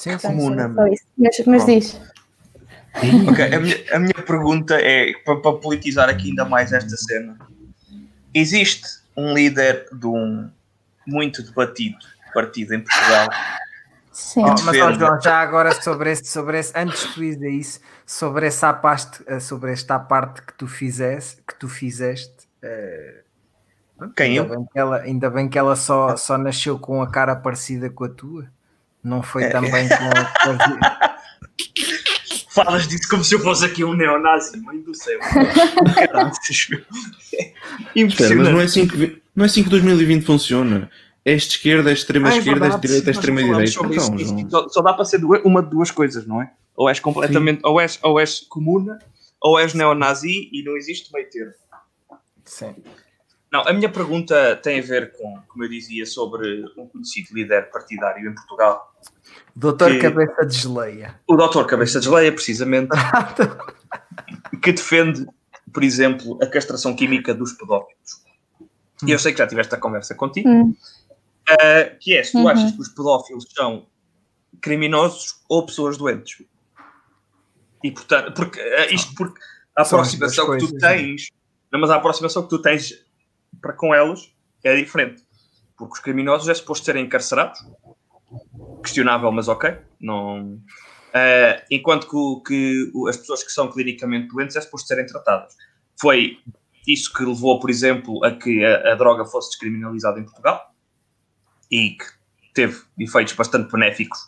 Sim, 0.00 0.18
sim. 0.18 0.28
Mas, 1.18 1.46
mas 1.46 1.66
diz. 1.66 2.00
Ok, 3.30 3.54
a 3.54 3.60
minha, 3.60 3.76
a 3.92 3.98
minha 4.00 4.24
pergunta 4.26 4.74
é 4.74 5.12
para, 5.24 5.36
para, 5.36 5.58
politizar 5.58 6.08
aqui 6.08 6.30
ainda 6.30 6.44
mais 6.44 6.72
esta 6.72 6.96
cena. 6.96 7.38
Existe 8.34 8.84
um 9.16 9.32
líder 9.32 9.86
de 9.92 10.06
um 10.08 10.50
muito 11.06 11.40
debatido 11.40 11.98
partido 12.34 12.74
em 12.74 12.80
Portugal. 12.80 13.28
Sim. 14.10 14.42
Oh, 14.42 14.54
mas 14.64 14.76
oh, 14.76 14.92
João, 14.92 15.20
já 15.20 15.38
agora 15.38 15.70
sobre 15.80 16.10
esse, 16.10 16.24
sobre 16.24 16.58
esse, 16.58 16.72
antes 16.74 17.06
de 17.06 17.14
tu 17.14 17.22
ir 17.22 17.44
a 17.44 17.48
isso, 17.48 17.78
sobre 18.04 18.46
essa 18.46 18.72
parte, 18.72 19.22
eh, 19.26 19.38
sobre 19.38 19.70
esta 19.70 19.98
parte 20.00 20.42
que 20.42 20.54
tu 20.54 20.66
fizeste, 20.66 21.42
que 21.46 21.54
tu 21.54 21.68
fizeste. 21.68 22.48
Uh, 22.64 24.08
Quem 24.16 24.38
ainda 24.38 24.52
eu? 24.52 24.58
Bem 24.58 24.66
que 24.72 24.78
ela, 24.78 24.96
ainda 24.96 25.30
bem 25.30 25.48
que 25.48 25.58
ela 25.58 25.76
só, 25.76 26.16
só 26.16 26.36
nasceu 26.36 26.76
com 26.76 27.00
a 27.02 27.08
cara 27.08 27.36
parecida 27.36 27.88
com 27.88 28.04
a 28.04 28.08
tua. 28.08 28.50
Não 29.02 29.22
foi 29.22 29.44
é. 29.44 29.48
também 29.48 29.88
com. 29.88 29.94
Falas 32.52 32.88
disso 32.88 33.08
como 33.08 33.22
se 33.22 33.34
eu 33.34 33.40
fosse 33.40 33.64
aqui 33.64 33.84
um 33.84 33.94
neonazi, 33.94 34.60
mãe 34.60 34.80
do 34.80 34.94
céu. 34.94 35.18
Impressionante. 37.94 38.38
mas 38.38 38.52
não 38.52 38.60
é, 38.60 38.64
assim 38.64 38.88
que, 38.88 39.22
não 39.34 39.44
é 39.44 39.46
assim 39.46 39.62
que 39.62 39.70
2020 39.70 40.24
funciona. 40.24 40.90
É 41.24 41.34
esta 41.34 41.52
esquerda, 41.52 41.90
é 41.90 41.92
extrema 41.92 42.28
ah, 42.28 42.34
é 42.34 42.38
esquerda, 42.38 42.66
é 42.66 42.78
direita, 42.78 43.10
é 43.10 43.12
extrema 43.12 43.42
direita. 43.42 43.70
Então, 43.70 44.16
isso, 44.16 44.50
só, 44.50 44.68
só, 44.68 44.82
dá 44.82 44.92
para 44.92 45.04
ser 45.04 45.20
uma 45.44 45.62
de 45.62 45.70
duas 45.70 45.90
coisas, 45.90 46.26
não 46.26 46.42
é? 46.42 46.50
Ou 46.74 46.88
és 46.88 46.98
completamente, 46.98 47.60
ou 47.62 47.80
és, 47.80 47.98
ou 48.02 48.18
és 48.18 48.40
comuna, 48.40 48.98
ou 49.40 49.58
és 49.58 49.74
neonazi 49.74 50.50
e 50.52 50.62
não 50.64 50.76
existe 50.76 51.12
meio 51.12 51.28
termo. 51.30 51.52
Sim. 52.44 52.74
Não, 53.52 53.66
a 53.66 53.72
minha 53.72 53.88
pergunta 53.88 54.56
tem 54.62 54.78
a 54.78 54.82
ver 54.82 55.12
com, 55.12 55.40
como 55.48 55.64
eu 55.64 55.68
dizia, 55.68 56.06
sobre 56.06 56.64
um 56.76 56.86
conhecido 56.86 57.34
líder 57.34 57.68
partidário 57.70 58.30
em 58.30 58.34
Portugal. 58.34 58.94
Doutor 59.56 59.90
que, 59.90 59.98
Cabeça 59.98 60.46
de 60.46 60.56
Geleia. 60.56 61.20
O 61.26 61.36
doutor 61.36 61.66
Cabeça 61.66 61.98
de 61.98 62.06
Geleia, 62.06 62.32
precisamente, 62.32 62.90
que 64.62 64.72
defende, 64.72 65.26
por 65.72 65.82
exemplo, 65.82 66.38
a 66.40 66.46
castração 66.46 66.94
química 66.94 67.34
dos 67.34 67.52
pedófilos. 67.52 68.22
E 69.04 69.10
eu 69.10 69.18
sei 69.18 69.32
que 69.32 69.38
já 69.38 69.46
tiveste 69.48 69.74
a 69.74 69.78
conversa 69.78 70.14
contigo, 70.14 70.48
hum. 70.48 70.74
uh, 71.50 71.98
que 71.98 72.16
é 72.16 72.22
se 72.22 72.32
tu 72.32 72.38
uhum. 72.38 72.48
achas 72.48 72.70
que 72.70 72.80
os 72.80 72.88
pedófilos 72.88 73.46
são 73.52 73.86
criminosos 74.60 75.40
ou 75.48 75.66
pessoas 75.66 75.96
doentes. 75.96 76.44
E 77.82 77.90
portanto, 77.90 78.32
porque, 78.34 78.60
uh, 78.60 78.94
isto 78.94 79.12
porque 79.14 79.40
a 79.76 79.82
aproximação 79.82 80.50
que 80.52 80.58
tu 80.58 80.78
tens, 80.78 81.30
não, 81.72 81.80
mas 81.80 81.90
a 81.90 81.96
aproximação 81.96 82.42
que 82.44 82.50
tu 82.50 82.60
tens 82.60 83.09
para 83.60 83.72
com 83.72 83.94
elas 83.94 84.32
é 84.64 84.76
diferente. 84.76 85.22
Porque 85.76 85.94
os 85.94 86.00
criminosos 86.00 86.48
é 86.48 86.54
suposto 86.54 86.84
serem 86.84 87.04
encarcerados. 87.04 87.60
Questionável, 88.82 89.32
mas 89.32 89.48
ok. 89.48 89.76
Não, 90.00 90.60
Uh, 91.10 91.58
enquanto 91.68 92.06
que, 92.42 92.92
que 92.92 93.08
as 93.08 93.16
pessoas 93.16 93.42
que 93.42 93.50
são 93.50 93.68
clinicamente 93.68 94.28
doentes 94.28 94.54
é 94.54 94.60
suposto 94.60 94.86
serem 94.86 95.06
tratadas. 95.06 95.56
Foi 96.00 96.38
isso 96.86 97.12
que 97.12 97.24
levou, 97.24 97.58
por 97.58 97.68
exemplo, 97.68 98.24
a 98.24 98.30
que 98.30 98.64
a, 98.64 98.92
a 98.92 98.94
droga 98.94 99.24
fosse 99.24 99.50
descriminalizada 99.50 100.20
em 100.20 100.24
Portugal 100.24 100.72
e 101.70 101.90
que 101.90 102.04
teve 102.54 102.80
efeitos 102.98 103.34
bastante 103.34 103.70
benéficos 103.70 104.20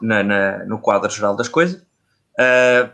na, 0.00 0.22
na, 0.22 0.64
no 0.64 0.78
quadro 0.78 1.10
geral 1.10 1.36
das 1.36 1.48
coisas. 1.48 1.82
Uh, 2.38 2.90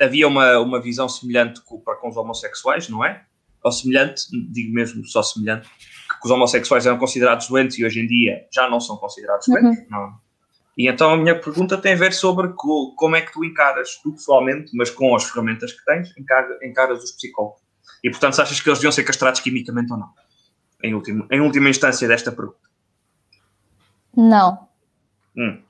havia 0.00 0.28
uma, 0.28 0.58
uma 0.60 0.80
visão 0.80 1.08
semelhante 1.08 1.60
com, 1.62 1.80
para 1.80 1.96
com 1.96 2.08
os 2.08 2.16
homossexuais, 2.16 2.88
não 2.88 3.04
é? 3.04 3.26
Ou 3.66 3.72
semelhante, 3.72 4.22
digo 4.52 4.72
mesmo 4.72 5.04
só 5.04 5.24
semelhante, 5.24 5.68
que 5.68 6.24
os 6.24 6.30
homossexuais 6.30 6.86
eram 6.86 6.98
considerados 6.98 7.48
doentes 7.48 7.76
e 7.76 7.84
hoje 7.84 7.98
em 7.98 8.06
dia 8.06 8.46
já 8.54 8.70
não 8.70 8.78
são 8.78 8.96
considerados 8.96 9.44
doentes. 9.48 9.80
Uhum. 9.80 9.86
Não. 9.90 10.14
E 10.78 10.86
então 10.86 11.10
a 11.10 11.16
minha 11.16 11.36
pergunta 11.40 11.76
tem 11.76 11.94
a 11.94 11.96
ver 11.96 12.12
sobre 12.12 12.50
co, 12.50 12.94
como 12.94 13.16
é 13.16 13.22
que 13.22 13.32
tu 13.32 13.44
encaras, 13.44 13.96
tu 14.00 14.12
pessoalmente, 14.12 14.70
mas 14.72 14.88
com 14.88 15.16
as 15.16 15.24
ferramentas 15.24 15.72
que 15.72 15.84
tens, 15.84 16.16
encaras, 16.16 16.62
encaras 16.62 17.02
os 17.02 17.10
psicólogos. 17.10 17.60
E 18.04 18.10
portanto, 18.10 18.34
se 18.34 18.42
achas 18.42 18.60
que 18.60 18.68
eles 18.68 18.78
deviam 18.78 18.92
ser 18.92 19.02
castrados 19.02 19.40
quimicamente 19.40 19.92
ou 19.92 19.98
não? 19.98 20.10
Em, 20.80 20.94
último, 20.94 21.26
em 21.28 21.40
última 21.40 21.68
instância 21.68 22.06
desta 22.06 22.30
pergunta. 22.30 22.70
Não. 24.16 24.68
Hum. 25.36 25.60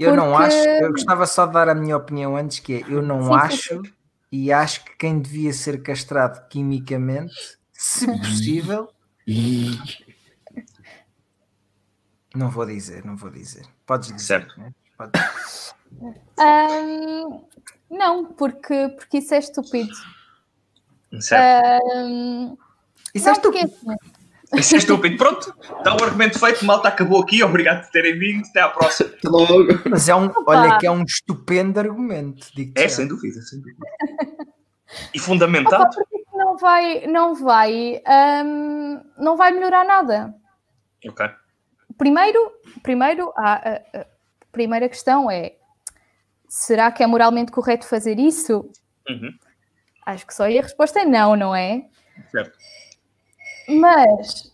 Eu 0.00 0.10
Porque... 0.10 0.16
não 0.16 0.36
acho, 0.36 0.56
eu 0.56 0.90
gostava 0.90 1.26
só 1.26 1.46
de 1.46 1.52
dar 1.52 1.68
a 1.68 1.74
minha 1.76 1.96
opinião 1.96 2.36
antes, 2.36 2.58
que 2.58 2.74
é, 2.74 2.84
eu 2.88 3.00
não 3.00 3.22
sim, 3.22 3.34
acho 3.34 3.84
sim. 3.84 3.92
E 4.36 4.52
acho 4.52 4.84
que 4.84 4.96
quem 4.96 5.20
devia 5.20 5.52
ser 5.52 5.80
castrado 5.80 6.48
quimicamente, 6.48 7.32
se 7.72 8.04
possível, 8.18 8.92
não 12.34 12.50
vou 12.50 12.66
dizer, 12.66 13.04
não 13.04 13.16
vou 13.16 13.30
dizer. 13.30 13.64
Podes 13.86 14.08
dizer. 14.08 14.18
Certo. 14.40 14.58
Né? 14.58 14.74
Pode... 14.98 15.12
Um, 16.36 17.44
não, 17.88 18.24
porque, 18.32 18.88
porque 18.96 19.18
isso 19.18 19.34
é 19.34 19.38
estúpido. 19.38 19.94
Certo. 21.20 21.86
Um, 21.94 22.58
isso 23.14 23.28
é 23.28 23.30
não, 23.30 23.36
é 23.36 23.36
estúpido. 23.36 23.68
Porque, 23.68 24.13
isso 24.56 24.74
é 24.74 24.78
estúpido. 24.78 25.16
Pronto, 25.16 25.54
está 25.60 25.94
o 25.94 26.02
argumento 26.02 26.38
feito, 26.38 26.64
malta 26.64 26.88
acabou 26.88 27.22
aqui. 27.22 27.42
Obrigado 27.42 27.82
por 27.82 27.90
terem 27.90 28.18
vindo. 28.18 28.46
Até 28.48 28.60
à 28.60 28.68
próxima. 28.68 29.10
Até 29.10 29.28
logo. 29.28 29.66
Mas 29.88 30.08
é 30.08 30.14
um, 30.14 30.30
olha 30.46 30.78
que 30.78 30.86
é 30.86 30.90
um 30.90 31.02
estupendo 31.02 31.78
argumento. 31.80 32.48
É, 32.76 32.88
sem 32.88 33.06
dúvida, 33.06 33.40
sem 33.42 33.60
dúvida. 33.60 33.86
E 35.12 35.18
fundamentado. 35.18 35.84
Opa, 35.84 36.02
não 36.34 36.56
vai, 36.56 37.06
não 37.06 37.34
vai, 37.34 38.02
um, 38.44 39.00
não 39.18 39.36
vai 39.36 39.52
melhorar 39.52 39.84
nada. 39.84 40.34
Ok. 41.06 41.26
Primeiro, 41.96 42.52
primeiro 42.82 43.32
a, 43.36 43.54
a, 43.54 44.00
a 44.00 44.06
primeira 44.50 44.88
questão 44.88 45.30
é: 45.30 45.54
será 46.48 46.90
que 46.92 47.02
é 47.02 47.06
moralmente 47.06 47.52
correto 47.52 47.86
fazer 47.86 48.18
isso? 48.18 48.70
Uhum. 49.08 49.30
Acho 50.06 50.26
que 50.26 50.34
só 50.34 50.44
aí 50.44 50.58
a 50.58 50.62
resposta 50.62 51.00
é 51.00 51.04
não, 51.04 51.34
não 51.34 51.54
é? 51.54 51.86
Certo. 52.30 52.56
Mas 53.68 54.52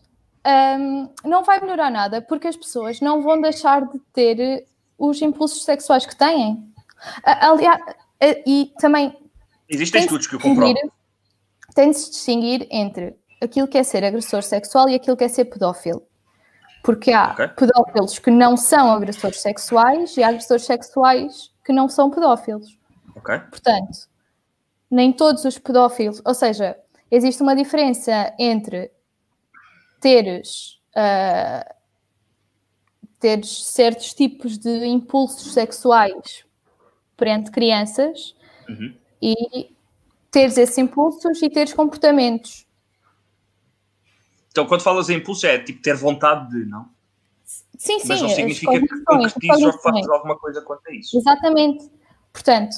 um, 0.78 1.12
não 1.24 1.44
vai 1.44 1.60
melhorar 1.60 1.90
nada 1.90 2.22
porque 2.22 2.48
as 2.48 2.56
pessoas 2.56 3.00
não 3.00 3.22
vão 3.22 3.40
deixar 3.40 3.86
de 3.86 3.98
ter 4.12 4.66
os 4.98 5.20
impulsos 5.20 5.64
sexuais 5.64 6.06
que 6.06 6.16
têm. 6.16 6.72
Aliás, 7.24 7.80
e 8.46 8.72
também. 8.78 9.16
Existem 9.68 10.02
estudos 10.02 10.26
que 10.26 10.34
eu 10.34 10.40
comprovo. 10.40 10.74
Tem 11.74 11.90
de 11.90 11.98
se 11.98 12.10
distinguir 12.10 12.66
entre 12.70 13.16
aquilo 13.40 13.68
que 13.68 13.78
é 13.78 13.82
ser 13.82 14.04
agressor 14.04 14.42
sexual 14.42 14.88
e 14.88 14.94
aquilo 14.94 15.16
que 15.16 15.24
é 15.24 15.28
ser 15.28 15.46
pedófilo. 15.46 16.02
Porque 16.82 17.12
há 17.12 17.32
okay. 17.32 17.48
pedófilos 17.48 18.18
que 18.18 18.30
não 18.30 18.56
são 18.56 18.90
agressores 18.90 19.40
sexuais 19.40 20.16
e 20.16 20.22
há 20.22 20.28
agressores 20.28 20.64
sexuais 20.64 21.50
que 21.64 21.72
não 21.72 21.88
são 21.88 22.10
pedófilos. 22.10 22.78
Portanto, 23.22 24.08
nem 24.90 25.12
todos 25.12 25.44
os 25.44 25.58
pedófilos, 25.58 26.20
ou 26.24 26.34
seja, 26.34 26.76
existe 27.10 27.42
uma 27.42 27.54
diferença 27.54 28.34
entre 28.38 28.90
teres, 30.00 30.80
uh, 30.96 31.74
teres 33.20 33.66
certos 33.66 34.14
tipos 34.14 34.58
de 34.58 34.86
impulsos 34.86 35.52
sexuais 35.52 36.44
perante 37.16 37.50
crianças 37.50 38.34
uhum. 38.68 38.94
e 39.20 39.74
teres 40.30 40.56
esses 40.56 40.78
impulsos 40.78 41.40
e 41.42 41.50
teres 41.50 41.74
comportamentos. 41.74 42.66
Então, 44.50 44.66
quando 44.66 44.82
falas 44.82 45.10
em 45.10 45.16
impulso, 45.16 45.46
é 45.46 45.58
tipo 45.58 45.80
ter 45.82 45.94
vontade 45.94 46.50
de, 46.50 46.64
não? 46.64 46.88
Sim, 47.44 48.00
sim. 48.00 48.08
Mas 48.08 48.22
não 48.22 48.28
significa 48.28 48.72
que 48.80 49.04
concretizes 49.04 49.62
ou 49.62 49.72
que 49.72 49.82
fazes 49.82 50.08
alguma 50.08 50.36
coisa 50.38 50.60
quanto 50.62 50.88
a 50.88 50.94
isso. 50.94 51.16
Exatamente. 51.16 51.90
Portanto, 52.32 52.74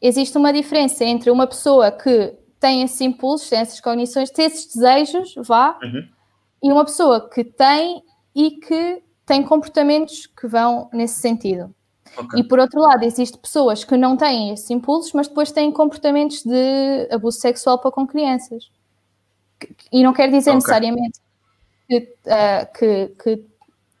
existe 0.00 0.36
uma 0.38 0.52
diferença 0.52 1.04
entre 1.04 1.30
uma 1.30 1.46
pessoa 1.46 1.92
que 1.92 2.34
tem 2.58 2.82
esses 2.82 3.00
impulsos, 3.00 3.48
tem 3.48 3.58
essas 3.58 3.80
cognições, 3.80 4.30
tem 4.30 4.46
esses 4.46 4.74
desejos, 4.74 5.34
vá, 5.36 5.78
uhum 5.82 6.19
e 6.62 6.70
uma 6.70 6.84
pessoa 6.84 7.28
que 7.28 7.44
tem 7.44 8.02
e 8.34 8.52
que 8.52 9.02
tem 9.24 9.42
comportamentos 9.42 10.26
que 10.26 10.46
vão 10.46 10.88
nesse 10.92 11.20
sentido. 11.20 11.74
Okay. 12.16 12.40
E 12.40 12.44
por 12.44 12.58
outro 12.58 12.80
lado, 12.80 13.04
existem 13.04 13.40
pessoas 13.40 13.84
que 13.84 13.96
não 13.96 14.16
têm 14.16 14.52
esses 14.52 14.68
impulsos, 14.70 15.12
mas 15.12 15.28
depois 15.28 15.52
têm 15.52 15.70
comportamentos 15.70 16.42
de 16.42 17.08
abuso 17.12 17.38
sexual 17.38 17.78
para 17.78 17.92
com 17.92 18.06
crianças. 18.06 18.70
E 19.92 20.02
não 20.02 20.12
quer 20.12 20.26
dizer 20.28 20.50
okay. 20.50 20.54
necessariamente 20.54 21.20
que, 21.86 21.98
uh, 21.98 22.72
que, 22.76 23.08
que, 23.22 23.50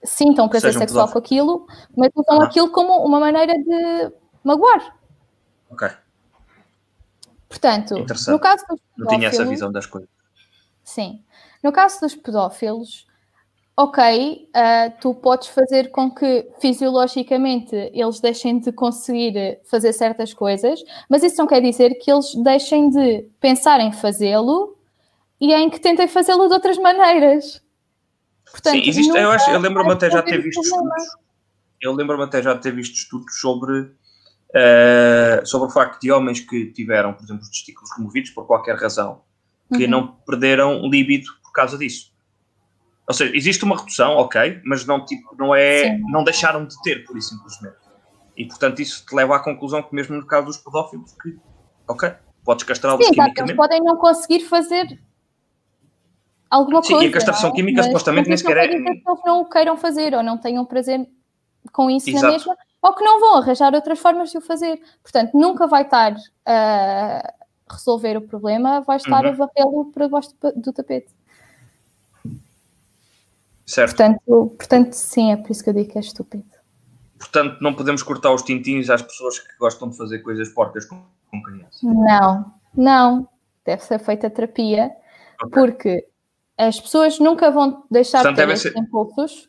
sintam 0.02 0.48
prazer 0.48 0.72
Sejam 0.72 0.80
sexual 0.80 1.12
com 1.12 1.18
aquilo, 1.18 1.66
mas 1.94 2.10
usam 2.16 2.40
ah. 2.40 2.44
aquilo 2.44 2.70
como 2.70 3.04
uma 3.04 3.20
maneira 3.20 3.52
de 3.52 4.12
magoar. 4.42 4.96
Ok. 5.70 5.88
Portanto, 7.48 7.94
no 8.28 8.38
caso 8.38 8.64
dos 8.68 8.80
Não 8.96 9.06
tinha 9.08 9.28
essa 9.28 9.44
visão 9.44 9.70
das 9.70 9.84
coisas. 9.84 10.08
Sim. 10.82 11.22
No 11.62 11.72
caso 11.72 12.00
dos 12.00 12.14
pedófilos, 12.14 13.06
ok, 13.76 14.48
uh, 14.48 15.00
tu 15.00 15.14
podes 15.14 15.48
fazer 15.48 15.90
com 15.90 16.10
que 16.10 16.46
fisiologicamente 16.60 17.74
eles 17.94 18.20
deixem 18.20 18.58
de 18.58 18.72
conseguir 18.72 19.58
fazer 19.64 19.92
certas 19.92 20.34
coisas, 20.34 20.82
mas 21.08 21.22
isso 21.22 21.38
não 21.38 21.46
quer 21.46 21.60
dizer 21.60 21.94
que 21.94 22.10
eles 22.10 22.34
deixem 22.34 22.90
de 22.90 23.26
pensar 23.40 23.80
em 23.80 23.92
fazê-lo 23.92 24.76
e 25.40 25.54
em 25.54 25.70
que 25.70 25.80
tentem 25.80 26.06
fazê-lo 26.06 26.46
de 26.46 26.54
outras 26.54 26.76
maneiras. 26.76 27.62
Portanto, 28.50 28.74
Sim, 28.74 28.88
existe, 28.88 29.16
eu, 29.16 29.30
acho, 29.30 29.50
eu 29.50 29.60
lembro-me 29.60 29.92
até 29.92 30.10
já 30.10 30.22
ter 30.22 30.42
visto 30.42 30.60
estudos. 30.60 31.04
Eu 31.80 31.94
lembro-me 31.94 32.24
até 32.24 32.42
já 32.42 32.54
ter 32.58 32.74
visto 32.74 32.94
estudos 32.94 33.40
sobre, 33.40 33.80
uh, 33.80 35.46
sobre 35.46 35.68
o 35.68 35.70
facto 35.70 36.00
de 36.02 36.12
homens 36.12 36.40
que 36.40 36.66
tiveram, 36.72 37.14
por 37.14 37.24
exemplo, 37.24 37.42
os 37.42 37.48
testículos 37.48 37.90
removidos 37.96 38.30
por 38.30 38.46
qualquer 38.46 38.76
razão, 38.76 39.22
que 39.74 39.84
uhum. 39.84 39.90
não 39.90 40.06
perderam 40.26 40.86
libido 40.86 41.39
por 41.50 41.54
causa 41.54 41.76
disso. 41.76 42.12
Ou 43.06 43.14
seja, 43.14 43.36
existe 43.36 43.64
uma 43.64 43.76
redução, 43.76 44.12
ok, 44.12 44.60
mas 44.64 44.86
não, 44.86 45.04
tipo, 45.04 45.34
não 45.36 45.52
é. 45.52 45.84
Sim. 45.84 46.02
não 46.10 46.22
deixaram 46.22 46.64
de 46.64 46.80
ter, 46.82 47.04
por 47.04 47.18
isso 47.18 47.30
simplesmente. 47.30 47.76
E 48.36 48.46
portanto 48.46 48.80
isso 48.80 49.04
te 49.04 49.14
leva 49.14 49.34
à 49.36 49.40
conclusão 49.40 49.82
que 49.82 49.94
mesmo 49.94 50.16
no 50.16 50.24
caso 50.24 50.46
dos 50.46 50.56
pedófilos, 50.58 51.12
que, 51.20 51.36
ok, 51.88 52.12
podes 52.44 52.64
castrá-los 52.64 53.04
quimicamente. 53.04 53.40
Eles 53.40 53.56
podem 53.56 53.80
não 53.80 53.96
conseguir 53.96 54.40
fazer 54.40 54.98
alguma 56.48 56.82
Sim, 56.82 56.92
coisa. 56.92 57.06
e 57.06 57.08
a 57.08 57.12
castração 57.12 57.50
é? 57.50 57.52
química 57.52 57.82
supostamente 57.82 58.28
nem 58.28 58.38
sequer 58.38 58.56
é. 58.58 58.68
Que 58.68 58.76
eles 58.76 59.02
não 59.26 59.40
o 59.40 59.44
queiram 59.48 59.76
fazer 59.76 60.14
ou 60.14 60.22
não 60.22 60.38
tenham 60.38 60.64
prazer 60.64 61.06
com 61.72 61.90
isso 61.90 62.08
Exato. 62.08 62.26
na 62.26 62.32
mesma, 62.32 62.56
ou 62.80 62.94
que 62.94 63.04
não 63.04 63.20
vão 63.20 63.36
arranjar 63.38 63.74
outras 63.74 63.98
formas 63.98 64.30
de 64.30 64.38
o 64.38 64.40
fazer. 64.40 64.80
Portanto, 65.02 65.32
nunca 65.34 65.66
vai 65.66 65.82
estar 65.82 66.14
a 66.46 67.34
resolver 67.70 68.16
o 68.16 68.22
problema, 68.22 68.80
vai 68.80 68.96
estar 68.96 69.24
uhum. 69.24 69.30
a 69.30 69.32
varrê-lo 69.32 69.92
para 69.92 70.06
debaixo 70.06 70.30
do 70.56 70.72
tapete. 70.72 71.12
Certo. 73.70 73.94
Portanto, 73.94 74.54
portanto, 74.58 74.92
sim, 74.94 75.30
é 75.30 75.36
por 75.36 75.52
isso 75.52 75.62
que 75.62 75.70
eu 75.70 75.74
digo 75.74 75.92
que 75.92 75.98
é 75.98 76.00
estúpido. 76.00 76.44
Portanto, 77.16 77.58
não 77.60 77.72
podemos 77.72 78.02
cortar 78.02 78.34
os 78.34 78.42
tintins 78.42 78.90
às 78.90 79.00
pessoas 79.00 79.38
que 79.38 79.56
gostam 79.60 79.88
de 79.88 79.96
fazer 79.96 80.18
coisas 80.20 80.48
porcas 80.48 80.86
com, 80.86 81.00
com 81.30 81.40
crianças. 81.40 81.80
Não, 81.80 82.52
não. 82.74 83.28
Deve 83.64 83.84
ser 83.84 84.00
feita 84.00 84.28
terapia, 84.28 84.90
okay. 85.40 85.50
porque 85.50 86.08
as 86.58 86.80
pessoas 86.80 87.20
nunca 87.20 87.48
vão 87.52 87.84
deixar 87.88 88.22
Portanto, 88.22 88.38
de 88.38 88.46
ter 88.46 88.52
esses 88.52 88.72
ser... 88.72 88.76
impulsos. 88.76 89.48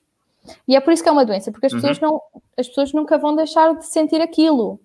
E 0.68 0.76
é 0.76 0.80
por 0.80 0.94
isso 0.94 1.02
que 1.02 1.10
é 1.10 1.12
uma 1.12 1.26
doença, 1.26 1.52
porque 1.52 1.66
as, 1.66 1.74
uhum. 1.74 1.80
pessoas 1.82 2.00
não, 2.00 2.22
as 2.56 2.68
pessoas 2.68 2.94
nunca 2.94 3.18
vão 3.18 3.36
deixar 3.36 3.76
de 3.76 3.88
sentir 3.88 4.22
aquilo. 4.22 4.80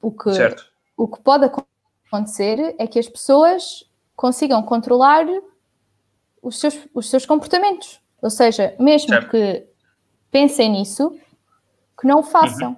O 0.00 0.10
que, 0.10 0.32
certo. 0.32 0.64
o 0.96 1.06
que 1.06 1.20
pode 1.20 1.44
acontecer 1.44 2.74
é 2.78 2.86
que 2.86 2.98
as 2.98 3.08
pessoas 3.08 3.84
consigam 4.14 4.62
controlar 4.62 5.26
os 6.46 6.60
seus, 6.60 6.78
os 6.94 7.10
seus 7.10 7.26
comportamentos. 7.26 8.00
Ou 8.22 8.30
seja, 8.30 8.74
mesmo 8.78 9.08
certo. 9.08 9.30
que 9.30 9.66
pensem 10.30 10.70
nisso, 10.70 11.18
que 11.98 12.06
não 12.06 12.20
o 12.20 12.22
façam. 12.22 12.70
Uhum. 12.70 12.76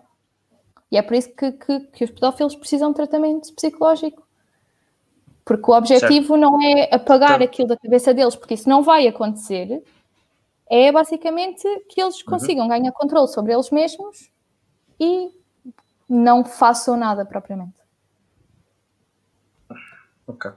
E 0.91 0.97
é 0.97 1.03
por 1.03 1.15
isso 1.15 1.31
que, 1.35 1.53
que, 1.53 1.81
que, 1.81 2.05
os 2.05 2.11
pedófilos 2.11 2.57
precisam 2.57 2.91
de 2.91 2.97
tratamento 2.97 3.53
psicológico. 3.55 4.27
Porque 5.45 5.71
o 5.71 5.75
objetivo 5.75 6.29
certo. 6.29 6.37
não 6.37 6.63
é 6.63 6.89
apagar 6.95 7.37
então, 7.37 7.45
aquilo 7.45 7.69
da 7.69 7.77
cabeça 7.77 8.15
deles, 8.15 8.37
porque 8.37 8.55
isso 8.55 8.69
não 8.69 8.83
vai 8.83 9.07
acontecer. 9.07 9.83
É 10.71 10.91
basicamente 10.91 11.63
que 11.89 12.01
eles 12.01 12.19
uhum. 12.21 12.27
consigam 12.27 12.65
uhum. 12.65 12.71
ganhar 12.71 12.93
controle 12.93 13.29
sobre 13.29 13.53
eles 13.53 13.71
mesmos 13.71 14.31
e 14.99 15.31
não 16.09 16.43
façam 16.45 16.97
nada 16.97 17.25
propriamente. 17.25 17.79
Ok. 20.27 20.51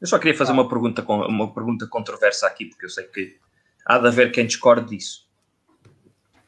Eu 0.00 0.06
só 0.06 0.18
queria 0.18 0.36
fazer 0.36 0.52
uma 0.52 0.68
pergunta 0.68 1.02
uma 1.02 1.52
pergunta 1.52 1.86
controversa 1.86 2.46
aqui, 2.46 2.66
porque 2.66 2.86
eu 2.86 2.90
sei 2.90 3.04
que 3.04 3.36
há 3.84 3.98
de 3.98 4.06
haver 4.06 4.30
quem 4.30 4.46
discorde 4.46 4.90
disso. 4.96 5.28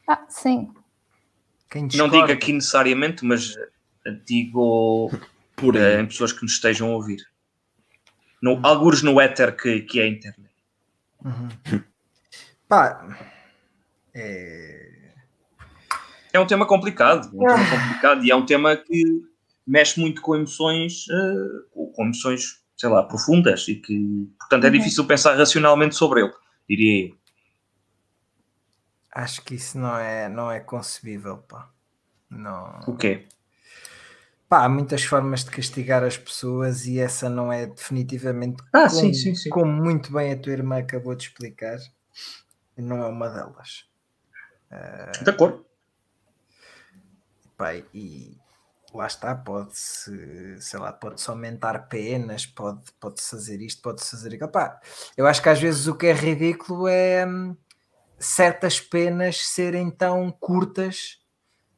Ah, 0.07 0.25
sim. 0.29 0.73
Quem 1.69 1.87
Não 1.95 2.09
digo 2.09 2.31
aqui 2.31 2.53
necessariamente, 2.53 3.25
mas 3.25 3.55
eh, 4.05 4.11
digo 4.25 5.11
Por 5.55 5.77
aí. 5.77 6.01
em 6.01 6.05
pessoas 6.05 6.33
que 6.33 6.43
nos 6.43 6.53
estejam 6.53 6.91
a 6.91 6.95
ouvir. 6.95 7.25
No, 8.41 8.59
alguns 8.63 9.03
no 9.03 9.21
éter 9.21 9.55
que, 9.55 9.81
que 9.81 9.99
é 9.99 10.03
a 10.03 10.07
internet. 10.07 10.51
Uhum. 11.23 11.49
Pá, 12.67 13.17
é... 14.13 14.91
É 16.33 16.39
um 16.39 16.47
tema 16.47 16.65
complicado, 16.65 17.29
um 17.33 17.45
tema 17.45 17.69
complicado 17.69 18.23
e 18.23 18.31
é 18.31 18.35
um 18.35 18.45
tema 18.45 18.77
que 18.77 19.03
mexe 19.67 19.99
muito 19.99 20.21
com 20.21 20.35
emoções, 20.35 21.05
com 21.71 21.91
com 21.91 22.03
emoções, 22.03 22.60
sei 22.81 22.89
lá, 22.89 23.03
profundas 23.03 23.67
e 23.67 23.75
que, 23.75 24.27
portanto, 24.39 24.65
é 24.65 24.67
Uhum. 24.67 24.73
difícil 24.79 25.07
pensar 25.07 25.35
racionalmente 25.37 25.95
sobre 25.95 26.21
ele, 26.23 26.33
diria 26.69 27.09
eu. 27.09 27.17
acho 29.13 29.41
que 29.43 29.55
isso 29.55 29.77
não 29.77 29.97
é, 29.97 30.27
não 30.29 30.51
é 30.51 30.59
concebível, 30.59 31.37
pá. 31.39 31.69
Não... 32.29 32.79
O 32.87 32.95
quê? 32.95 33.27
Pá, 34.49 34.65
há 34.65 34.69
muitas 34.69 35.03
formas 35.03 35.45
de 35.45 35.51
castigar 35.51 36.03
as 36.03 36.17
pessoas 36.17 36.85
e 36.85 36.99
essa 36.99 37.29
não 37.29 37.53
é 37.53 37.67
definitivamente 37.67 38.61
Ah, 38.73 38.89
como, 38.89 38.89
sim, 38.89 39.13
sim, 39.13 39.35
sim. 39.35 39.49
como 39.49 39.71
muito 39.71 40.11
bem 40.11 40.33
a 40.33 40.37
tua 40.39 40.51
irmã 40.53 40.79
acabou 40.79 41.15
de 41.15 41.23
explicar, 41.23 41.77
não 42.77 43.01
é 43.03 43.07
uma 43.07 43.29
delas. 43.29 43.85
De 45.23 45.29
acordo. 45.29 45.65
Pá, 47.57 47.75
e 47.93 48.37
lá 48.97 49.07
está, 49.07 49.35
pode-se, 49.35 50.59
sei 50.61 50.79
lá, 50.79 50.91
pode-se 50.91 51.29
aumentar 51.29 51.87
penas, 51.87 52.45
pode, 52.45 52.81
pode 52.99 53.21
fazer 53.21 53.61
isto, 53.61 53.81
pode 53.81 54.03
fazer 54.03 54.35
aquilo. 54.35 54.49
Pá, 54.49 54.79
eu 55.15 55.27
acho 55.27 55.41
que 55.41 55.49
às 55.49 55.59
vezes 55.59 55.87
o 55.87 55.95
que 55.95 56.07
é 56.07 56.13
ridículo 56.13 56.87
é 56.87 57.25
hum, 57.25 57.55
certas 58.19 58.79
penas 58.79 59.47
serem 59.47 59.89
tão 59.89 60.31
curtas 60.31 61.19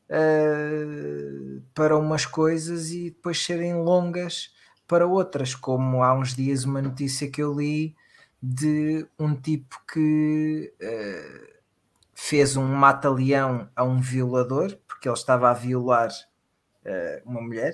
eh, 0.10 1.62
para 1.74 1.98
umas 1.98 2.26
coisas 2.26 2.92
e 2.92 3.10
depois 3.12 3.44
serem 3.44 3.76
longas 3.76 4.54
para 4.88 5.08
outras, 5.08 5.56
como 5.56 6.04
há 6.04 6.14
uns 6.14 6.36
dias 6.36 6.66
uma 6.66 6.82
notícia 6.82 7.30
que 7.30 7.42
eu 7.42 7.54
li 7.54 7.96
de 8.42 9.08
um 9.18 9.34
tipo 9.36 9.82
que 9.92 10.74
eh, 10.80 11.54
fez 12.14 12.58
um 12.58 12.66
mata-leão 12.66 13.70
a 13.76 13.84
um 13.84 14.00
violador, 14.00 14.78
porque 14.88 15.08
ele 15.08 15.16
estava 15.16 15.50
a 15.50 15.54
violar 15.54 16.10
uma 17.26 17.42
mulher, 17.42 17.74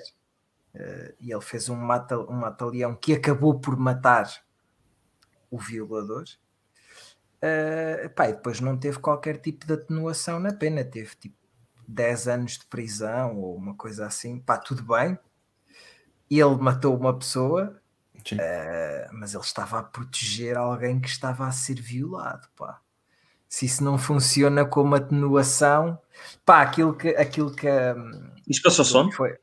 eh, 0.74 1.14
e 1.20 1.32
ele 1.32 1.40
fez 1.42 1.68
um 1.68 1.76
mata- 1.76 2.18
um 2.18 2.32
mata-leão 2.32 2.94
que 2.94 3.12
acabou 3.14 3.58
por 3.60 3.76
matar 3.76 4.28
o 5.50 5.58
violador. 5.58 6.24
Eh, 7.42 8.08
pá, 8.14 8.28
e 8.28 8.34
depois 8.34 8.60
não 8.60 8.76
teve 8.78 8.98
qualquer 8.98 9.38
tipo 9.38 9.66
de 9.66 9.72
atenuação 9.74 10.38
na 10.38 10.52
pena, 10.52 10.84
teve 10.84 11.14
tipo 11.16 11.36
10 11.88 12.28
anos 12.28 12.58
de 12.58 12.66
prisão 12.66 13.38
ou 13.38 13.56
uma 13.56 13.74
coisa 13.74 14.06
assim, 14.06 14.38
pá, 14.38 14.58
tudo 14.58 14.82
bem. 14.84 15.18
Ele 16.30 16.56
matou 16.56 16.96
uma 16.96 17.16
pessoa, 17.18 17.80
eh, 18.38 19.08
mas 19.12 19.34
ele 19.34 19.42
estava 19.42 19.78
a 19.80 19.82
proteger 19.82 20.56
alguém 20.56 21.00
que 21.00 21.08
estava 21.08 21.46
a 21.46 21.52
ser 21.52 21.80
violado, 21.80 22.48
pá. 22.56 22.80
Se 23.50 23.66
isso 23.66 23.84
não 23.84 23.98
funciona 23.98 24.64
como 24.64 24.94
atenuação, 24.96 26.00
pá, 26.46 26.62
aquilo 26.62 26.96
que, 26.96 27.10
aquilo 27.10 27.54
que 27.54 27.68
hum, 27.68 28.30
Isto 28.48 28.62
passou 28.64 28.84
sono? 28.84 29.12
foi, 29.12 29.36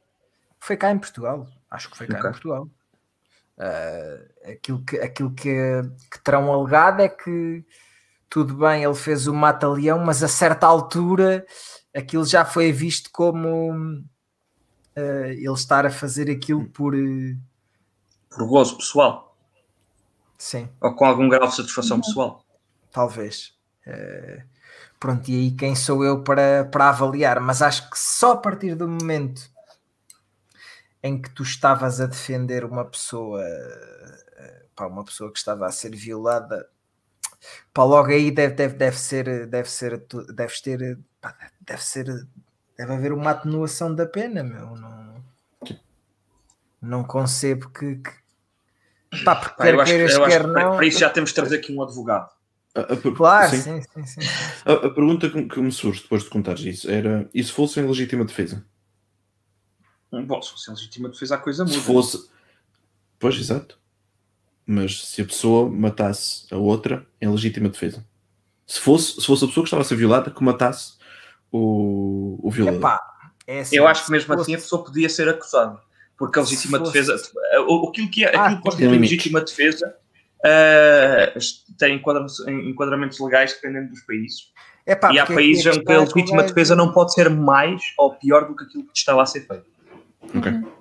foi 0.60 0.78
cá 0.78 0.92
em 0.92 1.00
Portugal, 1.00 1.48
acho 1.72 1.90
que 1.92 1.98
foi 1.98 2.08
cá 2.08 2.20
Ok. 2.20 2.30
em 2.30 2.32
Portugal. 2.34 2.70
Ah, 3.60 4.52
aquilo 4.52 4.84
que, 4.86 4.98
aquilo 5.00 5.34
que, 5.34 5.52
que 6.12 6.20
terão 6.24 6.54
alegado 6.54 7.02
é 7.02 7.10
que 7.10 7.66
tudo 8.30 8.56
bem, 8.56 8.84
ele 8.84 8.96
fez 8.96 9.28
o 9.28 9.34
mata-leão, 9.34 10.00
mas 10.06 10.24
a 10.24 10.28
certa 10.30 10.68
altura 10.68 11.46
aquilo 11.96 12.26
já 12.26 12.46
foi 12.46 12.72
visto 12.72 13.10
como 13.12 14.04
ah, 14.96 15.28
ele 15.30 15.54
estar 15.54 15.86
a 15.86 15.90
fazer 15.92 16.30
aquilo 16.30 16.66
por 16.70 16.96
eh, 16.96 17.38
Por 18.30 18.48
gozo 18.48 18.78
pessoal? 18.78 19.36
sim, 20.38 20.70
Ou 20.82 20.96
com 20.96 21.06
algum 21.06 21.30
grau 21.30 21.48
de 21.48 21.56
satisfação 21.56 22.00
pessoal? 22.02 22.44
talvez. 22.92 23.57
Eh, 23.90 24.44
pronto, 25.00 25.30
e 25.30 25.36
aí 25.36 25.52
quem 25.52 25.76
sou 25.76 26.04
eu 26.04 26.24
para, 26.24 26.66
para 26.66 26.90
avaliar? 26.90 27.40
Mas 27.40 27.62
acho 27.62 27.90
que 27.90 27.98
só 27.98 28.34
a 28.34 28.38
partir 28.38 28.76
do 28.76 28.88
momento 28.88 29.50
em 31.02 31.22
que 31.22 31.30
tu 31.30 31.44
estavas 31.44 32.02
a 32.02 32.06
defender 32.08 32.66
uma 32.66 32.84
pessoa, 32.84 33.42
eh, 33.44 34.66
pá, 34.76 34.88
uma 34.88 35.06
pessoa 35.06 35.32
que 35.32 35.38
estava 35.40 35.66
a 35.66 35.72
ser 35.72 35.96
violada, 35.96 36.68
pá, 37.74 37.84
logo 37.84 38.10
aí 38.10 38.30
deve, 38.32 38.56
deve, 38.56 38.76
deve 38.76 39.00
ser, 39.00 39.48
deve 39.48 39.70
ser, 39.70 40.04
deves 40.34 40.60
ter, 40.62 41.00
pá, 41.22 41.36
deve 41.62 41.84
ser, 41.84 42.06
deve 42.78 42.94
haver 42.94 43.14
uma 43.14 43.32
atenuação 43.32 43.94
da 43.94 44.06
pena, 44.06 44.44
meu. 44.44 44.76
Não, 44.76 45.24
não 46.82 47.04
concebo 47.04 47.70
que, 47.70 47.96
que 47.98 49.24
pá, 49.24 49.36
porque 49.36 49.56
Pá, 49.56 49.64
quer 49.64 49.78
que- 49.78 49.84
queiras, 49.86 50.16
acho 50.16 50.26
quer 50.30 50.42
que 50.46 50.52
para- 50.52 50.64
não. 50.66 50.76
para 50.76 50.86
isso 50.86 51.00
já 51.00 51.10
temos 51.10 51.30
de 51.30 51.36
trazer 51.36 51.58
aqui 51.58 51.74
um 51.74 51.82
advogado. 51.82 52.30
A, 52.78 52.94
a 52.94 53.16
Claro, 53.16 53.50
sim. 53.50 53.62
sim, 53.62 53.82
sim, 53.82 54.06
sim. 54.06 54.22
sim. 54.22 54.28
A, 54.66 54.74
a 54.74 54.90
pergunta 54.90 55.30
que, 55.30 55.44
que 55.48 55.60
me 55.62 55.72
surge 55.72 56.02
depois 56.04 56.24
de 56.24 56.30
contares 56.30 56.62
isso 56.64 56.90
era: 56.90 57.30
e 57.34 57.44
se 57.44 57.52
fosse 57.52 57.80
em 57.80 57.88
legítima 57.88 58.24
defesa? 58.26 58.64
Bom, 60.12 60.42
se 60.42 60.52
fosse 60.52 60.70
em 60.72 60.74
legítima 60.74 61.10
defesa, 61.10 61.36
a 61.36 61.38
coisa 61.38 61.64
muda. 61.66 61.76
Se 61.76 61.82
fosse. 61.82 62.30
Pois, 63.20 63.36
exato. 63.36 63.78
Mas 64.66 65.06
se 65.08 65.22
a 65.22 65.26
pessoa 65.26 65.70
matasse 65.70 66.46
a 66.54 66.58
outra 66.58 67.06
em 67.22 67.30
legítima 67.30 67.70
defesa. 67.70 68.06
Se 68.66 68.80
fosse, 68.80 69.20
se 69.20 69.26
fosse 69.26 69.44
a 69.46 69.48
pessoa 69.48 69.64
que 69.64 69.68
estava 69.68 69.82
a 69.82 69.86
ser 69.86 69.96
violada 69.96 70.30
que 70.30 70.44
matasse 70.44 70.94
o, 71.52 72.38
o 72.46 72.52
violador. 72.52 72.80
Epá, 72.80 73.00
é 73.48 73.62
assim, 73.62 73.76
Eu 73.78 73.88
acho 73.88 74.06
que 74.06 74.12
mesmo 74.12 74.28
fosse- 74.28 74.42
assim 74.42 74.56
a 74.56 74.58
pessoa 74.58 74.84
podia 74.84 75.10
ser 75.10 75.28
acusada. 75.30 75.80
Porque 76.18 76.38
a 76.40 76.42
legítima 76.42 76.78
Se 76.80 76.84
fosse- 76.86 76.94
defesa. 76.94 77.32
o- 77.68 77.90
Aquilo 77.90 78.10
que, 78.10 78.26
é, 78.26 78.36
Ah, 78.36 78.46
aquilo 78.46 78.58
que 78.58 78.64
constitui 78.64 78.86
tem 78.88 78.94
limites. 78.94 79.12
legítima 79.18 79.42
defesa 79.42 79.96
eh, 80.50 81.34
tem 81.78 81.96
enquadramentos, 81.96 83.20
legais 83.20 83.54
dependendo 83.54 83.90
dos 83.90 84.02
países. 84.02 84.54
Epá, 84.86 85.12
e 85.12 85.20
há 85.20 85.26
países 85.26 85.66
em 85.66 85.84
que 85.84 85.92
a 85.92 85.96
é 85.96 86.00
legítima 86.00 86.44
defesa 86.44 86.74
não 86.74 86.94
pode 86.94 87.14
ser 87.14 87.30
mais 87.30 87.82
ou 87.98 88.16
pior 88.16 88.48
do 88.48 88.56
que 88.56 88.64
aquilo 88.64 88.86
que 88.86 88.98
estava 88.98 89.22
a 89.22 89.26
ser 89.26 89.42
feito. 89.42 89.66
Ok. 90.34 90.52
Uhum. 90.52 90.72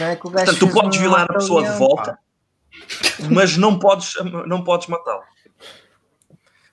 é 0.00 0.16
Portanto, 0.16 0.58
tu 0.58 0.66
fez 0.66 0.72
podes 0.72 0.98
um 0.98 1.02
violar 1.02 1.22
a 1.22 1.32
pessoa 1.32 1.62
de 1.62 1.78
volta, 1.78 2.12
pá. 2.12 2.18
mas 3.30 3.56
não 3.56 3.78
podes, 3.78 4.12
não 4.46 4.62
podes 4.62 4.86
matá-lo. 4.88 5.22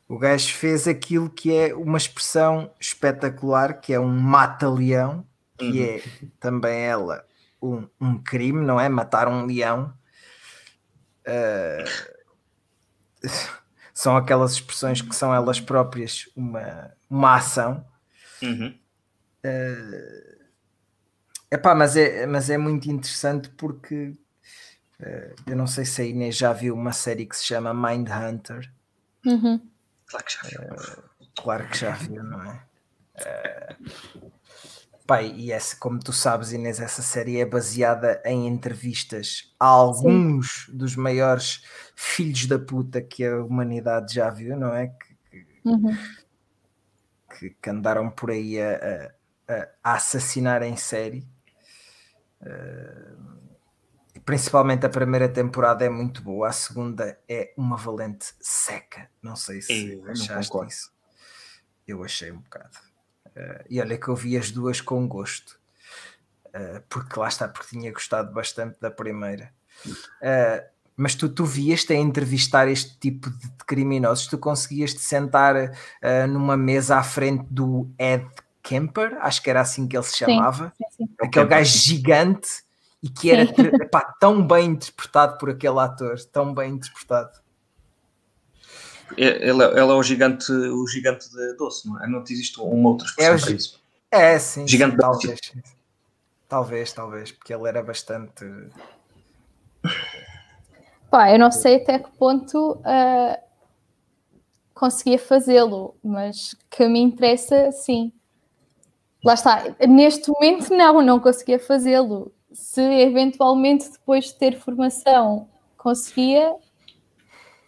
O 0.07 0.19
gajo 0.19 0.53
fez 0.53 0.87
aquilo 0.87 1.29
que 1.29 1.55
é 1.55 1.73
uma 1.73 1.97
expressão 1.97 2.69
espetacular, 2.79 3.79
que 3.79 3.93
é 3.93 3.99
um 3.99 4.09
mata-leão, 4.09 5.25
que 5.57 5.65
Uhum. 5.65 5.83
é 5.85 6.01
também 6.39 6.81
ela 6.81 7.25
um, 7.61 7.87
um 7.99 8.21
crime, 8.21 8.63
não 8.63 8.79
é? 8.79 8.89
Matar 8.89 9.29
um 9.29 9.45
leão. 9.45 9.93
Ah, 11.25 11.83
são 13.93 14.17
aquelas 14.17 14.53
expressões 14.53 15.01
que 15.01 15.15
são 15.15 15.33
elas 15.33 15.59
próprias 15.59 16.29
uma, 16.35 16.91
uma 17.09 17.35
ação. 17.35 17.85
Uhum. 18.41 18.77
Epá, 21.51 21.75
mas 21.75 21.95
é, 21.95 22.25
mas 22.25 22.49
é 22.49 22.57
muito 22.57 22.89
interessante 22.89 23.49
porque 23.49 24.13
eh, 24.99 25.35
eu 25.47 25.55
não 25.55 25.67
sei 25.67 25.85
se 25.85 26.01
a 26.01 26.05
Inês 26.05 26.35
já 26.35 26.51
viu 26.51 26.73
uma 26.73 26.91
série 26.91 27.25
que 27.25 27.35
se 27.35 27.45
chama 27.45 27.73
Mind 27.73 28.09
Hunter. 28.09 28.71
Uhum. 29.25 29.61
Claro 30.07 30.25
que 30.25 30.33
já 30.33 30.41
viu. 30.41 31.03
Claro 31.35 31.67
que 31.67 31.77
já 31.77 31.91
viu, 31.91 32.23
não 32.23 32.43
é? 32.43 32.61
Eh, 33.15 33.75
pá, 35.05 35.21
e 35.21 35.51
essa, 35.51 35.75
como 35.77 35.99
tu 35.99 36.11
sabes, 36.13 36.51
Inês, 36.51 36.79
essa 36.79 37.01
série 37.01 37.39
é 37.39 37.45
baseada 37.45 38.21
em 38.25 38.47
entrevistas 38.47 39.53
a 39.59 39.65
alguns 39.67 40.67
dos 40.73 40.95
maiores 40.95 41.61
filhos 41.95 42.45
da 42.47 42.57
puta 42.59 43.01
que 43.01 43.23
a 43.25 43.43
humanidade 43.43 44.13
já 44.15 44.29
viu, 44.29 44.57
não 44.57 44.73
é? 44.73 44.87
Que, 44.87 45.15
Uhum. 45.65 45.95
que, 47.39 47.49
que 47.49 47.69
andaram 47.69 48.09
por 48.09 48.29
aí 48.31 48.61
a, 48.61 49.11
a- 49.47 49.53
a- 49.83 49.95
assassinar 49.95 50.61
em 50.63 50.77
série. 50.77 51.27
Eh, 52.41 53.15
principalmente 54.23 54.85
a 54.85 54.89
primeira 54.89 55.27
temporada 55.27 55.83
é 55.85 55.89
muito 55.89 56.21
boa, 56.21 56.49
a 56.49 56.51
segunda 56.51 57.19
é 57.27 57.53
uma 57.57 57.77
valente 57.77 58.33
seca. 58.39 59.09
Não 59.21 59.35
sei 59.35 59.61
se 59.61 59.93
Eu 59.93 60.03
não 60.03 60.11
achaste 60.11 60.57
isso. 60.67 60.91
Eu 61.87 62.03
achei 62.03 62.31
um 62.31 62.39
bocado. 62.41 62.77
Eh, 63.35 63.65
e 63.69 63.81
olha 63.81 63.97
que 63.97 64.07
eu 64.07 64.15
vi 64.15 64.37
as 64.37 64.51
duas 64.51 64.81
com 64.81 65.07
gosto. 65.07 65.59
Eh, 66.53 66.81
porque 66.89 67.19
lá 67.19 67.27
está, 67.27 67.47
porque 67.47 67.77
tinha 67.77 67.91
gostado 67.91 68.33
bastante 68.33 68.79
da 68.79 68.89
primeira. 68.89 69.51
Eh, 70.21 70.65
mas 70.95 71.13
tu, 71.13 71.27
tu 71.27 71.43
vieste 71.43 71.91
a 71.91 71.95
entrevistar 71.95 72.67
este 72.69 72.97
tipo 72.97 73.29
de 73.29 73.49
criminosos, 73.67 74.27
tu 74.27 74.37
conseguias 74.37 74.93
te 74.93 75.01
sentar 75.01 75.73
numa 76.29 76.55
mesa 76.55 76.95
à 76.95 77.03
frente 77.03 77.45
do 77.51 77.91
Ed 77.99 78.25
Kemper, 78.63 79.17
acho 79.19 79.43
que 79.43 79.49
era 79.49 79.59
assim 79.59 79.89
que 79.89 79.97
ele 79.97 80.05
se 80.05 80.11
Sim, 80.11 80.25
chamava, 80.25 80.73
sim, 80.77 80.85
sim. 80.95 81.09
O 81.21 81.25
aquele 81.25 81.45
gajo 81.47 81.77
gigante 81.77 82.63
e 83.03 83.09
que 83.09 83.29
era 83.29 83.45
Sim. 83.45 83.67
epá, 83.81 84.01
tão 84.19 84.45
bem 84.45 84.71
interpretado 84.71 85.37
por 85.37 85.49
aquele 85.49 85.79
ator, 85.79 86.19
tão 86.31 86.53
bem 86.53 86.73
interpretado. 86.73 87.44
É- 89.17 89.49
Ele, 89.49 89.63
é- 89.63 89.69
ele 89.71 89.79
é 89.79 89.83
o 89.83 90.03
gigante, 90.03 90.51
o 90.51 90.87
gigante 90.87 91.29
de 91.29 91.53
doce, 91.57 91.87
não 91.87 92.03
é? 92.03 92.07
Não 92.07 92.23
existe 92.23 92.59
uma 92.59 92.89
outra 92.89 93.07
É 93.07 93.09
expressão 93.09 93.37
para 93.39 93.49
gi- 93.49 93.55
isso. 93.55 93.81
É, 94.11 94.39
sim, 94.39 94.67
Gigante 94.67 94.91
sim, 94.93 94.97
talvez. 94.99 95.39
Talvez, 96.47 96.93
talvez, 96.93 97.31
porque 97.31 97.53
ele 97.53 97.67
era 97.67 97.81
bastante. 97.83 98.45
Pá, 101.09 101.31
eu 101.31 101.39
não 101.39 101.51
sei 101.51 101.77
até 101.77 101.99
que 101.99 102.09
ponto 102.17 102.81
ah, 102.83 103.39
conseguia 104.73 105.19
fazê-lo, 105.19 105.95
mas 106.03 106.55
que 106.69 106.87
me 106.87 106.99
interessa, 106.99 107.71
sim. 107.71 108.11
Lá 109.23 109.33
está. 109.33 109.63
Neste 109.87 110.29
momento, 110.29 110.69
não, 110.73 111.01
não 111.01 111.19
conseguia 111.19 111.59
fazê-lo. 111.59 112.31
Se 112.51 112.81
eventualmente 112.81 113.89
depois 113.91 114.25
de 114.25 114.35
ter 114.35 114.59
formação 114.59 115.49
conseguia, 115.77 116.55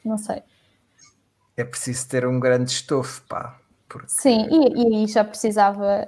não 0.04 0.18
sei. 0.18 0.42
É 1.58 1.64
preciso 1.64 2.08
ter 2.08 2.26
um 2.26 2.40
grande 2.40 2.72
estofo, 2.72 3.22
pá. 3.28 3.60
Porque... 3.90 4.08
Sim, 4.08 4.48
e, 4.52 5.02
aí 5.04 5.08
já 5.08 5.24
precisava 5.24 6.08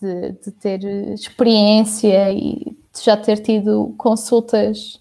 de, 0.00 0.32
de 0.32 0.50
ter 0.52 0.84
experiência 1.14 2.30
e 2.32 2.76
de 2.92 3.02
já 3.02 3.16
ter 3.16 3.38
tido 3.38 3.94
consultas 3.96 5.00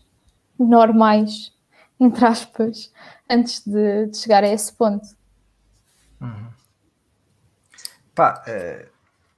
normais, 0.59 1.51
entre 1.99 2.25
aspas, 2.25 2.91
antes 3.29 3.65
de, 3.67 4.07
de 4.07 4.17
chegar 4.17 4.43
a 4.43 4.47
esse 4.49 4.73
ponto. 4.73 5.07
Pá, 8.15 8.43
eh, 8.47 8.87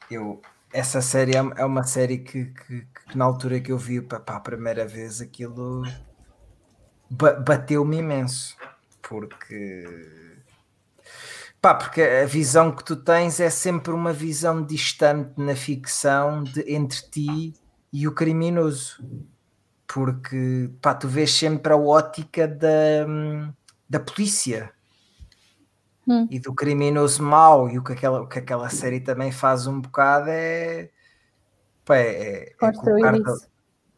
eu, 0.09 0.41
essa 0.73 1.01
série 1.01 1.33
é 1.35 1.39
é 1.57 1.65
uma 1.65 1.83
série 1.83 2.19
que, 2.19 2.45
que- 2.47 2.81
que 3.09 3.17
na 3.17 3.25
altura 3.25 3.59
que 3.61 3.71
eu 3.71 3.77
vi 3.77 4.01
pá, 4.01 4.23
a 4.27 4.39
primeira 4.39 4.87
vez 4.87 5.21
aquilo 5.21 5.83
ba- 7.09 7.33
bateu-me 7.39 7.97
imenso. 7.97 8.55
Porque 9.01 9.85
pá, 11.61 11.75
porque 11.75 12.01
a 12.01 12.25
visão 12.25 12.71
que 12.75 12.83
tu 12.83 12.95
tens 12.95 13.39
é 13.39 13.49
sempre 13.49 13.91
uma 13.93 14.11
visão 14.13 14.63
distante 14.65 15.33
na 15.37 15.55
ficção 15.55 16.43
de, 16.43 16.61
entre 16.73 17.01
ti 17.09 17.53
e 17.93 18.07
o 18.07 18.13
criminoso. 18.13 19.03
Porque 19.87 20.69
pá, 20.81 20.93
tu 20.95 21.07
vês 21.07 21.31
sempre 21.33 21.73
a 21.73 21.77
ótica 21.77 22.47
da, 22.47 23.05
da 23.89 23.99
polícia 23.99 24.71
Hum. 26.07 26.27
e 26.31 26.39
do 26.39 26.51
criminoso 26.53 27.21
mau 27.21 27.69
e 27.69 27.77
o 27.77 27.83
que 27.83 27.93
aquela, 27.93 28.21
o 28.21 28.27
que 28.27 28.39
aquela 28.39 28.69
série 28.69 28.99
também 28.99 29.31
faz 29.31 29.67
um 29.67 29.79
bocado 29.79 30.29
é, 30.29 30.89
pá, 31.85 31.95
é, 31.97 32.55
é 32.61 32.71
colocar-te- 32.73 33.21
isso. 33.21 33.47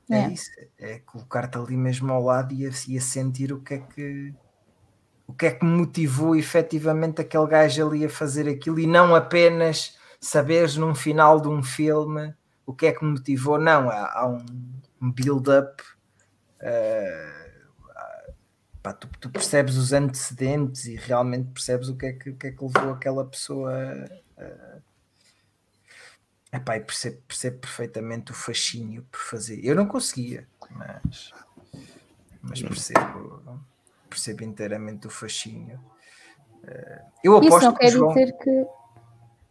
é 0.09 0.17
É. 0.17 0.27
isso, 0.33 0.51
é 0.77 0.99
colocar-te 0.99 1.57
ali 1.57 1.77
mesmo 1.77 2.11
ao 2.11 2.23
lado 2.23 2.53
e 2.53 2.67
a, 2.67 2.71
e 2.89 2.97
a 2.97 3.01
sentir 3.01 3.53
o 3.53 3.61
que 3.61 3.75
é 3.75 3.77
que 3.79 4.33
o 5.27 5.33
que 5.33 5.45
é 5.47 5.51
que 5.51 5.65
motivou 5.65 6.35
efetivamente 6.35 7.21
aquele 7.21 7.47
gajo 7.47 7.87
ali 7.87 8.05
a 8.05 8.09
fazer 8.09 8.47
aquilo 8.47 8.79
e 8.79 8.87
não 8.87 9.15
apenas 9.15 9.97
saberes 10.19 10.75
num 10.75 10.93
final 10.93 11.39
de 11.39 11.47
um 11.47 11.63
filme 11.63 12.33
o 12.65 12.73
que 12.73 12.85
é 12.85 12.93
que 12.93 13.03
motivou, 13.03 13.59
não, 13.59 13.89
há, 13.89 14.19
há 14.19 14.27
um, 14.27 15.11
build-up 15.11 15.83
pá, 18.81 18.93
tu, 18.93 19.07
tu 19.19 19.29
percebes 19.29 19.75
os 19.75 19.93
antecedentes 19.93 20.85
e 20.85 20.95
realmente 20.95 21.51
percebes 21.51 21.89
o 21.89 21.95
que 21.95 22.05
é 22.05 22.13
que, 22.13 22.29
o 22.29 22.35
que, 22.35 22.47
é 22.47 22.51
que 22.51 22.63
levou 22.63 22.91
aquela 22.91 23.25
pessoa 23.25 23.71
a. 24.37 24.81
Epá, 26.55 26.77
e 26.77 26.81
percebo, 26.81 27.19
percebo 27.27 27.57
perfeitamente 27.57 28.31
o 28.31 28.35
fascínio 28.35 29.03
por 29.11 29.19
fazer. 29.19 29.59
Eu 29.65 29.75
não 29.75 29.87
conseguia, 29.87 30.47
mas, 30.69 31.33
mas 32.43 32.61
percebo, 32.61 33.41
percebo 34.13 34.43
inteiramente 34.43 35.07
o 35.07 35.09
fascínio. 35.09 35.79
Eh, 36.65 37.01
Eu 37.23 37.39
Isso 37.39 37.47
aposto 37.47 37.65
não 37.65 37.71
que 37.73 37.77
o 37.77 37.79
quer 37.79 37.89
João. 37.91 38.13
dizer 38.13 38.31
que. 38.37 38.65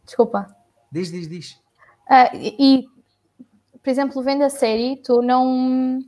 Desculpa. 0.06 0.56
Diz, 0.90 1.10
diz, 1.10 1.28
diz. 1.28 1.60
Ah, 2.08 2.30
e, 2.34 2.84
por 3.82 3.90
exemplo, 3.90 4.22
vendo 4.22 4.42
a 4.42 4.50
série, 4.50 4.96
tu 5.02 5.22
não. 5.22 5.98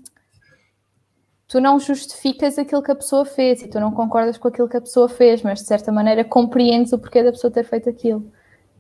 Tu 1.47 1.61
não 1.61 1.79
justificas 1.79 2.59
aquilo 2.59 2.83
que 2.83 2.91
a 2.91 2.95
pessoa 2.97 3.25
fez 3.25 3.63
e 3.63 3.69
tu 3.69 3.79
não 3.79 3.93
concordas 3.93 4.39
com 4.39 4.49
aquilo 4.49 4.69
que 4.69 4.77
a 4.77 4.81
pessoa 4.81 5.09
fez, 5.09 5.43
mas 5.43 5.61
de 5.61 5.67
certa 5.67 5.93
maneira 5.93 6.25
compreendes 6.25 6.93
o 6.93 6.99
porquê 6.99 7.23
da 7.23 7.31
pessoa 7.33 7.51
ter 7.53 7.65
feito 7.65 7.89
aquilo. 7.89 8.21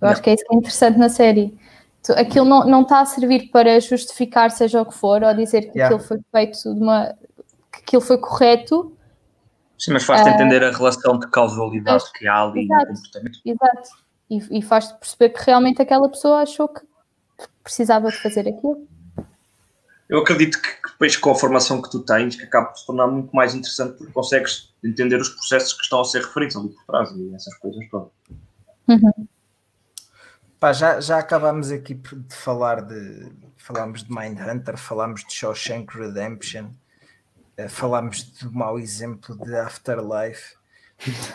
Eu 0.00 0.06
Não. 0.06 0.08
acho 0.08 0.22
que 0.22 0.30
é 0.30 0.34
isso 0.34 0.44
que 0.46 0.54
é 0.54 0.58
interessante 0.58 0.98
na 0.98 1.08
série. 1.08 1.56
Aquilo 2.16 2.44
não, 2.46 2.66
não 2.66 2.82
está 2.82 3.00
a 3.00 3.06
servir 3.06 3.50
para 3.50 3.78
justificar 3.80 4.50
seja 4.50 4.80
o 4.82 4.86
que 4.86 4.94
for 4.94 5.22
ou 5.22 5.34
dizer 5.34 5.70
que 5.70 5.78
Yeah. 5.78 5.94
aquilo 5.94 6.08
foi 6.08 6.20
feito 6.32 6.74
de 6.74 6.80
uma. 6.82 7.14
que 7.72 7.80
aquilo 7.80 8.02
foi 8.02 8.18
correto, 8.18 8.93
Sim, 9.84 9.92
mas 9.92 10.04
faz-te 10.04 10.28
entender 10.28 10.64
a 10.64 10.70
relação 10.70 11.18
de 11.18 11.28
causalidade 11.28 12.04
que 12.12 12.26
há 12.26 12.42
ali 12.42 12.66
no 12.66 12.74
Exato. 12.74 12.94
comportamento. 12.94 13.38
exato. 13.44 13.90
E, 14.30 14.58
e 14.58 14.62
faz-te 14.62 14.98
perceber 14.98 15.28
que 15.30 15.44
realmente 15.44 15.82
aquela 15.82 16.08
pessoa 16.08 16.42
achou 16.42 16.68
que 16.68 16.80
precisava 17.62 18.08
de 18.08 18.16
fazer 18.16 18.48
aquilo. 18.48 18.88
Eu 20.08 20.20
acredito 20.20 20.60
que 20.60 20.74
que 20.84 20.90
depois 20.90 21.16
com 21.16 21.30
a 21.30 21.34
formação 21.34 21.80
que 21.80 21.90
tu 21.90 22.00
tens, 22.00 22.36
que 22.36 22.44
acaba 22.44 22.66
por 22.68 22.78
se 22.78 22.86
tornar 22.86 23.06
muito 23.06 23.34
mais 23.34 23.54
interessante 23.54 23.96
porque 23.96 24.12
consegues 24.12 24.72
entender 24.82 25.20
os 25.20 25.30
processos 25.30 25.72
que 25.72 25.82
estão 25.82 26.00
a 26.00 26.04
ser 26.04 26.22
referidos 26.22 26.56
ali 26.56 26.68
por 26.68 26.84
trás 26.84 27.10
e 27.12 27.34
essas 27.34 27.54
coisas 27.56 27.84
todas. 27.90 28.10
Pá, 30.60 30.72
já, 30.72 31.00
já 31.00 31.18
acabámos 31.18 31.70
aqui 31.70 31.94
de 31.94 32.34
falar 32.34 32.82
de. 32.82 33.32
Falámos 33.56 34.04
de 34.04 34.14
Mindhunter, 34.14 34.76
falámos 34.76 35.24
de 35.24 35.32
Shawshank 35.32 35.96
Redemption, 35.96 36.66
eh, 37.56 37.68
falámos 37.68 38.22
do 38.22 38.52
mau 38.52 38.78
exemplo 38.78 39.36
de 39.36 39.54
Afterlife. 39.56 40.54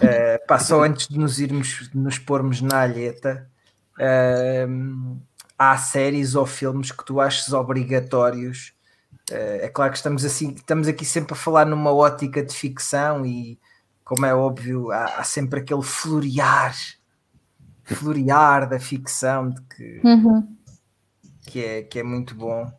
Eh, 0.02 0.38
pá, 0.48 0.58
só 0.60 0.84
antes 0.84 1.08
de 1.08 1.18
nos 1.20 1.40
irmos, 1.40 1.90
de 1.92 1.98
nos 1.98 2.18
pormos 2.18 2.62
na 2.62 2.80
alheta, 2.82 3.50
eh, 4.00 4.68
há 5.58 5.78
séries 5.78 6.36
ou 6.36 6.46
filmes 6.46 6.92
que 6.92 7.04
tu 7.06 7.20
achas 7.20 7.52
obrigatórios. 7.54 8.74
Eh, 9.32 9.66
é 9.66 9.70
claro 9.70 9.92
que 9.92 9.98
estamos, 9.98 10.24
assim, 10.26 10.54
estamos 10.54 10.88
aqui 10.88 11.06
sempre 11.06 11.34
a 11.34 11.36
falar 11.36 11.66
numa 11.66 11.92
ótica 11.94 12.44
de 12.44 12.54
ficção 12.54 13.26
e, 13.26 13.60
como 14.04 14.26
é 14.26 14.34
óbvio, 14.34 14.92
há, 14.92 15.06
há 15.20 15.24
sempre 15.24 15.60
aquele 15.60 15.84
florear 15.84 16.76
florear 17.84 18.70
da 18.70 18.80
ficção 18.80 19.50
de 19.50 19.62
que, 19.64 20.02
Uhum. 20.04 20.56
que, 21.48 21.64
é, 21.64 21.82
que 21.84 22.00
é 22.00 22.04
muito 22.04 22.36
bom. 22.36 22.72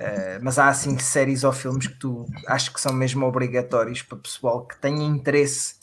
Eh, 0.00 0.38
mas 0.40 0.60
há 0.60 0.68
assim 0.68 0.96
séries 1.00 1.42
ou 1.42 1.52
filmes 1.52 1.88
que 1.88 1.98
tu 1.98 2.24
acho 2.46 2.72
que 2.72 2.80
são 2.80 2.92
mesmo 2.92 3.26
obrigatórios 3.26 4.00
para 4.00 4.16
pessoal 4.18 4.64
que 4.64 4.76
tenha 4.80 5.02
interesse 5.04 5.74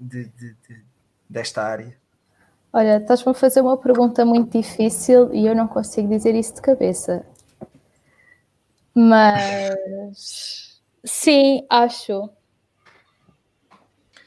de, 0.00 0.24
de- 0.30 0.54
de- 0.66 0.84
desta 1.28 1.62
área. 1.62 1.94
Olha, 2.72 2.96
estás-me 2.96 3.32
a 3.32 3.34
fazer 3.34 3.60
uma 3.60 3.76
pergunta 3.76 4.24
muito 4.24 4.56
difícil 4.58 5.30
e 5.34 5.46
eu 5.46 5.54
não 5.54 5.68
consigo 5.68 6.08
dizer 6.08 6.34
isso 6.34 6.54
de 6.54 6.62
cabeça. 6.62 7.22
Mas 8.94 10.80
sim, 11.04 11.66
acho. 11.68 12.30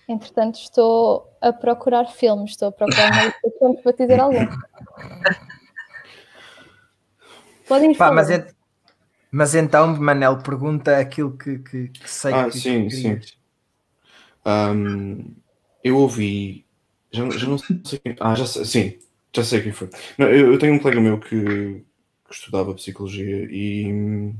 Entretanto, 0.07 0.59
estou 0.59 1.27
a 1.41 1.51
procurar 1.51 2.05
filmes, 2.11 2.51
estou 2.51 2.67
a 2.67 2.71
procurar 2.71 3.31
filmes 3.57 3.81
para 3.81 3.93
te 3.93 4.03
dizer 4.03 4.19
algum. 4.19 4.45
Podem 7.67 7.95
Pá, 7.95 8.11
mas, 8.11 8.29
ent- 8.29 8.53
mas 9.35 9.53
então, 9.55 9.95
Manel, 9.97 10.37
pergunta 10.39 10.97
aquilo 10.97 11.37
que, 11.37 11.59
que- 11.59 11.87
que 11.89 12.09
sei 12.09 12.33
Ah, 12.33 12.45
que 12.49 12.57
sim, 12.57 12.89
sim. 12.89 13.19
Ahm, 14.45 15.35
eu 15.83 15.97
ouvi. 15.97 16.65
Já, 17.11 17.29
já 17.29 17.47
não 17.47 17.57
sei 17.57 17.99
quem. 17.99 18.15
Ah, 18.19 18.35
já 18.35 18.45
sei, 18.45 18.65
sim, 18.65 18.99
já 19.35 19.43
sei 19.43 19.61
quem 19.61 19.71
foi. 19.71 19.89
Não, 20.17 20.27
eu, 20.27 20.53
eu 20.53 20.59
tenho 20.59 20.73
um 20.73 20.79
colega 20.79 20.99
meu 21.01 21.19
que, 21.19 21.29
que 22.27 22.33
estudava 22.33 22.73
psicologia 22.73 23.47
e 23.51 23.91
hum, 23.91 24.35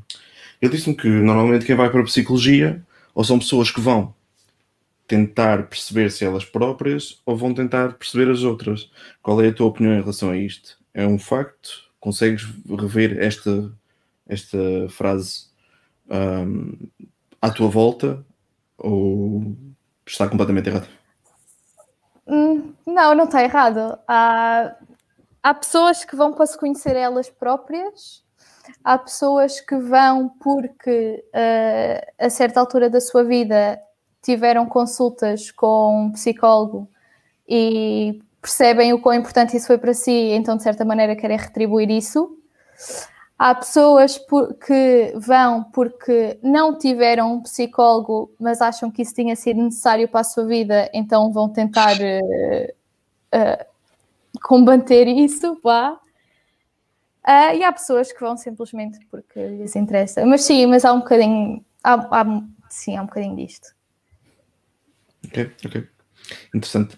ele 0.61 0.71
disse-me 0.71 0.95
que 0.95 1.07
normalmente 1.07 1.65
quem 1.65 1.75
vai 1.75 1.89
para 1.89 2.01
a 2.01 2.05
psicologia 2.05 2.85
ou 3.13 3.23
são 3.23 3.39
pessoas 3.39 3.71
que 3.71 3.81
vão 3.81 4.13
tentar 5.07 5.67
perceber-se 5.67 6.25
elas 6.25 6.45
próprias 6.45 7.21
ou 7.25 7.37
vão 7.37 7.53
tentar 7.53 7.93
perceber 7.93 8.29
as 8.31 8.43
outras. 8.43 8.89
Qual 9.21 9.41
é 9.41 9.49
a 9.49 9.53
tua 9.53 9.67
opinião 9.67 9.93
em 9.93 10.01
relação 10.01 10.31
a 10.31 10.37
isto? 10.37 10.77
É 10.93 11.05
um 11.07 11.19
facto? 11.19 11.85
Consegues 11.99 12.43
rever 12.79 13.17
esta, 13.19 13.71
esta 14.27 14.57
frase 14.89 15.47
ahm, 16.09 16.73
à 17.41 17.49
tua 17.49 17.69
volta 17.69 18.25
ou 18.77 19.55
está 20.05 20.27
completamente 20.27 20.69
errado? 20.69 20.87
Hum, 22.27 22.73
não, 22.85 23.13
não 23.15 23.25
está 23.25 23.43
errado. 23.43 23.97
Há, 24.07 24.75
há 25.43 25.53
pessoas 25.53 26.03
que 26.03 26.15
vão 26.15 26.33
para 26.33 26.45
se 26.45 26.57
conhecer 26.57 26.95
elas 26.95 27.29
próprias, 27.29 28.23
há 28.83 28.97
pessoas 28.97 29.59
que 29.61 29.77
vão 29.77 30.29
porque 30.41 31.23
eh, 31.33 32.13
a 32.17 32.29
certa 32.29 32.59
altura 32.59 32.89
da 32.89 32.99
sua 32.99 33.23
vida 33.23 33.79
tiveram 34.21 34.65
consultas 34.65 35.51
com 35.51 36.05
um 36.05 36.11
psicólogo 36.11 36.89
e 37.47 38.19
percebem 38.41 38.91
o 38.93 38.99
quão 38.99 39.15
importante 39.15 39.55
isso 39.55 39.67
foi 39.67 39.77
para 39.77 39.93
si, 39.93 40.11
então 40.11 40.57
de 40.57 40.63
certa 40.63 40.83
maneira 40.83 41.15
querem 41.15 41.37
retribuir 41.37 41.89
isso. 41.91 42.37
Há 43.37 43.53
pessoas 43.53 44.17
que 44.65 45.13
vão 45.17 45.65
porque 45.65 46.39
não 46.41 46.77
tiveram 46.77 47.33
um 47.33 47.41
psicólogo, 47.41 48.33
mas 48.39 48.61
acham 48.61 48.89
que 48.89 49.01
isso 49.01 49.13
tinha 49.13 49.35
sido 49.35 49.61
necessário 49.61 50.07
para 50.07 50.21
a 50.21 50.23
sua 50.23 50.45
vida, 50.45 50.89
então 50.93 51.31
vão 51.33 51.49
tentar 51.49 51.97
uh, 51.97 52.73
uh, 53.35 53.65
combater 54.41 55.07
isso, 55.07 55.59
vá. 55.61 55.99
Uh, 57.27 57.55
e 57.57 57.63
há 57.63 57.71
pessoas 57.73 58.13
que 58.13 58.21
vão 58.21 58.37
simplesmente 58.37 58.99
porque 59.11 59.47
lhes 59.47 59.75
interessa. 59.75 60.25
Mas 60.25 60.43
sim, 60.43 60.65
mas 60.67 60.85
há 60.85 60.93
um 60.93 60.99
bocadinho. 60.99 61.65
Há, 61.83 62.21
há, 62.21 62.25
sim, 62.69 62.95
há 62.95 63.01
um 63.01 63.05
bocadinho 63.05 63.35
disto. 63.35 63.75
Ok, 65.27 65.51
ok. 65.65 65.87
Interessante. 66.53 66.97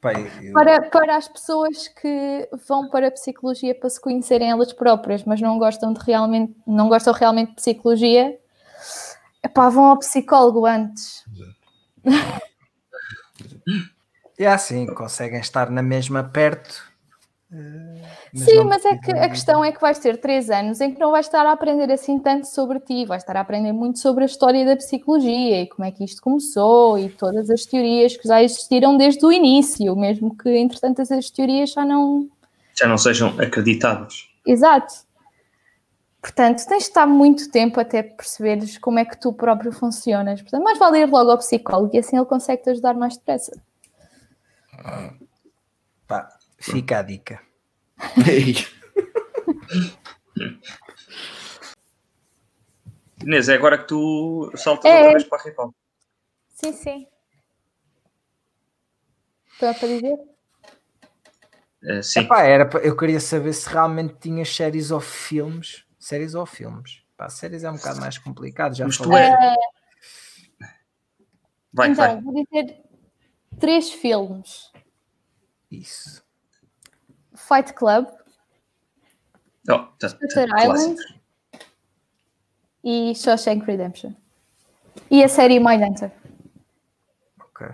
Pai, 0.00 0.30
eu... 0.42 0.52
para, 0.52 0.82
para 0.82 1.16
as 1.16 1.26
pessoas 1.26 1.88
que 1.88 2.48
vão 2.68 2.88
para 2.88 3.08
a 3.08 3.10
psicologia 3.10 3.74
para 3.74 3.90
se 3.90 4.00
conhecerem 4.00 4.50
elas 4.50 4.72
próprias, 4.72 5.24
mas 5.24 5.40
não 5.40 5.58
gostam 5.58 5.92
de 5.92 6.00
realmente, 6.04 6.54
não 6.66 6.88
gostam 6.88 7.12
realmente 7.12 7.50
de 7.50 7.56
psicologia, 7.56 8.38
epá, 9.44 9.68
vão 9.68 9.86
ao 9.86 9.98
psicólogo 9.98 10.66
antes. 10.66 11.24
É 14.40 14.46
assim, 14.46 14.86
conseguem 14.94 15.40
estar 15.40 15.68
na 15.68 15.82
mesma 15.82 16.22
perto 16.22 16.87
mas 17.50 18.42
Sim, 18.44 18.64
mas 18.64 18.84
é 18.84 18.96
que 18.96 19.10
a 19.10 19.28
questão 19.28 19.64
é 19.64 19.72
que 19.72 19.80
vais 19.80 19.98
ter 19.98 20.18
três 20.18 20.50
anos 20.50 20.82
em 20.82 20.92
que 20.92 21.00
não 21.00 21.10
vais 21.10 21.24
estar 21.24 21.46
a 21.46 21.52
aprender 21.52 21.90
assim 21.90 22.18
tanto 22.18 22.46
sobre 22.46 22.78
ti, 22.78 23.06
vais 23.06 23.22
estar 23.22 23.36
a 23.38 23.40
aprender 23.40 23.72
muito 23.72 23.98
sobre 23.98 24.24
a 24.24 24.26
história 24.26 24.66
da 24.66 24.76
psicologia 24.76 25.62
e 25.62 25.66
como 25.66 25.86
é 25.86 25.90
que 25.90 26.04
isto 26.04 26.20
começou 26.20 26.98
e 26.98 27.08
todas 27.08 27.48
as 27.48 27.64
teorias 27.64 28.16
que 28.16 28.28
já 28.28 28.42
existiram 28.42 28.98
desde 28.98 29.24
o 29.24 29.32
início, 29.32 29.96
mesmo 29.96 30.36
que 30.36 30.50
entretanto 30.50 31.00
essas 31.00 31.30
teorias 31.30 31.70
já 31.70 31.86
não 31.86 32.28
já 32.78 32.86
não 32.86 32.98
sejam 32.98 33.30
acreditadas. 33.40 34.28
Exato. 34.46 34.94
Portanto, 36.20 36.64
tens 36.66 36.82
de 36.82 36.88
estar 36.88 37.06
muito 37.06 37.50
tempo 37.50 37.80
até 37.80 38.02
perceberes 38.02 38.76
como 38.76 38.98
é 38.98 39.04
que 39.04 39.18
tu 39.18 39.32
próprio 39.32 39.72
funcionas. 39.72 40.42
Portanto, 40.42 40.62
mais 40.62 40.78
vale 40.78 41.00
ir 41.00 41.08
logo 41.08 41.30
ao 41.30 41.38
psicólogo 41.38 41.90
e 41.94 41.98
assim 41.98 42.16
ele 42.16 42.26
consegue 42.26 42.62
te 42.62 42.70
ajudar 42.70 42.94
mais 42.94 43.16
depressa. 43.16 43.58
Pá, 44.82 45.14
Fica 46.58 46.98
a 46.98 47.02
dica. 47.02 47.40
Inês, 53.22 53.48
é 53.48 53.54
agora 53.54 53.78
que 53.78 53.88
tu 53.88 54.50
saltas 54.56 54.90
é. 54.90 54.94
outra 54.94 55.12
vez 55.12 55.24
para 55.24 55.38
a 55.38 55.42
Ripal. 55.42 55.74
Sim, 56.48 56.72
sim. 56.72 57.06
Estou 59.52 59.68
a 59.68 59.72
dizer? 59.72 60.18
Uh, 61.82 62.02
sim. 62.02 62.20
Epá, 62.20 62.42
era, 62.42 62.68
eu 62.82 62.96
queria 62.96 63.20
saber 63.20 63.52
se 63.52 63.68
realmente 63.68 64.14
tinhas 64.20 64.54
séries 64.54 64.90
ou 64.90 65.00
filmes. 65.00 65.84
Séries 65.98 66.34
ou 66.34 66.46
filmes. 66.46 67.02
Pá, 67.16 67.28
séries 67.28 67.64
é 67.64 67.70
um 67.70 67.76
bocado 67.76 68.00
mais 68.00 68.18
complicado. 68.18 68.76
Já 68.76 68.86
Mas 68.86 68.98
tu 68.98 69.16
é... 69.16 69.56
Vai, 71.72 71.90
então, 71.90 72.04
vai. 72.04 72.20
vou 72.20 72.32
dizer 72.32 72.80
três 73.58 73.90
filmes. 73.90 74.72
Isso. 75.70 76.27
Fight 77.38 77.72
Club, 77.72 78.06
oh, 79.68 79.78
tá, 79.98 80.10
tá, 80.10 80.64
Island 80.64 80.96
e 82.84 83.14
Shawshank 83.14 83.64
Redemption. 83.64 84.12
E 85.10 85.22
a 85.22 85.28
série 85.28 85.60
Mindhunter. 85.60 86.10
Ok. 87.40 87.66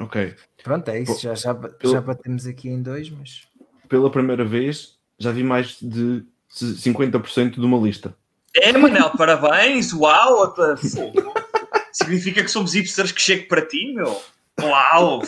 Ok. 0.00 0.36
Pronto, 0.62 0.88
é 0.88 1.00
isso. 1.00 1.20
Já, 1.20 1.34
já, 1.34 1.56
já 1.82 2.00
batemos 2.00 2.46
aqui 2.46 2.68
em 2.68 2.82
dois, 2.82 3.10
mas. 3.10 3.46
Pela 3.88 4.10
primeira 4.10 4.44
vez 4.44 4.98
já 5.18 5.32
vi 5.32 5.42
mais 5.42 5.78
de 5.80 6.24
50% 6.52 7.54
de 7.54 7.60
uma 7.60 7.78
lista. 7.78 8.14
É, 8.54 8.72
Manel, 8.72 9.10
parabéns! 9.10 9.92
Uau! 9.92 10.54
Significa 11.92 12.42
que 12.42 12.50
somos 12.50 12.74
hipsters 12.74 13.12
que 13.12 13.20
chego 13.20 13.48
para 13.48 13.66
ti, 13.66 13.92
meu. 13.92 14.20
Uau! 14.62 15.22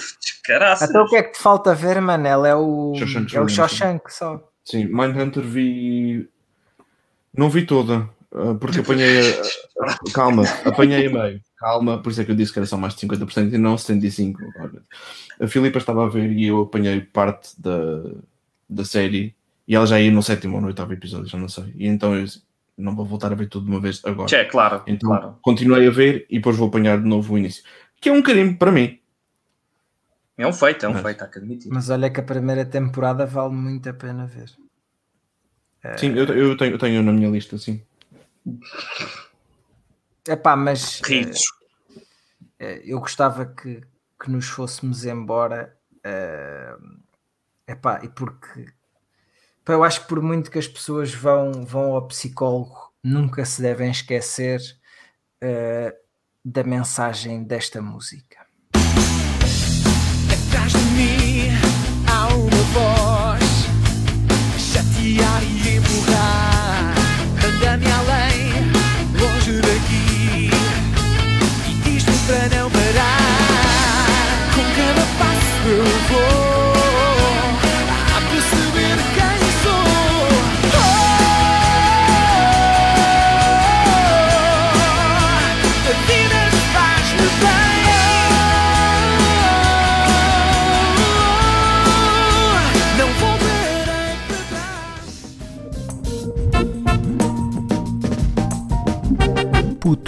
Caraca! 0.45 0.85
Então 0.85 1.05
o 1.05 1.09
que 1.09 1.17
é 1.17 1.23
que 1.23 1.33
te 1.33 1.39
falta 1.39 1.75
ver, 1.75 2.01
Manel? 2.01 2.45
É 2.45 2.55
o 2.55 2.95
Shawshank, 2.97 3.37
é 3.37 3.41
o 3.41 3.49
Shawshank 3.49 4.13
só. 4.13 4.41
Sim, 4.65 4.87
Mindhunter 4.87 5.43
vi. 5.43 6.29
Não 7.33 7.49
vi 7.49 7.65
toda, 7.65 8.09
ah, 8.33 8.55
porque 8.61 8.81
apanhei 8.81 9.21
a... 9.21 9.99
Calma, 10.15 10.45
apanhei 10.65 11.07
a 11.07 11.11
meio. 11.11 11.41
Calma, 11.57 11.99
por 11.99 12.11
isso 12.11 12.21
é 12.21 12.25
que 12.25 12.31
eu 12.31 12.37
disse 12.37 12.53
que 12.53 12.59
era 12.59 12.67
só 12.67 12.77
mais 12.77 12.95
de 12.95 13.07
50% 13.07 13.53
e 13.53 13.59
não 13.59 13.75
75%. 13.75 14.35
A 15.41 15.47
Filipa 15.47 15.79
estava 15.79 16.05
a 16.05 16.09
ver 16.09 16.31
e 16.33 16.47
eu 16.47 16.63
apanhei 16.63 17.01
parte 17.01 17.61
da, 17.61 18.03
da 18.69 18.85
série 18.85 19.35
e 19.67 19.75
ela 19.75 19.87
já 19.87 20.01
ia 20.01 20.11
no 20.11 20.23
sétimo 20.23 20.57
ou 20.57 20.61
no 20.61 20.69
oitavo 20.69 20.93
episódio, 20.93 21.29
já 21.29 21.39
não 21.39 21.49
sei. 21.49 21.73
E 21.77 21.87
então 21.87 22.15
eu 22.15 22.27
não 22.79 22.95
vou 22.95 23.05
voltar 23.05 23.33
a 23.33 23.35
ver 23.35 23.49
tudo 23.49 23.67
de 23.67 23.71
uma 23.73 23.81
vez 23.81 24.01
agora. 24.05 24.35
É, 24.35 24.45
claro. 24.45 24.83
Então 24.87 25.11
claro. 25.11 25.39
continuei 25.43 25.87
a 25.87 25.91
ver 25.91 26.27
e 26.31 26.37
depois 26.37 26.57
vou 26.57 26.69
apanhar 26.69 26.99
de 26.99 27.09
novo 27.09 27.35
o 27.35 27.39
início. 27.39 27.65
Que 28.01 28.09
é 28.09 28.13
um 28.13 28.23
carinho 28.23 28.57
para 28.57 28.73
mim. 28.73 29.00
É 30.41 30.47
um 30.47 30.55
feito, 30.55 30.87
é 30.87 30.89
um 30.89 30.95
mas, 30.95 31.03
feito, 31.03 31.23
há 31.23 31.29
que 31.29 31.39
admitir. 31.39 31.71
Mas 31.71 31.91
olha 31.91 32.09
que 32.09 32.19
a 32.19 32.23
primeira 32.23 32.65
temporada 32.65 33.27
vale 33.27 33.53
muito 33.53 33.91
a 33.91 33.93
pena 33.93 34.25
ver. 34.27 34.51
Sim, 35.99 36.17
eu, 36.17 36.25
eu, 36.25 36.57
tenho, 36.57 36.73
eu 36.73 36.79
tenho 36.79 37.03
na 37.03 37.13
minha 37.13 37.29
lista, 37.29 37.59
sim. 37.59 37.83
É 40.27 40.35
pá, 40.37 40.57
mas 40.57 41.03
Ritos. 41.05 41.43
Uh, 42.59 42.81
eu 42.85 43.01
gostava 43.01 43.45
que, 43.45 43.83
que 44.19 44.31
nos 44.31 44.49
fôssemos 44.49 45.05
embora. 45.05 45.77
É 46.03 46.75
uh, 47.69 47.77
pá, 47.77 48.01
e 48.03 48.09
porque 48.09 48.65
pá, 49.63 49.75
eu 49.75 49.85
acho 49.85 50.01
que 50.01 50.09
por 50.09 50.23
muito 50.23 50.51
que 50.51 50.59
as 50.59 50.67
pessoas 50.67 51.13
vão, 51.13 51.53
vão 51.67 51.93
ao 51.93 52.09
psicólogo, 52.09 52.95
nunca 53.05 53.45
se 53.45 53.61
devem 53.61 53.91
esquecer 53.91 54.59
uh, 55.45 55.95
da 56.43 56.65
mensagem 56.65 57.45
desta 57.45 57.83
música 57.83 58.40
há 62.21 62.29
uma 62.35 62.63
voz 62.75 63.67
chatear 64.59 65.43
e 65.43 65.77
empurrar. 65.77 66.95
Manda-me 67.43 67.87
além, 67.91 68.53
longe 69.19 69.61
daqui. 69.63 70.51
E 71.69 71.75
diz-me 71.85 72.19
para 72.27 72.59
não 72.59 72.71
parar. 72.71 73.27
Com 74.55 74.65
cada 74.77 75.07
passo 75.19 75.69
eu 75.69 75.85
vou. 76.11 76.50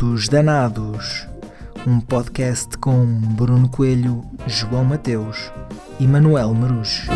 Putos 0.02 0.28
Danados, 0.28 1.28
um 1.86 2.00
podcast 2.00 2.76
com 2.78 3.06
Bruno 3.36 3.68
Coelho, 3.68 4.24
João 4.48 4.84
Mateus 4.84 5.52
e 6.00 6.08
Manuel 6.08 6.52
Marujo. 6.52 7.06